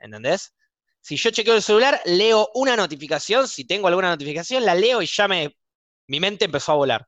¿Entendés? 0.00 0.56
Si 1.00 1.16
yo 1.16 1.30
chequeo 1.30 1.54
el 1.54 1.62
celular, 1.62 2.00
leo 2.04 2.50
una 2.54 2.74
notificación. 2.74 3.46
Si 3.46 3.64
tengo 3.64 3.86
alguna 3.86 4.08
notificación, 4.08 4.64
la 4.64 4.74
leo 4.74 5.02
y 5.02 5.06
ya 5.06 5.28
me. 5.28 5.56
Mi 6.08 6.18
mente 6.18 6.46
empezó 6.46 6.72
a 6.72 6.74
volar. 6.74 7.06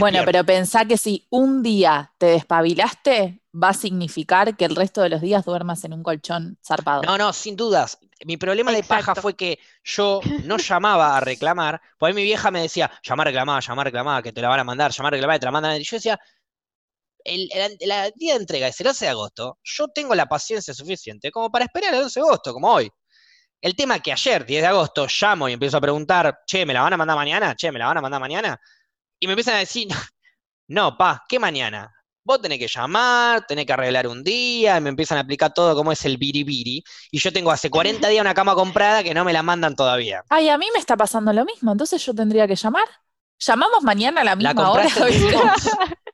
Bueno, 0.00 0.22
pero 0.24 0.44
pensá 0.44 0.84
que 0.84 0.98
si 0.98 1.24
un 1.30 1.62
día 1.62 2.12
te 2.18 2.26
despabilaste, 2.26 3.42
va 3.54 3.68
a 3.68 3.74
significar 3.74 4.56
que 4.56 4.64
el 4.64 4.74
resto 4.74 5.02
de 5.02 5.08
los 5.10 5.20
días 5.20 5.44
duermas 5.44 5.84
en 5.84 5.92
un 5.92 6.02
colchón 6.02 6.58
zarpado. 6.66 7.02
No, 7.02 7.16
no, 7.16 7.32
sin 7.32 7.54
dudas. 7.54 7.96
Mi 8.26 8.36
problema 8.36 8.72
de 8.72 8.82
paja 8.82 9.14
fue 9.14 9.34
que 9.34 9.60
yo 9.84 10.20
no 10.42 10.56
llamaba 10.56 11.16
a 11.16 11.20
reclamar, 11.20 11.80
porque 11.96 12.14
mi 12.14 12.24
vieja 12.24 12.50
me 12.50 12.62
decía, 12.62 12.90
llamar 13.04 13.28
a 13.28 13.30
reclamar, 13.30 13.62
llamar 13.62 13.86
a 13.86 13.88
reclamar, 13.88 14.22
que 14.24 14.32
te 14.32 14.42
la 14.42 14.48
van 14.48 14.60
a 14.60 14.64
mandar, 14.64 14.90
llamar 14.90 15.12
a 15.12 15.16
reclamar, 15.16 15.36
que 15.36 15.40
te 15.40 15.46
la 15.46 15.52
mandan. 15.52 15.80
Y 15.80 15.84
yo 15.84 15.96
decía, 15.96 16.20
el, 17.24 17.48
el- 17.52 17.76
la 17.88 18.10
día 18.12 18.34
de 18.34 18.40
entrega 18.40 18.68
es 18.68 18.80
el 18.80 18.86
11 18.88 19.04
de 19.06 19.10
agosto, 19.10 19.58
yo 19.62 19.88
tengo 19.88 20.14
la 20.14 20.26
paciencia 20.26 20.74
suficiente 20.74 21.30
como 21.30 21.50
para 21.50 21.64
esperar 21.66 21.94
el 21.94 22.02
11 22.02 22.20
de 22.20 22.26
agosto, 22.26 22.52
como 22.52 22.72
hoy. 22.72 22.90
El 23.60 23.76
tema 23.76 24.00
que 24.00 24.12
ayer, 24.12 24.44
10 24.44 24.62
de 24.62 24.68
agosto, 24.68 25.06
llamo 25.20 25.48
y 25.48 25.52
empiezo 25.52 25.76
a 25.76 25.80
preguntar, 25.80 26.40
che, 26.46 26.66
¿me 26.66 26.74
la 26.74 26.82
van 26.82 26.94
a 26.94 26.96
mandar 26.96 27.16
mañana? 27.16 27.54
Che, 27.56 27.70
¿me 27.72 27.78
la 27.78 27.86
van 27.86 27.98
a 27.98 28.02
mandar 28.02 28.20
mañana? 28.20 28.60
Y 29.20 29.26
me 29.26 29.34
empiezan 29.34 29.54
a 29.54 29.58
decir, 29.58 29.88
no, 30.68 30.96
pa, 30.96 31.24
¿qué 31.28 31.38
mañana? 31.38 31.92
Vos 32.24 32.40
tenés 32.40 32.58
que 32.58 32.68
llamar, 32.68 33.44
tenés 33.46 33.66
que 33.66 33.72
arreglar 33.72 34.06
un 34.06 34.22
día, 34.22 34.78
y 34.78 34.80
me 34.80 34.90
empiezan 34.90 35.18
a 35.18 35.22
aplicar 35.22 35.52
todo 35.52 35.74
como 35.74 35.90
es 35.92 36.04
el 36.04 36.18
biribiri. 36.18 36.82
Y 37.10 37.18
yo 37.18 37.32
tengo 37.32 37.50
hace 37.50 37.68
40 37.70 38.08
días 38.08 38.20
una 38.22 38.34
cama 38.34 38.54
comprada 38.54 39.02
que 39.02 39.12
no 39.14 39.24
me 39.24 39.32
la 39.32 39.42
mandan 39.42 39.74
todavía. 39.74 40.22
Ay, 40.28 40.48
a 40.48 40.56
mí 40.58 40.66
me 40.72 40.78
está 40.78 40.96
pasando 40.96 41.32
lo 41.32 41.44
mismo, 41.44 41.72
entonces 41.72 42.04
yo 42.04 42.14
tendría 42.14 42.46
que 42.46 42.56
llamar. 42.56 42.84
¿Llamamos 43.40 43.82
mañana 43.82 44.20
a 44.20 44.24
la 44.24 44.30
¿La 44.30 44.36
misma 44.36 44.70
hora? 44.70 44.86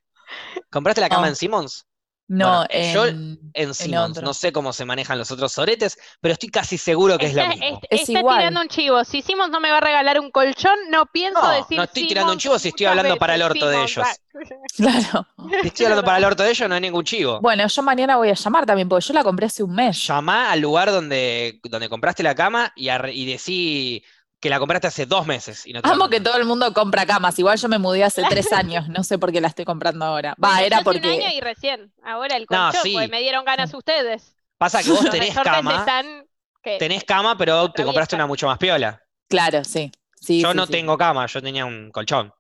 compraste 0.71 1.01
en. 1.01 1.01
Simmons? 1.01 1.01
¿Compraste 1.01 1.01
la 1.01 1.09
cama 1.09 1.23
No. 1.23 1.29
en 1.29 1.37
Simmons? 1.37 1.85
No, 2.31 2.67
Bueno, 2.71 2.93
yo 2.93 3.07
en, 3.07 3.39
En 3.55 3.73
Simmons. 3.73 4.21
No 4.21 4.35
sé 4.35 4.53
cómo 4.53 4.75
se 4.75 4.85
manejan 4.85 5.17
los 5.19 5.31
otros 5.31 5.51
soretes, 5.51 5.97
pero 6.21 6.35
estoy 6.35 6.51
casi 6.51 6.77
seguro 6.77 7.17
que 7.17 7.25
es 7.25 7.35
lo 7.35 7.47
mismo. 7.47 7.81
es- 7.91 8.01
Es 8.03 8.09
está 8.11 8.19
igual. 8.19 8.37
tirando 8.37 8.61
un 8.61 8.69
chivo. 8.69 9.03
Si 9.05 9.23
Simons 9.23 9.51
no 9.51 9.61
me 9.61 9.71
va 9.71 9.79
a 9.79 9.81
regalar 9.81 10.21
un 10.21 10.31
colchón, 10.31 10.77
no 10.91 11.07
pienso 11.07 11.41
No, 11.41 11.51
decir 11.53 11.79
no 11.79 11.85
estoy 11.85 12.07
tirando 12.07 12.33
un 12.35 12.39
Simmons 12.39 12.43
chivo 12.43 12.59
si 12.59 12.69
estoy 12.69 12.85
hablando 12.85 13.17
para 13.17 13.35
el 13.35 13.41
orto 13.43 13.67
de 13.67 13.87
Simmons, 13.87 13.97
ellos. 13.97 14.07
ah. 14.07 14.15
Claro. 14.77 15.27
Si 15.63 15.69
estoy 15.69 15.87
hablando 15.87 16.05
para 16.05 16.19
el 16.19 16.25
orto 16.25 16.43
de 16.43 16.51
ellos, 16.51 16.69
no 16.69 16.75
hay 16.75 16.81
ningún 16.83 17.05
chivo. 17.05 17.41
Bueno, 17.41 17.67
yo 17.67 17.83
mañana 17.83 18.17
voy 18.19 18.29
a 18.29 18.35
llamar 18.35 18.67
también, 18.67 18.91
porque 18.91 19.07
yo 19.07 19.15
la 19.15 19.25
compré 19.25 19.47
hace 19.47 19.63
un 19.63 19.75
mes. 19.75 20.07
Llamá 20.07 20.53
al 20.53 20.61
lugar 20.61 20.91
donde, 20.93 21.61
donde 21.65 21.89
compraste 21.89 22.23
la 22.23 22.35
cama 22.35 22.73
y, 22.77 22.91
y 22.91 23.25
decí 23.25 24.05
que 24.41 24.49
la 24.51 24.59
compraste 24.59 24.87
hace 24.87 25.07
dos 25.07 25.27
meses. 25.27 25.67
Y 25.67 25.73
no 25.73 25.83
te 25.83 25.89
Amo 25.89 26.09
que 26.09 26.21
todo 26.21 26.37
el 26.37 26.45
mundo 26.45 26.73
compra 26.73 27.05
camas. 27.07 27.39
Igual 27.39 27.59
yo 27.59 27.69
me 27.69 27.79
mudé 27.79 28.05
hace 28.05 28.23
tres 28.29 28.53
años. 28.53 28.89
No 28.89 29.03
sé 29.05 29.19
por 29.19 29.33
qué 29.33 29.41
la 29.41 29.49
estoy 29.49 29.65
comprando 29.65 30.05
ahora. 30.05 30.31
Va, 30.43 30.49
Bueno, 30.51 30.59
era 30.67 30.81
yo 30.83 30.91
hace 30.91 30.99
un 31.01 31.05
año 31.07 31.21
porque. 31.23 31.35
y 31.37 31.41
recién. 31.41 31.93
Ahora 32.05 32.37
el 32.37 32.43
No, 32.43 32.47
colchón, 32.67 32.83
sí. 32.83 32.93
porque 32.93 33.09
me 33.09 33.21
dieron 33.21 33.45
ganas 33.45 33.75
ustedes. 33.75 34.35
Pasa 34.59 34.83
que 34.83 34.91
vos 34.91 35.01
tenés 35.11 35.35
cama, 35.39 35.79
están 35.81 36.27
que- 36.63 36.79
tenés 36.79 37.05
cama, 37.05 37.37
pero 37.37 37.71
te 37.73 37.85
compraste 37.85 38.15
una 38.17 38.27
mucho 38.27 38.47
más 38.47 38.59
piola. 38.59 39.03
Claro, 39.29 39.65
sí. 39.65 39.91
sí 40.21 40.41
Yo 40.41 40.51
sí, 40.53 40.57
no 40.57 40.67
sí, 40.67 40.73
tengo 40.73 40.97
cama, 40.97 41.27
yo 41.27 41.43
tenía 41.43 41.65
un 41.67 41.91
colchón. 41.91 42.33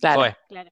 Claro. 0.00 0.20
Fue. 0.20 0.36
Claro. 0.48 0.70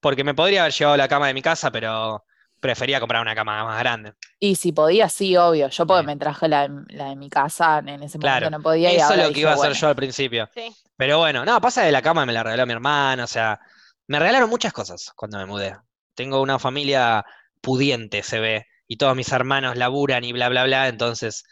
Porque 0.00 0.24
me 0.24 0.34
podría 0.34 0.62
haber 0.62 0.72
llevado 0.74 0.96
la 0.96 1.08
cama 1.08 1.28
de 1.28 1.34
mi 1.34 1.42
casa, 1.42 1.70
pero 1.70 2.24
prefería 2.60 3.00
comprar 3.00 3.22
una 3.22 3.34
cama 3.34 3.64
más 3.64 3.78
grande. 3.78 4.14
Y 4.40 4.56
si 4.56 4.72
podía, 4.72 5.08
sí, 5.08 5.36
obvio. 5.36 5.68
Yo 5.68 5.86
porque 5.86 6.00
Sí. 6.02 6.06
me 6.06 6.16
traje 6.16 6.48
la, 6.48 6.68
de- 6.68 6.84
la 6.94 7.08
de 7.10 7.16
mi 7.16 7.28
casa, 7.30 7.78
en 7.78 8.02
ese 8.02 8.18
Claro. 8.18 8.46
momento 8.46 8.58
no 8.58 8.62
podía. 8.62 8.92
y 8.92 8.96
Eso 8.96 9.14
es 9.14 9.26
lo 9.26 9.32
que 9.32 9.40
iba 9.40 9.50
a 9.50 9.54
hacer 9.54 9.68
bueno, 9.68 9.80
yo 9.80 9.88
al 9.88 9.96
principio. 9.96 10.48
Sí. 10.54 10.74
Pero 10.96 11.18
bueno, 11.18 11.44
no, 11.44 11.60
pasa 11.60 11.82
de 11.82 11.92
la 11.92 12.02
cama 12.02 12.24
me 12.26 12.32
la 12.32 12.42
regaló 12.42 12.66
mi 12.66 12.72
hermana, 12.72 13.24
o 13.24 13.26
sea, 13.26 13.60
me 14.08 14.18
regalaron 14.18 14.48
muchas 14.48 14.72
cosas 14.72 15.12
cuando 15.14 15.38
me 15.38 15.46
mudé. 15.46 15.76
Tengo 16.14 16.40
una 16.40 16.58
familia 16.58 17.24
pudiente, 17.60 18.22
se 18.22 18.40
ve, 18.40 18.66
y 18.88 18.96
todos 18.96 19.14
mis 19.16 19.30
hermanos 19.32 19.76
laburan 19.76 20.24
y 20.24 20.32
bla, 20.32 20.48
bla, 20.48 20.64
bla, 20.64 20.88
entonces, 20.88 21.44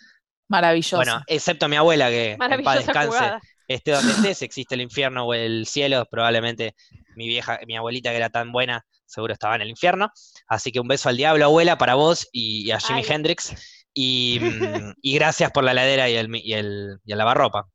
Maravilloso. 0.48 0.96
bueno, 0.96 1.22
excepto 1.26 1.68
mi 1.68 1.76
abuela 1.76 2.08
que 2.08 2.32
en 2.32 2.62
paz 2.64 2.76
descanse, 2.78 3.08
jugada. 3.08 3.40
esté 3.68 3.90
donde 3.92 4.12
esté, 4.12 4.34
si 4.34 4.44
existe 4.44 4.74
el 4.74 4.80
infierno 4.82 5.26
o 5.26 5.34
el 5.34 5.66
cielo, 5.66 6.06
probablemente 6.10 6.74
mi 7.16 7.26
vieja, 7.28 7.58
mi 7.66 7.76
abuelita 7.76 8.10
que 8.10 8.16
era 8.16 8.30
tan 8.30 8.52
buena, 8.52 8.84
seguro 9.06 9.32
estaba 9.32 9.54
en 9.56 9.62
el 9.62 9.70
infierno. 9.70 10.10
Así 10.48 10.72
que 10.72 10.80
un 10.80 10.88
beso 10.88 11.08
al 11.08 11.16
diablo, 11.16 11.44
abuela, 11.44 11.78
para 11.78 11.94
vos 11.94 12.28
y, 12.32 12.66
y 12.66 12.70
a 12.70 12.80
Jimi 12.80 13.00
Ay. 13.00 13.06
Hendrix. 13.08 13.54
Y, 13.92 14.38
mm, 14.42 14.94
y 15.02 15.14
gracias 15.14 15.50
por 15.52 15.64
la 15.64 15.72
heladera 15.72 16.08
y 16.08 16.16
el, 16.16 16.28
mi- 16.28 16.40
y 16.40 16.54
el, 16.54 16.98
y 17.04 17.12
el 17.12 17.18
lavarropa. 17.18 17.66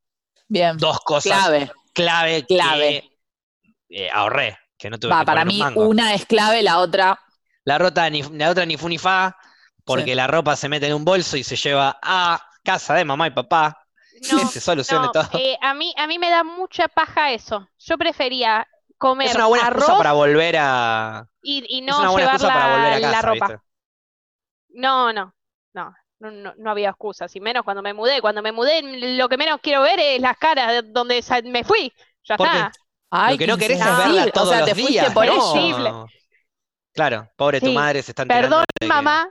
Bien. 0.48 0.78
Dos 0.78 1.00
cosas 1.02 1.38
Clave. 1.38 1.72
clave, 1.94 2.46
Clave. 2.46 3.10
que 3.90 4.06
eh, 4.06 4.10
ahorré, 4.12 4.58
que 4.78 4.90
no 4.90 4.98
tuve 5.00 5.12
Va, 5.12 5.20
que 5.22 5.26
para 5.26 5.42
un 5.44 5.48
mí, 5.48 5.62
una 5.76 6.14
es 6.14 6.26
clave, 6.26 6.62
la 6.64 6.80
otra. 6.80 7.20
La, 7.64 7.78
rota 7.78 8.10
ni, 8.10 8.22
la 8.24 8.50
otra 8.50 8.66
ni 8.66 8.78
fu 8.78 8.90
ni 8.90 8.98
fa, 8.98 9.38
porque 9.86 10.12
Sí. 10.12 10.16
la 10.16 10.28
ropa 10.28 10.56
se 10.56 10.68
mete 10.70 10.88
en 10.88 10.94
un 10.94 11.06
bolso 11.06 11.38
y 11.38 11.44
se 11.44 11.56
lleva 11.56 12.00
a 12.02 12.42
casa 12.64 12.96
de 12.96 13.06
mamá 13.06 13.28
y 13.28 13.32
papá. 13.32 13.78
No, 14.32 14.38
no, 14.44 15.02
de 15.04 15.10
todo. 15.14 15.30
eh, 15.40 15.58
a 15.62 15.74
mí, 15.74 15.94
a 15.98 16.08
mí 16.08 16.20
me 16.20 16.30
da 16.30 16.44
mucha 16.44 16.88
paja 16.88 17.32
eso. 17.32 17.68
Yo 17.80 17.98
prefería 17.98 18.68
comer 19.00 19.28
es 19.30 19.36
una 19.36 19.48
buena 19.48 19.66
arroz 19.68 19.80
excusa 19.80 19.98
para 19.98 20.14
volver 20.14 20.56
a. 20.60 21.28
y, 21.42 21.66
y 21.68 21.80
es 21.80 21.86
no 21.86 22.00
una 22.00 22.10
buena 22.12 22.34
llevar 22.34 22.36
excusa 22.36 22.54
para 22.54 22.68
la, 22.68 22.76
volver 22.78 22.94
a 22.94 23.00
la 23.00 23.12
casa, 23.12 23.28
ropa. 23.28 23.48
¿viste? 23.48 23.64
No, 24.70 25.12
no, 25.14 25.34
no, 25.74 25.94
no, 26.20 26.32
no, 26.32 26.54
no 26.58 26.72
había 26.72 26.90
excusas, 26.90 27.36
y 27.36 27.40
menos 27.40 27.64
cuando 27.64 27.82
me 27.82 27.94
mudé. 27.94 28.22
Cuando 28.22 28.42
me 28.42 28.52
mudé, 28.52 28.82
lo 29.18 29.30
que 29.30 29.38
menos 29.38 29.60
quiero 29.62 29.82
ver 29.82 30.00
es 30.00 30.22
las 30.22 30.38
caras 30.38 30.72
de 30.72 30.82
donde 30.84 31.24
me 31.46 31.64
fui. 31.64 31.92
Ya 32.24 32.38
Porque 32.38 32.56
está. 32.58 32.72
Ay, 33.12 33.34
Lo 33.36 33.40
que 33.40 33.48
no 33.48 33.58
querés 33.58 33.80
es 33.80 33.98
verla 33.98 34.26
O 34.26 34.32
todos 34.32 34.50
sea, 34.50 34.60
los 34.60 34.70
te 34.70 34.76
días. 34.76 35.14
por 35.14 35.26
no. 35.26 36.06
Claro, 36.94 37.30
pobre 37.36 37.60
tu 37.60 37.68
Sí, 37.68 37.74
madre 37.74 38.02
se 38.04 38.12
está 38.12 38.26
Perdón, 38.26 38.66
de 38.80 38.86
que- 38.86 38.88
mamá. 38.88 39.30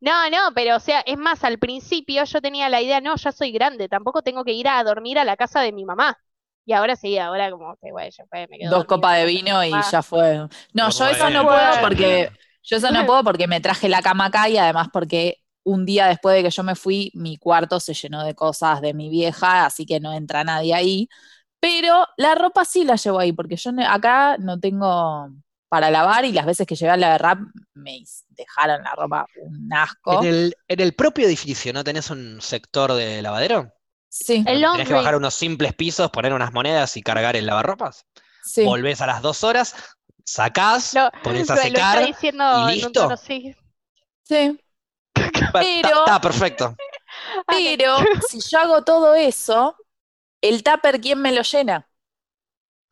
No, 0.00 0.28
no, 0.30 0.52
pero 0.54 0.76
o 0.76 0.80
sea, 0.80 1.00
es 1.00 1.16
más, 1.16 1.44
al 1.44 1.58
principio 1.58 2.24
yo 2.24 2.40
tenía 2.42 2.68
la 2.68 2.80
idea, 2.82 3.00
no, 3.00 3.16
ya 3.16 3.32
soy 3.32 3.52
grande, 3.52 3.88
tampoco 3.88 4.22
tengo 4.22 4.44
que 4.44 4.52
ir 4.52 4.68
a 4.68 4.82
dormir 4.84 5.18
a 5.18 5.24
la 5.24 5.36
casa 5.36 5.60
de 5.60 5.72
mi 5.72 5.84
mamá. 5.84 6.18
Y 6.66 6.72
ahora 6.72 6.96
sí, 6.96 7.16
ahora 7.18 7.50
como 7.50 7.76
que, 7.76 7.90
güey, 7.92 8.10
ya 8.10 8.24
fue, 8.28 8.46
me 8.48 8.58
quedo 8.58 8.70
Dos 8.70 8.84
copas 8.86 9.18
de 9.18 9.24
vino 9.26 9.64
y 9.64 9.82
ya 9.82 10.02
fue. 10.02 10.48
No, 10.72 10.90
yo 10.90 11.06
eso 11.06 11.30
no 11.30 11.46
puedo 11.46 11.78
porque 11.80 12.32
yo 12.62 12.76
eso 12.78 12.90
no 12.90 13.06
puedo 13.06 13.22
porque 13.22 13.46
me 13.46 13.60
traje 13.60 13.88
la 13.88 14.02
cama 14.02 14.26
acá 14.26 14.48
y 14.48 14.56
además 14.58 14.88
porque 14.92 15.38
un 15.62 15.84
día 15.86 16.06
después 16.08 16.34
de 16.36 16.42
que 16.42 16.50
yo 16.50 16.62
me 16.62 16.74
fui, 16.74 17.10
mi 17.14 17.36
cuarto 17.38 17.78
se 17.80 17.94
llenó 17.94 18.24
de 18.24 18.34
cosas 18.34 18.80
de 18.80 18.94
mi 18.94 19.08
vieja, 19.10 19.66
así 19.66 19.84
que 19.86 20.00
no 20.00 20.12
entra 20.12 20.42
nadie 20.44 20.74
ahí. 20.74 21.08
Pero 21.60 22.06
la 22.18 22.34
ropa 22.36 22.64
sí 22.64 22.84
la 22.84 22.96
llevo 22.96 23.18
ahí 23.20 23.32
porque 23.32 23.56
yo 23.56 23.72
no- 23.72 23.88
acá 23.88 24.36
no 24.38 24.60
tengo 24.60 25.30
para 25.68 25.90
lavar 25.90 26.24
y 26.24 26.32
las 26.32 26.46
veces 26.46 26.66
que 26.66 26.76
llevé 26.76 26.92
a 26.92 26.96
la 26.98 27.18
rap 27.18 27.40
me 27.74 28.02
dejaron 28.30 28.82
la 28.84 28.94
ropa 28.94 29.26
un 29.36 29.72
asco. 29.72 30.20
En 30.20 30.24
el, 30.24 30.56
en 30.66 30.80
el 30.80 30.94
propio 30.94 31.26
edificio, 31.26 31.72
¿no 31.72 31.84
tenés 31.84 32.10
un 32.10 32.40
sector 32.40 32.92
de 32.94 33.22
lavadero? 33.22 33.72
Sí, 34.24 34.44
El 34.46 34.60
Tenés 34.62 34.88
que 34.88 34.94
bajar 34.94 35.16
unos 35.16 35.34
simples 35.34 35.74
pisos, 35.74 36.10
poner 36.10 36.32
unas 36.32 36.52
monedas 36.52 36.96
y 36.96 37.02
cargar 37.02 37.36
el 37.36 37.46
lavarropas. 37.46 38.06
sí. 38.42 38.64
Volvés 38.64 39.00
a 39.00 39.06
las 39.06 39.20
dos 39.22 39.44
horas, 39.44 39.74
sacás, 40.24 40.94
Lo, 40.94 41.10
pones 41.22 41.50
a 41.50 41.54
lo- 41.56 41.60
lo 41.62 41.66
está 41.66 41.92
secar. 41.92 42.06
diciendo 42.06 42.44
y 42.44 42.54
en 42.56 42.62
un 42.62 42.70
listo. 42.72 42.90
tono. 42.92 43.16
Sí. 43.16 43.54
ta- 44.26 44.54
pero- 45.52 45.98
Está 46.00 46.20
perfecto. 46.20 46.74
Pero 47.46 47.96
si 48.28 48.40
yo 48.40 48.58
hago 48.58 48.82
todo 48.84 49.14
eso, 49.14 49.76
el 50.40 50.62
tupper, 50.62 51.00
¿quién 51.00 51.20
me 51.20 51.32
lo 51.32 51.42
llena? 51.42 51.88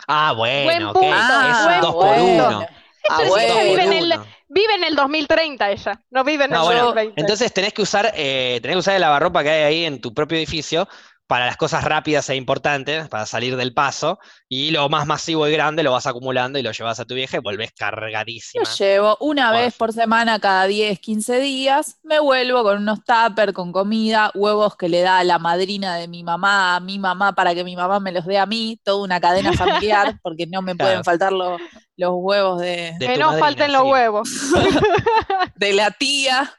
Ah, 0.08 0.32
bueno, 0.36 0.90
ok. 0.90 0.94
punto, 1.00 1.14
es 1.14 1.76
un 1.76 1.80
2 1.80 1.94
por 1.94 2.16
punto. 2.16 2.48
1 2.48 2.66
Ah, 3.10 3.18
sí 3.22 3.28
bueno. 3.28 3.54
vive 3.64 3.82
en 3.84 3.92
el, 3.92 4.14
vive 4.48 4.74
en 4.76 4.84
el 4.84 4.96
2030 4.96 5.70
ella, 5.70 6.00
no 6.10 6.24
vive 6.24 6.44
en 6.46 6.52
el 6.52 6.58
No, 6.58 6.64
bueno, 6.64 6.84
2020. 6.86 7.20
entonces 7.20 7.52
tenés 7.52 7.74
que 7.74 7.82
usar, 7.82 8.10
eh, 8.14 8.58
tenés 8.62 8.76
que 8.76 8.78
usar 8.80 8.94
el 8.94 9.02
lavarropa 9.02 9.42
que 9.42 9.50
hay 9.50 9.62
ahí 9.62 9.84
en 9.84 10.00
tu 10.00 10.14
propio 10.14 10.38
edificio 10.38 10.88
para 11.26 11.46
las 11.46 11.56
cosas 11.56 11.84
rápidas 11.84 12.28
e 12.28 12.36
importantes, 12.36 13.08
para 13.08 13.24
salir 13.26 13.56
del 13.56 13.72
paso, 13.72 14.18
y 14.48 14.70
lo 14.72 14.88
más 14.88 15.06
masivo 15.06 15.48
y 15.48 15.52
grande 15.52 15.82
lo 15.82 15.92
vas 15.92 16.06
acumulando 16.06 16.58
y 16.58 16.62
lo 16.62 16.70
llevas 16.72 17.00
a 17.00 17.04
tu 17.06 17.14
vieja 17.14 17.38
y 17.38 17.40
volvés 17.40 17.70
Lo 17.70 17.76
cargadísima. 17.78 18.64
llevo 18.78 19.16
una 19.20 19.50
Por 19.50 19.60
vez 19.60 19.74
por 19.74 19.92
semana, 19.92 20.38
cada 20.38 20.66
10, 20.66 21.00
15 21.00 21.40
días. 21.40 21.98
Me 22.02 22.20
vuelvo 22.20 22.62
con 22.62 22.78
unos 22.82 23.00
tupper, 23.04 23.52
con 23.54 23.72
comida, 23.72 24.30
huevos 24.34 24.76
que 24.76 24.88
le 24.88 25.00
da 25.00 25.24
la 25.24 25.38
madrina 25.38 25.96
de 25.96 26.08
mi 26.08 26.22
mamá 26.24 26.76
a 26.76 26.80
mi 26.80 26.98
mamá 26.98 27.34
para 27.34 27.54
que 27.54 27.64
mi 27.64 27.74
mamá 27.76 28.00
me 28.00 28.12
los 28.12 28.26
dé 28.26 28.38
a 28.38 28.46
mí. 28.46 28.78
Toda 28.84 29.02
una 29.02 29.20
cadena 29.20 29.52
familiar, 29.54 30.18
porque 30.22 30.46
no 30.46 30.60
me 30.62 30.74
Claro. 30.74 30.90
pueden 30.90 31.04
faltar 31.04 31.32
los, 31.32 31.60
los 31.96 32.10
huevos 32.14 32.60
de, 32.60 32.94
De 32.98 33.06
que 33.06 33.16
no 33.16 33.26
madrina, 33.28 33.46
falten 33.46 33.72
los 33.72 33.82
huevos. 33.84 34.28
de 35.56 35.72
la 35.72 35.90
tía. 35.90 36.52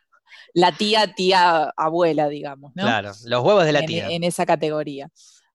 La 0.56 0.72
tía, 0.72 1.14
tía, 1.14 1.66
abuela, 1.78 2.30
digamos, 2.30 2.72
¿no? 2.76 2.84
Claro, 2.84 3.12
los 3.26 3.44
huevos 3.44 3.66
de 3.66 3.74
la 3.74 3.82
en, 3.82 3.86
tía. 3.86 4.08
en 4.10 4.24
esa 4.24 4.46
categoría. 4.46 5.10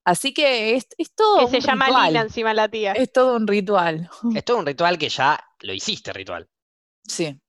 Así 0.05 0.33
que 0.35 0.77
es, 0.77 0.87
es 0.99 1.15
todo 1.15 1.39
que 1.39 1.45
un 1.47 1.51
se 1.51 1.61
llama 1.61 1.87
ritual. 1.87 2.07
Lina 2.09 2.21
encima 2.23 2.55
la 2.55 2.69
tía. 2.69 2.93
Es 2.93 3.13
todo 3.13 3.37
un 3.37 3.47
ritual. 3.47 4.11
Es 4.35 4.45
todo 4.45 4.59
un 4.59 4.67
ritual 4.67 4.99
que 4.99 5.09
ya 5.09 5.43
lo 5.61 5.73
hiciste 5.73 6.13
ritual. 6.13 6.49
Sí. 7.07 7.41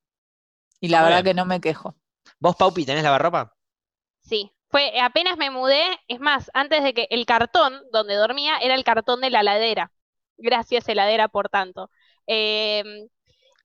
Y 0.81 0.89
la 0.89 0.99
Muy 0.99 1.05
verdad 1.05 1.23
bien. 1.23 1.25
que 1.25 1.33
no 1.35 1.45
me 1.45 1.61
quejo. 1.61 1.95
¿Vos, 2.39 2.55
Paupi, 2.55 2.85
tenés 2.85 3.03
lavarropa? 3.03 3.55
Sí, 4.21 4.51
fue 4.69 4.99
apenas 5.01 5.37
me 5.37 5.49
mudé, 5.51 5.83
es 6.07 6.19
más, 6.19 6.49
antes 6.53 6.83
de 6.83 6.93
que 6.93 7.07
el 7.09 7.25
cartón 7.25 7.81
donde 7.91 8.15
dormía 8.15 8.57
era 8.59 8.75
el 8.75 8.83
cartón 8.83 9.21
de 9.21 9.29
la 9.29 9.41
heladera. 9.41 9.91
Gracias, 10.37 10.87
heladera, 10.87 11.27
por 11.27 11.49
tanto. 11.49 11.89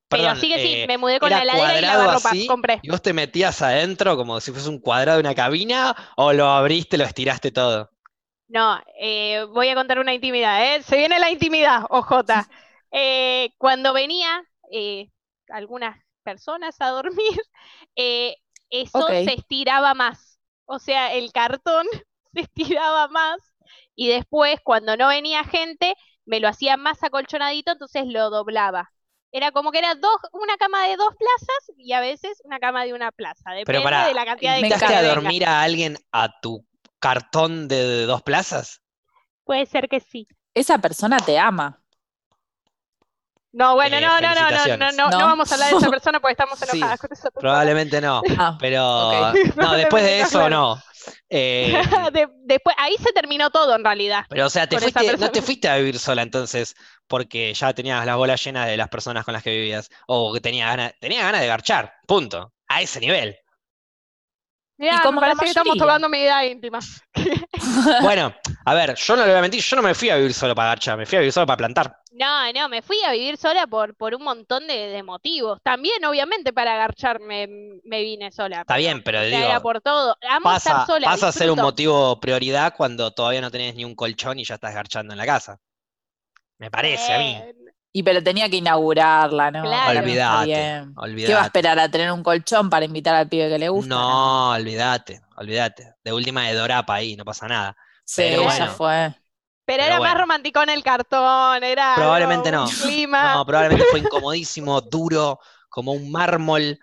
Pero 0.09 0.37
sí 0.37 0.49
que 0.49 0.59
sí, 0.59 0.75
eh, 0.83 0.87
me 0.87 0.99
mudé 0.99 1.19
con 1.19 1.29
¿era 1.29 1.45
la 1.45 1.55
heladera 1.55 1.79
y 1.79 1.83
lavarropa, 1.83 2.31
así? 2.31 2.47
compré. 2.47 2.81
¿Y 2.83 2.91
vos 2.91 3.03
te 3.03 3.13
metías 3.13 3.61
adentro 3.63 4.17
como 4.17 4.41
si 4.41 4.53
fuese 4.53 4.69
un 4.69 4.79
cuadrado 4.79 5.19
de 5.19 5.23
una 5.23 5.35
cabina 5.35 5.97
o 6.17 6.33
lo 6.33 6.47
abriste, 6.47 6.97
lo 6.97 7.05
estiraste 7.05 7.51
todo? 7.51 7.91
No, 8.49 8.81
eh, 9.01 9.45
voy 9.53 9.69
a 9.69 9.75
contar 9.75 9.99
una 9.99 10.15
intimidad, 10.15 10.77
¿eh? 10.77 10.83
Se 10.83 10.97
viene 10.97 11.19
la 11.19 11.31
intimidad, 11.31 11.85
OJ. 11.91 12.49
Eh, 12.93 13.51
cuando 13.59 13.93
venía 13.93 14.43
eh, 14.71 15.11
algunas 15.49 15.99
personas 16.23 16.77
a 16.81 16.91
dormir, 16.91 17.41
eh, 17.97 18.37
eso 18.71 19.09
se 19.09 19.35
estiraba 19.35 19.95
más. 19.95 20.39
O 20.65 20.79
sea, 20.79 21.13
el 21.15 21.33
cartón 21.33 21.87
se 22.35 22.41
estiraba 22.43 23.09
más 23.09 23.39
y 23.97 24.09
después, 24.09 24.61
cuando 24.63 24.97
no 24.97 25.09
venía 25.09 25.43
gente, 25.45 25.95
me 26.25 26.41
lo 26.41 26.49
hacía 26.49 26.77
más 26.77 27.03
acolchonadito, 27.03 27.73
entonces 27.73 28.07
lo 28.07 28.31
doblaba. 28.31 28.93
Era 29.33 29.53
como 29.53 29.71
que 29.71 29.79
era 29.79 29.95
dos, 29.95 30.17
una 30.33 30.57
cama 30.57 30.87
de 30.89 30.97
dos 30.97 31.11
plazas 31.19 31.73
y 31.77 31.93
a 31.93 32.01
veces 32.01 32.41
una 32.45 32.59
cama 32.59 32.85
de 32.85 32.95
una 32.95 33.13
plaza. 33.13 33.51
Depende 33.53 33.83
pará, 33.85 34.07
de 34.09 34.15
la 34.15 34.25
cantidad 34.25 34.55
de 34.55 34.63
me 34.63 34.69
¿Invitaste 34.69 34.95
a 34.95 35.03
dormir 35.03 35.45
a 35.45 35.63
alguien 35.63 35.97
a 36.13 36.41
tu 36.41 36.67
cartón 36.99 37.69
de, 37.69 37.77
de 37.77 38.07
dos 38.07 38.23
plazas? 38.23 38.81
Puede 39.45 39.65
ser 39.67 39.89
que 39.89 40.01
sí. 40.01 40.27
Esa 40.55 40.79
persona 40.79 41.17
te 41.19 41.39
ama. 41.39 41.83
No, 43.53 43.75
bueno, 43.75 43.97
Eh, 43.97 44.01
no, 44.01 44.21
no, 44.21 44.35
no, 44.35 44.53
no, 44.53 44.69
no, 44.77 44.93
no, 44.93 44.93
no 44.93 45.11
No. 45.11 45.19
vamos 45.27 45.51
a 45.51 45.55
hablar 45.55 45.71
de 45.71 45.77
esa 45.77 45.89
persona 45.91 46.21
porque 46.21 46.33
estamos 46.33 46.61
Sí, 46.61 46.69
enojadas 46.73 46.99
con 46.99 47.11
esa 47.13 47.31
persona. 47.31 47.41
Probablemente 47.41 48.01
no, 48.01 48.23
Ah, 48.39 48.59
pero 48.59 49.33
no, 49.57 49.73
después 49.77 50.03
de 50.05 50.21
eso 50.21 50.49
no. 50.51 50.83
Eh, 51.31 51.73
De- 52.13 52.29
después, 52.45 52.75
ahí 52.79 52.97
se 52.99 53.13
terminó 53.13 53.51
todo 53.51 53.75
en 53.77 53.85
realidad. 53.85 54.25
pero 54.29 54.47
o 54.47 54.51
sea, 54.51 54.67
te 54.69 54.79
fuiste, 54.79 55.17
no 55.19 55.31
te 55.31 55.43
fuiste 55.43 55.69
a 55.69 55.77
vivir 55.77 55.99
sola 55.99 56.23
entonces 56.23 56.75
porque 57.09 57.53
ya 57.55 57.73
tenías 57.73 58.05
las 58.05 58.17
bolas 58.17 58.43
llenas 58.45 58.67
de 58.67 58.77
las 58.77 58.89
personas 58.89 59.25
con 59.25 59.35
las 59.35 59.43
que 59.43 59.51
vivías 59.51 59.89
o 60.07 60.33
que 60.33 60.41
tenías 60.41 60.69
ganas, 60.69 60.95
tenías 61.01 61.25
ganas 61.25 61.41
de 61.41 61.47
garchar, 61.47 61.95
punto, 62.07 62.53
a 62.69 62.83
ese 62.83 63.01
nivel. 63.01 63.37
Mirá, 64.79 65.01
como 65.03 65.21
me 65.21 65.29
la 65.29 65.35
parece 65.35 65.45
que 65.45 65.51
estamos 65.51 65.79
tocando 65.79 66.09
mi 66.09 66.19
vida 66.19 66.45
íntima. 66.45 66.79
Bueno, 68.03 68.35
a 68.65 68.75
ver, 68.75 68.95
yo 68.95 69.17
no 69.17 69.23
le 69.23 69.31
voy 69.31 69.39
a 69.39 69.43
mentir, 69.43 69.63
yo 69.63 69.77
no 69.77 69.83
me 69.83 69.95
fui 69.95 70.11
a 70.11 70.17
vivir 70.17 70.35
solo 70.35 70.55
para 70.55 70.69
garchar, 70.69 70.99
me 70.99 71.07
fui 71.07 71.17
a 71.17 71.21
vivir 71.21 71.33
solo 71.33 71.47
para 71.47 71.57
plantar. 71.57 71.99
No, 72.13 72.53
no, 72.53 72.69
me 72.69 72.83
fui 72.83 72.97
a 73.07 73.13
vivir 73.13 73.37
sola 73.37 73.67
por, 73.67 73.95
por 73.95 74.15
un 74.15 74.23
montón 74.23 74.67
de, 74.67 74.89
de 74.89 75.03
motivos. 75.03 75.61
También, 75.63 76.05
obviamente, 76.05 76.53
para 76.53 76.75
agarchar 76.75 77.21
me, 77.21 77.47
me 77.85 78.03
vine 78.03 78.33
sola. 78.33 78.63
Está 78.63 78.77
bien, 78.77 79.03
pero 79.03 79.21
digo, 79.23 79.37
era 79.37 79.61
por 79.61 79.81
todo. 79.81 80.17
Amo 80.29 80.45
Pasa, 80.45 80.71
estar 80.71 80.87
sola, 80.87 81.07
pasa 81.07 81.29
a 81.29 81.33
ser 81.33 81.51
un 81.51 81.59
motivo 81.59 82.19
prioridad 82.21 82.75
cuando 82.75 83.11
todavía 83.13 83.41
no 83.41 83.51
tenés 83.51 83.75
ni 83.75 83.85
un 83.85 83.95
colchón 83.95 84.39
y 84.39 84.45
ya 84.45 84.55
estás 84.55 84.75
garchando 84.75 85.13
en 85.13 85.19
la 85.19 85.27
casa. 85.27 85.59
Me 86.59 86.71
parece 86.71 87.13
a 87.15 87.19
mí. 87.19 87.35
Eh, 87.37 87.55
Y 87.93 88.03
pero 88.03 88.23
tenía 88.23 88.49
que 88.51 88.57
inaugurarla, 88.57 89.51
¿no? 89.51 89.63
Claro. 89.63 90.01
Olvídate. 90.01 90.87
¿Qué 91.25 91.35
va 91.35 91.43
a 91.43 91.45
esperar 91.47 91.79
a 91.79 91.91
tener 91.91 92.13
un 92.13 92.23
colchón 92.23 92.69
para 92.69 92.85
invitar 92.85 93.15
al 93.15 93.29
pibe 93.29 93.49
que 93.49 93.59
le 93.59 93.69
gusta? 93.69 93.89
No, 93.89 94.51
olvídate, 94.53 95.21
olvídate. 95.37 95.95
De 96.05 96.13
última 96.13 96.47
de 96.47 96.55
Dorapa 96.55 96.95
ahí, 96.95 97.17
no 97.17 97.25
pasa 97.25 97.49
nada. 97.49 97.77
Sí, 98.05 98.23
pero 98.23 98.43
ya 98.43 98.49
bueno. 98.49 98.73
fue. 98.73 99.15
Pero, 99.65 99.83
Pero 99.83 99.83
era 99.83 99.99
bueno. 99.99 100.13
más 100.15 100.21
romántico 100.21 100.63
en 100.63 100.71
el 100.71 100.83
cartón, 100.83 101.65
era 101.65 101.95
Probablemente 101.97 102.53
no. 102.53 102.67
clima. 102.67 103.35
No, 103.35 103.47
probablemente 103.47 103.85
fue 103.91 104.01
incomodísimo, 104.01 104.81
duro, 104.81 105.41
como 105.69 105.93
un 105.93 106.11
mármol. 106.13 106.79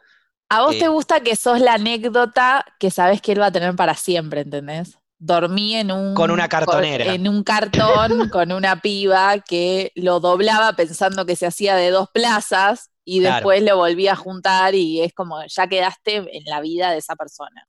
¿A 0.50 0.62
vos 0.62 0.76
Eh, 0.76 0.80
te 0.80 0.88
gusta 0.90 1.22
que 1.22 1.36
sos 1.36 1.60
la 1.60 1.76
anécdota 1.76 2.66
que 2.80 2.92
sabes 2.92 3.22
que 3.22 3.32
él 3.34 3.42
va 3.42 3.48
a 3.48 3.52
tener 3.52 3.76
para 3.76 3.96
siempre, 3.96 4.42
¿entendés? 4.42 4.98
Dormí 5.26 5.76
en 5.76 5.92
un, 5.92 6.14
Con 6.16 6.32
una 6.32 6.50
cartonera. 6.50 7.14
En 7.14 7.28
un 7.30 7.44
cartón 7.44 8.30
con 8.30 8.52
una 8.52 8.82
piba 8.82 9.40
que 9.40 9.92
lo 9.96 10.20
doblaba 10.20 10.74
pensando 10.74 11.26
que 11.26 11.36
se 11.38 11.46
hacía 11.46 11.76
de 11.76 11.92
dos 11.92 12.10
plazas 12.14 12.90
y 13.06 13.20
Claro. 13.22 13.36
después 13.36 13.64
lo 13.64 13.78
volvía 13.78 14.14
a 14.14 14.16
juntar 14.18 14.76
y 14.76 15.02
es 15.02 15.14
como 15.14 15.44
ya 15.46 15.68
quedaste 15.68 16.16
en 16.18 16.44
la 16.46 16.60
vida 16.62 16.92
de 16.92 16.98
esa 16.98 17.16
persona. 17.16 17.68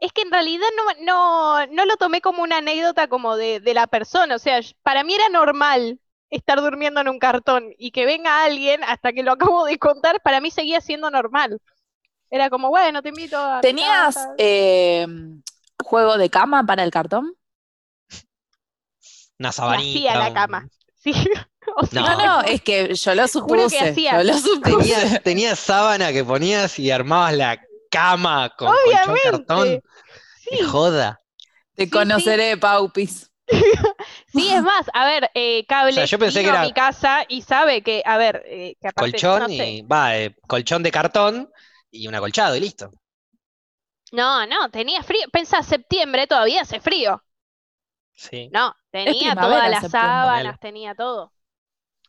Es 0.00 0.12
que 0.12 0.22
en 0.22 0.30
realidad 0.32 0.66
no, 0.76 1.04
no, 1.04 1.66
no 1.66 1.84
lo 1.84 1.96
tomé 1.96 2.20
como 2.20 2.42
una 2.42 2.56
anécdota 2.58 3.06
como 3.08 3.36
de, 3.36 3.60
de 3.60 3.74
la 3.74 3.86
persona. 3.86 4.34
O 4.34 4.38
sea, 4.38 4.60
para 4.82 5.04
mí 5.04 5.14
era 5.14 5.28
normal 5.28 6.00
estar 6.30 6.60
durmiendo 6.60 7.00
en 7.00 7.08
un 7.08 7.18
cartón 7.18 7.70
y 7.78 7.90
que 7.90 8.06
venga 8.06 8.42
alguien 8.44 8.82
hasta 8.84 9.12
que 9.12 9.22
lo 9.22 9.32
acabo 9.32 9.66
de 9.66 9.78
contar, 9.78 10.20
para 10.22 10.40
mí 10.40 10.50
seguía 10.50 10.80
siendo 10.80 11.10
normal. 11.10 11.58
Era 12.30 12.48
como, 12.48 12.68
bueno, 12.70 13.02
te 13.02 13.08
invito 13.10 13.36
a 13.36 13.60
¿Tenías 13.60 14.16
eh, 14.38 15.06
juego 15.82 16.18
de 16.18 16.30
cama 16.30 16.64
para 16.64 16.82
el 16.84 16.90
cartón? 16.90 17.34
Una 19.38 19.52
sabanita. 19.52 19.98
hacía 19.98 20.18
la 20.18 20.34
cama. 20.34 20.68
Sí. 21.02 21.14
O 21.76 21.86
sea, 21.86 22.02
No. 22.02 22.08
No, 22.18 22.26
no, 22.26 22.42
es 22.42 22.60
que 22.60 22.94
yo 22.94 23.14
lo 23.14 23.26
supuse. 23.26 23.94
Yo 23.96 24.22
lo 24.22 24.34
supuse. 24.36 24.70
Tenías, 24.92 25.22
tenías 25.22 25.58
sábana 25.58 26.12
que 26.12 26.22
ponías 26.22 26.78
y 26.78 26.90
armabas 26.90 27.32
la 27.34 27.58
cama 27.90 28.50
con 28.58 28.68
colchón 28.68 29.16
cartón. 29.24 29.58
Obviamente. 29.60 29.88
Qué 30.50 30.56
Sí. 30.58 30.62
joda. 30.64 31.20
Te 31.74 31.84
sí. 31.84 31.90
conoceré, 31.90 32.58
Paupis. 32.58 33.30
Sí, 34.32 34.48
es 34.52 34.62
más, 34.62 34.86
a 34.92 35.06
ver, 35.06 35.30
eh, 35.34 35.64
Cable 35.66 35.92
O 35.92 35.94
sea, 35.94 36.04
yo 36.04 36.18
pensé 36.18 36.42
que 36.42 36.50
a 36.50 36.52
era- 36.52 36.62
mi 36.62 36.72
casa 36.74 37.24
y 37.28 37.40
sabe 37.42 37.82
que, 37.82 38.02
a 38.04 38.16
ver, 38.18 38.42
eh, 38.46 38.76
que 38.80 38.88
aparte, 38.88 39.12
Colchón 39.12 39.40
no 39.40 39.48
sé. 39.48 39.70
y. 39.70 39.82
Va, 39.82 40.16
eh, 40.18 40.36
colchón 40.46 40.82
de 40.82 40.90
cartón 40.92 41.50
y 41.90 42.06
un 42.06 42.14
acolchado 42.14 42.54
y 42.56 42.60
listo. 42.60 42.90
No, 44.12 44.46
no, 44.46 44.70
tenía 44.70 45.02
frío. 45.02 45.26
Pensá, 45.32 45.62
septiembre 45.64 46.26
todavía 46.28 46.62
hace 46.62 46.80
frío. 46.80 47.22
Sí. 48.14 48.52
No, 48.52 48.74
tenía 48.90 49.36
todas 49.36 49.68
las 49.70 49.88
sábanas, 49.88 50.58
tenía 50.60 50.94
todo. 50.94 51.32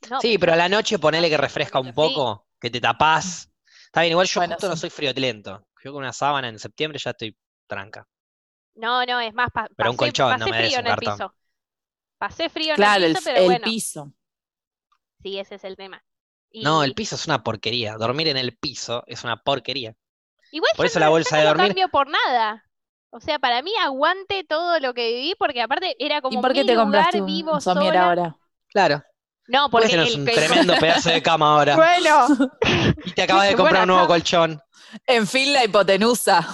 No, 0.10 0.22
Sí, 0.22 0.38
pero 0.38 0.54
a 0.54 0.56
la 0.56 0.70
noche 0.70 1.00
ponele 1.00 1.30
que 1.30 1.38
refresca 1.38 1.80
un 1.80 1.94
Sí. 1.94 1.94
poco, 1.94 2.48
que 2.60 2.70
te 2.70 2.80
tapás. 2.82 3.50
Está 3.86 4.02
bien, 4.02 4.12
igual 4.12 4.28
yo 4.28 4.42
Bueno, 4.42 4.48
justo 4.48 4.70
no 4.70 4.76
soy 4.78 4.90
friolento. 4.90 5.68
Yo 5.84 5.92
con 5.94 6.04
una 6.04 6.14
sábana 6.14 6.50
en 6.50 6.60
septiembre 6.60 7.00
ya 7.00 7.12
estoy 7.12 7.36
tranca. 7.68 8.08
No, 8.76 9.06
no, 9.06 9.20
es 9.22 9.34
más, 9.34 9.50
pa- 9.52 9.70
Pero 9.76 9.92
un 9.92 9.98
pasé, 9.98 10.02
colchón, 10.02 10.40
no 10.40 10.48
pasé 10.48 10.54
me 10.54 10.60
frío 10.60 10.80
un 10.80 10.80
en 10.80 10.88
el 10.88 10.98
cartón. 10.98 10.98
piso. 10.98 11.36
Pasé 12.20 12.50
frío 12.50 12.74
Claro, 12.74 12.98
en 12.98 13.06
el, 13.06 13.12
el 13.12 13.18
piso, 13.18 13.22
pero 13.24 13.44
el 13.46 13.46
bueno, 13.46 13.76
piso. 13.76 14.14
sí, 15.24 15.38
ese 15.40 15.56
es 15.56 15.64
el 15.64 15.76
tema. 15.78 16.04
No, 16.60 16.84
el 16.86 16.94
piso 16.94 17.16
es 17.16 17.26
una 17.28 17.44
porquería. 17.44 17.98
Dormir 17.98 18.30
en 18.30 18.38
el 18.38 18.56
piso 18.58 19.04
es 19.08 19.24
una 19.26 19.44
porquería. 19.44 19.96
Igual 20.52 20.72
por 20.76 20.86
yo 20.86 20.88
eso 20.88 21.00
no, 21.00 21.06
la 21.06 21.10
bolsa 21.10 21.38
de 21.38 21.46
dormir- 21.46 21.68
cambio 21.68 21.90
por 21.90 22.08
nada. 22.10 22.66
O 23.10 23.20
sea, 23.20 23.40
para 23.40 23.62
mí 23.62 23.72
aguante 23.84 24.44
todo 24.46 24.80
lo 24.80 24.94
que 24.94 25.08
viví, 25.14 25.36
porque 25.38 25.62
aparte 25.62 25.96
era 26.00 26.22
como 26.22 26.40
¿Y 26.40 26.42
por 26.42 26.54
qué 26.54 26.62
mi 26.62 26.68
te 26.68 26.74
lugar, 26.74 26.86
compraste 26.86 27.22
vivo 27.22 27.54
un 27.54 27.62
somier 27.62 27.94
sola. 27.94 28.06
ahora? 28.08 28.36
Claro. 28.70 29.04
No, 29.48 29.70
Porque 29.70 29.94
el, 29.96 30.20
un 30.22 30.30
el- 30.30 30.36
tremendo 30.36 30.74
pedazo 30.80 31.10
de 31.10 31.22
cama 31.22 31.54
ahora. 31.56 31.76
Bueno, 31.76 32.28
Y 33.06 33.12
te 33.12 33.24
acabas 33.24 33.50
de 33.50 33.56
comprar 33.58 33.82
un 33.82 33.88
nuevo 33.90 34.08
colchón. 34.08 34.62
En 35.08 35.26
fin, 35.28 35.52
la 35.54 35.64
hipotenusa. 35.66 36.46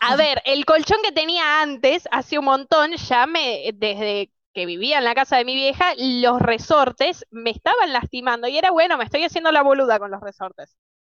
a 0.00 0.16
ver, 0.16 0.42
el 0.44 0.64
colchón 0.64 0.98
que 1.02 1.12
tenía 1.12 1.62
antes, 1.62 2.08
hace 2.12 2.38
un 2.38 2.44
montón, 2.44 2.92
ya 2.96 3.26
me, 3.26 3.70
desde 3.74 4.32
que 4.52 4.66
vivía 4.66 4.98
en 4.98 5.04
la 5.04 5.14
casa 5.16 5.36
de 5.36 5.44
mi 5.44 5.54
vieja, 5.54 5.92
los 5.96 6.40
resortes 6.40 7.24
me 7.30 7.50
estaban 7.50 7.92
lastimando. 7.92 8.46
Y 8.46 8.56
era 8.58 8.70
bueno, 8.70 8.96
me 8.98 9.04
estoy 9.04 9.24
haciendo 9.24 9.50
la 9.52 9.62
boluda 9.62 9.98
con 9.98 10.10
los 10.12 10.20
resortes. 10.20 10.76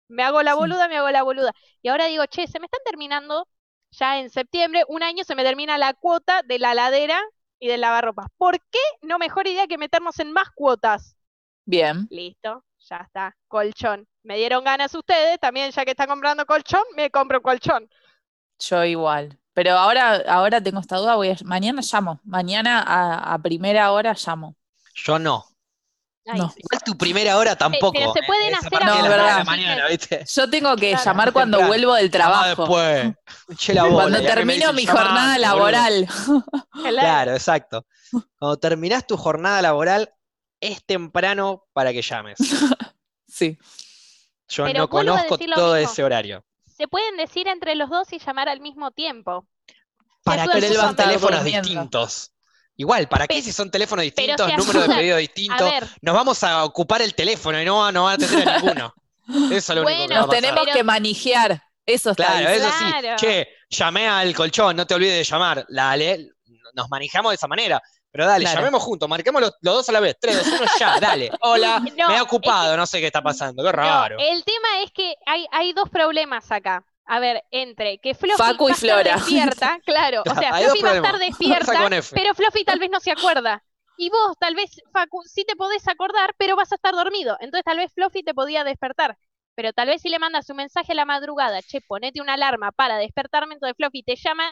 Me 0.07 0.23
hago 0.23 0.43
la 0.43 0.53
Sí. 0.53 0.57
boluda, 0.57 0.87
me 0.87 0.97
hago 0.97 1.09
la 1.11 1.23
boluda. 1.23 1.53
Y 1.81 1.89
ahora 1.89 2.05
digo, 2.07 2.25
che, 2.27 2.47
se 2.47 2.59
me 2.59 2.65
están 2.65 2.81
terminando 2.85 3.47
ya 3.91 4.19
en 4.19 4.29
septiembre, 4.29 4.83
un 4.87 5.03
año 5.03 5.23
se 5.23 5.35
me 5.35 5.43
termina 5.43 5.77
la 5.77 5.93
cuota 5.93 6.41
de 6.43 6.59
la 6.59 6.73
ladera 6.73 7.19
y 7.59 7.67
del 7.67 7.81
lavarropas. 7.81 8.27
¿Por 8.37 8.59
qué 8.71 8.79
no 9.01 9.17
mejor 9.19 9.47
idea 9.47 9.67
que 9.67 9.77
meternos 9.77 10.19
en 10.19 10.31
más 10.31 10.49
cuotas? 10.55 11.15
Bien. 11.65 12.09
Listo, 12.09 12.63
ya 12.89 12.97
está. 12.97 13.35
Colchón. 13.47 14.07
Me 14.23 14.37
dieron 14.37 14.63
ganas 14.63 14.93
ustedes, 14.95 15.39
también 15.39 15.71
ya 15.71 15.85
que 15.85 15.91
están 15.91 16.07
comprando 16.09 16.45
colchón, 16.45 16.83
me 16.95 17.11
compro 17.11 17.41
colchón. 17.41 17.89
Yo 18.59 18.83
igual. 18.85 19.39
Pero 19.53 19.71
ahora, 19.77 20.15
ahora 20.27 20.61
tengo 20.61 20.79
esta 20.81 20.97
duda, 20.97 21.15
voy 21.15 21.29
a- 21.29 21.37
mañana 21.45 21.81
llamo. 21.81 22.19
Mañana 22.23 22.81
a, 22.81 23.33
a 23.33 23.39
primera 23.39 23.91
hora 23.91 24.13
llamo. 24.13 24.55
Yo 24.95 25.19
no. 25.19 25.45
No. 26.25 26.49
sí. 26.49 26.55
Igual 26.63 26.81
tu 26.83 26.97
primera 26.97 27.37
hora 27.37 27.55
tampoco. 27.55 27.93
pero 27.93 28.11
se 28.13 28.19
¿eh? 28.19 28.23
pueden 28.25 28.49
Esa 28.53 28.57
hacer 28.67 28.71
No, 28.85 28.93
verdad. 28.93 29.05
una 29.05 29.31
de 29.31 29.37
la 29.39 29.43
mañana, 29.43 29.87
¿viste? 29.87 30.25
Yo 30.27 30.49
tengo 30.49 30.75
que 30.75 30.89
Claro. 30.89 31.05
llamar 31.05 31.33
cuando 31.33 31.61
vuelvo 31.67 31.93
del 31.93 32.09
trabajo. 32.09 32.47
después. 32.47 33.13
Che 33.57 33.73
la 33.73 33.83
bola, 33.83 33.95
Cuando 33.95 34.19
que 34.21 34.25
termino 34.27 34.73
mi 34.73 34.85
jornada 34.85 35.37
laboral. 35.37 36.07
Claro. 36.83 37.33
Exacto. 37.33 37.85
Cuando 38.39 38.57
terminás 38.57 39.05
tu 39.05 39.17
jornada 39.17 39.61
laboral, 39.61 40.11
es 40.59 40.83
temprano 40.85 41.65
para 41.73 41.91
que 41.93 42.01
llames. 42.01 42.37
Sí. 43.27 43.57
Yo 44.47 44.63
Pero 44.63 44.79
no 44.79 44.89
conozco 44.89 45.37
todo 45.37 45.75
ese 45.75 46.03
horario. 46.03 46.45
Se 46.77 46.87
pueden 46.87 47.17
decir 47.17 47.47
entre 47.49 47.75
los 47.75 47.89
dos 47.89 48.13
y 48.13 48.19
llamar 48.19 48.47
al 48.47 48.61
mismo 48.61 48.91
tiempo. 48.91 49.45
¿Para 50.23 50.43
ayudan 50.43 50.59
qué 50.61 50.65
él 50.67 50.71
si 50.71 50.77
va 50.77 50.81
a 50.81 50.85
son 50.85 50.91
estar 50.91 51.05
teléfonos 51.07 51.39
durmiendo. 51.39 51.67
distintos? 51.69 52.31
Igual, 52.77 53.07
¿para 53.07 53.25
qué 53.27 53.41
si 53.41 53.51
son 53.53 53.71
teléfonos 53.71 54.03
distintos, 54.03 54.49
si 54.49 54.57
número 54.57 54.81
de 54.81 54.87
pedido 54.95 55.15
A 55.15 55.19
distinto? 55.19 55.63
ver, 55.65 55.87
Nos 56.01 56.13
vamos 56.15 56.43
a 56.43 56.63
ocupar 56.65 57.01
el 57.01 57.13
teléfono 57.15 57.61
y 57.61 57.65
no, 57.65 57.91
no 57.91 58.03
van 58.05 58.21
a 58.21 58.25
atender 58.25 58.49
a 58.49 58.57
ninguno. 58.59 58.93
Eso 59.51 59.55
es 59.55 59.69
lo 59.69 59.81
único 59.83 59.87
que 59.89 59.95
Bueno, 60.07 60.15
va 60.15 60.21
a 60.21 60.25
pasar. 60.27 60.41
tenemos 60.41 60.61
Pero- 60.65 60.75
que 60.77 60.83
manijear. 60.83 61.61
Eso 61.85 62.11
está 62.11 62.25
Claro, 62.25 62.39
diciendo. 62.39 62.67
eso 62.67 62.77
sí. 62.79 62.85
Claro. 62.99 63.15
Che, 63.17 63.47
llamé 63.69 64.07
al 64.07 64.33
colchón, 64.35 64.75
no 64.75 64.87
te 64.87 64.95
olvides 64.95 65.17
de 65.17 65.23
llamar. 65.23 65.65
Dale, 65.69 66.29
nos 66.73 66.89
manejamos 66.89 67.31
de 67.31 67.35
esa 67.35 67.47
manera. 67.47 67.81
Pero 68.11 68.25
dale, 68.25 68.43
Claro. 68.45 68.59
llamemos 68.59 68.81
juntos, 68.81 69.07
marquemos 69.09 69.41
los, 69.41 69.51
los 69.61 69.73
dos 69.75 69.89
a 69.89 69.91
la 69.91 69.99
vez. 69.99 70.15
3, 70.19 70.37
2, 70.37 70.47
1, 70.61 70.71
ya, 70.79 70.99
dale. 70.99 71.29
Hola, 71.41 71.79
No, 71.97 72.07
me 72.07 72.13
he 72.13 72.17
es 72.17 72.21
ocupado, 72.23 72.75
no 72.75 72.85
sé 72.87 72.99
qué 73.01 73.07
está 73.07 73.21
pasando, 73.21 73.61
qué 73.61 73.67
no, 73.67 73.71
raro. 73.73 74.15
el 74.17 74.43
tema 74.43 74.67
es 74.83 74.91
que 74.91 75.15
hay, 75.27 75.45
hay 75.51 75.73
dos 75.73 75.89
problemas 75.89 76.49
acá. 76.51 76.83
A 77.07 77.19
ver, 77.19 77.43
entre 77.51 77.99
que 77.99 78.15
Fluffy 78.15 78.37
Facu 78.37 78.63
y 78.69 78.71
va 78.71 78.73
a 78.73 78.77
estar 78.77 79.03
despierta, 79.03 79.79
claro, 79.85 80.23
o 80.27 80.35
sea, 80.35 80.53
Hay 80.55 80.65
dos 80.65 80.77
Fluffy 80.79 80.83
va 80.83 80.89
a 80.91 80.93
estar 80.95 81.11
problemas. 81.19 81.19
despierta, 81.19 81.71
pero 82.13 82.33
Fluffy 82.33 82.63
tal 82.65 82.79
vez 82.79 82.89
no 82.89 82.99
se 82.99 83.11
acuerda. 83.11 83.63
Y 83.97 84.09
vos, 84.09 84.35
tal 84.39 84.55
vez, 84.55 84.71
Facu, 84.91 85.21
sí 85.23 85.45
te 85.45 85.55
podés 85.55 85.87
acordar, 85.87 86.33
pero 86.37 86.55
vas 86.55 86.71
a 86.71 86.75
estar 86.75 86.93
dormido. 86.95 87.37
Entonces, 87.39 87.63
tal 87.63 87.77
vez 87.77 87.91
Fluffy 87.93 88.23
te 88.23 88.33
podía 88.33 88.63
despertar. 88.63 89.17
Pero 89.55 89.71
tal 89.71 89.87
vez 89.87 90.01
si 90.01 90.09
le 90.09 90.19
mandas 90.19 90.49
un 90.49 90.57
mensaje 90.57 90.91
a 90.91 90.95
la 90.95 91.05
madrugada, 91.05 91.61
che, 91.61 91.79
ponete 91.81 92.19
una 92.21 92.33
alarma 92.33 92.71
para 92.73 92.97
despertarme, 92.97 93.53
entonces 93.53 93.77
Fluffy 93.77 94.03
te 94.03 94.15
llama, 94.17 94.51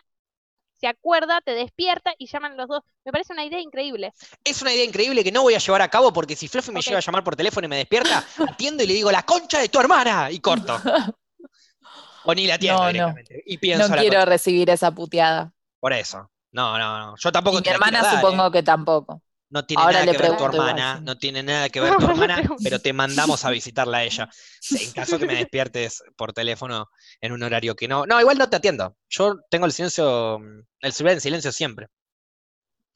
se 0.80 0.88
acuerda, 0.88 1.42
te 1.42 1.54
despierta 1.56 2.14
y 2.18 2.28
llaman 2.28 2.58
los 2.58 2.68
dos. 2.70 2.84
Me 3.06 3.12
parece 3.12 3.34
una 3.34 3.46
idea 3.46 3.60
increíble. 3.60 4.14
Es 4.44 4.62
una 4.62 4.74
idea 4.74 4.86
increíble 4.86 5.24
que 5.24 5.32
no 5.32 5.42
voy 5.42 5.56
a 5.56 5.60
llevar 5.60 5.82
a 5.82 5.90
cabo 5.90 6.14
porque 6.14 6.36
si 6.36 6.48
Fluffy 6.48 6.72
me 6.72 6.80
Ok. 6.80 6.86
llega 6.86 6.98
a 7.00 7.02
llamar 7.02 7.24
por 7.24 7.36
teléfono 7.36 7.66
y 7.66 7.70
me 7.70 7.78
despierta, 7.78 8.24
atiendo 8.48 8.84
y 8.84 8.88
le 8.88 8.94
digo, 8.94 9.12
la 9.12 9.24
concha 9.24 9.60
de 9.60 9.70
tu 9.70 9.80
hermana, 9.80 10.30
y 10.32 10.40
corto. 10.40 10.80
O 12.26 12.34
ni 12.34 12.48
la 12.48 12.56
atiendo 12.56 12.80
No, 12.80 12.86
no. 12.86 12.92
directamente. 12.92 13.44
Y 13.46 13.58
pienso 13.58 13.90
No 13.90 13.96
quiero 13.96 14.26
recibir 14.26 14.70
esa 14.70 14.92
puteada. 14.92 15.54
Por 15.80 15.94
eso. 15.94 16.30
No, 16.52 16.78
no, 16.78 17.00
no. 17.00 17.16
Yo 17.18 17.32
tampoco 17.32 17.58
Y 17.60 17.62
mi 17.62 17.70
hermana 17.70 18.02
dar, 18.02 18.14
¿eh? 18.14 18.18
supongo 18.22 18.52
que 18.52 18.64
tampoco. 18.64 19.22
No 19.50 19.66
tiene 19.66 19.84
Ahora 19.84 20.00
nada 20.00 20.12
que 20.12 20.18
ver 20.18 20.36
tu 20.38 20.46
hermana, 20.46 21.00
no 21.02 21.16
tiene 21.18 21.44
nada 21.44 21.70
que 21.70 21.80
ver 21.80 21.96
tu 21.98 22.06
hermana, 22.10 22.42
pero 22.64 22.80
te 22.80 22.92
mandamos 22.94 23.46
a 23.46 23.52
visitarla 23.52 24.00
a 24.00 24.04
ella. 24.04 24.30
En 24.72 24.92
caso 24.94 25.20
que 25.20 25.26
me 25.28 25.36
despiertes 25.36 26.02
por 26.16 26.34
teléfono 26.34 26.90
en 27.22 27.32
un 27.34 27.44
horario 27.44 27.76
que 27.76 27.88
no. 27.88 28.06
No, 28.08 28.20
igual 28.20 28.38
no 28.40 28.50
te 28.50 28.56
atiendo. 28.56 28.96
Yo 29.10 29.36
tengo 29.52 29.66
el 29.68 29.72
silencio, 29.72 30.40
el 30.80 30.94
celular 30.94 31.14
en 31.16 31.22
silencio 31.22 31.52
siempre. 31.52 31.88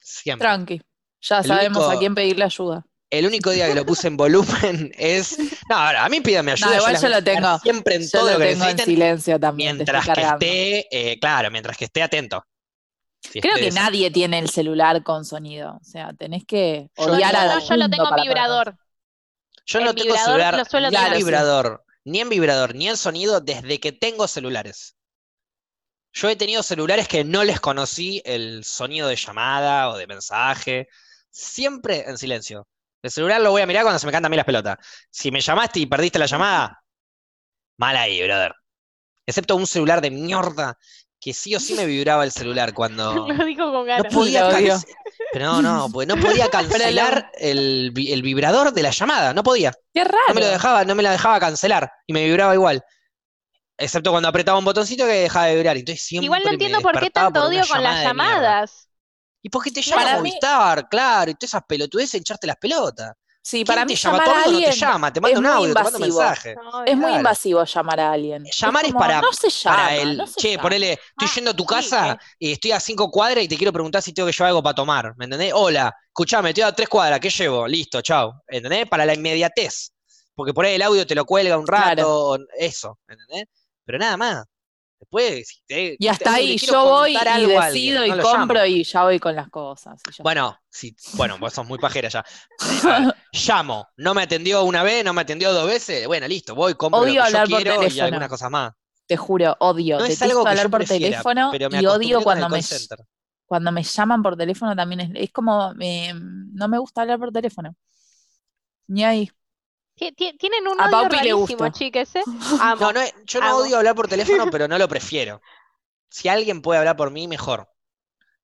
Siempre. 0.00 0.46
Tranqui. 0.46 0.82
Ya 1.20 1.38
El 1.38 1.44
sabemos 1.44 1.78
único- 1.78 1.92
a 1.92 1.98
quién 1.98 2.14
pedirle 2.14 2.44
ayuda. 2.44 2.84
El 3.10 3.26
único 3.26 3.50
día 3.50 3.66
que 3.68 3.74
lo 3.74 3.86
puse 3.86 4.06
en 4.08 4.16
volumen 4.16 4.92
es. 4.98 5.38
No, 5.68 5.76
ahora, 5.76 6.04
a 6.04 6.08
mí 6.08 6.20
pídame 6.20 6.52
ayuda. 6.52 6.70
No, 6.70 6.76
igual 6.76 7.00
yo 7.00 7.08
lo 7.08 7.24
tengo. 7.24 7.58
Siempre 7.60 7.94
en 7.96 8.02
Yo 8.02 8.10
todo 8.10 8.26
lo 8.26 8.32
lo 8.34 8.38
que 8.40 8.46
tengo 8.52 8.64
en 8.66 8.78
silencio 8.78 9.40
también. 9.40 9.76
mientras 9.76 10.04
que 10.04 10.12
cargando. 10.12 10.44
esté, 10.46 10.88
eh, 11.12 11.18
claro, 11.18 11.50
mientras 11.50 11.76
que 11.76 11.86
esté 11.86 12.02
atento. 12.02 12.44
Si 13.20 13.40
Creo 13.40 13.56
que 13.56 13.70
nadie 13.70 14.10
tiene 14.10 14.38
el 14.38 14.48
celular 14.48 15.02
con 15.02 15.24
sonido. 15.24 15.78
O 15.80 15.84
sea, 15.84 16.12
tenés 16.12 16.44
que 16.44 16.90
Yo 16.96 17.04
odiar 17.04 17.32
no, 17.32 17.40
a 17.40 17.44
No, 17.46 17.60
yo 17.60 17.76
lo 17.76 17.88
tengo 17.90 18.16
en 18.16 18.22
vibrador. 18.22 18.76
Yo 19.66 19.78
en 19.80 19.84
no 19.84 19.94
tengo 19.94 20.14
vibrador 20.14 20.66
celular 20.66 20.92
ni 20.92 20.96
en 21.08 21.12
sí. 21.12 21.18
vibrador, 21.18 21.84
ni 22.04 22.20
en 22.20 22.28
vibrador, 22.28 22.74
ni 22.74 22.88
en 22.88 22.96
sonido 22.96 23.40
desde 23.40 23.80
que 23.80 23.92
tengo 23.92 24.28
celulares. 24.28 24.96
Yo 26.12 26.28
he 26.28 26.36
tenido 26.36 26.62
celulares 26.62 27.06
que 27.06 27.24
no 27.24 27.44
les 27.44 27.60
conocí 27.60 28.22
el 28.24 28.64
sonido 28.64 29.08
de 29.08 29.16
llamada 29.16 29.90
o 29.90 29.96
de 29.98 30.06
mensaje. 30.06 30.88
Siempre 31.30 32.04
en 32.08 32.16
silencio. 32.18 32.66
El 33.02 33.10
celular 33.10 33.40
lo 33.40 33.50
voy 33.52 33.62
a 33.62 33.66
mirar 33.66 33.82
cuando 33.84 33.98
se 33.98 34.06
me 34.06 34.12
cantan 34.12 34.28
a 34.28 34.30
mí 34.30 34.36
las 34.36 34.46
pelotas. 34.46 34.76
Si 35.10 35.30
me 35.30 35.40
llamaste 35.40 35.80
y 35.80 35.86
perdiste 35.86 36.18
la 36.18 36.26
llamada, 36.26 36.82
mal 37.78 37.96
ahí, 37.96 38.22
brother. 38.22 38.52
Excepto 39.26 39.56
un 39.56 39.66
celular 39.66 40.00
de 40.00 40.10
mierda 40.10 40.76
que 41.20 41.34
sí 41.34 41.54
o 41.54 41.60
sí 41.60 41.74
me 41.74 41.84
vibraba 41.86 42.24
el 42.24 42.32
celular 42.32 42.72
cuando. 42.74 43.26
Lo 43.28 43.44
digo 43.44 43.64
con 43.72 43.74
No 43.74 43.84
ganas. 43.84 44.12
podía 44.14 44.40
Lo 44.50 44.56
odio. 44.56 44.74
cance- 44.74 44.86
Pero 45.32 45.46
no, 45.46 45.62
no, 45.62 45.88
pues 45.92 46.08
no 46.08 46.16
podía 46.16 46.48
cancelar 46.50 47.30
el, 47.34 47.90
vi- 47.92 48.12
el 48.12 48.22
vibrador 48.22 48.72
de 48.72 48.82
la 48.82 48.90
llamada, 48.90 49.32
no 49.34 49.42
podía. 49.42 49.72
Qué 49.92 50.02
No 50.04 50.10
raro. 50.10 50.34
me 50.34 50.40
lo 50.40 50.46
dejaba, 50.48 50.84
no 50.84 50.94
me 50.94 51.02
la 51.02 51.12
dejaba 51.12 51.38
cancelar 51.40 51.90
y 52.06 52.12
me 52.12 52.24
vibraba 52.24 52.54
igual. 52.54 52.82
Excepto 53.80 54.10
cuando 54.10 54.28
apretaba 54.28 54.58
un 54.58 54.64
botoncito 54.64 55.04
que 55.06 55.12
dejaba 55.12 55.46
de 55.46 55.54
vibrar. 55.54 55.76
Entonces 55.76 56.02
siempre 56.04 56.24
Igual 56.24 56.42
no 56.44 56.50
entiendo 56.50 56.80
por 56.80 56.98
qué 56.98 57.10
tanto 57.10 57.40
por 57.40 57.48
odio 57.48 57.62
con 57.68 57.80
las 57.82 58.02
llamadas. 58.02 58.87
Y 59.42 59.48
porque 59.50 59.70
te 59.70 59.82
llama 59.82 60.02
Para 60.02 60.14
mí- 60.20 60.30
Movistar, 60.30 60.88
claro, 60.88 61.30
y 61.30 61.34
todas 61.34 61.50
esas 61.50 61.62
pelotudeces 61.66 62.14
hincharte 62.14 62.46
las 62.46 62.56
pelotas. 62.56 63.12
Sí, 63.40 63.58
¿Quién 63.58 63.66
para 63.66 63.82
te 63.82 63.86
mí 63.86 63.94
llama? 63.94 64.18
llamar 64.18 64.28
a 64.28 64.40
no 64.40 64.44
alguien 64.46 64.70
te 64.70 64.76
llama, 64.76 65.12
te 65.12 65.20
manda 65.22 65.38
un 65.38 65.46
audio, 65.46 65.74
te 65.74 65.82
manda 65.82 65.96
un 65.98 66.04
invasivo. 66.04 66.18
mensaje. 66.20 66.54
No, 66.56 66.84
es 66.84 66.96
muy 66.98 67.12
invasivo 67.14 67.64
llamar 67.64 68.00
a 68.00 68.12
alguien. 68.12 68.44
Llamar 68.44 68.84
es 68.84 68.92
como, 68.92 68.98
para- 69.00 69.20
No 69.22 69.32
se 69.32 69.48
llama. 69.48 69.76
Para 69.76 69.96
el, 69.96 70.16
no 70.18 70.26
se 70.26 70.40
che, 70.40 70.50
llama. 70.50 70.62
ponele, 70.62 70.92
estoy 70.92 71.28
Ah, 71.28 71.32
yendo 71.34 71.50
a 71.52 71.54
tu 71.56 71.62
sí, 71.62 71.68
casa 71.68 72.18
y 72.38 72.52
estoy 72.52 72.72
a 72.72 72.80
cinco 72.80 73.10
cuadras 73.10 73.44
y 73.44 73.48
te 73.48 73.56
quiero 73.56 73.72
preguntar 73.72 74.02
si 74.02 74.12
tengo 74.12 74.26
que 74.26 74.32
llevar 74.32 74.48
algo 74.48 74.62
para 74.62 74.74
tomar, 74.74 75.14
¿me 75.16 75.24
entendés? 75.24 75.52
Hola, 75.54 75.94
escuchame, 76.08 76.50
estoy 76.50 76.64
a 76.64 76.72
tres 76.72 76.88
cuadras, 76.90 77.20
¿qué 77.20 77.30
llevo? 77.30 77.66
Listo, 77.66 78.02
chao, 78.02 78.42
¿entendés? 78.48 78.86
Para 78.86 79.06
la 79.06 79.14
inmediatez, 79.14 79.92
porque 80.34 80.52
por 80.52 80.66
ahí 80.66 80.74
el 80.74 80.82
audio 80.82 81.06
te 81.06 81.14
lo 81.14 81.24
cuelga 81.24 81.56
un 81.56 81.66
rato, 81.66 81.94
Claro. 81.94 82.18
o 82.18 82.34
¿entendés? 82.34 82.84
¿entendés? 83.08 83.44
Pero 83.86 83.98
nada 83.98 84.16
más. 84.18 84.44
Después, 85.00 85.62
te- 85.66 85.96
Y 85.98 86.08
hasta 86.08 86.24
te- 86.24 86.30
ahí 86.30 86.58
yo 86.58 86.84
voy 86.84 87.12
y 87.12 87.46
decido 87.46 87.60
alguien, 87.60 88.06
y 88.06 88.10
no 88.10 88.22
compro 88.22 88.66
y 88.66 88.84
ya 88.84 89.04
voy 89.04 89.20
con 89.20 89.36
las 89.36 89.48
cosas. 89.48 90.00
y 90.18 90.22
Bueno, 90.22 90.58
si, 90.68 90.96
bueno, 91.14 91.38
vos 91.38 91.52
sos 91.52 91.66
muy 91.66 91.78
pajera 91.78 92.08
ya. 92.08 92.24
Llamo, 93.32 93.86
no 93.96 94.14
me 94.14 94.22
atendió 94.22 94.64
una 94.64 94.82
vez, 94.82 95.04
no 95.04 95.12
me 95.12 95.22
atendió 95.22 95.52
dos 95.52 95.68
veces, 95.68 96.06
bueno, 96.06 96.26
listo, 96.26 96.54
voy, 96.54 96.74
compro 96.74 97.02
Odio 97.02 97.14
lo 97.14 97.20
que 97.20 97.26
hablar 97.26 97.46
yo 97.48 97.54
por 97.54 97.62
quiero 97.62 97.74
y 97.74 97.78
teléfono. 97.78 98.04
algunas 98.06 98.28
cosas 98.28 98.50
más. 98.50 98.72
Te 99.06 99.16
juro, 99.16 99.56
odio. 99.60 99.98
No 99.98 100.04
es 100.04 100.20
algo 100.20 100.42
que 100.42 100.48
hablar 100.50 100.66
yo 100.66 100.70
por 100.70 100.80
prefiera, 100.80 101.22
teléfono 101.22 101.50
pero 101.52 101.70
me 101.70 101.80
y 101.80 101.86
odio 101.86 102.20
cuando 102.22 102.48
me, 102.48 102.60
cuando 103.46 103.72
me 103.72 103.82
llaman 103.82 104.22
por 104.22 104.36
teléfono 104.36 104.74
también. 104.76 105.00
Es, 105.00 105.10
es 105.14 105.30
como, 105.32 105.72
no 105.74 106.68
me 106.68 106.78
gusta 106.78 107.02
hablar 107.02 107.18
por 107.18 107.32
teléfono. 107.32 107.74
Ni 108.88 109.04
ahí. 109.04 109.30
Ti- 109.98 110.12
ti- 110.12 110.36
Tienen 110.38 110.66
un 110.68 110.80
A 110.80 110.84
odio 110.86 110.90
Paupi 110.90 111.16
le 111.20 111.32
rarísimo, 111.32 111.68
gusta. 111.68 111.70
chiques, 111.70 112.14
¿eh? 112.16 112.24
No, 112.78 112.92
no, 112.92 113.00
yo 113.26 113.40
no 113.40 113.46
Amo. 113.48 113.58
odio 113.58 113.76
hablar 113.78 113.94
por 113.94 114.08
teléfono, 114.08 114.46
pero 114.50 114.68
no 114.68 114.78
lo 114.78 114.88
prefiero. 114.88 115.40
Si 116.10 116.28
alguien 116.28 116.62
puede 116.62 116.78
hablar 116.80 116.96
por 116.96 117.10
mí, 117.10 117.28
mejor. 117.28 117.68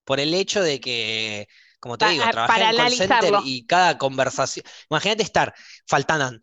Por 0.04 0.20
el 0.20 0.34
hecho 0.34 0.62
de 0.62 0.80
que, 0.80 1.48
como 1.80 1.98
te 1.98 2.06
Pa- 2.06 2.10
digo, 2.12 2.24
ah, 2.24 2.30
trabajé 2.30 2.60
para 2.60 2.70
en 2.70 2.76
call 2.76 2.92
center 2.92 3.34
y 3.44 3.66
cada 3.66 3.98
conversación. 3.98 4.64
Imagínate 4.90 5.22
estar, 5.22 5.54
faltando, 5.86 6.40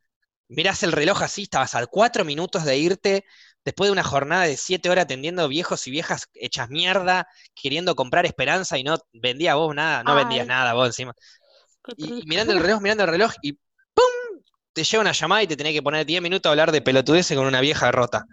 mirás 0.50 0.84
el 0.84 0.92
reloj 0.94 1.22
así, 1.24 1.44
estabas 1.44 1.76
a 1.76 1.86
cuatro 1.88 2.26
minutos 2.26 2.66
de 2.66 2.78
irte 2.78 3.26
después 3.66 3.88
de 3.90 3.94
una 3.94 4.04
jornada 4.04 4.44
de 4.46 4.58
siete 4.58 4.90
horas 4.90 5.06
atendiendo 5.06 5.48
viejos 5.48 5.88
y 5.88 5.92
viejas 5.92 6.28
hechas 6.34 6.70
mierda, 6.70 7.28
queriendo 7.56 7.96
comprar 7.96 8.26
esperanza 8.26 8.78
y 8.80 8.84
no 8.84 8.98
vendía 9.14 9.56
vos 9.56 9.76
nada, 9.76 10.04
no 10.04 10.16
vendías 10.16 10.48
nada 10.48 10.74
vos 10.74 10.88
encima. 10.88 11.14
Y, 11.96 12.14
y 12.24 12.26
mirando 12.28 12.54
el 12.54 12.60
reloj, 12.60 12.82
mirando 12.82 13.04
el 13.04 13.10
reloj 13.10 13.34
y. 13.42 13.58
Te 14.74 14.84
llega 14.84 15.02
una 15.02 15.12
llamada 15.12 15.44
y 15.44 15.48
te 15.48 15.58
tenés 15.58 15.74
que 15.74 15.82
poner 15.84 16.06
10 16.06 16.22
minutos 16.22 16.50
a 16.50 16.52
hablar 16.52 16.72
de 16.72 16.82
pelotudeces 16.82 17.36
con 17.38 17.46
una 17.46 17.60
vieja 17.62 17.92
rota. 17.92 18.26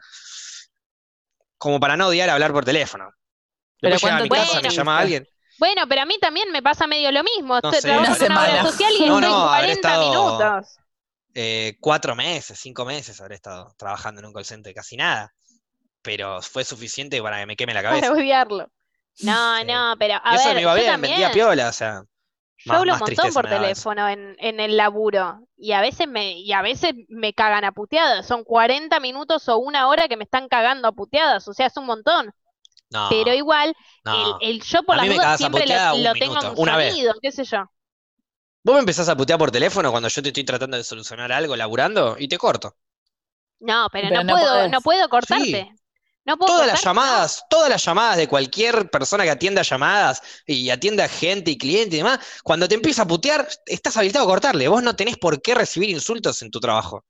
Como 1.57 1.81
para 1.81 1.97
no 1.97 2.07
odiar 2.09 2.31
hablar 2.31 2.53
por 2.53 2.65
teléfono. 2.65 3.11
Pero 3.81 3.97
llegaba 3.97 4.19
a 4.19 4.23
mi 4.23 4.29
¿cuánto 4.29 4.47
casa, 4.53 4.61
me 4.63 4.71
llamaba 4.71 5.03
estuviste? 5.03 5.17
alguien. 5.19 5.35
Bueno, 5.59 5.83
pero 5.89 6.03
a 6.03 6.05
mí 6.05 6.17
también 6.21 6.53
me 6.53 6.63
pasa 6.63 6.87
medio 6.87 7.11
lo 7.11 7.25
mismo. 7.25 7.59
No 7.61 7.73
sé, 7.73 7.89
una 7.91 7.95
en 7.95 7.99
una 8.01 8.09
obra 8.13 8.19
semana. 8.19 8.63
social 8.71 8.93
y 8.97 9.07
No, 9.07 9.19
estoy 9.19 9.31
no, 9.33 9.49
habré 9.49 9.67
40 9.67 9.73
estado- 9.73 10.11
minutos. 10.11 10.77
Eh, 11.35 11.77
cuatro 11.81 12.15
meses, 12.17 12.59
cinco 12.61 12.85
meses 12.85 13.21
habré 13.21 13.35
estado 13.35 13.73
trabajando 13.77 14.21
en 14.21 14.27
un 14.27 14.33
call 14.33 14.45
center, 14.45 14.73
casi 14.75 14.97
nada. 14.97 15.33
Pero 16.03 16.41
fue 16.43 16.65
suficiente 16.65 17.21
para 17.21 17.39
que 17.41 17.47
me 17.47 17.57
queme 17.57 17.75
la 17.75 17.83
Para 17.83 17.91
cabeza. 18.01 18.13
odiarlo. 18.13 18.69
No, 19.21 19.59
Sí. 19.59 19.65
no, 19.67 19.95
pero 19.99 20.15
a 20.23 20.37
eso 20.37 20.47
ver, 20.47 20.55
me 20.55 20.63
iba 20.63 20.75
bien, 20.75 20.87
también. 20.93 21.13
vendía 21.15 21.33
piola, 21.33 21.69
o 21.69 21.73
sea. 21.73 22.03
Yo 22.65 22.75
hablo 22.75 22.93
un 22.95 22.99
montón 22.99 23.33
por 23.33 23.47
teléfono 23.47 24.09
en, 24.09 24.37
en 24.39 24.61
el 24.61 24.77
laburo 24.77 25.41
y 25.57 25.73
a 25.73 25.81
veces 25.81 26.09
me 26.09 26.33
y 26.41 26.53
a 26.53 26.63
veces 26.63 26.93
me 27.09 27.33
cagan 27.33 27.65
a 27.65 27.73
puteadas. 27.73 28.27
Son 28.27 28.45
40 28.45 29.01
minutos 29.01 29.49
o 29.49 29.59
una 29.59 29.89
hora 29.89 30.09
que 30.09 30.17
me 30.17 30.25
están 30.25 30.49
cagando 30.49 30.89
a 30.89 30.93
puteadas, 30.93 31.47
o 31.49 31.55
sea, 31.55 31.67
es 31.67 31.77
un 31.77 31.87
montón. 31.87 32.33
No, 32.91 33.09
pero 33.09 33.35
igual, 33.35 33.75
no. 34.05 34.41
el, 34.41 34.57
el 34.57 34.63
yo 34.63 34.83
por 34.85 34.97
A 34.97 34.99
las 34.99 35.09
dudas 35.09 35.39
siempre 35.39 35.67
lo, 35.67 35.97
un 35.97 36.03
lo 36.05 36.17
tengo 36.17 36.41
una 36.57 36.77
vez. 36.77 36.95
sonido, 36.95 37.15
qué 37.23 37.33
sé 37.33 37.45
yo. 37.45 37.65
Vos 38.63 38.75
me 38.75 38.81
empezás 38.81 39.09
a 39.09 39.17
putear 39.17 39.37
por 39.37 39.51
teléfono 39.51 39.91
cuando 39.91 40.09
yo 40.09 40.23
te 40.23 40.29
estoy 40.29 40.45
tratando 40.45 40.77
de 40.77 40.85
solucionar 40.85 41.33
algo 41.33 41.57
laburando 41.57 42.15
y 42.21 42.29
te 42.29 42.39
corto. 42.39 42.77
No, 43.61 43.89
pero, 43.93 44.09
Pero 44.09 44.23
no, 44.23 44.25
no 44.25 44.35
puedo, 44.35 44.47
podés. 44.49 44.71
no 44.71 44.81
puedo 44.83 45.09
cortarte. 45.09 45.73
No 46.29 46.37
puedo 46.37 46.53
Todas 46.53 46.67
las 46.67 46.85
llamadas, 46.85 47.45
todas 47.49 47.71
las 47.71 47.83
llamadas 47.83 48.19
de 48.19 48.29
cualquier 48.29 48.91
persona 48.91 49.25
que 49.25 49.31
atienda 49.31 49.63
llamadas 49.63 50.21
y 50.47 50.69
atienda 50.69 51.09
gente 51.09 51.53
y 51.53 51.57
cliente 51.57 51.97
y 51.97 52.01
demás, 52.01 52.19
cuando 52.45 52.69
te 52.69 52.75
empieza 52.75 53.01
a 53.01 53.07
putear, 53.07 53.49
estás 53.65 53.97
habilitado 53.97 54.27
a 54.27 54.29
cortarle. 54.29 54.69
Vos 54.69 54.83
no 54.83 54.95
tenés 54.95 55.17
por 55.17 55.41
qué 55.41 55.55
recibir 55.55 55.89
insultos 55.89 56.43
en 56.43 56.51
tu 56.51 56.61
trabajo. 56.61 57.07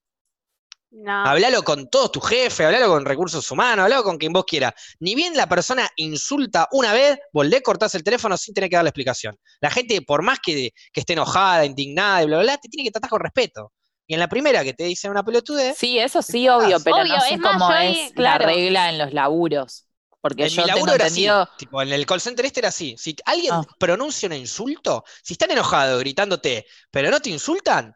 No. 0.93 1.27
Hablalo 1.27 1.65
con 1.65 1.91
todos 1.91 2.13
tus 2.13 2.29
jefes, 2.29 2.65
hablalo 2.65 2.87
con 2.87 3.05
recursos 3.05 3.51
humanos, 3.51 3.83
hablalo 3.83 4.05
con 4.05 4.19
quien 4.19 4.33
vos 4.33 4.45
quieras. 4.45 4.75
Ni 5.01 5.17
bien 5.17 5.37
la 5.37 5.49
persona 5.49 5.91
insulta 5.97 6.69
una 6.71 6.93
vez, 6.93 7.19
le 7.33 7.61
cortás 7.61 7.97
el 7.97 8.05
teléfono 8.05 8.37
sin 8.37 8.55
tener 8.55 8.71
que 8.71 8.77
darle 8.77 8.91
explicación. 8.91 9.37
La 9.61 9.73
gente, 9.73 10.01
por 10.01 10.23
más 10.23 10.39
que, 10.41 10.71
que 10.93 11.01
esté 11.01 11.15
enojada, 11.15 11.65
indignada 11.65 12.23
y 12.23 12.27
bla, 12.27 12.37
bla, 12.37 12.45
bla, 12.45 12.59
te 12.59 12.69
tiene 12.69 12.85
que 12.87 12.93
tratar 12.93 13.11
con 13.11 13.19
respeto. 13.19 13.73
Y 14.09 14.15
en 14.15 14.21
la 14.21 14.27
primera 14.29 14.65
que 14.65 14.73
te 14.75 14.85
dice 14.85 15.09
una 15.09 15.23
pelotudez, 15.23 15.77
Sí, 15.79 15.99
eso 15.99 16.23
sí, 16.23 16.49
obvio, 16.49 16.81
pero 16.83 16.97
Obvio, 16.97 17.15
no 17.15 17.21
sé 17.21 17.35
es 17.35 17.41
cómo 17.41 17.69
ahí- 17.69 18.01
es 18.01 18.13
claro. 18.15 18.47
la 18.47 18.53
regla 18.53 18.89
en 18.91 18.99
los 18.99 19.13
laburos. 19.13 19.85
Porque 20.21 20.45
en 20.45 20.49
yo 20.49 20.63
mi 20.63 20.67
tengo 20.67 20.79
laburo 20.79 20.95
era 20.95 21.05
así. 21.07 21.27
entendido. 21.27 21.49
Tipo, 21.59 21.83
en 21.83 21.93
el 21.93 22.07
call 22.07 22.21
center 22.21 22.45
este 22.47 22.61
era 22.61 22.71
así. 22.71 22.97
Si 22.99 23.15
alguien 23.27 23.53
Ah. 23.55 23.63
pronuncia 23.79 24.27
un 24.27 24.33
insulto, 24.35 25.05
si 25.23 25.35
están 25.35 25.51
enojados 25.53 26.01
gritándote, 26.01 26.67
pero 26.91 27.11
no 27.11 27.21
te 27.21 27.31
insultan, 27.31 27.95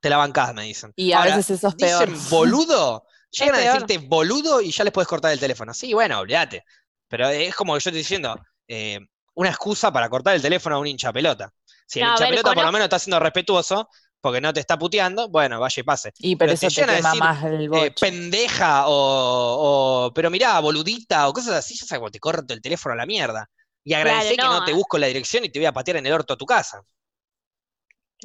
te 0.00 0.10
la 0.10 0.18
bancás, 0.18 0.54
me 0.54 0.64
dicen. 0.64 0.92
Y 0.94 1.12
a 1.12 1.18
Ahora, 1.18 1.36
veces 1.36 1.56
eso 1.58 1.68
es 1.68 1.74
peor. 1.74 2.08
Dicen 2.10 2.30
boludo, 2.30 3.06
llegan 3.32 3.54
a 3.56 3.58
decirte 3.58 3.98
boludo 3.98 4.60
y 4.60 4.70
ya 4.70 4.84
les 4.84 4.92
puedes 4.92 5.08
cortar 5.08 5.32
el 5.32 5.40
teléfono. 5.40 5.72
Sí, 5.74 5.92
bueno, 5.94 6.20
olvídate. 6.20 6.62
Pero 7.08 7.28
es 7.30 7.54
como 7.56 7.72
yo 7.74 7.80
te 7.82 7.88
estoy 7.88 7.98
diciendo, 7.98 8.36
eh, 8.68 9.00
una 9.34 9.48
excusa 9.48 9.90
para 9.92 10.08
cortar 10.10 10.36
el 10.36 10.42
teléfono 10.42 10.76
a 10.76 10.78
un 10.78 10.86
hincha 10.86 11.12
pelota. 11.12 11.50
Si 11.86 11.98
el 12.00 12.04
No, 12.06 12.12
hincha 12.12 12.24
ver, 12.24 12.30
pelota 12.30 12.52
por 12.54 12.64
lo 12.64 12.72
menos 12.72 12.84
está 12.84 12.98
siendo 12.98 13.18
respetuoso, 13.18 13.88
porque 14.24 14.40
no 14.40 14.52
te 14.52 14.60
está 14.60 14.78
puteando, 14.78 15.28
bueno, 15.28 15.60
vaya 15.60 15.80
y 15.80 15.84
pase. 15.84 16.12
Y 16.18 16.34
pero 16.36 16.54
pero 16.56 16.58
te 16.58 16.70
eso 16.70 16.84
te 16.86 16.90
a 16.90 16.94
quema 16.94 16.96
decir, 16.96 17.24
más 17.24 17.44
el 17.44 17.68
Eh, 17.70 17.90
boche. 17.90 18.00
pendeja 18.00 18.86
o, 18.88 20.06
o- 20.06 20.12
pero 20.14 20.30
mirá, 20.30 20.60
boludita 20.60 21.28
o 21.28 21.32
cosas 21.32 21.54
así, 21.56 21.74
yo 21.76 21.86
sabes, 21.86 22.10
te 22.12 22.20
corto 22.20 22.54
el 22.54 22.60
teléfono 22.62 22.94
a 22.94 22.96
la 22.98 23.06
mierda. 23.06 23.50
Y 23.84 23.94
agradecí 23.94 24.38
que 24.38 24.48
no. 24.48 24.48
no 24.48 24.62
te 24.62 24.72
busco 24.72 24.98
la 24.98 25.08
dirección 25.08 25.44
y 25.44 25.50
te 25.50 25.58
voy 25.58 25.66
a 25.66 25.72
patear 25.72 25.96
en 25.98 26.06
el 26.06 26.12
orto 26.12 26.34
a 26.34 26.36
tu 26.36 26.46
casa. 26.46 26.82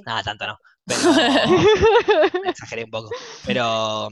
Nada, 0.05 0.23
tanto 0.23 0.45
no. 0.47 0.57
Pero 0.85 1.01
exageré 2.43 2.83
un 2.85 2.91
poco. 2.91 3.17
Pero, 3.43 4.09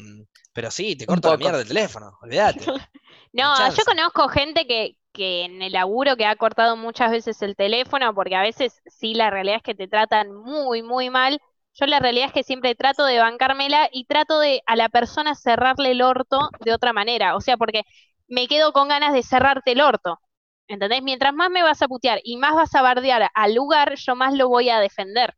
pero 0.53 0.71
sí, 0.71 0.95
te 0.95 1.05
corto 1.05 1.29
la 1.29 1.37
mierda 1.37 1.61
el 1.61 1.67
teléfono, 1.67 2.17
olvídate. 2.21 2.73
No, 3.33 3.69
yo 3.69 3.85
conozco 3.85 4.27
gente 4.29 4.65
que, 4.67 4.97
que 5.13 5.43
en 5.45 5.61
el 5.61 5.73
laburo 5.73 6.15
que 6.17 6.25
ha 6.25 6.35
cortado 6.35 6.75
muchas 6.75 7.11
veces 7.11 7.41
el 7.41 7.55
teléfono, 7.55 8.13
porque 8.13 8.35
a 8.35 8.41
veces 8.41 8.81
sí 8.85 9.13
la 9.13 9.29
realidad 9.29 9.57
es 9.57 9.63
que 9.63 9.75
te 9.75 9.87
tratan 9.87 10.33
muy, 10.33 10.81
muy 10.83 11.09
mal. 11.09 11.39
Yo 11.79 11.85
la 11.85 11.99
realidad 11.99 12.27
es 12.27 12.33
que 12.33 12.43
siempre 12.43 12.75
trato 12.75 13.05
de 13.05 13.19
bancármela 13.19 13.89
y 13.91 14.05
trato 14.05 14.39
de 14.39 14.61
a 14.65 14.75
la 14.75 14.89
persona 14.89 15.35
cerrarle 15.35 15.91
el 15.91 16.01
orto 16.01 16.49
de 16.63 16.73
otra 16.73 16.93
manera. 16.93 17.35
O 17.35 17.41
sea, 17.41 17.57
porque 17.57 17.83
me 18.27 18.47
quedo 18.47 18.73
con 18.73 18.87
ganas 18.89 19.13
de 19.13 19.23
cerrarte 19.23 19.71
el 19.73 19.81
orto. 19.81 20.19
¿Entendés? 20.67 21.01
Mientras 21.03 21.33
más 21.33 21.49
me 21.49 21.63
vas 21.63 21.81
a 21.81 21.87
putear 21.87 22.19
y 22.23 22.37
más 22.37 22.53
vas 22.55 22.75
a 22.75 22.81
bardear 22.81 23.29
al 23.33 23.53
lugar, 23.55 23.95
yo 23.95 24.15
más 24.15 24.33
lo 24.33 24.49
voy 24.49 24.69
a 24.69 24.79
defender. 24.79 25.33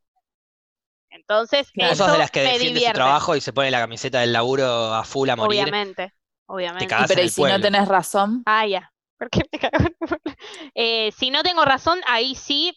Entonces, 1.11 1.72
Claro. 1.72 1.90
Vos 1.90 1.98
sos 1.98 2.07
eso 2.07 2.14
de 2.14 2.20
las 2.20 2.32
que 2.32 2.41
defiende 2.41 2.80
su 2.82 2.91
trabajo 2.94 3.36
y 3.36 3.41
se 3.41 3.53
pone 3.53 3.72
la 3.72 3.80
camiseta 3.80 4.20
del 4.22 4.34
laburo 4.34 4.94
a 4.94 5.03
full 5.03 5.30
a 5.30 5.36
morir. 5.36 5.61
obviamente. 5.61 6.14
Obviamente. 6.48 6.88
cagás 6.88 7.07
Pero 7.10 7.22
en 7.22 7.26
y 7.26 7.28
el 7.28 7.32
si 7.34 7.41
no 7.44 7.60
tenés 7.61 7.88
razón, 7.88 8.44
Ah, 8.45 8.66
ya. 8.66 8.91
¿Por 9.18 9.30
qué 9.30 9.41
me 9.52 9.60
cago 9.60 9.86
en- 9.86 9.95
Eh, 10.76 11.11
si 11.11 11.30
no 11.30 11.44
tengo 11.44 11.66
razón, 11.66 11.99
ahí 12.07 12.36
sí 12.36 12.76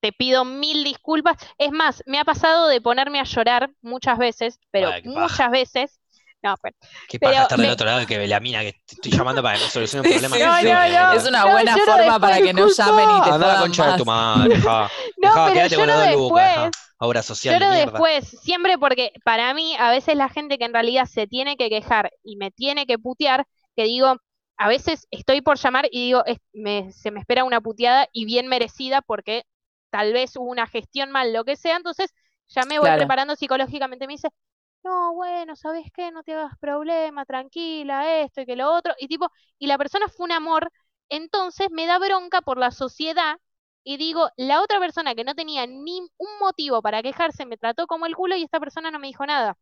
te 0.00 0.12
pido 0.12 0.44
mil 0.44 0.84
disculpas. 0.84 1.36
Es 1.58 1.72
más, 1.72 2.02
me 2.06 2.18
ha 2.18 2.24
pasado 2.24 2.68
de 2.68 2.80
ponerme 2.80 3.20
a 3.20 3.24
llorar 3.24 3.70
muchas 3.82 4.18
veces, 4.18 4.58
pero 4.70 4.88
Ay, 4.90 5.02
qué 5.02 5.10
paja. 5.10 5.20
muchas 5.22 5.50
veces. 5.50 6.00
No, 6.42 6.54
pero 6.62 6.76
Qué 7.08 7.18
Pero 7.18 7.32
paja 7.32 7.42
estar 7.44 7.58
del 7.58 7.66
me- 7.68 7.72
otro 7.72 7.86
lado 7.86 8.06
que 8.06 8.26
la 8.28 8.38
mina 8.38 8.60
que 8.60 8.74
estoy 8.86 9.10
llamando 9.12 9.42
para 9.42 9.56
que 9.58 9.64
me 9.64 9.70
solucione 9.70 10.06
un 10.06 10.12
problema. 10.28 10.36
sí, 10.36 10.42
que 10.42 10.46
No, 10.46 10.60
yo 10.60 10.74
no, 10.74 11.06
no. 11.06 11.12
es 11.12 11.26
una 11.26 11.40
No, 11.44 11.50
buena 11.52 11.76
forma 11.78 12.20
para 12.20 12.36
que 12.42 12.52
no 12.52 12.68
llamen 12.68 13.08
y 13.18 13.22
te 13.22 13.30
Anda 13.30 13.46
la 13.54 13.60
concha 13.60 13.92
de 13.92 13.98
tu 13.98 14.04
madre. 14.04 14.54
No, 15.16 15.28
Dejá, 15.30 15.44
pero 15.46 15.54
quédate 15.54 15.76
con 15.76 15.86
lloro 15.86 16.00
después. 16.00 16.70
Obra 16.98 17.22
social 17.22 17.58
Lloro 17.58 17.72
de 17.72 17.80
después, 17.80 18.28
siempre 18.42 18.78
porque 18.78 19.12
para 19.24 19.52
mí 19.54 19.74
a 19.78 19.90
veces 19.90 20.16
la 20.16 20.28
gente 20.28 20.58
que 20.58 20.64
en 20.64 20.72
realidad 20.72 21.06
se 21.06 21.26
tiene 21.26 21.56
que 21.56 21.68
quejar 21.68 22.10
y 22.22 22.36
me 22.36 22.50
tiene 22.50 22.86
que 22.86 22.98
putear, 22.98 23.46
que 23.76 23.84
digo, 23.84 24.16
a 24.56 24.68
veces 24.68 25.06
estoy 25.10 25.40
por 25.40 25.58
llamar 25.58 25.86
y 25.90 26.04
digo, 26.06 26.24
es- 26.26 26.38
me- 26.52 26.92
se 26.92 27.10
me 27.10 27.20
espera 27.20 27.44
una 27.44 27.60
puteada 27.60 28.06
y 28.12 28.24
bien 28.26 28.46
merecida 28.48 29.02
porque 29.02 29.44
tal 29.94 30.12
vez 30.12 30.36
hubo 30.36 30.50
una 30.50 30.66
gestión 30.66 31.10
mal, 31.12 31.32
lo 31.32 31.44
que 31.44 31.56
sea, 31.56 31.76
entonces 31.76 32.10
ya 32.48 32.64
me 32.66 32.78
voy 32.80 32.92
Claro. 32.92 33.14
preparando 33.14 33.36
psicológicamente, 33.36 34.06
me 34.06 34.14
dice, 34.14 34.28
no, 34.84 35.14
bueno, 35.14 35.56
¿sabes 35.56 35.86
qué? 35.94 36.10
No 36.12 36.22
te 36.22 36.34
hagas 36.34 36.58
problema, 36.58 37.24
tranquila, 37.24 38.20
esto 38.22 38.42
y 38.42 38.46
que 38.46 38.56
lo 38.56 38.72
otro, 38.72 38.94
y 38.98 39.08
tipo, 39.08 39.30
y 39.58 39.66
la 39.66 39.78
persona 39.78 40.08
fue 40.08 40.24
un 40.26 40.32
amor, 40.32 40.70
entonces 41.08 41.68
me 41.70 41.86
da 41.86 41.98
bronca 41.98 42.42
por 42.42 42.58
la 42.58 42.70
sociedad 42.70 43.38
y 43.84 43.96
digo, 43.98 44.30
la 44.36 44.62
otra 44.62 44.80
persona 44.80 45.14
que 45.14 45.24
no 45.24 45.34
tenía 45.34 45.66
ni 45.66 46.00
un 46.18 46.28
motivo 46.40 46.82
para 46.82 47.02
quejarse 47.02 47.46
me 47.46 47.56
trató 47.58 47.86
como 47.86 48.06
el 48.06 48.16
culo 48.16 48.36
y 48.36 48.42
esta 48.44 48.60
persona 48.60 48.90
no 48.90 48.98
me 48.98 49.08
dijo 49.08 49.26
nada. 49.26 49.56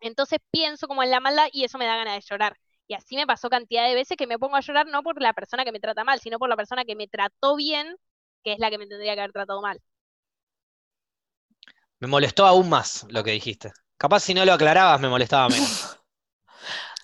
Entonces 0.00 0.38
pienso 0.50 0.88
como 0.88 1.02
en 1.02 1.10
la 1.10 1.20
maldad 1.20 1.48
y 1.52 1.64
eso 1.64 1.78
me 1.78 1.86
da 1.86 1.96
ganas 1.96 2.14
de 2.16 2.22
llorar. 2.28 2.56
Y 2.88 2.94
así 2.94 3.16
me 3.16 3.26
pasó 3.26 3.48
cantidad 3.50 3.86
de 3.88 3.94
veces 3.94 4.16
que 4.16 4.26
me 4.26 4.38
pongo 4.38 4.56
a 4.56 4.60
llorar 4.60 4.86
no 4.86 5.02
por 5.02 5.20
la 5.22 5.32
persona 5.34 5.64
que 5.64 5.72
me 5.72 5.80
trata 5.80 6.04
mal, 6.04 6.20
sino 6.20 6.38
por 6.38 6.48
la 6.48 6.56
persona 6.56 6.84
que 6.84 6.96
me 6.96 7.08
trató 7.08 7.56
bien, 7.56 7.96
que 8.44 8.52
es 8.54 8.58
la 8.58 8.70
que 8.70 8.78
me 8.78 8.86
tendría 8.86 9.14
que 9.14 9.20
haber 9.20 9.32
tratado 9.32 9.60
mal. 9.62 9.80
Me 11.98 12.08
molestó 12.08 12.46
aún 12.46 12.68
más 12.68 13.06
lo 13.10 13.22
que 13.22 13.32
dijiste. 13.32 13.72
Capaz 13.98 14.20
si 14.20 14.32
no 14.34 14.44
lo 14.44 14.52
aclarabas 14.54 15.00
me 15.00 15.08
molestaba 15.08 15.48
menos. 15.48 15.96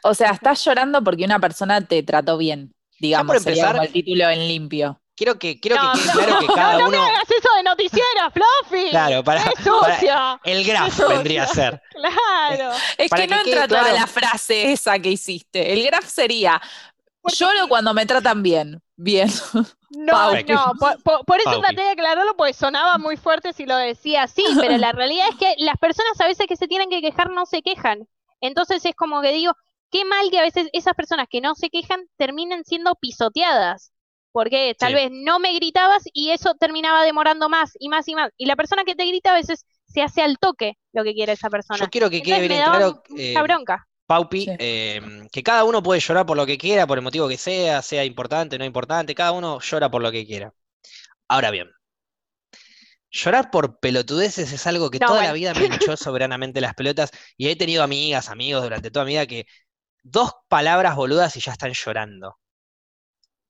O 0.03 0.15
sea, 0.15 0.31
estás 0.31 0.65
llorando 0.65 1.03
porque 1.03 1.25
una 1.25 1.41
persona 1.41 1.81
te 1.85 2.01
trató 2.05 2.39
bien, 2.39 2.73
digamos, 3.01 3.27
por 3.35 3.43
sería 3.43 3.63
empezar- 3.65 3.73
como 3.73 3.83
el 3.87 3.93
título 3.93 4.31
en 4.31 4.47
limpio. 4.47 5.03
Quiero 5.17 5.37
que, 5.37 5.59
quiero 5.59 5.83
No, 5.83 5.93
que 5.95 5.99
quede 5.99 6.07
no, 6.13 6.13
claro 6.15 6.39
que 6.39 6.47
no, 6.47 6.55
cada 6.55 6.73
no 6.79 6.91
me 6.91 6.97
uno. 6.99 7.07
hagas 7.09 7.25
eso 7.29 7.49
de 7.57 7.63
noticiera, 7.65 8.31
Fluffy. 8.31 8.91
Claro, 8.91 9.25
para, 9.25 9.43
¡Qué 9.43 9.51
para- 9.81 10.41
el 10.45 10.65
graph 10.65 10.97
Qué 10.97 11.05
vendría 11.07 11.43
a 11.43 11.47
ser. 11.49 11.83
Claro. 11.91 12.73
Es 12.99 13.09
Para 13.11 13.23
que 13.23 13.29
que 13.29 13.35
no 13.35 13.41
entra 13.43 13.67
toda 13.67 13.81
claro. 13.81 13.97
la 13.99 14.07
frase 14.07 14.71
esa 14.73 14.97
que 15.01 15.11
hiciste. 15.11 15.73
El 15.73 15.85
graph 15.87 16.05
sería, 16.07 16.61
lloro 17.37 17.67
cuando 17.67 17.93
me 17.93 18.07
tratan 18.07 18.45
bien. 18.45 18.81
Bien. 18.97 19.29
No, 19.91 20.37
no, 20.47 20.73
por, 20.79 21.01
por- 21.03 21.25
por 21.25 21.41
eso 21.41 21.59
traté 21.61 21.83
de 21.83 21.91
aclararlo 21.91 22.37
porque 22.37 22.53
sonaba 22.53 22.99
muy 22.99 23.17
fuerte 23.17 23.53
si 23.53 23.67
lo 23.67 23.77
decía 23.77 24.25
así, 24.25 24.43
pero 24.61 24.77
la 24.79 24.93
realidad 24.93 25.27
es 25.31 25.37
que 25.37 25.55
las 25.59 25.77
personas 25.79 26.21
a 26.21 26.27
veces 26.27 26.47
que 26.47 26.57
se 26.57 26.69
tienen 26.69 26.91
que 26.91 27.01
quejar 27.01 27.31
no 27.31 27.47
se 27.47 27.63
quejan. 27.63 28.09
Entonces 28.41 28.85
es 28.85 28.95
como 28.95 29.23
que 29.23 29.33
digo, 29.33 29.53
qué 29.91 30.05
mal 30.05 30.31
que 30.31 30.39
a 30.39 30.43
veces 30.43 30.69
esas 30.73 30.95
personas 30.95 31.27
que 31.31 31.41
no 31.41 31.55
se 31.55 31.71
quejan 31.71 32.01
terminen 32.17 32.65
siendo 32.65 32.95
pisoteadas. 32.97 33.93
Porque 34.33 34.77
tal 34.79 34.91
Sí. 34.91 34.95
vez 34.95 35.11
no 35.13 35.39
me 35.39 35.55
gritabas 35.55 36.03
y 36.13 36.31
eso 36.31 36.55
terminaba 36.57 37.03
demorando 37.05 37.49
más 37.49 37.73
y 37.79 37.89
más 37.89 38.07
y 38.09 38.15
más. 38.15 38.31
Y 38.37 38.45
la 38.47 38.57
persona 38.57 38.85
que 38.85 38.95
te 38.95 39.07
grita 39.07 39.31
a 39.31 39.35
veces 39.35 39.65
se 39.87 40.03
hace 40.03 40.21
al 40.21 40.39
toque 40.39 40.75
lo 40.93 41.05
que 41.05 41.15
quiere 41.15 41.33
esa 41.33 41.49
persona. 41.49 41.79
Yo 41.79 41.89
quiero 41.91 42.11
que 42.11 42.23
quede 42.23 42.35
Entonces 42.35 42.49
bien 42.49 42.53
me 42.53 42.59
en 42.59 42.65
daba 42.65 42.77
claro, 42.79 43.03
mucha 43.09 43.23
eh, 43.23 43.43
bronca. 43.43 43.89
Paupi, 44.07 44.43
Sí. 44.45 44.57
eh, 44.59 45.01
que 45.33 45.43
cada 45.43 45.65
uno 45.65 45.83
puede 45.83 46.01
llorar 46.01 46.27
por 46.27 46.37
lo 46.37 46.47
que 46.47 46.59
quiera, 46.59 46.87
por 46.87 46.99
el 46.99 47.05
motivo 47.05 47.29
que 47.29 47.37
sea, 47.39 47.83
sea 47.83 48.05
importante, 48.05 48.59
no 48.59 48.65
importante, 48.65 49.15
cada 49.15 49.33
uno 49.33 49.61
llora 49.61 49.91
por 49.91 50.03
lo 50.03 50.13
que 50.13 50.27
quiera. 50.27 50.53
Ahora 51.29 51.51
bien, 51.53 51.69
llorar 53.11 53.51
por 53.51 53.79
pelotudeces 53.81 54.53
es 54.53 54.67
algo 54.67 54.91
que 54.91 55.01
No, 55.01 55.07
toda 55.07 55.23
la 55.23 55.33
vida 55.33 55.55
me 55.55 55.67
hinchó 55.67 55.97
soberanamente 55.97 56.61
las 56.61 56.75
pelotas 56.75 57.11
y 57.37 57.49
he 57.49 57.57
tenido 57.57 57.83
amigas, 57.83 58.29
amigos 58.31 58.63
durante 58.63 58.91
toda 58.91 59.05
mi 59.05 59.13
vida 59.13 59.27
que 59.27 59.47
dos 60.05 60.33
palabras 60.49 60.97
boludas 60.97 61.37
y 61.37 61.41
ya 61.41 61.53
están 61.53 61.73
llorando. 61.75 62.39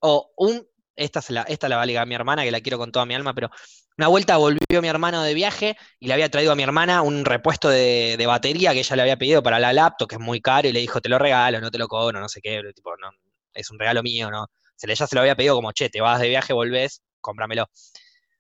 O 0.01 0.33
un, 0.39 0.55
esta, 0.97 1.21
la, 1.29 1.43
esta 1.43 1.69
la 1.69 1.83
a 1.83 2.07
mi 2.07 2.15
hermana, 2.15 2.43
que 2.43 2.51
la 2.51 2.61
quiero 2.61 2.79
con 2.79 2.91
toda 2.91 3.07
mi 3.07 3.15
alma, 3.15 3.35
pero 3.35 3.51
una 3.99 4.09
vuelta 4.09 4.37
volvió 4.37 4.83
mi 4.83 4.89
hermano 4.89 5.23
de 5.23 5.35
viaje 5.35 5.77
y 5.99 6.07
le 6.09 6.15
había 6.15 6.31
traído 6.31 6.53
a 6.53 6.57
mi 6.57 6.63
hermana 6.63 7.03
un 7.03 7.25
repuesto 7.25 7.69
de, 7.69 8.17
de 8.19 8.27
batería 8.27 8.73
que 8.73 8.81
ella 8.81 8.97
le 8.97 9.03
había 9.03 9.17
pedido 9.17 9.43
para 9.43 9.59
la 9.59 9.73
laptop, 9.73 10.09
que 10.09 10.15
es 10.17 10.21
muy 10.21 10.41
caro, 10.41 10.69
y 10.69 10.73
le 10.73 10.81
dijo, 10.81 11.01
te 11.01 11.09
lo 11.09 11.19
regalo, 11.19 11.61
no 11.61 11.71
te 11.71 11.79
lo 11.79 11.89
cobro, 11.89 12.21
no 12.21 12.29
sé 12.29 12.41
qué, 12.41 12.61
tipo, 12.75 12.91
no, 12.97 13.11
es 13.55 13.71
un 13.71 13.79
regalo 13.79 14.03
mío, 14.03 14.31
¿no? 14.31 14.47
Se 14.77 14.87
le, 14.87 14.95
ya 14.95 15.07
se 15.07 15.15
lo 15.15 15.21
había 15.23 15.37
pedido 15.37 15.55
como, 15.55 15.73
che, 15.73 15.89
te 15.89 16.01
vas 16.01 16.21
de 16.21 16.29
viaje, 16.29 16.53
volvés, 16.53 17.03
cómpramelo. 17.21 17.67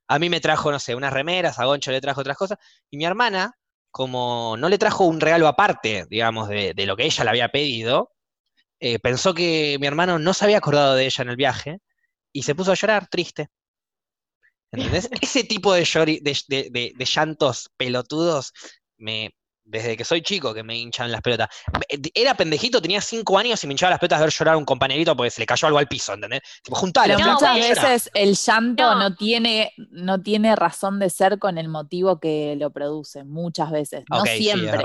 A 0.09 0.19
mí 0.19 0.28
me 0.31 0.41
trajo, 0.41 0.70
no 0.70 0.78
sé, 0.78 0.95
unas 0.95 1.12
remeras, 1.12 1.59
a 1.59 1.65
Goncho 1.65 1.91
le 1.93 2.01
trajo 2.01 2.20
otras 2.20 2.37
cosas, 2.37 2.59
y 2.91 2.97
mi 2.97 3.05
hermana, 3.05 3.53
como 3.91 4.57
no 4.59 4.69
le 4.69 4.78
trajo 4.78 5.05
un 5.05 5.20
regalo 5.20 5.49
aparte, 5.49 6.07
digamos, 6.11 6.49
de, 6.49 6.74
de 6.74 6.87
lo 6.87 6.97
que 6.97 7.05
ella 7.05 7.24
le 7.24 7.31
había 7.31 7.49
pedido, 7.51 8.12
eh, 8.81 8.99
pensó 8.99 9.35
que 9.35 9.78
mi 9.81 9.87
hermano 9.87 10.19
no 10.19 10.35
se 10.35 10.45
había 10.45 10.59
acordado 10.59 10.95
de 10.95 11.07
ella 11.07 11.23
en 11.23 11.31
el 11.31 11.37
viaje, 11.37 11.81
y 12.38 12.42
se 12.42 12.54
puso 12.54 12.72
a 12.72 12.74
llorar, 12.74 13.08
triste. 13.08 13.48
¿Entendés? 14.72 15.08
Ese 15.22 15.44
tipo 15.44 15.72
de, 15.72 15.82
llori- 15.82 16.20
de, 16.22 16.36
de- 16.48 16.70
de- 16.70 16.92
de 16.96 17.04
llantos 17.04 17.70
pelotudos 17.76 18.52
me, 18.98 19.34
desde 19.64 19.96
que 19.96 20.04
soy 20.04 20.22
chico 20.22 20.52
que 20.54 20.62
me 20.62 20.76
hinchan 20.76 21.10
las 21.12 21.20
pelotas. 21.22 21.48
Era 22.14 22.34
pendejito, 22.34 22.80
tenía 22.82 23.00
cinco 23.00 23.38
años 23.38 23.62
y 23.62 23.66
me 23.66 23.72
hinchaba 23.74 23.90
las 23.90 23.98
pelotas 24.00 24.18
de 24.20 24.24
ver 24.26 24.32
llorar 24.34 24.54
a 24.54 24.58
un 24.58 24.64
compañerito 24.64 25.16
porque 25.16 25.30
se 25.30 25.40
le 25.40 25.46
cayó 25.46 25.66
algo 25.68 25.78
al 25.78 25.88
piso, 25.88 26.14
¿entendés? 26.14 26.40
Tipo, 26.62 26.76
juntalo. 26.76 27.18
No, 27.18 27.32
muchas 27.32 27.54
veces 27.56 28.10
el 28.14 28.34
llanto 28.36 28.82
No. 28.94 28.98
no. 29.10 29.16
tiene, 29.16 29.72
no 29.90 30.20
tiene 30.22 30.56
razón 30.56 30.98
de 30.98 31.10
ser 31.10 31.38
con 31.38 31.58
el 31.58 31.68
motivo 31.68 32.18
que 32.20 32.56
lo 32.58 32.70
produce, 32.70 33.24
muchas 33.24 33.70
veces, 33.70 34.04
no 34.10 34.24
siempre. 34.24 34.82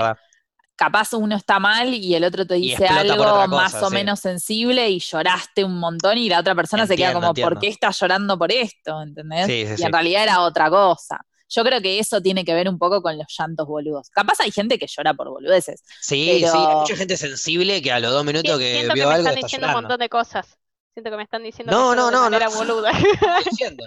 Capaz 0.74 1.12
uno 1.12 1.36
está 1.36 1.58
mal 1.60 1.92
y 1.94 2.14
el 2.14 2.24
otro 2.24 2.46
te 2.46 2.54
dice 2.54 2.86
algo 2.88 3.46
más 3.48 3.74
o 3.74 3.88
sí. 3.88 3.94
menos 3.94 4.20
sensible 4.20 4.88
y 4.88 4.98
lloraste 4.98 5.64
un 5.64 5.78
montón 5.78 6.18
y 6.18 6.28
la 6.28 6.40
otra 6.40 6.54
persona 6.54 6.86
se 6.86 6.96
queda 6.96 7.08
Entiendo, 7.12 7.34
como, 7.34 7.48
¿por 7.48 7.58
qué 7.60 7.68
estás 7.68 7.98
llorando 8.00 8.38
por 8.38 8.50
esto? 8.50 9.00
¿Entendés? 9.02 9.46
Sí, 9.46 9.66
sí, 9.66 9.72
y 9.74 9.76
sí. 9.76 9.82
en 9.84 9.92
realidad 9.92 10.22
era 10.24 10.40
otra 10.40 10.70
cosa. 10.70 11.20
Yo 11.48 11.62
creo 11.62 11.82
que 11.82 11.98
eso 11.98 12.20
tiene 12.22 12.44
que 12.46 12.54
ver 12.54 12.66
un 12.68 12.78
poco 12.78 13.02
con 13.02 13.16
los 13.18 13.26
llantos 13.38 13.66
boludos. 13.66 14.08
Capaz 14.08 14.40
hay 14.40 14.50
gente 14.50 14.78
que 14.78 14.86
llora 14.86 15.12
por 15.12 15.28
boludeces. 15.28 15.82
Sí, 16.00 16.38
Pero- 16.40 16.52
sí, 16.52 16.58
hay 16.58 16.74
mucha 16.76 16.96
gente 16.96 17.16
sensible 17.18 17.82
que 17.82 17.92
a 17.92 18.00
los 18.00 18.10
dos 18.10 18.24
minutos 18.24 18.58
que 18.58 18.72
Siento 18.72 18.94
que 18.94 19.00
me 19.00 19.02
algo 19.04 19.16
están 19.18 19.34
está 19.34 19.46
diciendo 19.46 19.66
un 19.68 19.72
montón 19.74 19.98
de 20.00 20.08
cosas. 20.08 20.46
Siento 20.94 21.10
que 21.10 21.16
me 21.18 21.22
están 21.22 21.42
diciendo 21.42 21.72
No, 21.72 21.90
que 21.90 21.96
no, 21.96 22.10
no, 22.10 22.16
no. 22.18 22.22
manera 22.30 22.48
boluda. 22.48 22.90
Estoy 22.90 23.44
diciendo. 23.50 23.84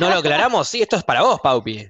No 0.00 0.10
lo 0.10 0.16
aclaramos, 0.16 0.66
sí, 0.68 0.82
esto 0.82 0.96
es 0.96 1.04
para 1.04 1.22
vos, 1.22 1.40
Paupi. 1.40 1.88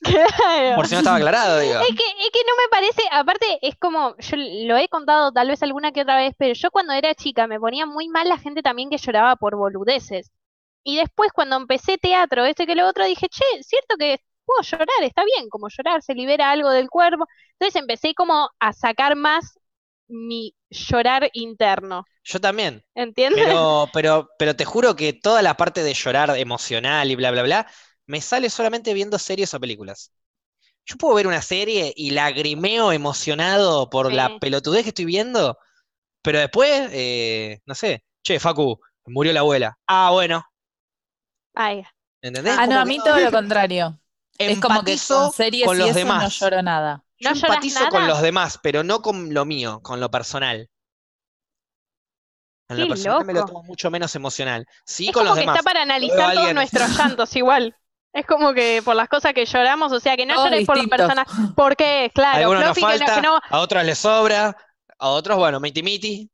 Claro. 0.00 0.76
Por 0.76 0.86
si 0.86 0.94
no 0.94 0.98
estaba 1.00 1.16
aclarado, 1.16 1.58
digo. 1.58 1.80
Es 1.80 1.88
que, 1.88 2.04
es 2.04 2.30
que 2.30 2.40
no 2.46 2.54
me 2.56 2.68
parece, 2.70 3.02
aparte 3.10 3.58
es 3.62 3.76
como, 3.76 4.16
yo 4.18 4.36
lo 4.36 4.76
he 4.76 4.88
contado 4.88 5.32
tal 5.32 5.48
vez 5.48 5.62
alguna 5.62 5.92
que 5.92 6.02
otra 6.02 6.16
vez, 6.16 6.34
pero 6.38 6.54
yo 6.54 6.70
cuando 6.70 6.92
era 6.92 7.14
chica 7.14 7.46
me 7.46 7.58
ponía 7.60 7.86
muy 7.86 8.08
mal 8.08 8.28
la 8.28 8.38
gente 8.38 8.62
también 8.62 8.90
que 8.90 8.98
lloraba 8.98 9.36
por 9.36 9.56
boludeces. 9.56 10.30
Y 10.84 10.96
después 10.96 11.32
cuando 11.32 11.56
empecé 11.56 11.98
teatro, 11.98 12.44
este 12.44 12.66
que 12.66 12.74
lo 12.74 12.86
otro, 12.88 13.04
dije, 13.04 13.28
che, 13.28 13.44
cierto 13.62 13.96
que 13.98 14.20
puedo 14.44 14.62
llorar, 14.62 14.88
está 15.02 15.24
bien, 15.24 15.48
como 15.50 15.68
llorar, 15.68 16.02
se 16.02 16.14
libera 16.14 16.50
algo 16.50 16.70
del 16.70 16.88
cuerpo. 16.88 17.26
Entonces 17.52 17.80
empecé 17.80 18.14
como 18.14 18.50
a 18.60 18.72
sacar 18.72 19.16
más 19.16 19.58
mi 20.08 20.54
llorar 20.70 21.28
interno, 21.34 22.04
Yo 22.24 22.40
también. 22.40 22.84
¿entiendes? 22.94 23.44
Pero, 23.46 23.90
pero, 23.92 24.30
pero 24.38 24.56
te 24.56 24.64
juro 24.64 24.96
que 24.96 25.12
toda 25.12 25.42
la 25.42 25.56
parte 25.56 25.82
de 25.82 25.94
llorar 25.94 26.36
emocional 26.36 27.10
y 27.10 27.16
bla, 27.16 27.30
bla, 27.30 27.42
bla, 27.42 27.66
me 28.08 28.20
sale 28.22 28.50
solamente 28.50 28.94
viendo 28.94 29.18
series 29.20 29.54
o 29.54 29.60
películas. 29.60 30.12
Yo 30.86 30.96
puedo 30.96 31.14
ver 31.16 31.26
una 31.28 31.42
serie 31.42 31.92
y 31.96 32.10
lagrimeo 32.12 32.92
emocionado 32.92 33.90
por 33.90 34.12
la 34.12 34.28
Sí. 34.28 34.38
pelotudez 34.40 34.84
que 34.84 34.90
estoy 34.90 35.06
viendo, 35.06 35.58
pero 36.22 36.40
después, 36.40 36.90
eh, 36.92 37.60
no 37.66 37.74
sé, 37.76 38.04
che, 38.24 38.40
Facu, 38.40 38.80
murió 39.06 39.32
la 39.32 39.40
abuela. 39.40 39.78
Ah, 39.88 40.10
bueno, 40.12 40.44
Ay, 41.54 41.84
¿entendés? 42.22 42.56
Ah, 42.58 42.66
no, 42.66 42.76
a 42.78 42.84
que 42.84 42.88
mí 42.88 42.98
todo 42.98 43.18
lo 43.20 43.30
contrario. 43.30 43.98
Es 44.38 44.60
como 44.60 44.82
que 44.84 44.96
con 45.08 45.32
series 45.32 45.66
con 45.66 45.76
y 45.76 45.80
los 45.80 45.90
eso 45.90 45.98
demás. 45.98 46.22
no 46.22 46.28
lloro 46.28 46.62
nada. 46.62 47.04
Yo 47.20 47.30
¿No 47.30 47.36
empatizo 47.36 47.80
con 47.88 48.02
nada? 48.02 48.08
los 48.14 48.22
demás, 48.22 48.58
pero 48.62 48.84
no 48.84 49.02
con 49.02 49.34
lo 49.34 49.44
mío, 49.44 49.80
con 49.82 49.98
lo 50.00 50.10
personal. 50.10 50.70
En 52.70 52.76
lo 52.80 52.84
Qué 52.84 52.88
personal 52.90 53.24
me 53.26 53.32
lo 53.32 53.40
loco. 53.40 53.52
tomo 53.52 53.62
mucho 53.64 53.90
menos 53.90 54.14
emocional. 54.14 54.66
Sí, 54.84 55.06
es 55.08 55.12
con 55.12 55.20
como 55.22 55.30
los 55.30 55.34
que 55.34 55.40
demás. 55.40 55.56
está 55.56 55.64
para 55.64 55.82
analizar 55.82 56.16
todos 56.18 56.28
alguien- 56.30 56.54
nuestros 56.54 56.96
llantos 56.96 57.34
igual. 57.36 57.76
Es 58.12 58.26
como 58.26 58.52
que 58.54 58.82
por 58.84 58.96
las 58.96 59.08
cosas 59.08 59.32
que 59.34 59.44
lloramos, 59.44 59.92
o 59.92 60.00
sea, 60.00 60.16
que 60.16 60.26
no 60.26 60.34
Todos 60.34 60.50
llores 60.50 60.66
por 60.66 60.76
la 60.76 60.82
distintos. 60.82 61.14
persona. 61.24 61.54
¿Por 61.54 61.76
qué? 61.76 62.06
A 62.06 62.08
Claro, 62.10 62.38
algunos 62.38 62.64
nos 62.64 62.78
Floppy, 62.78 62.80
que 62.80 62.98
no- 62.98 63.06
falta, 63.06 63.14
que 63.14 63.22
no, 63.22 63.40
a 63.50 63.60
otros 63.60 63.84
les 63.84 63.98
sobra, 63.98 64.56
a 64.98 65.08
otros, 65.08 65.36
bueno, 65.38 65.60
miti 65.60 65.82
miti, 65.82 66.30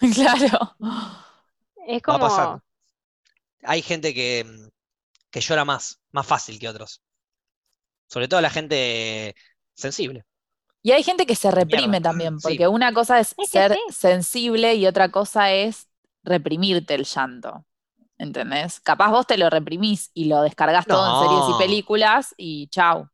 claro. 0.14 0.76
es 1.86 2.02
va 2.08 2.16
a 2.16 2.18
como, 2.18 2.18
pasar. 2.18 2.60
Hay 3.62 3.82
gente 3.82 4.14
que, 4.14 4.44
mm, 4.44 4.68
que 5.30 5.40
llora 5.40 5.64
más, 5.64 6.00
más 6.12 6.26
fácil 6.26 6.58
que 6.58 6.68
otros. 6.68 7.02
Sobre 8.06 8.28
todo 8.28 8.40
la 8.40 8.50
gente 8.50 9.34
sensible. 9.74 10.24
Y 10.82 10.92
hay 10.92 11.02
gente 11.02 11.26
que 11.26 11.36
se 11.36 11.50
reprime 11.50 12.00
Mierda. 12.00 12.10
también, 12.10 12.40
Sí. 12.40 12.42
porque 12.42 12.68
una 12.68 12.92
cosa 12.92 13.20
es 13.20 13.34
ser 13.42 13.72
sí. 13.74 13.78
sensible 13.90 14.74
y 14.74 14.86
otra 14.86 15.10
cosa 15.10 15.52
es 15.52 15.88
reprimirte 16.22 16.94
el 16.94 17.04
llanto. 17.04 17.64
¿Entendés? 18.18 18.80
Capaz 18.80 19.10
vos 19.10 19.26
te 19.26 19.38
lo 19.38 19.48
reprimís 19.50 20.10
y 20.14 20.26
lo 20.26 20.42
descargas 20.42 20.86
todo 20.86 21.06
en 21.08 21.14
series 21.14 21.48
y 21.48 21.54
películas 21.54 22.34
y 22.36 22.68
chau. 22.68 23.08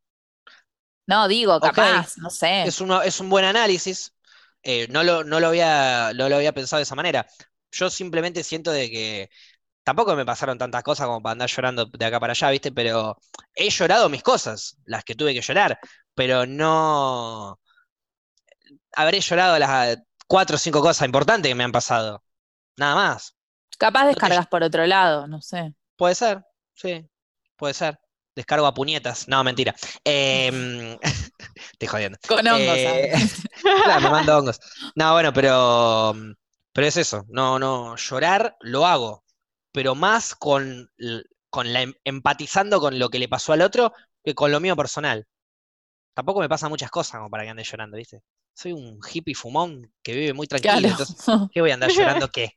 No, 1.06 1.28
digo, 1.28 1.60
capaz, 1.60 2.16
no 2.18 2.31
sé. 2.31 2.62
Es, 2.62 2.81
uno, 2.81 3.02
es 3.02 3.20
un 3.20 3.28
buen 3.28 3.44
análisis. 3.44 4.14
eh, 4.62 4.86
no, 4.89 5.02
lo, 5.02 5.22
no, 5.24 5.40
lo 5.40 5.48
había, 5.48 6.12
no 6.14 6.28
lo 6.28 6.36
había 6.36 6.52
pensado 6.55 6.78
de 6.78 6.85
esa 6.85 6.94
manera. 6.94 7.26
Yo 7.72 7.90
simplemente 7.90 8.43
siento 8.43 8.70
de 8.72 8.90
que 8.90 9.31
tampoco 9.85 10.16
me 10.16 10.26
pasaron 10.26 10.59
tantas 10.59 10.82
cosas 10.85 11.06
como 11.06 11.22
para 11.22 11.32
andar 11.32 11.51
llorando 11.51 11.86
de 11.86 12.05
acá 12.06 12.20
para 12.20 12.32
allá, 12.32 12.51
¿viste? 12.51 12.72
Pero 12.72 13.18
he 13.55 13.70
llorado 13.70 14.09
mis 14.10 14.22
cosas, 14.22 14.78
las 14.86 15.05
que 15.05 15.14
tuve 15.16 15.35
que 15.35 15.43
llorar, 15.43 15.78
pero 16.14 16.47
no 16.47 17.60
habré 18.93 19.20
llorado 19.20 19.59
las 19.59 19.98
cuatro 20.26 20.56
o 20.56 20.59
cinco 20.59 20.81
cosas 20.81 21.06
importantes 21.06 21.51
que 21.51 21.55
me 21.55 21.64
han 21.64 21.72
pasado. 21.72 22.24
Nada 22.76 22.94
más. 22.97 23.34
Capaz 23.76 24.02
te- 24.02 24.09
descargas 24.09 24.46
por 24.46 24.62
otro 24.62 24.86
lado, 24.86 25.26
no 25.26 25.40
sé. 25.42 25.74
Puede 25.96 26.14
ser, 26.14 26.44
sí, 26.74 27.06
puede 27.56 27.74
ser. 27.74 27.98
Descargo 28.36 28.66
a 28.66 28.74
puñetas. 28.74 29.28
No, 29.28 29.44
mentira. 29.44 29.74
Em, 30.02 30.98
estoy 31.72 31.88
jodiendo. 31.88 32.18
Con 32.26 32.46
hongos, 32.46 32.76
Eh. 32.76 33.12
Claro, 33.84 34.01
me 34.01 34.10
mando 34.10 34.36
hongos. 34.36 34.59
No, 34.96 35.12
bueno, 35.12 35.32
pero, 35.32 36.14
pero 36.72 36.86
es 36.86 36.96
eso. 36.96 37.24
No, 37.28 37.59
no, 37.60 37.94
llorar 37.96 38.56
lo 38.60 38.86
hago, 38.86 39.24
pero 39.72 39.94
más 39.94 40.34
con, 40.34 40.90
con 41.48 41.72
la 41.72 41.82
em- 41.82 41.94
empatizando 42.05 42.80
con 42.80 42.98
lo 42.98 43.09
que 43.09 43.20
le 43.20 43.28
pasó 43.28 43.52
al 43.52 43.62
otro 43.62 43.92
que 44.24 44.34
con 44.34 44.51
lo 44.51 44.59
mío 44.59 44.74
personal. 44.74 45.26
Tampoco 46.14 46.40
me 46.40 46.48
pasan 46.48 46.70
muchas 46.70 46.90
cosas 46.90 47.18
como 47.18 47.30
para 47.30 47.44
que 47.44 47.51
ande 47.51 47.64
llorando, 47.64 47.96
¿viste? 47.96 48.22
Soy 48.52 48.72
un 48.72 48.98
hippie 49.12 49.34
fumón 49.34 49.92
que 50.02 50.12
vive 50.14 50.32
muy 50.32 50.46
tranquilo, 50.48 50.72
Claro. 50.74 50.88
entonces, 50.90 51.48
¿qué 51.52 51.60
voy 51.60 51.70
a 51.70 51.74
andar 51.74 51.90
llorando 51.90 52.28
qué? 52.28 52.51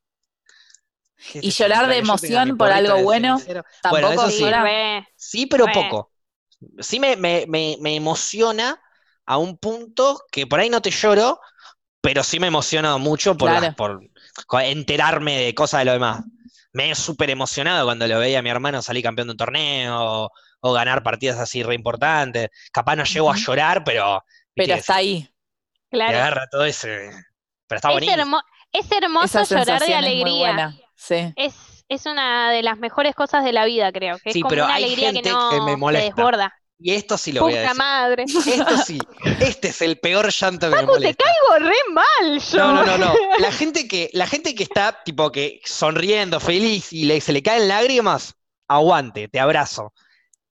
¿Qué 1.18 1.40
Y 1.42 1.52
llorar 1.52 1.88
de 1.88 1.98
emoción 1.98 2.58
por 2.58 2.72
algo 2.72 3.02
bueno. 3.04 3.38
Tampoco 3.82 4.14
Bueno, 4.16 4.30
sí. 4.30 4.46
re, 4.50 5.08
Sí, 5.16 5.46
pero 5.48 5.66
Re. 5.66 5.74
poco. 5.74 6.12
Sí 6.80 7.00
me, 7.00 7.16
me, 7.16 7.46
me, 7.48 7.78
me 7.82 7.96
emociona 7.96 8.82
a 9.26 9.38
un 9.38 9.58
punto 9.58 10.22
que 10.32 10.48
por 10.48 10.60
ahí 10.60 10.70
no 10.70 10.82
te 10.82 10.92
lloro, 10.92 11.40
pero 12.02 12.24
sí 12.24 12.40
me 12.40 12.48
emociono 12.48 13.00
mucho 13.00 13.38
por, 13.38 13.52
las- 13.52 13.76
por 13.76 14.02
enterarme 14.64 15.38
de 15.40 15.56
cosas 15.56 15.82
de 15.82 15.86
lo 15.86 15.94
demás. 15.94 16.24
Me 16.74 16.92
he 16.92 16.96
súper 16.96 17.30
emocionado 17.30 17.86
cuando 17.86 18.08
lo 18.08 18.20
veía 18.20 18.40
a 18.40 18.42
mi 18.42 18.50
hermano 18.50 18.82
salir 18.82 19.04
campeón 19.04 19.28
de 19.30 19.32
un 19.34 19.38
torneo 19.38 19.98
o, 20.26 20.32
o 20.62 20.74
ganar 20.74 21.04
partidas 21.04 21.40
así 21.40 21.64
re 21.64 21.76
importantes. 21.76 22.50
Capaz 22.72 22.96
no 22.96 23.04
llego 23.06 23.32
a 23.32 23.36
llorar, 23.38 23.84
pero, 23.84 24.24
Pero 24.56 24.74
está 24.76 24.96
ahí. 24.98 25.30
te 25.90 25.98
claro. 25.98 26.18
agarra 26.18 26.48
todo 26.52 26.66
ese. 26.66 27.10
Pero 27.68 27.78
está 27.78 27.90
Es, 27.90 27.94
bonito. 27.96 28.12
hermo- 28.12 28.42
es 28.72 28.92
hermoso 28.92 29.44
llorar 29.44 29.82
de 29.82 29.96
alegría. 29.96 30.74
Sí. 30.98 31.34
Es, 31.36 31.86
es 31.90 32.06
una 32.06 32.52
de 32.52 32.64
las 32.64 32.78
mejores 32.80 33.16
cosas 33.16 33.44
de 33.44 33.54
la 33.54 33.66
vida, 33.66 33.92
creo. 33.92 34.18
Que 34.20 34.32
es 34.32 34.34
Sí, 34.34 34.42
como 34.42 34.50
pero 34.50 34.66
una 34.66 34.76
hay 34.76 34.84
alegría 34.86 35.14
que 35.14 35.22
no 35.22 35.50
que 35.50 35.62
me 35.62 35.72
se 35.72 35.78
molesta. 35.78 36.06
desborda. 36.16 36.54
Y 36.80 36.94
esto 36.94 37.18
sí 37.18 37.32
lo 37.32 37.42
voy 37.44 37.54
a 37.56 37.62
Puta 37.62 37.74
decir. 37.74 37.78
madre. 37.78 38.24
Esto 38.46 38.78
sí. 38.86 39.00
Este 39.40 39.70
es 39.70 39.82
el 39.82 40.00
peor 40.00 40.30
llanto 40.32 40.70
que 40.70 40.76
me 40.76 40.86
Facu, 40.86 41.00
te 41.00 41.14
molesta. 41.14 41.24
caigo 41.24 41.70
re 41.70 41.76
mal 41.94 42.40
yo. 42.40 42.58
No, 42.58 42.74
no, 42.74 42.86
no, 42.86 42.98
no. 42.98 43.14
La 43.40 43.52
gente 43.52 43.88
que, 43.88 44.10
la 44.14 44.28
gente 44.28 44.56
que 44.56 44.64
está 44.64 45.04
tipo 45.04 45.32
que 45.32 45.62
sonriendo, 45.66 46.40
feliz 46.40 46.92
y 46.94 47.06
le, 47.06 47.22
se 47.22 47.34
le 47.34 47.42
caen 47.44 47.68
lágrimas, 47.68 48.36
aguante, 48.68 49.28
te 49.28 49.40
abrazo. 49.40 49.94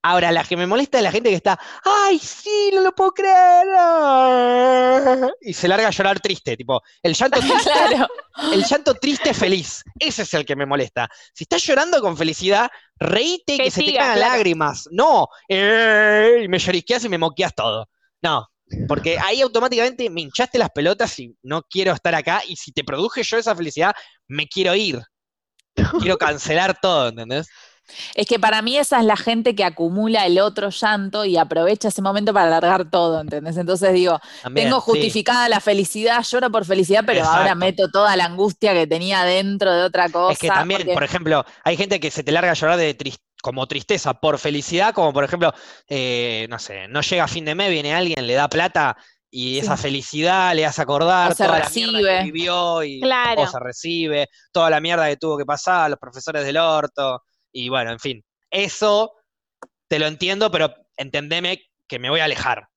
Ahora, 0.09 0.31
la 0.31 0.45
que 0.45 0.57
me 0.57 0.69
molesta 0.69 0.99
es 0.99 1.03
la 1.05 1.11
gente 1.11 1.31
que 1.31 1.35
está, 1.37 1.59
¡ay, 1.85 2.17
sí, 2.21 2.71
no 2.73 2.81
lo 2.81 2.95
puedo 2.95 3.11
creer! 3.11 3.67
ah", 3.77 5.29
Y 5.41 5.53
se 5.53 5.67
larga 5.67 5.89
a 5.89 5.91
llorar 5.91 6.21
triste, 6.21 6.57
tipo, 6.57 6.81
el 7.03 7.13
llanto 7.15 7.41
triste, 7.41 7.71
Claro. 7.73 8.07
el 8.53 8.65
llanto 8.65 8.95
triste 8.95 9.35
feliz. 9.35 9.83
Ese 9.99 10.23
es 10.23 10.33
el 10.35 10.45
que 10.45 10.55
me 10.55 10.65
molesta. 10.65 11.09
Si 11.35 11.43
estás 11.43 11.63
llorando 11.65 12.01
con 12.01 12.17
felicidad, 12.17 12.71
reíte 13.01 13.57
que, 13.57 13.65
Que 13.65 13.71
se 13.73 13.83
te 13.83 13.93
claro. 13.95 14.21
lágrimas. 14.21 14.89
No, 14.93 15.27
eh, 15.49 16.43
y 16.45 16.49
me 16.49 16.59
llorisqueas 16.61 17.05
y 17.05 17.09
me 17.09 17.19
moqueas 17.19 17.53
todo. 17.55 17.89
No, 18.23 18.47
porque 18.87 19.19
ahí 19.19 19.41
automáticamente 19.43 20.09
me 20.09 20.21
hinchaste 20.21 20.57
las 20.59 20.71
pelotas 20.71 21.19
y 21.19 21.37
no 21.43 21.63
quiero 21.63 21.93
estar 21.93 22.15
acá. 22.15 22.43
Y 22.47 22.55
si 22.55 22.71
te 22.71 22.85
produje 22.85 23.25
yo 23.25 23.39
esa 23.39 23.57
felicidad, 23.57 23.93
me 24.29 24.47
quiero 24.47 24.73
ir. 24.77 25.01
Quiero 26.01 26.17
cancelar 26.19 26.79
todo, 26.81 27.09
¿entendés? 27.09 27.49
Es 28.15 28.27
que 28.27 28.39
para 28.39 28.63
mí 28.63 28.77
esa 28.79 28.99
es 29.01 29.05
la 29.05 29.17
gente 29.17 29.55
que 29.55 29.65
acumula 29.65 30.27
el 30.27 30.39
otro 30.41 30.71
llanto 30.71 31.25
y 31.25 31.37
aprovecha 31.37 31.89
ese 31.89 32.03
momento 32.03 32.33
para 32.33 32.47
alargar 32.47 32.91
todo, 32.91 33.21
¿entendés? 33.21 33.57
Entonces 33.57 33.93
digo, 33.93 34.19
También, 34.43 34.67
tengo 34.69 34.81
sí. 34.81 34.85
justificada 34.91 35.49
la 35.49 35.61
felicidad, 35.61 36.23
lloro 36.23 36.51
por 36.51 36.65
felicidad, 36.65 37.05
pero 37.07 37.25
ahora 37.25 37.55
meto 37.55 37.89
toda 37.91 38.17
la 38.17 38.25
angustia 38.25 38.73
que 38.75 38.87
tenía 38.87 39.23
dentro 39.25 39.73
de 39.73 39.83
otra 39.85 40.09
cosa. 40.09 40.33
Es 40.33 40.39
que 40.39 40.49
también, 40.49 40.81
porque- 40.81 40.95
por 40.95 41.05
ejemplo, 41.05 41.45
hay 41.65 41.77
gente 41.77 42.01
que 42.01 42.11
se 42.11 42.23
te 42.25 42.33
larga 42.33 42.51
a 42.51 42.55
llorar 42.55 42.77
de 42.79 42.95
tris- 42.97 43.19
como 43.43 43.67
tristeza 43.69 44.15
por 44.15 44.39
felicidad, 44.39 44.93
como 44.93 45.13
por 45.13 45.23
ejemplo, 45.23 45.53
eh, 45.89 46.47
no 46.51 46.59
sé, 46.59 46.89
no 46.89 47.01
llega 47.03 47.25
a 47.25 47.29
fin 47.29 47.45
de 47.45 47.55
mes, 47.55 47.71
viene 47.71 47.95
alguien, 47.95 48.27
le 48.27 48.35
da 48.35 48.49
plata 48.49 48.97
y 49.31 49.55
Sí. 49.55 49.59
esa 49.61 49.77
felicidad 49.77 50.55
le 50.55 50.67
hace 50.67 50.83
acordar 50.83 51.31
O 51.33 51.35
se 51.35 51.45
toda 51.45 51.59
la 51.61 51.69
mierda 51.69 51.93
recibe. 51.93 52.19
que 52.19 52.25
vivió 52.25 52.83
y 52.83 53.01
Claro. 53.01 53.43
o 53.43 53.47
se 53.47 53.59
recibe, 53.61 54.29
toda 54.53 54.71
la 54.71 54.81
mierda 54.81 55.07
que 55.09 55.17
tuvo 55.17 55.37
que 55.39 55.45
pasar, 55.45 55.91
los 55.91 55.99
profesores 55.99 56.45
del 56.45 56.57
orto, 56.57 57.23
y 57.65 57.69
bueno, 57.69 57.91
en 57.93 57.99
fin. 57.99 58.25
Eso 58.51 59.13
te 59.89 59.99
lo 59.99 60.07
entiendo, 60.07 60.51
pero 60.51 60.75
entendeme 60.97 61.63
que 61.89 61.99
me 61.99 62.11
voy 62.11 62.21
a 62.21 62.25
alejar. 62.25 62.69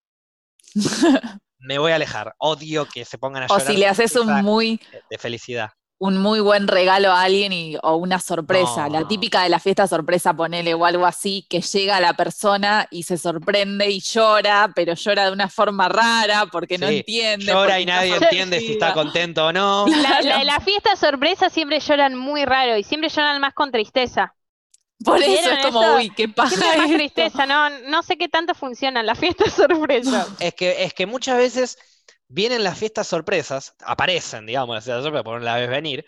me 1.60 1.77
voy 1.77 1.91
a 1.91 1.95
alejar. 1.95 2.34
Odio 2.38 2.85
que 2.88 3.06
se 3.06 3.18
pongan 3.18 3.43
a 3.43 3.45
O 3.49 3.60
llorar. 3.60 3.68
si 3.68 3.77
le 3.77 3.88
haces 3.88 4.15
un 4.15 4.41
muy, 4.41 4.80
de 5.10 5.18
felicidad. 5.18 5.72
un 6.01 6.18
muy 6.18 6.39
buen 6.39 6.68
regalo 6.68 7.11
a 7.11 7.23
alguien 7.23 7.51
y, 7.51 7.76
o 7.84 7.95
una 7.97 8.19
sorpresa, 8.19 8.88
la 8.89 9.06
típica 9.07 9.43
de 9.43 9.49
la 9.49 9.60
fiesta 9.60 9.85
sorpresa, 9.88 10.34
ponele 10.34 10.73
o 10.73 10.85
algo 10.85 11.06
así, 11.06 11.45
que 11.49 11.61
llega 11.61 11.99
la 11.99 12.14
persona 12.14 12.88
y 12.89 13.03
se 13.03 13.18
sorprende 13.18 13.89
y 13.89 13.99
llora, 13.99 14.72
pero 14.73 14.93
llora 14.93 15.26
de 15.26 15.31
una 15.34 15.49
forma 15.49 15.89
rara 15.89 16.45
porque 16.51 16.77
no 16.77 16.88
entiende. 16.88 17.47
Llora 17.47 17.80
y 17.81 17.85
nadie 17.85 18.15
entiende 18.15 18.60
si 18.60 18.73
está 18.73 18.93
contento 18.93 19.47
o 19.47 19.51
no. 19.53 19.88
La, 19.88 20.22
la 20.22 20.43
la 20.45 20.60
fiesta 20.61 20.95
sorpresa 20.95 21.49
siempre 21.49 21.80
lloran 21.81 22.15
muy 22.15 22.45
raro 22.45 22.77
y 22.77 22.84
siempre 22.84 23.10
lloran 23.10 23.41
más 23.41 23.53
con 23.53 23.72
tristeza. 23.72 24.34
Por 25.03 25.21
eso 25.21 25.31
¿Vieron 25.31 25.57
es 25.57 25.65
como, 25.65 25.95
uy, 25.95 26.09
qué 26.09 26.27
paja 26.27 26.76
esto. 26.76 26.95
tristeza, 26.95 27.45
no, 27.45 27.69
no 27.89 28.03
sé 28.03 28.17
qué 28.17 28.27
tanto 28.27 28.53
funcionan 28.53 29.05
las 29.05 29.17
fiestas 29.17 29.53
sorpresas. 29.55 30.27
Es 30.39 30.53
que, 30.53 30.84
es 30.84 30.93
que 30.93 31.05
muchas 31.05 31.38
veces 31.38 31.77
vienen 32.27 32.63
las 32.63 32.77
fiestas 32.77 33.07
sorpresas, 33.07 33.76
aparecen, 33.81 34.45
digamos, 34.45 34.76
las 34.76 34.84
fiestas 34.84 35.03
sorpresas, 35.03 35.23
por 35.23 35.41
la 35.41 35.55
vez 35.55 35.69
venir, 35.69 36.05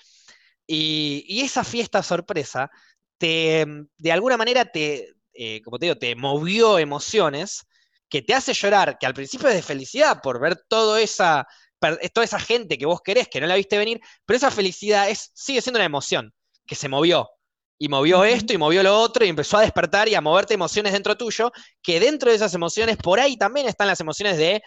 y, 0.68 1.24
y 1.28 1.42
esa 1.42 1.64
fiesta 1.64 2.04
sorpresa 2.04 2.70
te, 3.18 3.66
de 3.98 4.12
alguna 4.12 4.38
manera 4.38 4.66
te, 4.66 5.16
eh, 5.34 5.62
como 5.64 5.80
te 5.80 5.86
digo, 5.86 5.98
te 5.98 6.16
movió 6.16 6.78
emociones 6.80 7.66
que 8.10 8.22
te 8.22 8.34
hace 8.34 8.54
llorar, 8.54 8.98
que 9.00 9.06
al 9.06 9.14
principio 9.14 9.48
es 9.48 9.56
de 9.56 9.62
felicidad 9.62 10.22
por 10.22 10.40
ver 10.40 10.58
toda 10.68 11.00
esa, 11.02 11.48
toda 12.14 12.26
esa 12.26 12.40
gente 12.40 12.78
que 12.78 12.86
vos 12.86 13.02
querés, 13.02 13.28
que 13.30 13.40
no 13.40 13.48
la 13.48 13.56
viste 13.56 13.78
venir, 13.78 14.00
pero 14.26 14.38
esa 14.38 14.52
felicidad 14.52 15.10
es, 15.10 15.32
sigue 15.34 15.62
siendo 15.62 15.78
una 15.78 15.86
emoción 15.86 16.34
que 16.66 16.76
se 16.76 16.90
movió. 16.90 17.30
Y 17.84 17.90
movió 17.90 18.24
esto 18.24 18.54
y 18.54 18.60
movió 18.60 18.84
lo 18.84 18.96
otro 18.96 19.26
y 19.26 19.30
empezó 19.30 19.58
a 19.58 19.62
despertar 19.62 20.08
y 20.08 20.14
a 20.14 20.22
moverte 20.22 20.54
emociones 20.54 20.94
dentro 20.94 21.18
tuyo, 21.18 21.52
que 21.82 22.00
dentro 22.00 22.30
de 22.30 22.36
esas 22.36 22.54
emociones, 22.54 22.96
por 22.96 23.20
ahí 23.20 23.38
también 23.38 23.68
están 23.68 23.88
las 23.88 24.00
emociones 24.00 24.38
de, 24.38 24.62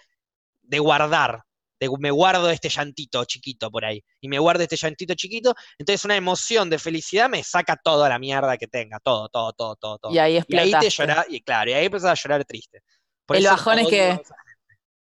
de 0.63 0.79
guardar, 0.81 1.45
de 1.79 1.89
me 2.01 2.11
guardo 2.11 2.51
este 2.51 2.69
llantito 2.69 3.25
chiquito 3.25 3.71
por 3.71 3.85
ahí, 3.85 4.03
y 4.21 4.27
me 4.27 4.41
guardo 4.41 4.65
este 4.65 4.75
llantito 4.75 5.15
chiquito, 5.15 5.55
entonces 5.79 6.05
una 6.05 6.17
emoción 6.17 6.69
de 6.69 6.77
felicidad 6.81 7.31
me 7.31 7.45
saca 7.45 7.77
toda 7.77 8.09
la 8.09 8.19
mierda 8.19 8.57
que 8.57 8.67
tenga, 8.67 8.99
todo, 8.99 9.29
todo, 9.29 9.53
todo, 9.53 9.77
todo, 9.77 9.99
todo. 9.99 10.13
Y 10.13 10.19
ahí 10.19 10.33
Y 10.33 10.57
ahí 10.57 10.73
explotaste. 10.73 10.87
te 10.89 10.91
llorás, 10.91 11.27
y 11.29 11.41
claro, 11.41 11.71
y 11.71 11.75
ahí 11.75 11.87
empezás 11.87 12.11
a 12.19 12.21
llorar 12.21 12.45
triste. 12.45 12.83
Por 13.27 13.37
El 13.37 13.45
eso 13.45 13.53
bajón 13.53 13.79
es 13.79 13.87
que-. 13.87 14.21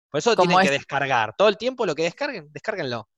Por 0.10 0.20
eso 0.20 0.34
tienen 0.34 0.58
que 0.60 0.66
es- 0.68 0.72
descargar. 0.72 1.36
Todo 1.38 1.50
el 1.50 1.58
tiempo 1.58 1.86
lo 1.86 1.94
que 1.94 2.04
descarguen, 2.04 2.48
descárguenlo. 2.54 3.10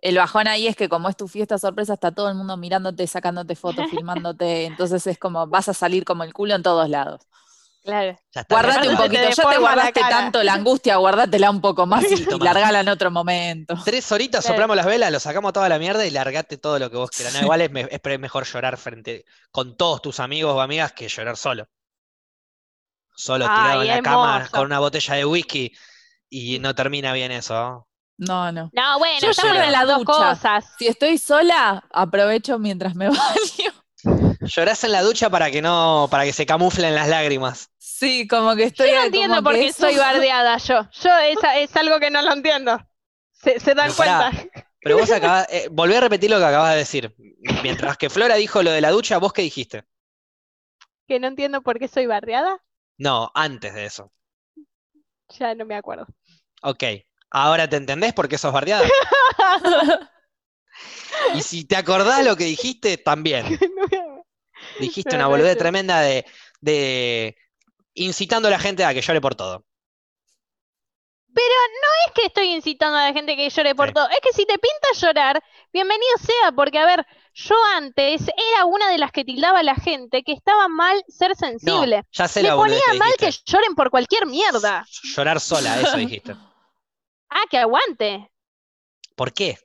El 0.00 0.16
bajón 0.16 0.46
ahí 0.46 0.66
es 0.68 0.76
que 0.76 0.88
como 0.88 1.08
es 1.08 1.16
tu 1.16 1.26
fiesta 1.28 1.58
sorpresa, 1.58 1.94
está 1.94 2.12
todo 2.12 2.28
el 2.28 2.34
mundo 2.34 2.56
mirándote, 2.56 3.06
sacándote 3.06 3.56
fotos, 3.56 3.86
filmándote, 3.90 4.64
entonces 4.66 5.06
es 5.06 5.18
como 5.18 5.46
vas 5.46 5.68
a 5.68 5.74
salir 5.74 6.04
como 6.04 6.22
el 6.24 6.32
culo 6.32 6.54
en 6.54 6.62
todos 6.62 6.88
lados. 6.88 7.22
Claro. 7.82 8.18
Guardate 8.48 8.88
un 8.88 8.96
poquito, 8.96 9.22
ya 9.22 9.34
te 9.36 9.42
la 9.42 9.58
guardaste 9.60 10.00
tanto 10.00 10.42
la 10.42 10.54
angustia, 10.54 10.96
guárdatela 10.96 11.50
un 11.50 11.60
poco 11.60 11.86
más 11.86 12.04
y, 12.10 12.16
largala 12.40 12.80
en 12.80 12.88
otro 12.88 13.12
momento. 13.12 13.76
Tres 13.84 14.10
horitas 14.10 14.40
Claro. 14.44 14.54
soplamos 14.54 14.76
las 14.76 14.86
velas, 14.86 15.12
lo 15.12 15.20
sacamos 15.20 15.52
toda 15.52 15.68
la 15.68 15.78
mierda 15.78 16.04
y 16.04 16.10
largate 16.10 16.58
todo 16.58 16.80
lo 16.80 16.90
que 16.90 16.96
vos 16.96 17.10
quieras. 17.10 17.34
No, 17.34 17.42
igual 17.42 17.60
es, 17.60 17.70
me- 17.70 17.86
es 17.88 18.00
pre- 18.00 18.18
mejor 18.18 18.44
llorar 18.44 18.76
frente 18.76 19.24
con 19.52 19.76
todos 19.76 20.02
tus 20.02 20.18
amigos 20.18 20.52
o 20.54 20.60
amigas 20.60 20.92
que 20.92 21.06
llorar 21.08 21.36
solo. 21.36 21.68
Solo 23.14 23.44
tirado 23.46 23.80
Ay, 23.80 23.88
en 23.88 23.96
la 23.96 24.02
cama 24.02 24.48
con 24.50 24.66
una 24.66 24.78
botella 24.80 25.14
de 25.14 25.24
whisky 25.24 25.72
y 26.28 26.58
no 26.58 26.74
termina 26.74 27.12
bien 27.12 27.30
eso. 27.32 27.85
¿No? 28.18 28.50
No, 28.50 28.52
no. 28.52 28.70
No, 28.72 28.98
bueno, 28.98 29.18
Yo 29.20 29.30
estamos 29.30 29.56
en 29.56 29.62
la 29.62 29.70
las 29.70 29.86
dos 29.86 29.98
ducha. 29.98 30.12
cosas. 30.12 30.64
Si 30.78 30.86
estoy 30.86 31.18
sola, 31.18 31.84
aprovecho 31.90 32.58
mientras 32.58 32.94
me 32.94 33.08
baño. 33.10 33.72
Llorás 34.40 34.84
en 34.84 34.92
la 34.92 35.02
ducha 35.02 35.28
para 35.30 35.50
que 35.50 35.60
no, 35.62 36.08
para 36.10 36.24
que 36.24 36.32
se 36.32 36.46
camuflen 36.46 36.94
las 36.94 37.08
lágrimas. 37.08 37.70
Sí, 37.78 38.28
como 38.28 38.54
que 38.54 38.64
estoy 38.64 38.90
Yo 38.90 38.96
no 38.96 39.04
entiendo 39.04 39.42
por 39.42 39.54
qué 39.54 39.66
estoy 39.66 39.96
bardeada 39.96 40.58
yo. 40.58 40.88
Yo 41.02 41.10
es, 41.18 41.36
es 41.56 41.76
algo 41.76 41.98
que 41.98 42.10
no 42.10 42.22
lo 42.22 42.32
entiendo. 42.32 42.78
Se, 43.32 43.58
se 43.58 43.74
dan 43.74 43.92
cuenta. 43.92 44.30
Pero 44.80 44.98
vos 44.98 45.10
acabás, 45.10 45.46
eh, 45.50 45.68
volví 45.70 45.94
a 45.94 46.00
repetir 46.00 46.30
lo 46.30 46.38
que 46.38 46.44
acabas 46.44 46.72
de 46.72 46.78
decir. 46.78 47.14
Mientras 47.62 47.96
que 47.96 48.10
Flora 48.10 48.36
dijo 48.36 48.62
lo 48.62 48.70
de 48.70 48.80
la 48.80 48.90
ducha, 48.90 49.18
¿vos 49.18 49.32
qué 49.32 49.42
dijiste? 49.42 49.84
Que 51.08 51.18
no 51.18 51.26
entiendo 51.26 51.62
por 51.62 51.78
qué 51.78 51.88
soy 51.88 52.06
bardeada. 52.06 52.62
No, 52.98 53.30
antes 53.34 53.74
de 53.74 53.86
eso. 53.86 54.12
Ya 55.38 55.54
no 55.54 55.64
me 55.64 55.74
acuerdo. 55.74 56.06
Ok. 56.62 56.84
Ahora 57.30 57.68
te 57.68 57.76
entendés 57.76 58.12
por 58.12 58.28
qué 58.28 58.38
sos 58.38 58.52
bardeada. 58.52 58.86
Y 61.34 61.42
si 61.42 61.64
te 61.64 61.76
acordás 61.76 62.24
lo 62.24 62.36
que 62.36 62.44
dijiste, 62.44 62.98
también. 62.98 63.46
Dijiste 64.80 65.10
Pero 65.10 65.16
una 65.18 65.24
no 65.24 65.30
boludez 65.30 65.56
tremenda 65.56 66.00
de, 66.00 66.26
de 66.60 67.36
incitando 67.94 68.48
a 68.48 68.50
la 68.50 68.58
gente 68.58 68.84
a 68.84 68.92
que 68.92 69.00
llore 69.00 69.20
por 69.20 69.34
todo. 69.34 69.64
es 72.06 72.12
que 72.14 72.26
estoy 72.26 72.52
incitando 72.54 72.98
a 72.98 73.04
la 73.08 73.12
gente 73.12 73.36
que 73.36 73.48
llore 73.50 73.74
por 73.74 73.88
Sí. 73.88 73.94
todo. 73.94 74.08
Es 74.10 74.20
que 74.22 74.32
si 74.32 74.46
te 74.46 74.58
pinta 74.58 74.88
llorar, 75.00 75.42
bienvenido 75.72 76.16
sea, 76.18 76.52
porque 76.52 76.78
a 76.78 76.86
ver, 76.86 77.06
yo 77.34 77.54
antes 77.74 78.22
era 78.22 78.64
una 78.64 78.88
de 78.90 78.98
las 78.98 79.12
que 79.12 79.24
tildaba 79.24 79.58
a 79.60 79.62
la 79.62 79.74
gente 79.74 80.22
que 80.22 80.32
estaba 80.32 80.68
mal 80.68 81.02
ser 81.08 81.30
No, 81.30 81.34
sensible. 81.36 82.02
ya 82.12 82.28
sé 82.28 82.42
Me 82.42 82.48
la 82.48 82.56
ponía 82.56 82.80
que 82.92 82.98
mal 82.98 83.12
que 83.18 83.30
lloren 83.44 83.74
por 83.74 83.90
cualquier 83.90 84.26
mierda. 84.26 84.86
Llorar 85.14 85.40
sola, 85.40 85.80
eso 85.80 85.96
dijiste. 85.96 86.36
Ah, 87.30 87.44
que 87.50 87.58
aguante. 87.58 88.30
¿Por 89.16 89.32
qué? 89.32 89.58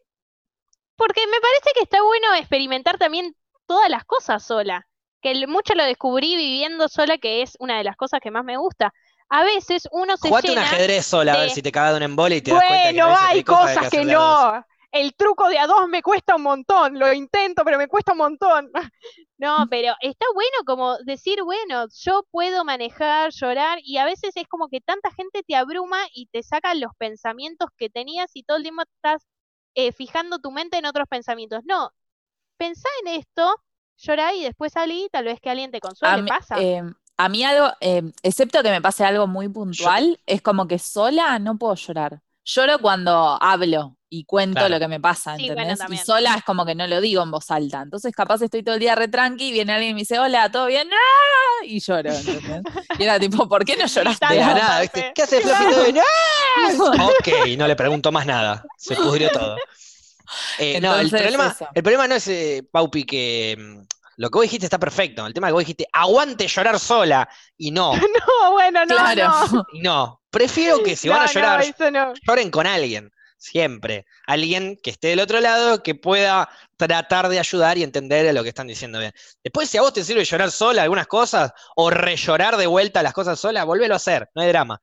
Porque 0.96 1.26
me 1.28 1.42
parece 1.42 1.72
que 1.76 1.82
está 1.84 2.02
bueno 2.02 2.34
experimentar 2.36 2.98
también 2.98 3.36
todas 3.66 3.90
las 3.90 4.06
cosas 4.06 4.44
sola. 4.44 4.88
Que 5.22 5.46
mucho 5.48 5.76
lo 5.76 5.84
descubrí 5.84 6.36
viviendo 6.36 6.88
sola, 6.90 7.18
que 7.18 7.42
es 7.42 7.56
una 7.60 7.78
de 7.78 7.84
las 7.84 7.96
cosas 7.96 8.20
que 8.22 8.32
más 8.32 8.44
me 8.44 8.58
gusta. 8.58 8.94
A 9.30 9.44
veces 9.44 9.88
uno 9.92 10.18
se 10.18 10.30
Jugate 10.30 10.52
un 10.52 10.58
llena. 10.58 10.62
ajedrez 10.62 11.06
sola 11.06 11.34
a 11.34 11.38
ver 11.38 11.50
si 11.50 11.62
te 11.62 11.72
cagas 11.72 11.92
de 11.92 11.98
un 11.98 12.04
embole 12.04 12.38
y 12.38 12.42
te 12.42 12.52
das 12.52 12.64
cuenta 12.64 12.94
que 12.94 12.94
Bueno, 12.94 13.16
hay 13.18 13.44
cosas 13.44 13.90
que 13.90 14.06
no. 14.06 14.66
El 14.92 15.16
truco 15.16 15.48
de 15.48 15.58
a 15.58 15.68
dos 15.68 15.88
me 15.88 16.02
cuesta 16.02 16.36
un 16.36 16.44
montón. 16.44 17.00
Lo 17.00 17.14
intento, 17.14 17.64
pero 17.64 17.78
me 17.78 17.88
cuesta 17.88 18.12
un 18.14 18.20
montón. 18.20 18.72
No, 19.38 19.66
pero 19.72 19.96
está 20.02 20.26
bueno 20.36 20.58
como 20.68 20.98
decir, 21.00 21.42
bueno, 21.44 21.88
yo 22.04 22.24
puedo 22.30 22.64
manejar, 22.64 23.32
llorar, 23.32 23.80
y 23.84 23.98
a 23.98 24.06
veces 24.06 24.34
es 24.36 24.48
como 24.48 24.68
que 24.68 24.82
tanta 24.82 25.10
gente 25.12 25.42
te 25.48 25.56
abruma 25.56 25.98
y 26.14 26.28
te 26.28 26.44
saca 26.44 26.76
los 26.76 26.92
pensamientos 27.00 27.70
que 27.76 27.90
tenías 27.90 28.30
y 28.36 28.44
todo 28.44 28.58
el 28.58 28.64
tiempo 28.64 28.84
estás 28.84 29.26
eh, 29.74 29.94
fijando 29.94 30.38
tu 30.38 30.52
mente 30.52 30.78
en 30.78 30.86
otros 30.86 31.08
pensamientos. 31.10 31.62
No, 31.66 31.90
pensá 32.58 32.88
en 33.04 33.14
esto, 33.20 33.56
llorá 33.98 34.34
y 34.36 34.44
después 34.44 34.74
salí, 34.74 35.08
tal 35.12 35.26
vez 35.26 35.40
que 35.42 35.50
alguien 35.50 35.72
te 35.72 35.80
consuele, 35.80 36.14
A 36.14 36.22
mí, 36.22 36.30
pasa. 36.30 36.58
eh, 36.60 36.84
a 37.18 37.30
mí 37.30 37.44
algo, 37.44 37.68
eh, 37.82 38.04
excepto 38.24 38.62
que 38.64 38.70
me 38.70 38.82
pase 38.82 39.06
algo 39.06 39.28
muy 39.28 39.50
puntual, 39.50 40.20
es 40.28 40.42
como 40.42 40.68
que 40.68 40.78
sola 40.80 41.40
no 41.40 41.58
puedo 41.58 41.76
llorar. 41.76 42.22
Lloro 42.44 42.80
cuando 42.80 43.38
hablo 43.42 43.98
y 44.10 44.26
cuento 44.26 44.60
Claro. 44.60 44.70
lo 44.76 44.80
que 44.80 44.88
me 44.88 45.00
pasa, 45.00 45.36
Sí, 45.38 45.44
bueno, 45.48 45.54
¿entendés? 45.62 45.78
y 45.78 45.82
también. 45.82 46.06
sola 46.06 46.36
es 46.38 46.44
como 46.44 46.66
que 46.66 46.76
no 46.76 46.86
lo 46.88 47.00
digo 47.00 47.22
en 47.24 47.32
voz 47.32 47.50
alta. 47.52 47.82
Entonces 47.82 48.12
capaz 48.14 48.42
estoy 48.42 48.62
todo 48.64 48.76
el 48.76 48.82
día 48.82 48.96
re 48.96 49.08
tranqui 49.08 49.50
y 49.50 49.52
viene 49.54 49.72
alguien 49.74 49.92
y 49.92 49.94
me 49.94 50.00
dice, 50.02 50.20
hola, 50.20 50.52
¿todo 50.52 50.66
bien? 50.66 50.90
¡Ah! 50.92 51.66
Y 51.66 51.80
lloro, 51.80 52.12
¿entendés? 52.12 52.62
Y 53.00 53.04
era 53.04 53.20
tipo, 53.20 53.48
¿por 53.48 53.64
qué 53.64 53.78
no 53.78 53.86
lloraste? 53.86 54.26
De 54.28 54.36
la 54.36 54.44
Claro, 54.54 54.60
nada. 54.60 54.88
¿Qué 54.88 55.22
hace 55.22 55.42
Florcito? 55.42 55.84
de- 55.84 56.00
¡Ah! 56.02 57.06
Ok, 57.06 57.28
no 57.58 57.68
le 57.68 57.76
pregunto 57.76 58.12
más 58.12 58.26
nada. 58.26 58.64
Se 58.78 58.96
pudrió 58.96 59.30
todo. 59.30 59.56
Eh, 60.60 60.80
no, 60.82 60.96
el 60.98 61.10
problema, 61.10 61.48
eso. 61.48 61.68
el 61.74 61.84
problema 61.84 62.08
no 62.08 62.16
es, 62.16 62.28
eh, 62.28 62.64
Paupi, 62.72 63.04
que 63.06 63.56
mm, 63.58 63.82
lo 64.18 64.30
que 64.30 64.38
vos 64.38 64.44
dijiste 64.44 64.66
está 64.66 64.80
perfecto. 64.80 65.26
El 65.26 65.34
tema 65.34 65.48
es 65.48 65.52
que 65.52 65.54
vos 65.54 65.62
dijiste, 65.62 65.88
aguante 65.92 66.48
llorar 66.48 66.80
sola. 66.80 67.28
Y 67.58 67.72
no, 67.72 67.92
No, 67.96 68.52
bueno, 68.52 68.86
no, 68.86 68.96
Claro. 68.96 69.30
no. 69.52 69.66
y 69.74 69.80
no. 69.82 70.21
Prefiero 70.32 70.82
que 70.82 70.96
si 70.96 71.10
van 71.10 71.22
a 71.22 71.26
no, 71.26 71.32
llorar, 71.32 71.66
no. 71.92 72.14
lloren 72.26 72.50
con 72.50 72.66
alguien. 72.66 73.12
Siempre. 73.38 74.06
Alguien 74.28 74.78
que 74.82 74.92
esté 74.92 75.10
del 75.10 75.20
otro 75.20 75.42
lado, 75.42 75.82
que 75.82 75.96
pueda 75.96 76.48
tratar 76.78 77.28
de 77.28 77.40
ayudar 77.40 77.78
y 77.78 77.84
entender 77.84 78.32
lo 78.34 78.44
que 78.44 78.50
están 78.50 78.68
diciendo 78.68 79.00
bien. 79.00 79.14
Después, 79.44 79.68
si 79.68 79.78
a 79.78 79.82
vos 79.82 79.94
te 79.94 80.04
sirve 80.04 80.24
llorar 80.24 80.52
sola 80.52 80.84
algunas 80.84 81.08
cosas, 81.08 81.52
o 81.76 81.90
rellorar 81.90 82.56
de 82.56 82.68
vuelta 82.68 83.02
las 83.02 83.14
cosas 83.14 83.40
sola, 83.40 83.64
volvelo 83.64 83.96
a 83.96 83.98
hacer, 83.98 84.30
no 84.36 84.44
hay 84.44 84.50
drama. 84.50 84.80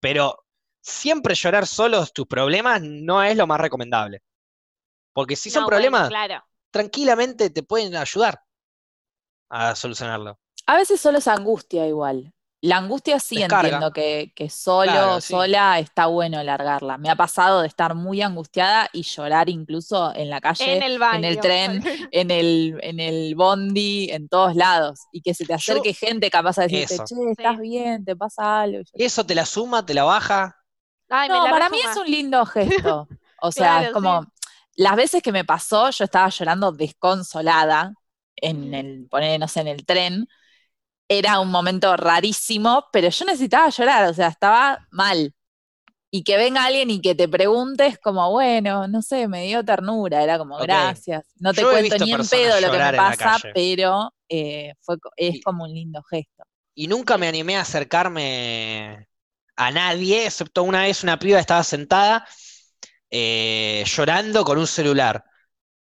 Pero 0.00 0.44
siempre 0.80 1.34
llorar 1.34 1.66
solos 1.68 2.12
tus 2.12 2.26
problemas 2.26 2.82
no 2.82 3.22
es 3.22 3.36
lo 3.36 3.46
más 3.46 3.60
recomendable. 3.60 4.22
Porque 5.12 5.36
si 5.36 5.48
son 5.48 5.62
bueno, 5.62 5.76
problemas, 5.76 6.08
claro. 6.08 6.44
tranquilamente 6.70 7.50
te 7.50 7.62
pueden 7.62 7.94
ayudar 7.94 8.42
a 9.50 9.74
solucionarlo. 9.76 10.38
A 10.66 10.76
veces 10.76 11.00
solo 11.00 11.18
es 11.18 11.28
angustia 11.28 11.86
igual. 11.86 12.32
La 12.62 12.76
angustia 12.76 13.18
sí 13.18 13.36
Descarga. 13.36 13.68
entiendo 13.68 13.90
que, 13.92 14.32
que 14.36 14.50
solo 14.50 14.92
Claro, 14.92 15.14
o 15.16 15.20
sí. 15.22 15.32
sola 15.32 15.78
está 15.78 16.06
bueno 16.06 16.42
largarla. 16.42 16.98
Me 16.98 17.08
ha 17.08 17.16
pasado 17.16 17.62
de 17.62 17.68
estar 17.68 17.94
muy 17.94 18.20
angustiada 18.20 18.90
y 18.92 19.02
llorar 19.02 19.48
incluso 19.48 20.14
en 20.14 20.28
la 20.28 20.42
calle, 20.42 20.76
En 20.76 20.82
el 20.82 20.98
baño. 20.98 21.18
en 21.18 21.24
el 21.24 21.40
tren, 21.40 21.82
en 22.12 22.30
el, 22.30 22.78
en 22.82 23.00
el 23.00 23.34
bondi, 23.34 24.10
en 24.10 24.28
todos 24.28 24.54
lados. 24.56 25.00
Y 25.10 25.22
que 25.22 25.32
se 25.32 25.44
te 25.46 25.52
Yo- 25.52 25.56
acerque 25.56 25.94
gente 25.94 26.30
capaz 26.30 26.58
a 26.58 26.62
decirte, 26.62 26.94
Eso. 26.94 27.04
che, 27.06 27.14
¿estás 27.30 27.58
bien? 27.58 28.04
¿Te 28.04 28.14
pasa 28.14 28.60
algo? 28.60 28.82
Eso 28.92 29.24
te 29.24 29.34
la 29.34 29.46
suma, 29.46 29.86
te 29.86 29.94
la 29.94 30.04
baja. 30.04 30.56
Ay, 31.08 31.28
me 31.30 31.36
no, 31.36 31.44
la 31.46 31.50
para 31.50 31.70
mí 31.70 31.78
es 31.80 31.96
un 31.96 32.06
lindo 32.10 32.44
gesto. 32.46 33.08
O 33.42 33.50
sea, 33.52 33.84
es 33.84 33.90
como, 33.92 34.22
sí. 34.22 34.28
las 34.76 34.96
veces 34.96 35.22
que 35.22 35.32
me 35.32 35.46
pasó, 35.46 35.88
yo 35.88 36.04
estaba 36.04 36.28
llorando 36.28 36.72
desconsolada 36.72 37.94
en 38.36 38.74
el, 38.74 39.06
poner, 39.10 39.40
no 39.40 39.48
sé, 39.48 39.60
en 39.62 39.68
el 39.68 39.86
tren. 39.86 40.28
Era 41.12 41.40
un 41.40 41.50
momento 41.50 41.96
rarísimo, 41.96 42.86
pero 42.92 43.08
yo 43.10 43.24
necesitaba 43.26 43.68
llorar, 43.70 44.08
o 44.10 44.14
sea, 44.14 44.28
estaba 44.28 44.86
mal. 44.92 45.34
y 46.12 46.24
que 46.24 46.36
venga 46.38 46.64
alguien 46.64 46.90
y 46.90 47.00
que 47.02 47.14
te 47.14 47.28
preguntes 47.28 47.98
como, 48.00 48.30
bueno, 48.32 48.88
no 48.88 49.02
sé, 49.02 49.28
me 49.28 49.44
dio 49.46 49.64
ternura, 49.64 50.22
era 50.24 50.38
como, 50.38 50.58
gracias. 50.58 51.24
No 51.40 51.54
te 51.54 51.62
Yo 51.62 51.70
cuento 51.70 51.98
ni 51.98 52.12
en 52.12 52.28
pedo 52.28 52.60
lo 52.60 52.70
que 52.72 52.78
me 52.78 52.92
pasa, 52.94 53.38
pero 53.54 54.14
eh, 54.28 54.74
fue, 54.80 54.96
es 55.16 55.36
Y- 55.36 55.40
como 55.42 55.64
un 55.64 55.74
lindo 55.74 56.02
gesto. 56.04 56.44
Y 56.74 56.86
nunca 56.88 57.18
me 57.18 57.28
animé 57.28 57.56
a 57.56 57.62
acercarme 57.62 59.08
a 59.56 59.70
nadie, 59.70 60.26
excepto 60.26 60.62
una 60.62 60.82
vez 60.82 61.02
una 61.02 61.18
piba 61.18 61.38
estaba 61.40 61.62
sentada 61.64 62.26
eh, 63.10 63.84
llorando 63.86 64.44
con 64.44 64.58
un 64.58 64.66
celular. 64.66 65.24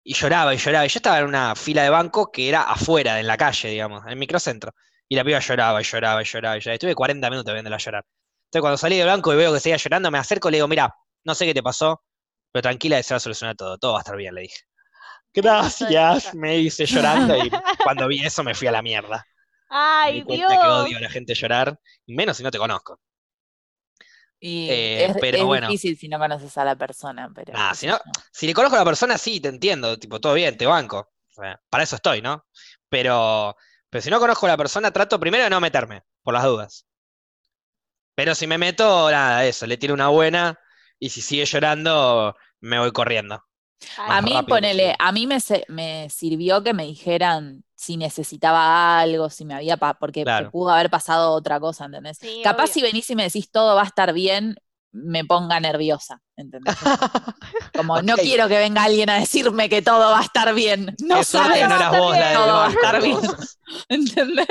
Y 0.05 0.15
lloraba 0.15 0.55
y 0.55 0.59
lloraba. 0.59 0.87
Y 0.87 0.91
yo 0.91 0.99
estaba 0.99 1.19
en 1.21 1.27
una 1.27 1.55
fila 1.57 1.83
de 1.85 1.91
banco 1.91 2.31
que 2.33 2.49
era 2.49 2.63
afuera, 2.65 3.21
en 3.21 3.27
la 3.29 3.37
calle, 3.39 3.71
digamos, 3.71 4.05
en 4.05 4.11
el 4.13 4.17
microcentro. 4.17 4.75
Y 5.09 5.17
la 5.17 5.25
piba 5.25 5.39
lloraba 5.39 5.81
y 5.81 5.85
lloraba 5.85 6.23
y 6.23 6.25
lloraba 6.25 6.57
y 6.57 6.61
lloraba. 6.61 6.75
Estuve 6.75 6.95
40 6.95 7.31
minutos 7.31 7.53
viéndola 7.55 7.77
llorar. 7.79 8.05
Entonces 8.47 8.61
cuando 8.61 8.77
salí 8.79 8.97
del 8.99 9.07
banco 9.07 9.33
y 9.33 9.37
veo 9.37 9.53
que 9.53 9.61
seguía 9.61 9.77
llorando, 9.77 10.11
me 10.11 10.19
acerco 10.19 10.49
y 10.49 10.53
le 10.53 10.57
digo, 10.59 10.69
mira, 10.69 10.95
no 11.25 11.35
sé 11.35 11.47
qué 11.47 11.55
te 11.55 11.63
pasó, 11.63 12.03
pero 12.53 12.63
tranquila 12.63 13.03
se 13.03 13.15
va 13.15 13.17
a 13.17 13.21
solucionar 13.21 13.57
todo. 13.57 13.79
Todo 13.79 13.93
va 13.93 13.99
a 13.99 14.03
estar 14.03 14.17
bien, 14.17 14.35
le 14.35 14.43
dije. 14.43 14.59
Gracias, 15.35 16.35
me 16.35 16.57
dice 16.57 16.87
llorando 16.87 17.37
y 17.37 17.51
cuando 17.83 18.09
vi 18.09 18.25
eso 18.25 18.43
me 18.43 18.55
fui 18.55 18.69
a 18.69 18.73
la 18.73 18.83
mierda. 18.83 19.27
Me 20.07 20.13
Ay, 20.15 20.15
di 20.15 20.23
cuenta 20.23 20.59
que 20.59 20.69
Dios. 20.69 20.85
odio 20.85 20.99
a 20.99 21.01
la 21.01 21.11
gente 21.11 21.35
llorar, 21.35 21.79
menos 22.07 22.37
si 22.37 22.43
no 22.43 22.51
te 22.51 22.59
conozco. 22.59 23.01
Y 24.41 24.69
Eh, 24.71 25.05
es, 25.07 25.17
pero 25.19 25.39
es 25.39 25.45
bueno. 25.45 25.69
difícil 25.69 25.97
si 25.97 26.09
no 26.09 26.19
conoces 26.19 26.57
a 26.59 26.65
la 26.65 26.77
persona, 26.77 27.31
pero. 27.35 27.53
Nah, 27.53 27.75
si 27.75 27.87
no-. 27.87 27.99
Si 28.33 28.47
le 28.47 28.55
conozco 28.55 28.77
a 28.77 28.81
la 28.81 28.85
persona, 28.85 29.19
sí, 29.19 29.41
te 29.41 29.49
entiendo, 29.49 29.99
tipo, 29.99 30.21
todo 30.21 30.35
bien, 30.35 30.57
te 30.57 30.67
banco. 30.67 30.99
O 31.31 31.43
sea, 31.43 31.61
para 31.69 31.85
eso 31.85 31.97
estoy, 31.97 32.23
¿no? 32.23 32.47
Pero, 32.89 33.57
pero 33.91 34.03
si 34.03 34.11
no 34.11 34.21
conozco 34.21 34.47
a 34.47 34.51
la 34.51 34.57
persona, 34.57 34.93
trato 34.93 35.21
primero 35.21 35.45
de 35.45 35.51
no 35.51 35.61
meterme, 35.61 36.03
por 36.23 36.35
las 36.35 36.45
dudas. 36.45 36.87
Pero 38.15 38.35
si 38.35 38.47
me 38.47 38.59
meto, 38.59 39.11
nada, 39.11 39.45
eso, 39.47 39.67
le 39.67 39.77
tiro 39.77 39.95
una 39.95 40.09
buena, 40.09 40.59
y 40.99 41.11
si 41.11 41.21
sigue 41.21 41.45
llorando, 41.45 42.35
me 42.61 42.79
voy 42.79 42.93
corriendo. 42.93 43.45
A 44.05 44.23
mí, 44.23 44.43
rápido 44.43 44.49
ponele, 44.49 44.95
a 44.99 45.13
mí 45.13 45.27
me, 45.27 45.41
sirvió 46.11 46.63
que 46.63 46.73
me 46.75 46.85
dijeran 46.87 47.65
si 47.75 47.97
necesitaba 47.97 48.99
algo, 49.01 49.29
si 49.31 49.45
me 49.45 49.55
había, 49.55 49.77
pa- 49.77 49.95
porque 49.99 50.25
Claro. 50.25 50.51
pudo 50.51 50.71
haber 50.71 50.91
pasado 50.91 51.33
otra 51.33 51.61
cosa, 51.61 51.85
¿entendés? 51.87 52.19
Sí, 52.21 52.29
Capaz 52.41 52.69
obvio. 52.69 52.73
si 52.73 52.83
venís 52.83 53.09
y 53.11 53.17
me 53.17 53.25
decís 53.25 53.51
todo 53.51 53.75
va 53.77 53.83
a 53.83 53.87
estar 53.87 54.13
bien, 54.13 54.57
me 55.05 55.25
ponga 55.25 55.61
nerviosa, 55.61 56.21
¿entendés? 56.37 56.75
Como 57.77 58.01
no 58.03 58.17
quiero 58.17 58.49
que 58.49 58.59
venga 58.59 58.85
alguien 58.85 59.11
a 59.11 59.19
decirme 59.19 59.69
que 59.69 59.83
todo 59.83 60.11
va 60.11 60.21
a 60.21 60.23
estar 60.23 60.55
bien. 60.55 60.95
No 61.05 61.23
sabes, 61.23 61.59
que 61.59 61.69
no 61.69 61.71
va 61.71 61.77
a 61.77 61.79
eras 61.79 61.93
estar 61.93 62.01
vos 62.01 62.13
la 62.13 62.19
bien. 62.19 62.35
Todo 62.35 62.55
va 62.55 62.67
a 62.67 62.71
estar 62.71 63.03
bien. 63.03 63.19
¿entendés? 63.89 64.47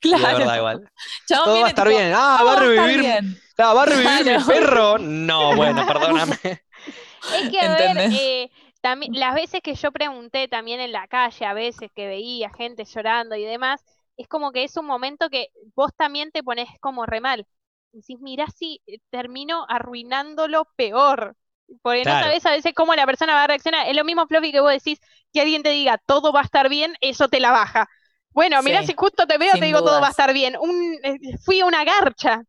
Claro. 0.00 0.38
verdad, 0.38 0.56
igual. 0.56 0.90
Chabón 1.28 1.44
Todo 1.44 1.60
va 1.60 1.66
a 1.66 1.68
estar 1.68 1.86
tipo, 1.88 1.98
bien. 1.98 2.12
Ah, 2.14 2.36
"Todo 2.38 2.46
va 2.46 2.52
a 2.52 2.60
revivir, 2.60 3.00
bien". 3.00 3.40
ah, 3.58 3.74
va 3.74 3.82
a 3.82 3.86
revivir 3.86 4.38
mi 4.38 4.44
perro. 4.44 4.98
No, 4.98 5.54
bueno, 5.54 5.86
perdóname. 5.86 6.38
Es 6.42 7.50
que, 7.50 7.60
a 7.60 7.74
ver, 7.74 8.12
eh, 8.12 8.50
también, 8.80 9.12
las 9.14 9.34
veces 9.34 9.60
que 9.62 9.74
yo 9.74 9.92
pregunté 9.92 10.48
también 10.48 10.80
en 10.80 10.92
la 10.92 11.06
calle, 11.08 11.46
a 11.46 11.54
veces 11.54 11.90
que 11.94 12.06
veía 12.06 12.50
gente 12.50 12.84
llorando 12.84 13.34
y 13.36 13.44
demás, 13.44 13.82
es 14.16 14.28
como 14.28 14.52
que 14.52 14.64
es 14.64 14.76
un 14.76 14.86
momento 14.86 15.30
que 15.30 15.48
vos 15.74 15.90
también 15.96 16.30
te 16.30 16.42
pones 16.42 16.68
como 16.80 17.06
re 17.06 17.20
mal. 17.20 17.46
Decís, 17.94 18.20
mirá 18.20 18.46
si 18.48 18.80
eh, 18.86 18.98
termino 19.10 19.66
arruinándolo 19.68 20.66
peor. 20.76 21.36
Porque 21.82 22.04
no 22.04 22.16
sabes 22.16 22.44
a 22.46 22.50
veces 22.52 22.74
cómo 22.74 22.94
la 22.94 23.06
persona 23.06 23.34
va 23.34 23.44
a 23.44 23.46
reaccionar. 23.46 23.88
Es 23.88 23.96
lo 23.96 24.04
mismo, 24.04 24.26
Fluffy, 24.26 24.52
que 24.52 24.60
vos 24.60 24.72
decís 24.72 25.00
que 25.32 25.40
alguien 25.40 25.62
te 25.62 25.70
diga 25.70 25.98
todo 26.06 26.32
va 26.32 26.40
a 26.40 26.44
estar 26.44 26.68
bien, 26.68 26.94
eso 27.00 27.28
te 27.28 27.40
la 27.40 27.50
baja. 27.52 27.88
Bueno, 28.30 28.62
mirá 28.62 28.82
Sí, 28.82 28.84
si 28.84 28.94
justo 28.94 29.26
te 29.26 29.38
veo, 29.38 29.58
te 29.58 29.66
digo 29.66 29.82
todo 29.82 30.00
va 30.00 30.08
a 30.08 30.10
estar 30.10 30.32
bien. 30.34 30.56
Un, 30.60 30.98
eh, 31.02 31.18
fui 31.44 31.60
a 31.60 31.66
una 31.66 31.84
garcha. 31.84 32.42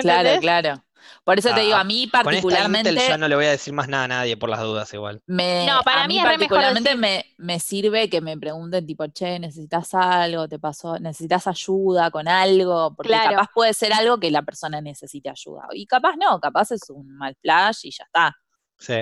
Claro, 0.00 0.38
claro. 0.38 0.84
Por 1.24 1.38
eso 1.38 1.54
te 1.54 1.60
digo, 1.60 1.76
Ah, 1.76 1.80
a 1.80 1.84
mí 1.84 2.02
Con 2.10 2.20
esta 2.20 2.24
particularmente 2.24 2.90
Intel 2.90 3.08
ya 3.08 3.18
no 3.18 3.28
le 3.28 3.34
voy 3.36 3.46
a 3.46 3.50
decir 3.50 3.72
más 3.72 3.88
nada 3.88 4.04
a 4.04 4.08
nadie 4.08 4.36
por 4.36 4.50
las 4.50 4.60
dudas 4.60 4.92
igual. 4.94 5.22
me, 5.26 5.66
No, 5.66 5.82
para 5.82 6.04
a 6.04 6.08
mí 6.08 6.14
mí 6.14 6.18
es 6.18 6.24
re 6.24 6.38
mejor 6.38 6.38
particularmente 6.58 6.90
decir- 6.90 7.00
me, 7.00 7.24
me 7.38 7.60
sirve 7.60 8.08
que 8.10 8.20
me 8.20 8.36
pregunten 8.38 8.86
tipo, 8.86 9.06
che, 9.08 9.38
¿necesitas 9.38 9.94
algo? 9.94 10.48
¿Te 10.48 10.58
pasó? 10.58 10.98
¿Necesitas 10.98 11.46
ayuda 11.46 12.10
con 12.10 12.28
algo? 12.28 12.94
Porque 12.94 13.08
Claro. 13.08 13.30
capaz 13.36 13.50
puede 13.54 13.74
ser 13.74 13.92
algo 13.92 14.18
que 14.18 14.30
la 14.30 14.42
persona 14.42 14.80
necesite 14.80 15.30
ayuda. 15.30 15.66
Y 15.72 15.86
capaz 15.86 16.16
no, 16.16 16.38
capaz 16.40 16.70
es 16.72 16.88
un 16.90 17.16
mal 17.16 17.36
flash 17.40 17.80
y 17.86 17.90
ya 17.90 18.04
está. 18.04 18.36
Sí. 18.78 18.94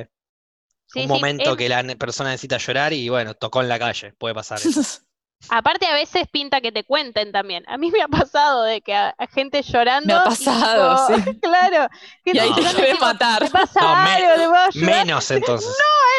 Sí, 0.86 0.98
un 1.00 1.02
sí, 1.04 1.08
momento 1.08 1.52
es- 1.52 1.56
que 1.56 1.68
la 1.68 1.82
persona 1.96 2.30
necesita 2.30 2.58
llorar 2.58 2.92
y 2.92 3.08
bueno, 3.08 3.32
tocó 3.34 3.62
en 3.62 3.68
la 3.68 3.78
calle, 3.78 4.12
puede 4.18 4.34
pasar 4.34 4.58
eso. 4.58 4.68
Aparte 5.48 5.86
a 5.86 5.94
veces 5.94 6.24
pinta 6.32 6.60
que 6.60 6.72
te 6.72 6.84
cuenten 6.84 7.32
también. 7.32 7.64
A 7.68 7.76
mí 7.76 7.90
me 7.90 8.00
ha 8.02 8.08
pasado 8.08 8.62
de 8.64 8.80
que 8.80 8.94
a, 8.94 9.14
a 9.18 9.26
gente 9.26 9.62
llorando. 9.62 10.06
Me 10.06 10.12
ha 10.20 10.24
pasado, 10.24 11.06
tipo, 11.08 11.20
sí. 11.30 11.38
Claro. 11.42 11.88
que 12.24 12.30
Y 12.32 12.38
ahí 12.38 12.52
te 12.54 12.60
quieren 12.62 12.98
matar. 13.00 13.42
¿Te 13.44 13.50
pasa 13.50 13.80
No, 13.80 13.96
me- 14.04 14.10
algo? 14.10 14.28
¿Te 14.42 14.48
puedo 14.48 14.62
ayudar? 14.64 15.06
Menos 15.06 15.30
entonces. 15.30 15.76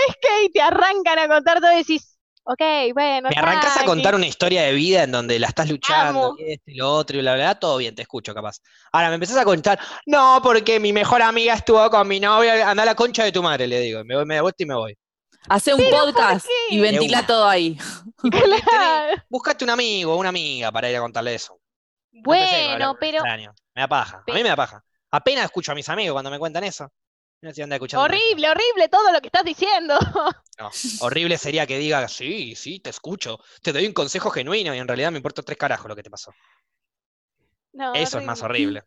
Es 0.10 0.16
que 0.22 0.44
y 0.46 0.52
te 0.52 0.62
arrancan 0.62 1.18
a 1.20 1.28
contar 1.28 1.60
todo 1.62 1.72
y 1.74 1.78
decís, 1.78 2.18
ok, 2.44 2.62
bueno, 2.94 3.30
Me 3.30 3.36
arrancás 3.38 3.72
a 3.72 3.74
tranqui". 3.76 3.86
contar 3.88 4.16
una 4.16 4.28
historia 4.28 4.64
de 4.64 4.74
vida 4.74 5.04
en 5.04 5.12
donde 5.12 5.40
la 5.40 5.48
estás 5.48 5.70
luchando, 5.70 6.26
Amo. 6.26 6.36
y 6.38 6.52
esto 6.54 6.64
y 6.72 6.76
lo 6.76 6.92
otro 6.94 7.18
y 7.18 7.22
bla, 7.22 7.36
bla, 7.36 7.44
bla, 7.46 7.56
todo 7.60 7.78
bien, 7.78 7.96
te 7.96 8.02
escucho 8.02 8.34
capaz. 8.34 8.58
Ahora 8.92 9.08
me 9.10 9.16
empezás 9.16 9.38
a 9.38 9.46
contar, 9.46 9.80
no, 10.06 10.42
porque 10.44 10.80
mi 10.80 10.92
mejor 10.94 11.22
amiga 11.22 11.54
estuvo 11.54 11.90
con 11.90 12.08
mi 12.08 12.20
novia, 12.20 12.70
anda 12.70 12.84
a 12.84 12.86
la 12.88 12.96
concha 12.96 13.24
de 13.24 13.32
tu 13.32 13.42
madre, 13.42 13.66
le 13.68 13.80
digo, 13.80 14.04
me 14.04 14.16
voy, 14.16 14.26
me 14.26 14.42
y 14.58 14.66
me 14.66 14.76
voy. 14.76 14.98
Hace 15.50 15.74
un 15.74 15.84
podcast 15.90 16.48
y 16.70 16.80
ventila 16.80 17.26
todo 17.26 17.48
ahí. 17.48 17.78
Claro. 18.24 19.22
buscate 19.28 19.66
un 19.66 19.70
amigo, 19.70 20.16
una 20.16 20.30
amiga 20.30 20.72
para 20.72 20.90
ir 20.90 20.96
a 20.96 21.02
contarle 21.02 21.36
eso. 21.36 21.60
No 22.14 22.22
Bueno, 22.24 22.92
un 22.92 22.98
pero 22.98 23.18
extraño. 23.18 23.54
Me 23.76 23.82
da 23.82 23.88
paja, 23.90 24.24
a 24.26 24.34
mí 24.34 24.44
me 24.44 24.48
da 24.50 24.56
paja. 24.56 24.84
Apenas 25.12 25.46
escucho 25.46 25.74
a 25.74 25.76
mis 25.76 25.90
amigos 25.90 26.14
cuando 26.14 26.32
me 26.32 26.40
cuentan 26.40 26.64
eso. 26.64 26.90
No 27.42 27.50
sé 27.50 27.56
si 27.56 27.62
anda 27.62 27.76
escuchando 27.76 28.06
esto. 28.06 28.16
horrible, 28.16 28.50
horrible 28.50 28.88
todo 28.88 29.12
lo 29.12 29.20
que 29.20 29.28
estás 29.28 29.44
diciendo. 29.44 29.98
No, 30.60 30.70
horrible 31.02 31.40
sería 31.40 31.66
que 31.66 31.80
diga, 31.80 32.08
sí, 32.08 32.56
sí, 32.56 32.80
te 32.80 32.92
escucho, 32.92 33.40
te 33.64 33.74
doy 33.74 33.88
un 33.88 33.94
consejo 33.94 34.30
genuino 34.30 34.76
y 34.76 34.78
en 34.78 34.88
realidad 34.88 35.12
me 35.12 35.18
importa 35.18 35.42
tres 35.42 35.58
carajos 35.58 35.90
lo 35.90 35.96
que 35.96 36.04
te 36.04 36.12
pasó. 36.12 36.32
No, 37.74 37.96
Eso 37.96 38.20
es 38.20 38.26
más 38.26 38.44
horrible. 38.44 38.84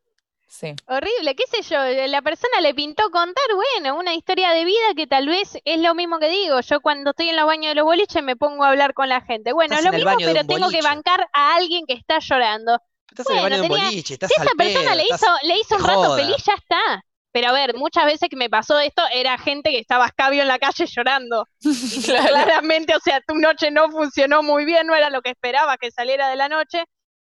Horrible. 0.49 0.77
Sí. 0.77 0.85
Horrible, 0.87 1.35
qué 1.35 1.45
sé 1.51 1.63
yo, 1.63 2.07
la 2.09 2.23
persona 2.23 2.61
le 2.61 2.75
pintó 2.75 3.11
contar, 3.11 3.45
bueno, 3.55 3.99
una 3.99 4.15
historia 4.15 4.51
de 4.53 4.65
vida 4.65 4.95
que 4.97 5.07
tal 5.07 5.27
vez 5.27 5.59
es 5.65 5.81
lo 5.81 5.95
mismo 5.95 6.19
que 6.19 6.29
digo. 6.29 6.61
Yo 6.61 6.81
cuando 6.81 7.11
estoy 7.11 7.29
en 7.31 7.37
los 7.37 7.47
baños 7.47 7.71
de 7.71 7.75
los 7.75 7.85
boliches 7.85 8.23
me 8.23 8.37
pongo 8.37 8.65
a 8.65 8.69
hablar 8.71 8.95
con 8.95 9.09
la 9.09 9.21
gente. 9.21 9.53
Bueno, 9.53 9.75
Estás 9.75 9.93
lo 9.93 9.97
mismo, 9.97 10.17
pero 10.19 10.47
tengo 10.47 10.69
que 10.71 10.83
bancar 10.83 11.29
a 11.33 11.55
alguien 11.57 11.85
que 11.87 11.95
está 11.95 12.19
llorando. 12.21 12.79
Estás 13.11 13.29
en 13.31 13.37
el 13.37 13.41
Bueno, 13.43 13.57
baño 13.57 13.69
de 13.69 13.75
un 13.75 13.81
boliche, 13.91 14.15
estás 14.15 14.31
Si 14.31 14.41
al 14.41 14.47
esa 14.47 14.55
persona 14.57 14.85
pedo, 14.91 14.95
le 14.97 15.03
estás- 15.03 15.23
hizo, 15.23 15.47
le 15.47 15.59
hizo 15.59 15.77
un 15.77 15.85
rato 15.85 16.05
joda. 16.05 16.17
feliz, 16.17 16.37
ya 16.45 16.55
está. 16.55 17.03
Pero 17.33 17.49
a 17.49 17.53
ver, 17.53 17.75
muchas 17.77 18.07
veces 18.07 18.29
que 18.31 18.37
me 18.37 18.49
pasó 18.49 18.79
esto 18.81 19.03
era 19.13 19.37
gente 19.37 19.71
que 19.71 19.79
estaba 19.79 20.07
escabio 20.07 20.41
en 20.43 20.49
la 20.49 20.59
calle 20.59 20.87
llorando. 20.87 21.47
Y 21.61 21.71
Claro. 22.05 22.29
Claramente, 22.29 22.97
o 22.97 23.01
sea, 23.01 23.21
tu 23.27 23.35
noche 23.35 23.71
no 23.71 23.91
funcionó 23.91 24.43
muy 24.43 24.65
bien, 24.65 24.87
no 24.87 24.95
era 24.95 25.11
lo 25.11 25.21
que 25.23 25.31
esperabas 25.31 25.77
que 25.79 25.91
saliera 25.91 26.29
de 26.29 26.37
la 26.37 26.49
noche. 26.49 26.85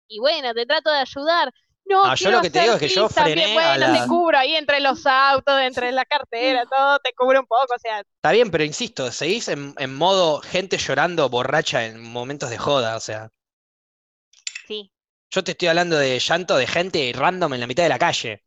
Y 0.08 0.18
bueno, 0.18 0.52
te 0.54 0.66
trato 0.66 0.90
de 0.90 0.98
ayudar. 0.98 1.52
No, 1.84 2.06
No, 2.06 2.14
yo 2.14 2.24
quiero 2.24 2.36
lo 2.38 2.42
que 2.42 2.50
te 2.50 2.60
digo 2.60 2.74
es 2.74 2.80
que 2.80 2.88
yo 2.88 3.08
frené 3.08 3.58
a 3.58 3.76
Bueno, 3.76 4.00
te 4.02 4.08
cubro 4.08 4.38
ahí 4.38 4.54
entre 4.56 4.80
los 4.80 5.04
autos, 5.06 5.60
entre 5.60 5.92
la 5.92 6.04
cartera, 6.04 6.64
todo, 6.70 6.98
te 7.00 7.12
cubro 7.14 7.40
un 7.40 7.46
poco, 7.46 7.74
o 7.74 7.78
sea, 7.78 8.00
Está 8.00 8.32
bien, 8.32 8.50
pero 8.50 8.64
insisto, 8.64 9.10
seguís 9.12 9.48
en, 9.48 9.74
en 9.78 9.94
modo 9.94 10.40
gente 10.40 10.78
llorando 10.78 11.28
borracha 11.28 11.84
en 11.84 12.02
momentos 12.02 12.50
de 12.50 12.58
joda, 12.58 12.96
o 12.96 13.00
sea, 13.00 13.28
sí. 14.66 14.92
yo 15.30 15.44
te 15.44 15.52
estoy 15.52 15.68
hablando 15.68 15.96
de 15.98 16.18
llanto 16.18 16.56
de 16.56 16.66
gente 16.66 17.12
random 17.14 17.54
en 17.54 17.60
la 17.60 17.66
mitad 17.66 17.82
de 17.82 17.88
la 17.88 17.98
calle, 17.98 18.44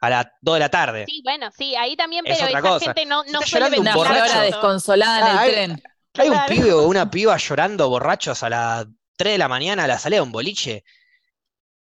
a 0.00 0.10
las 0.10 0.26
2 0.40 0.54
de 0.54 0.60
la 0.60 0.68
tarde. 0.70 1.04
Sí, 1.06 1.20
bueno, 1.24 1.50
sí, 1.56 1.74
ahí 1.76 1.96
también, 1.96 2.24
Es 2.26 2.38
pero 2.38 2.46
otra 2.48 2.58
esa 2.60 2.68
cosa. 2.68 2.84
gente 2.86 3.06
no, 3.06 3.22
Si 3.24 3.32
no 3.32 3.40
está 3.40 3.50
suele 3.50 3.76
llorando 3.76 3.90
un 3.90 3.96
borracho. 3.96 4.40
desconsolada 4.40 5.18
en 5.18 5.24
Ah, 5.26 5.30
el 5.32 5.38
hay- 5.38 5.50
tren. 5.52 5.82
Hay 6.14 6.30
un 6.30 6.40
pibe 6.48 6.72
o 6.72 6.82
una 6.88 7.08
piba 7.10 7.36
llorando 7.36 7.88
borrachos 7.88 8.42
a 8.42 8.48
las 8.50 8.86
3 9.16 9.34
de 9.34 9.38
la 9.38 9.46
mañana 9.46 9.84
a 9.84 9.86
la 9.86 9.98
salida 10.00 10.18
de 10.18 10.22
un 10.22 10.32
boliche. 10.32 10.82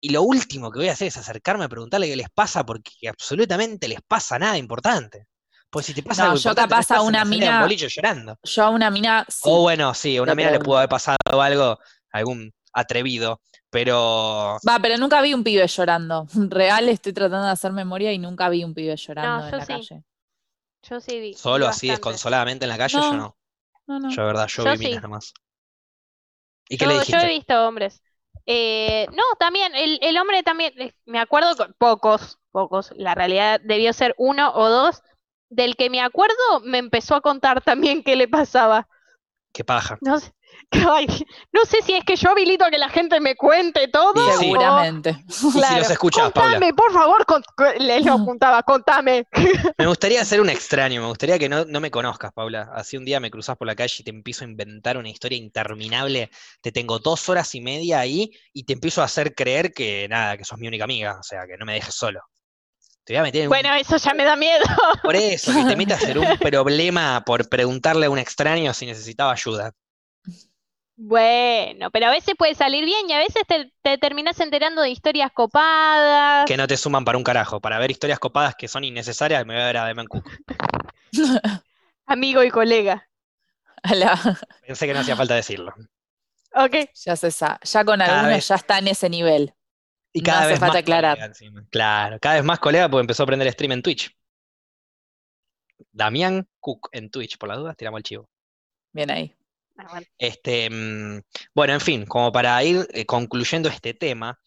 Y 0.01 0.11
lo 0.11 0.23
último 0.23 0.71
que 0.71 0.79
voy 0.79 0.89
a 0.89 0.93
hacer 0.93 1.09
es 1.09 1.17
acercarme 1.17 1.65
a 1.65 1.69
preguntarle 1.69 2.07
qué 2.09 2.17
les 2.17 2.31
pasa, 2.31 2.65
porque 2.65 2.93
absolutamente 3.09 3.89
les 3.89 4.01
pasa 4.03 4.39
nada 4.39 4.57
importante. 4.57 5.27
Pues 5.71 5.87
si 5.87 5.95
te 5.95 6.03
pasa 6.03 6.23
No, 6.23 6.33
algo 6.33 6.43
yo 6.43 6.51
no 6.51 6.55
capaz 6.57 6.91
a 6.93 7.01
en 7.01 7.09
una 7.09 7.25
un 7.25 7.31
mina- 7.31 7.61
boliche 7.63 7.89
llorando. 7.89 8.37
Yo 8.45 8.65
a 8.65 8.71
una 8.71 8.91
mina 8.91 9.27
sí. 9.29 9.41
O 9.45 9.63
bueno, 9.63 9.93
sí, 9.95 10.17
a 10.17 10.23
una 10.23 10.35
mina 10.35 10.51
le 10.51 10.61
pudo 10.61 10.79
haber 10.79 10.89
pasado 10.89 11.17
algo, 11.43 11.79
algún 12.13 12.53
atrevido, 12.73 13.41
pero 13.71 14.59
Va, 14.69 14.79
pero 14.81 14.97
nunca 14.99 15.21
vi 15.21 15.35
un 15.35 15.43
pibe 15.45 15.67
llorando. 15.67 16.27
Real, 16.51 16.89
estoy 16.89 17.13
tratando 17.13 17.47
de 17.47 17.53
hacer 17.53 17.73
memoria 17.73 18.13
y 18.13 18.19
nunca 18.19 18.49
vi 18.49 18.65
un 18.65 18.75
pibe 18.75 18.97
llorando 18.97 19.45
en 19.47 19.51
yo 19.51 19.57
la 19.59 19.67
sí. 19.67 19.73
calle. 19.73 20.05
Yo 20.83 21.01
sí 21.01 21.21
vi. 21.21 21.21
vi 21.31 21.35
solo 21.35 21.67
así 21.67 21.89
bastante. 21.89 21.91
desconsoladamente 21.91 22.65
en 22.65 22.69
la 22.71 22.79
calle, 22.79 23.01
yo 23.01 23.01
No, 23.01 23.17
no. 23.17 23.37
No, 23.87 23.99
no. 24.01 24.09
Yo 24.11 24.23
de 24.23 24.27
verdad, 24.29 24.49
yo, 24.49 24.65
Yo 24.65 24.71
vi 24.71 24.79
minas 24.79 25.03
sí. 25.03 25.03
nomás. 25.03 25.33
¿Y 26.69 26.77
qué 26.79 26.85
Yo, 26.85 26.91
le 26.91 26.95
yo 26.95 27.01
dijiste? 27.01 27.27
he 27.27 27.29
visto 27.29 27.55
hombres. 27.67 28.03
Eh, 28.51 29.07
no, 29.13 29.23
también, 29.39 29.75
el, 29.75 29.99
el 30.01 30.17
hombre 30.17 30.43
también, 30.43 30.73
eh, 30.81 30.95
me 31.05 31.19
acuerdo, 31.19 31.55
con 31.55 31.75
pocos, 31.77 32.39
pocos, 32.51 32.91
la 32.97 33.15
realidad 33.15 33.61
debió 33.63 33.93
ser 33.93 34.15
uno 34.17 34.55
o 34.55 34.71
dos, 34.71 35.03
del 35.51 35.77
que 35.77 35.91
me 35.91 36.01
acuerdo 36.01 36.35
me 36.65 36.79
empezó 36.79 37.15
a 37.15 37.21
contar 37.21 37.61
también 37.63 38.03
qué 38.03 38.17
le 38.17 38.27
pasaba. 38.27 38.89
Qué 39.53 39.65
paja. 39.65 39.99
No 40.01 40.19
sé, 40.19 40.33
Ay, 40.91 41.07
no 41.53 41.65
sé 41.65 41.79
si 41.83 41.95
es 41.95 42.05
que 42.05 42.17
yo 42.17 42.31
habilito 42.31 42.65
a 42.65 42.71
que 42.71 42.79
la 42.79 42.89
gente 42.89 43.21
me 43.21 43.35
cuente 43.37 43.89
todo. 43.89 44.15
Sí. 44.39 44.47
Seguramente. 44.47 45.17
Y 45.29 45.33
si 45.33 45.53
Claro. 45.53 45.79
los 45.79 45.91
escuchás, 45.91 46.33
Paula. 46.33 46.53
Contame, 46.53 46.75
por 46.75 46.93
favor, 46.93 47.25
con- 47.27 47.43
les 47.79 48.05
lo 48.05 48.15
apuntaba, 48.15 48.63
contame. 48.63 49.27
Me 49.79 49.87
gustaría 49.87 50.25
ser 50.25 50.41
un 50.41 50.49
extraño, 50.51 51.01
me 51.01 51.09
gustaría 51.09 51.39
que 51.39 51.49
no, 51.49 51.65
no 51.65 51.81
me 51.81 51.91
conozcas, 51.91 52.33
Paula. 52.33 52.71
Así 52.75 52.97
un 52.97 53.05
día 53.05 53.21
me 53.21 53.31
cruzas 53.31 53.57
por 53.57 53.67
la 53.67 53.75
calle 53.75 53.95
y 53.99 54.03
te 54.05 54.11
empiezo 54.11 54.45
a 54.45 54.49
inventar 54.49 54.97
una 54.99 55.09
historia 55.09 55.39
interminable. 55.39 56.31
Te 56.61 56.73
tengo 56.73 56.99
dos 56.99 57.29
horas 57.29 57.55
y 57.55 57.61
media 57.61 58.01
ahí 58.01 58.31
y 58.53 58.65
te 58.65 58.73
empiezo 58.75 59.01
a 59.03 59.05
hacer 59.05 59.35
creer 59.35 59.73
que 59.73 60.07
nada, 60.09 60.37
que 60.37 60.45
sos 60.45 60.59
mi 60.59 60.67
única 60.69 60.85
amiga, 60.85 61.17
o 61.19 61.23
sea, 61.23 61.47
que 61.47 61.57
no 61.57 61.65
me 61.65 61.75
dejes 61.75 61.95
solo. 61.95 62.21
Te 63.05 63.15
voy 63.15 63.19
a 63.21 63.23
meter 63.23 63.41
en 63.43 63.47
un- 63.47 63.51
Bueno, 63.51 63.75
eso 63.75 63.97
ya 63.97 64.13
me 64.15 64.25
da 64.25 64.37
miedo. 64.37 64.65
por 65.03 65.17
eso, 65.17 65.53
que 65.53 65.65
te 65.65 65.77
metas 65.77 66.03
en 66.05 66.19
un 66.19 66.39
problema 66.39 67.23
por 67.25 67.49
preguntarle 67.49 68.07
a 68.07 68.11
un 68.11 68.19
extraño 68.19 68.75
si 68.75 68.87
necesitaba 68.87 69.33
ayuda. 69.33 69.73
Bueno, 71.01 71.93
pero 71.93 72.07
a 72.07 72.11
veces 72.11 72.35
puede 72.37 72.57
salir 72.57 72.85
bien 72.85 73.09
y 73.09 73.13
a 73.13 73.19
veces 73.19 73.45
te, 73.47 73.73
te 73.83 73.99
terminás 73.99 74.41
enterando 74.41 74.83
de 74.83 74.91
historias 74.91 75.31
copadas. 75.33 76.45
Que 76.45 76.57
no 76.57 76.67
te 76.67 76.77
suman 76.77 77.05
para 77.05 77.17
un 77.17 77.23
carajo. 77.23 77.61
Para 77.61 77.79
ver 77.79 77.93
historias 77.93 78.19
copadas 78.19 78.57
que 78.57 78.67
son 78.67 78.83
innecesarias, 78.83 79.47
me 79.47 79.55
voy 79.55 79.63
a 79.63 79.67
ver 79.67 79.77
a 79.77 79.85
Demen 79.87 80.07
Cook. 80.09 80.29
Amigo 82.07 82.43
y 82.43 82.51
colega. 82.51 83.09
A 83.85 83.95
la- 83.95 84.39
Pensé 84.67 84.89
que 84.89 84.93
no 84.93 84.99
hacía 84.99 85.15
falta 85.15 85.37
decirlo. 85.37 85.73
Ok. 86.55 86.75
ya 86.95 87.15
se 87.15 87.31
sa- 87.31 87.61
ya 87.63 87.85
con 87.85 88.01
Cada 88.01 88.15
algunos 88.21 88.37
vez- 88.39 88.49
ya 88.49 88.57
está 88.57 88.79
en 88.79 88.89
ese 88.89 89.09
nivel. 89.09 89.55
Y 90.13 90.21
No 90.21 90.25
cada 90.25 90.39
hace 90.41 90.49
vez 90.49 90.59
falta 90.59 90.73
más 90.73 90.83
aclarar. 90.83 91.33
Claro, 91.71 92.19
cada 92.21 92.35
vez 92.35 92.45
más 92.45 92.59
colega 92.59 92.89
porque 92.89 93.03
empezó 93.03 93.23
a 93.23 93.25
aprender 93.25 93.53
stream 93.53 93.71
en 93.71 93.83
Twitch. 93.83 94.11
Damián 95.93 96.49
Cook 96.59 96.89
en 96.91 97.09
Twitch, 97.09 97.39
por 97.39 97.51
las 97.51 97.59
dudas, 97.59 97.77
tiramos 97.77 97.99
el 97.99 98.03
chivo. 98.03 98.29
Bien 98.93 99.13
ahí. 99.13 99.33
Ah, 99.79 99.87
bueno. 99.91 100.07
Este, 100.19 100.69
mm, 100.69 101.21
bueno, 101.55 101.73
en 101.75 101.81
fin, 101.81 102.05
como 102.07 102.33
para 102.33 102.63
ir 102.65 102.87
eh, 102.93 103.07
concluyendo 103.07 103.69
este 103.69 103.95
tema, 103.95 104.39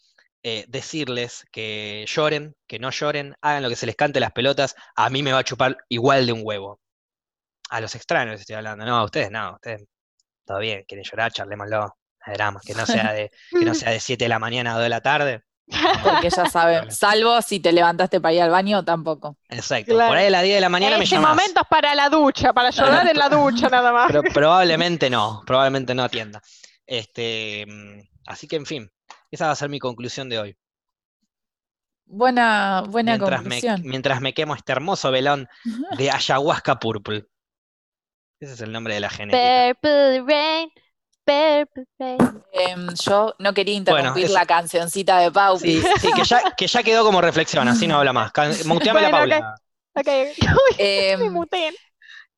eh, 0.43 0.65
decirles 0.67 1.45
que 1.51 2.05
lloren, 2.07 2.55
que 2.67 2.79
no 2.79 2.91
lloren, 2.91 3.35
hagan 3.41 3.63
lo 3.63 3.69
que 3.69 3.75
se 3.75 3.85
les 3.85 3.95
cante 3.95 4.19
las 4.19 4.33
pelotas, 4.33 4.75
a 4.95 5.09
mí 5.09 5.23
me 5.23 5.31
va 5.31 5.39
a 5.39 5.43
chupar 5.43 5.77
igual 5.89 6.25
de 6.25 6.33
un 6.33 6.41
huevo. 6.43 6.81
A 7.69 7.81
los 7.81 7.95
extraños 7.95 8.41
estoy 8.41 8.55
hablando, 8.57 8.85
no, 8.85 8.97
a 8.97 9.05
ustedes 9.05 9.31
no, 9.31 9.39
a 9.39 9.53
ustedes 9.53 9.83
todo 10.45 10.59
bien, 10.59 10.83
quieren 10.87 11.05
llorar, 11.05 11.31
charlémoslo, 11.31 11.79
no 11.79 11.95
hay 12.19 12.33
drama, 12.33 12.59
que 12.65 12.73
no 12.73 12.85
sea 12.85 13.13
de, 13.13 13.31
que 13.51 13.65
no 13.65 13.73
sea 13.75 13.91
de 13.91 13.99
7 13.99 14.25
de 14.25 14.29
la 14.29 14.39
mañana 14.39 14.71
a 14.71 14.75
2 14.75 14.83
de 14.83 14.89
la 14.89 15.01
tarde. 15.01 15.43
Porque 16.03 16.29
ya 16.29 16.45
saben, 16.47 16.91
salvo 16.91 17.41
si 17.41 17.59
te 17.59 17.71
levantaste 17.71 18.19
para 18.19 18.33
ir 18.33 18.41
al 18.41 18.49
baño, 18.49 18.83
tampoco. 18.83 19.37
Exacto, 19.49 19.93
Claro. 19.93 20.09
por 20.09 20.17
ahí 20.17 20.27
a 20.27 20.29
las 20.29 20.43
10 20.43 20.55
de 20.55 20.61
la 20.61 20.69
mañana 20.69 20.97
me 20.97 21.03
Ese 21.05 21.15
llamas. 21.15 21.29
momento 21.35 21.61
es 21.61 21.67
para 21.69 21.95
la 21.95 22.09
ducha, 22.09 22.51
para 22.53 22.71
llorar 22.71 23.07
en 23.07 23.17
la 23.17 23.29
ducha 23.29 23.69
nada 23.69 23.91
más. 23.93 24.07
Pero 24.07 24.21
probablemente 24.33 25.09
no, 25.09 25.41
probablemente 25.45 25.95
no 25.95 26.03
atienda. 26.03 26.41
Este, 26.85 27.65
así 28.27 28.47
que 28.47 28.57
en 28.57 28.65
fin, 28.65 28.91
esa 29.29 29.45
va 29.45 29.51
a 29.53 29.55
ser 29.55 29.69
mi 29.69 29.79
conclusión 29.79 30.27
de 30.27 30.39
hoy. 30.39 30.57
Buena, 32.05 32.83
buena 32.87 33.13
Mientras 33.13 33.43
me, 33.43 33.49
conclusión. 33.61 33.81
mientras 33.85 34.19
me 34.21 34.33
quemo 34.33 34.53
este 34.55 34.73
hermoso 34.73 35.11
velón 35.11 35.47
de 35.97 36.11
ayahuasca 36.11 36.77
purple. 36.79 37.25
Ese 38.41 38.53
es 38.53 38.61
el 38.61 38.71
nombre 38.73 38.95
de 38.95 38.99
la 38.99 39.09
genética. 39.09 39.73
Purple 39.81 40.21
rain, 40.27 40.69
Em, 41.27 42.87
yo 43.03 43.35
no 43.39 43.53
quería 43.53 43.75
interrumpir 43.75 44.29
la 44.29 44.45
cancioncita 44.45 45.19
de 45.19 45.31
Pau. 45.31 45.57
Sí, 45.57 45.81
sí, 45.99 46.11
que 46.13 46.23
ya, 46.23 46.41
que 46.57 46.67
ya 46.67 46.83
quedó 46.83 47.03
como 47.03 47.21
reflexión, 47.21 47.67
así 47.67 47.87
no 47.87 47.97
habla 47.97 48.13
más. 48.13 48.31
Muteame 48.65 49.01
la 49.01 49.09
Bueno, 49.09 49.17
Paula. 49.17 49.55
Ok, 49.93 50.07
Uy, 50.41 50.75
Em, 50.77 51.19
me 51.19 51.29
muteen. 51.29 51.73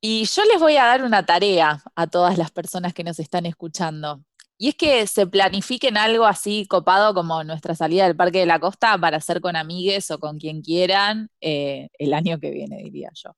Y 0.01 0.25
yo 0.25 0.43
les 0.45 0.59
voy 0.59 0.75
a 0.77 0.85
dar 0.85 1.03
una 1.03 1.25
tarea 1.25 1.81
a 1.95 2.07
todas 2.07 2.37
las 2.37 2.51
personas 2.51 2.93
que 2.93 3.03
nos 3.03 3.19
están 3.19 3.45
escuchando. 3.45 4.21
Y 4.57 4.69
es 4.69 4.75
que 4.75 5.07
se 5.07 5.25
planifiquen 5.27 5.97
algo 5.97 6.25
así 6.25 6.65
copado 6.67 7.13
como 7.13 7.43
nuestra 7.43 7.75
salida 7.75 8.05
del 8.05 8.15
Parque 8.15 8.39
de 8.39 8.45
la 8.45 8.59
Costa 8.59 8.97
para 8.97 9.17
hacer 9.17 9.41
con 9.41 9.55
amigues 9.55 10.11
o 10.11 10.19
con 10.19 10.39
quien 10.39 10.61
quieran 10.61 11.29
eh, 11.41 11.89
el 11.97 12.13
año 12.13 12.39
que 12.39 12.51
viene, 12.51 12.77
diría 12.77 13.09
yo. 13.13 13.31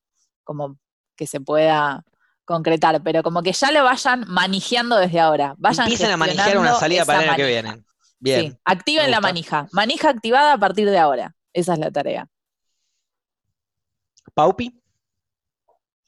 Como 0.43 0.77
que 1.15 1.27
se 1.27 1.39
pueda 1.39 2.03
concretar, 2.45 3.01
pero 3.03 3.23
como 3.23 3.41
que 3.43 3.51
ya 3.51 3.71
lo 3.71 3.83
vayan 3.83 4.23
manejando 4.27 4.97
desde 4.97 5.19
ahora. 5.19 5.55
Vayan 5.57 5.85
Empiecen 5.87 6.11
a 6.11 6.17
manejar 6.17 6.57
una 6.57 6.75
salida 6.75 7.05
para 7.05 7.23
el 7.23 7.29
año 7.29 7.37
que 7.37 7.47
viene. 7.47 7.83
Bien. 8.19 8.51
Sí, 8.51 8.57
activen 8.63 9.11
la 9.11 9.19
manija. 9.19 9.67
Manija 9.71 10.09
activada 10.09 10.53
a 10.53 10.57
partir 10.57 10.89
de 10.89 10.97
ahora. 10.97 11.35
Esa 11.53 11.73
es 11.73 11.79
la 11.79 11.91
tarea. 11.91 12.27
Paupi, 14.33 14.73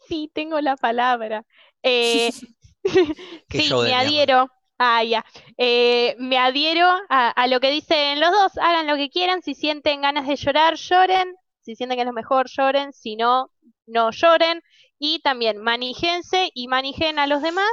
Sí, 0.08 0.32
tengo 0.34 0.62
la 0.62 0.78
palabra. 0.78 1.44
Eh, 1.84 2.32
sí, 3.50 3.70
me 3.84 3.94
adhiero. 3.94 4.50
Ah, 4.78 5.04
ya. 5.04 5.26
Eh, 5.58 6.16
me 6.20 6.38
adhiero 6.38 6.88
a, 7.10 7.30
a 7.30 7.48
lo 7.48 7.60
que 7.60 7.72
dicen 7.72 8.20
los 8.20 8.32
dos. 8.32 8.58
Hagan 8.58 8.88
lo 8.88 8.96
que 8.96 9.10
quieran. 9.10 9.42
Si 9.42 9.56
sienten 9.56 10.02
ganas 10.02 10.28
de 10.28 10.36
llorar, 10.36 10.76
lloren. 10.76 11.36
Si 11.62 11.76
sienten 11.76 11.98
que 11.98 12.04
es 12.04 12.08
lo 12.08 12.14
mejor, 12.14 12.48
lloren. 12.50 12.94
Si 12.94 13.16
no, 13.16 13.52
no 13.86 14.12
lloren. 14.12 14.62
Y 15.00 15.20
también 15.20 15.58
maníjense 15.60 16.50
y 16.54 16.68
manijen 16.68 17.20
a 17.20 17.28
los 17.28 17.42
demás. 17.42 17.68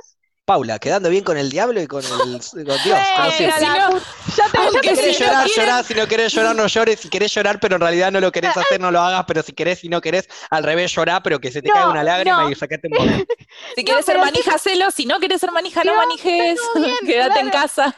Paula, 0.46 0.78
quedando 0.78 1.08
bien 1.08 1.24
con 1.24 1.38
el 1.38 1.48
diablo 1.50 1.80
y 1.80 1.86
con, 1.86 2.04
el, 2.04 2.10
con 2.12 2.64
Dios. 2.84 2.98
como 3.16 3.30
si 3.30 3.46
no- 3.46 3.58
ya 3.58 3.58
te, 3.58 4.36
ya 4.36 4.50
te 4.50 4.70
Si 4.72 4.80
querés 4.80 5.16
si 5.16 5.22
no 5.22 5.26
llorar, 5.28 5.46
quieren- 5.46 5.64
llorá. 5.66 5.82
Si 5.84 5.94
no 5.94 6.06
querés 6.06 6.32
llorar, 6.34 6.54
no 6.56 6.66
llores. 6.66 7.00
Si 7.00 7.08
querés 7.08 7.34
llorar, 7.34 7.58
pero 7.60 7.76
en 7.76 7.80
realidad 7.80 8.12
no 8.12 8.20
lo 8.20 8.30
querés 8.30 8.54
hacer, 8.54 8.78
no 8.78 8.90
lo 8.90 9.00
hagas. 9.00 9.24
Pero 9.26 9.42
si 9.42 9.52
querés 9.54 9.82
y 9.84 9.88
no 9.88 10.02
querés, 10.02 10.28
al 10.50 10.62
revés, 10.64 10.92
llorá, 10.92 11.22
pero 11.22 11.38
que 11.40 11.50
se 11.50 11.62
te 11.62 11.68
No, 11.68 11.74
caiga 11.74 11.90
una 11.90 12.04
lágrima 12.04 12.42
no. 12.42 12.50
y 12.50 12.54
sacate 12.54 12.88
un 12.88 12.96
poco. 12.98 13.08
Si 13.74 13.80
No, 13.82 13.84
quieres 13.86 14.04
ser 14.04 14.18
manija, 14.18 14.54
hacelo. 14.54 14.90
Si 14.90 15.06
no 15.06 15.18
quieres 15.18 15.40
ser 15.40 15.50
manija, 15.50 15.82
no 15.82 15.92
No, 15.92 15.98
manijes. 16.02 16.60
bien, 16.74 16.96
Quédate 17.06 17.40
en 17.40 17.48
casa. 17.50 17.94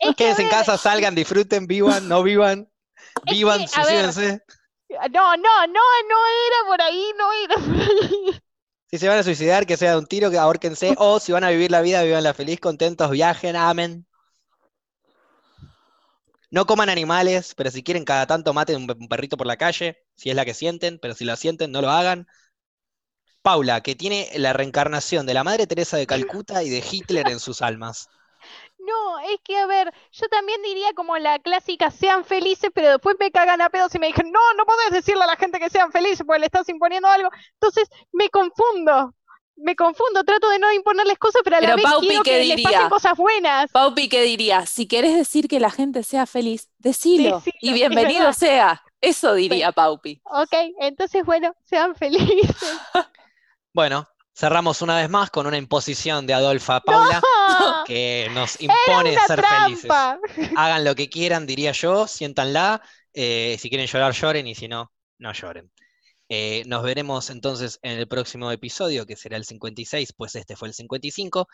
Es 0.00 0.08
que, 0.08 0.14
Quédense 0.16 0.42
en 0.42 0.48
casa, 0.48 0.76
salgan, 0.76 1.14
disfruten, 1.14 1.68
vivan, 1.68 2.08
no 2.08 2.24
vivan. 2.24 2.68
Es 3.26 3.32
Vivan, 3.32 3.64
que, 3.64 3.80
a 3.80 3.84
ver, 3.84 4.12
suicídense. 4.12 4.42
No, 5.10 5.36
no, 5.36 5.66
no, 5.66 5.80
no 6.08 6.26
era 6.46 6.66
por 6.66 6.82
ahí, 6.82 7.12
no 7.18 7.32
era 7.32 7.54
por 7.54 7.76
ahí. 7.76 8.40
Si 8.90 8.98
se 8.98 9.08
van 9.08 9.18
a 9.18 9.22
suicidar, 9.24 9.66
que 9.66 9.76
sea 9.76 9.92
de 9.92 9.98
un 9.98 10.06
tiro, 10.06 10.30
que 10.30 10.38
ahórquense. 10.38 10.94
O 10.98 11.18
si 11.18 11.32
van 11.32 11.42
a 11.42 11.50
vivir 11.50 11.70
la 11.70 11.80
vida, 11.80 12.02
vivanla 12.04 12.32
feliz, 12.32 12.60
contentos, 12.60 13.10
viajen, 13.10 13.56
amen. 13.56 14.06
No 16.50 16.66
coman 16.66 16.88
animales, 16.88 17.54
pero 17.56 17.72
si 17.72 17.82
quieren 17.82 18.04
cada 18.04 18.28
tanto 18.28 18.54
maten 18.54 18.76
un 18.88 19.08
perrito 19.08 19.36
por 19.36 19.48
la 19.48 19.56
calle, 19.56 19.98
si 20.14 20.30
es 20.30 20.36
la 20.36 20.44
que 20.44 20.54
sienten, 20.54 21.00
pero 21.00 21.14
si 21.14 21.24
lo 21.24 21.34
sienten, 21.34 21.72
no 21.72 21.80
lo 21.80 21.90
hagan. 21.90 22.28
Paula, 23.42 23.80
que 23.82 23.96
tiene 23.96 24.30
la 24.36 24.52
reencarnación 24.52 25.26
de 25.26 25.34
la 25.34 25.42
Madre 25.42 25.66
Teresa 25.66 25.96
de 25.96 26.06
Calcuta 26.06 26.62
y 26.62 26.70
de 26.70 26.84
Hitler 26.88 27.28
en 27.28 27.40
sus 27.40 27.60
almas. 27.62 28.08
No, 28.86 29.18
es 29.20 29.38
que 29.42 29.56
a 29.56 29.66
ver, 29.66 29.92
yo 30.12 30.28
también 30.28 30.60
diría 30.62 30.92
como 30.94 31.16
la 31.18 31.38
clásica, 31.38 31.90
sean 31.90 32.24
felices, 32.24 32.70
pero 32.74 32.90
después 32.90 33.16
me 33.18 33.30
cagan 33.30 33.60
a 33.60 33.70
pedos 33.70 33.94
y 33.94 33.98
me 33.98 34.08
dicen, 34.08 34.30
no, 34.30 34.40
no 34.56 34.66
podés 34.66 34.90
decirle 34.90 35.24
a 35.24 35.26
la 35.26 35.36
gente 35.36 35.58
que 35.58 35.70
sean 35.70 35.92
felices 35.92 36.22
porque 36.26 36.40
le 36.40 36.46
estás 36.46 36.68
imponiendo 36.68 37.08
algo. 37.08 37.30
Entonces 37.54 37.88
me 38.12 38.28
confundo, 38.28 39.14
me 39.56 39.76
confundo, 39.76 40.24
trato 40.24 40.48
de 40.50 40.58
no 40.58 40.72
imponerles 40.72 41.18
cosas, 41.18 41.42
pero 41.44 41.56
a 41.56 41.60
la 41.60 41.66
Pero 41.68 41.76
vez 41.76 41.84
Paupi, 41.84 42.06
quiero 42.08 42.22
¿qué 42.24 42.30
que 42.30 42.44
les 42.44 42.62
pasen 42.62 42.88
cosas 42.88 43.16
buenas. 43.16 43.70
Paupi, 43.70 44.08
¿qué 44.08 44.22
diría? 44.22 44.66
Si 44.66 44.86
querés 44.86 45.14
decir 45.14 45.48
que 45.48 45.60
la 45.60 45.70
gente 45.70 46.02
sea 46.02 46.26
feliz, 46.26 46.68
decilo. 46.78 47.36
Decilo, 47.36 47.56
y 47.60 47.72
bienvenido 47.72 48.32
sea. 48.32 48.82
Eso 49.00 49.34
diría 49.34 49.70
Paupi. 49.72 50.20
Ok, 50.24 50.52
entonces 50.80 51.24
bueno, 51.24 51.54
sean 51.64 51.94
felices. 51.94 52.56
Bueno, 53.74 54.06
cerramos 54.34 54.82
una 54.82 54.96
vez 54.96 55.08
más 55.08 55.30
con 55.30 55.46
una 55.46 55.56
imposición 55.56 56.26
de 56.26 56.34
Adolfa 56.34 56.80
Paula 56.80 57.22
que 57.86 58.28
nos 58.32 58.60
impone 58.60 59.16
ser 59.26 59.42
felices. 59.44 59.90
Hagan 60.56 60.84
lo 60.84 60.94
que 60.94 61.08
quieran, 61.08 61.46
diría 61.46 61.72
yo, 61.72 62.06
siéntanla. 62.06 62.82
eh, 63.12 63.56
si 63.60 63.68
quieren 63.68 63.86
llorar, 63.86 64.12
lloren, 64.12 64.46
y 64.46 64.54
si 64.54 64.66
no, 64.68 64.92
no 65.18 65.32
lloren. 65.32 65.70
Eh, 66.28 66.64
nos 66.66 66.82
veremos 66.82 67.30
entonces 67.30 67.78
en 67.82 67.98
el 67.98 68.08
próximo 68.08 68.50
episodio, 68.50 69.06
que 69.06 69.14
será 69.14 69.36
el 69.36 69.44
56, 69.44 70.14
pues 70.16 70.34
este 70.34 70.56
fue 70.56 70.68
el 70.68 70.74
55. 70.74 71.46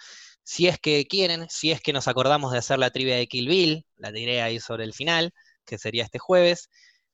Si 0.43 0.69
es 0.69 0.79
que 0.79 1.07
quieren, 1.07 1.47
si 1.51 1.71
es 1.71 1.81
que 1.81 1.93
nos 1.93 2.09
acordamos 2.09 2.53
de 2.53 2.59
hacer 2.59 2.79
la 2.79 2.91
trivia 2.91 3.17
de 3.17 3.27
Kill 3.27 3.49
Bill, 3.49 3.87
la 3.97 4.13
diré 4.13 4.43
ahí 4.43 4.61
sobre 4.61 4.85
el 4.85 4.95
final, 4.95 5.35
que 5.67 5.77
sería 5.77 6.05
este 6.05 6.19
jueves. 6.19 6.71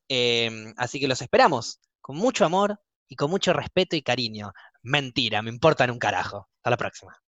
Em, 0.09 0.74
así 0.76 1.01
que 1.01 1.09
los 1.09 1.20
esperamos 1.22 1.80
con 2.01 2.16
mucho 2.16 2.44
amor 2.44 2.80
y 3.09 3.16
con 3.16 3.31
mucho 3.31 3.53
respeto 3.53 3.97
y 3.97 4.03
cariño. 4.03 4.53
Mentira, 4.83 5.43
me 5.43 5.51
importan 5.51 5.91
un 5.91 5.99
carajo. 5.99 6.49
Hasta 6.59 6.70
la 6.70 6.77
próxima. 6.77 7.26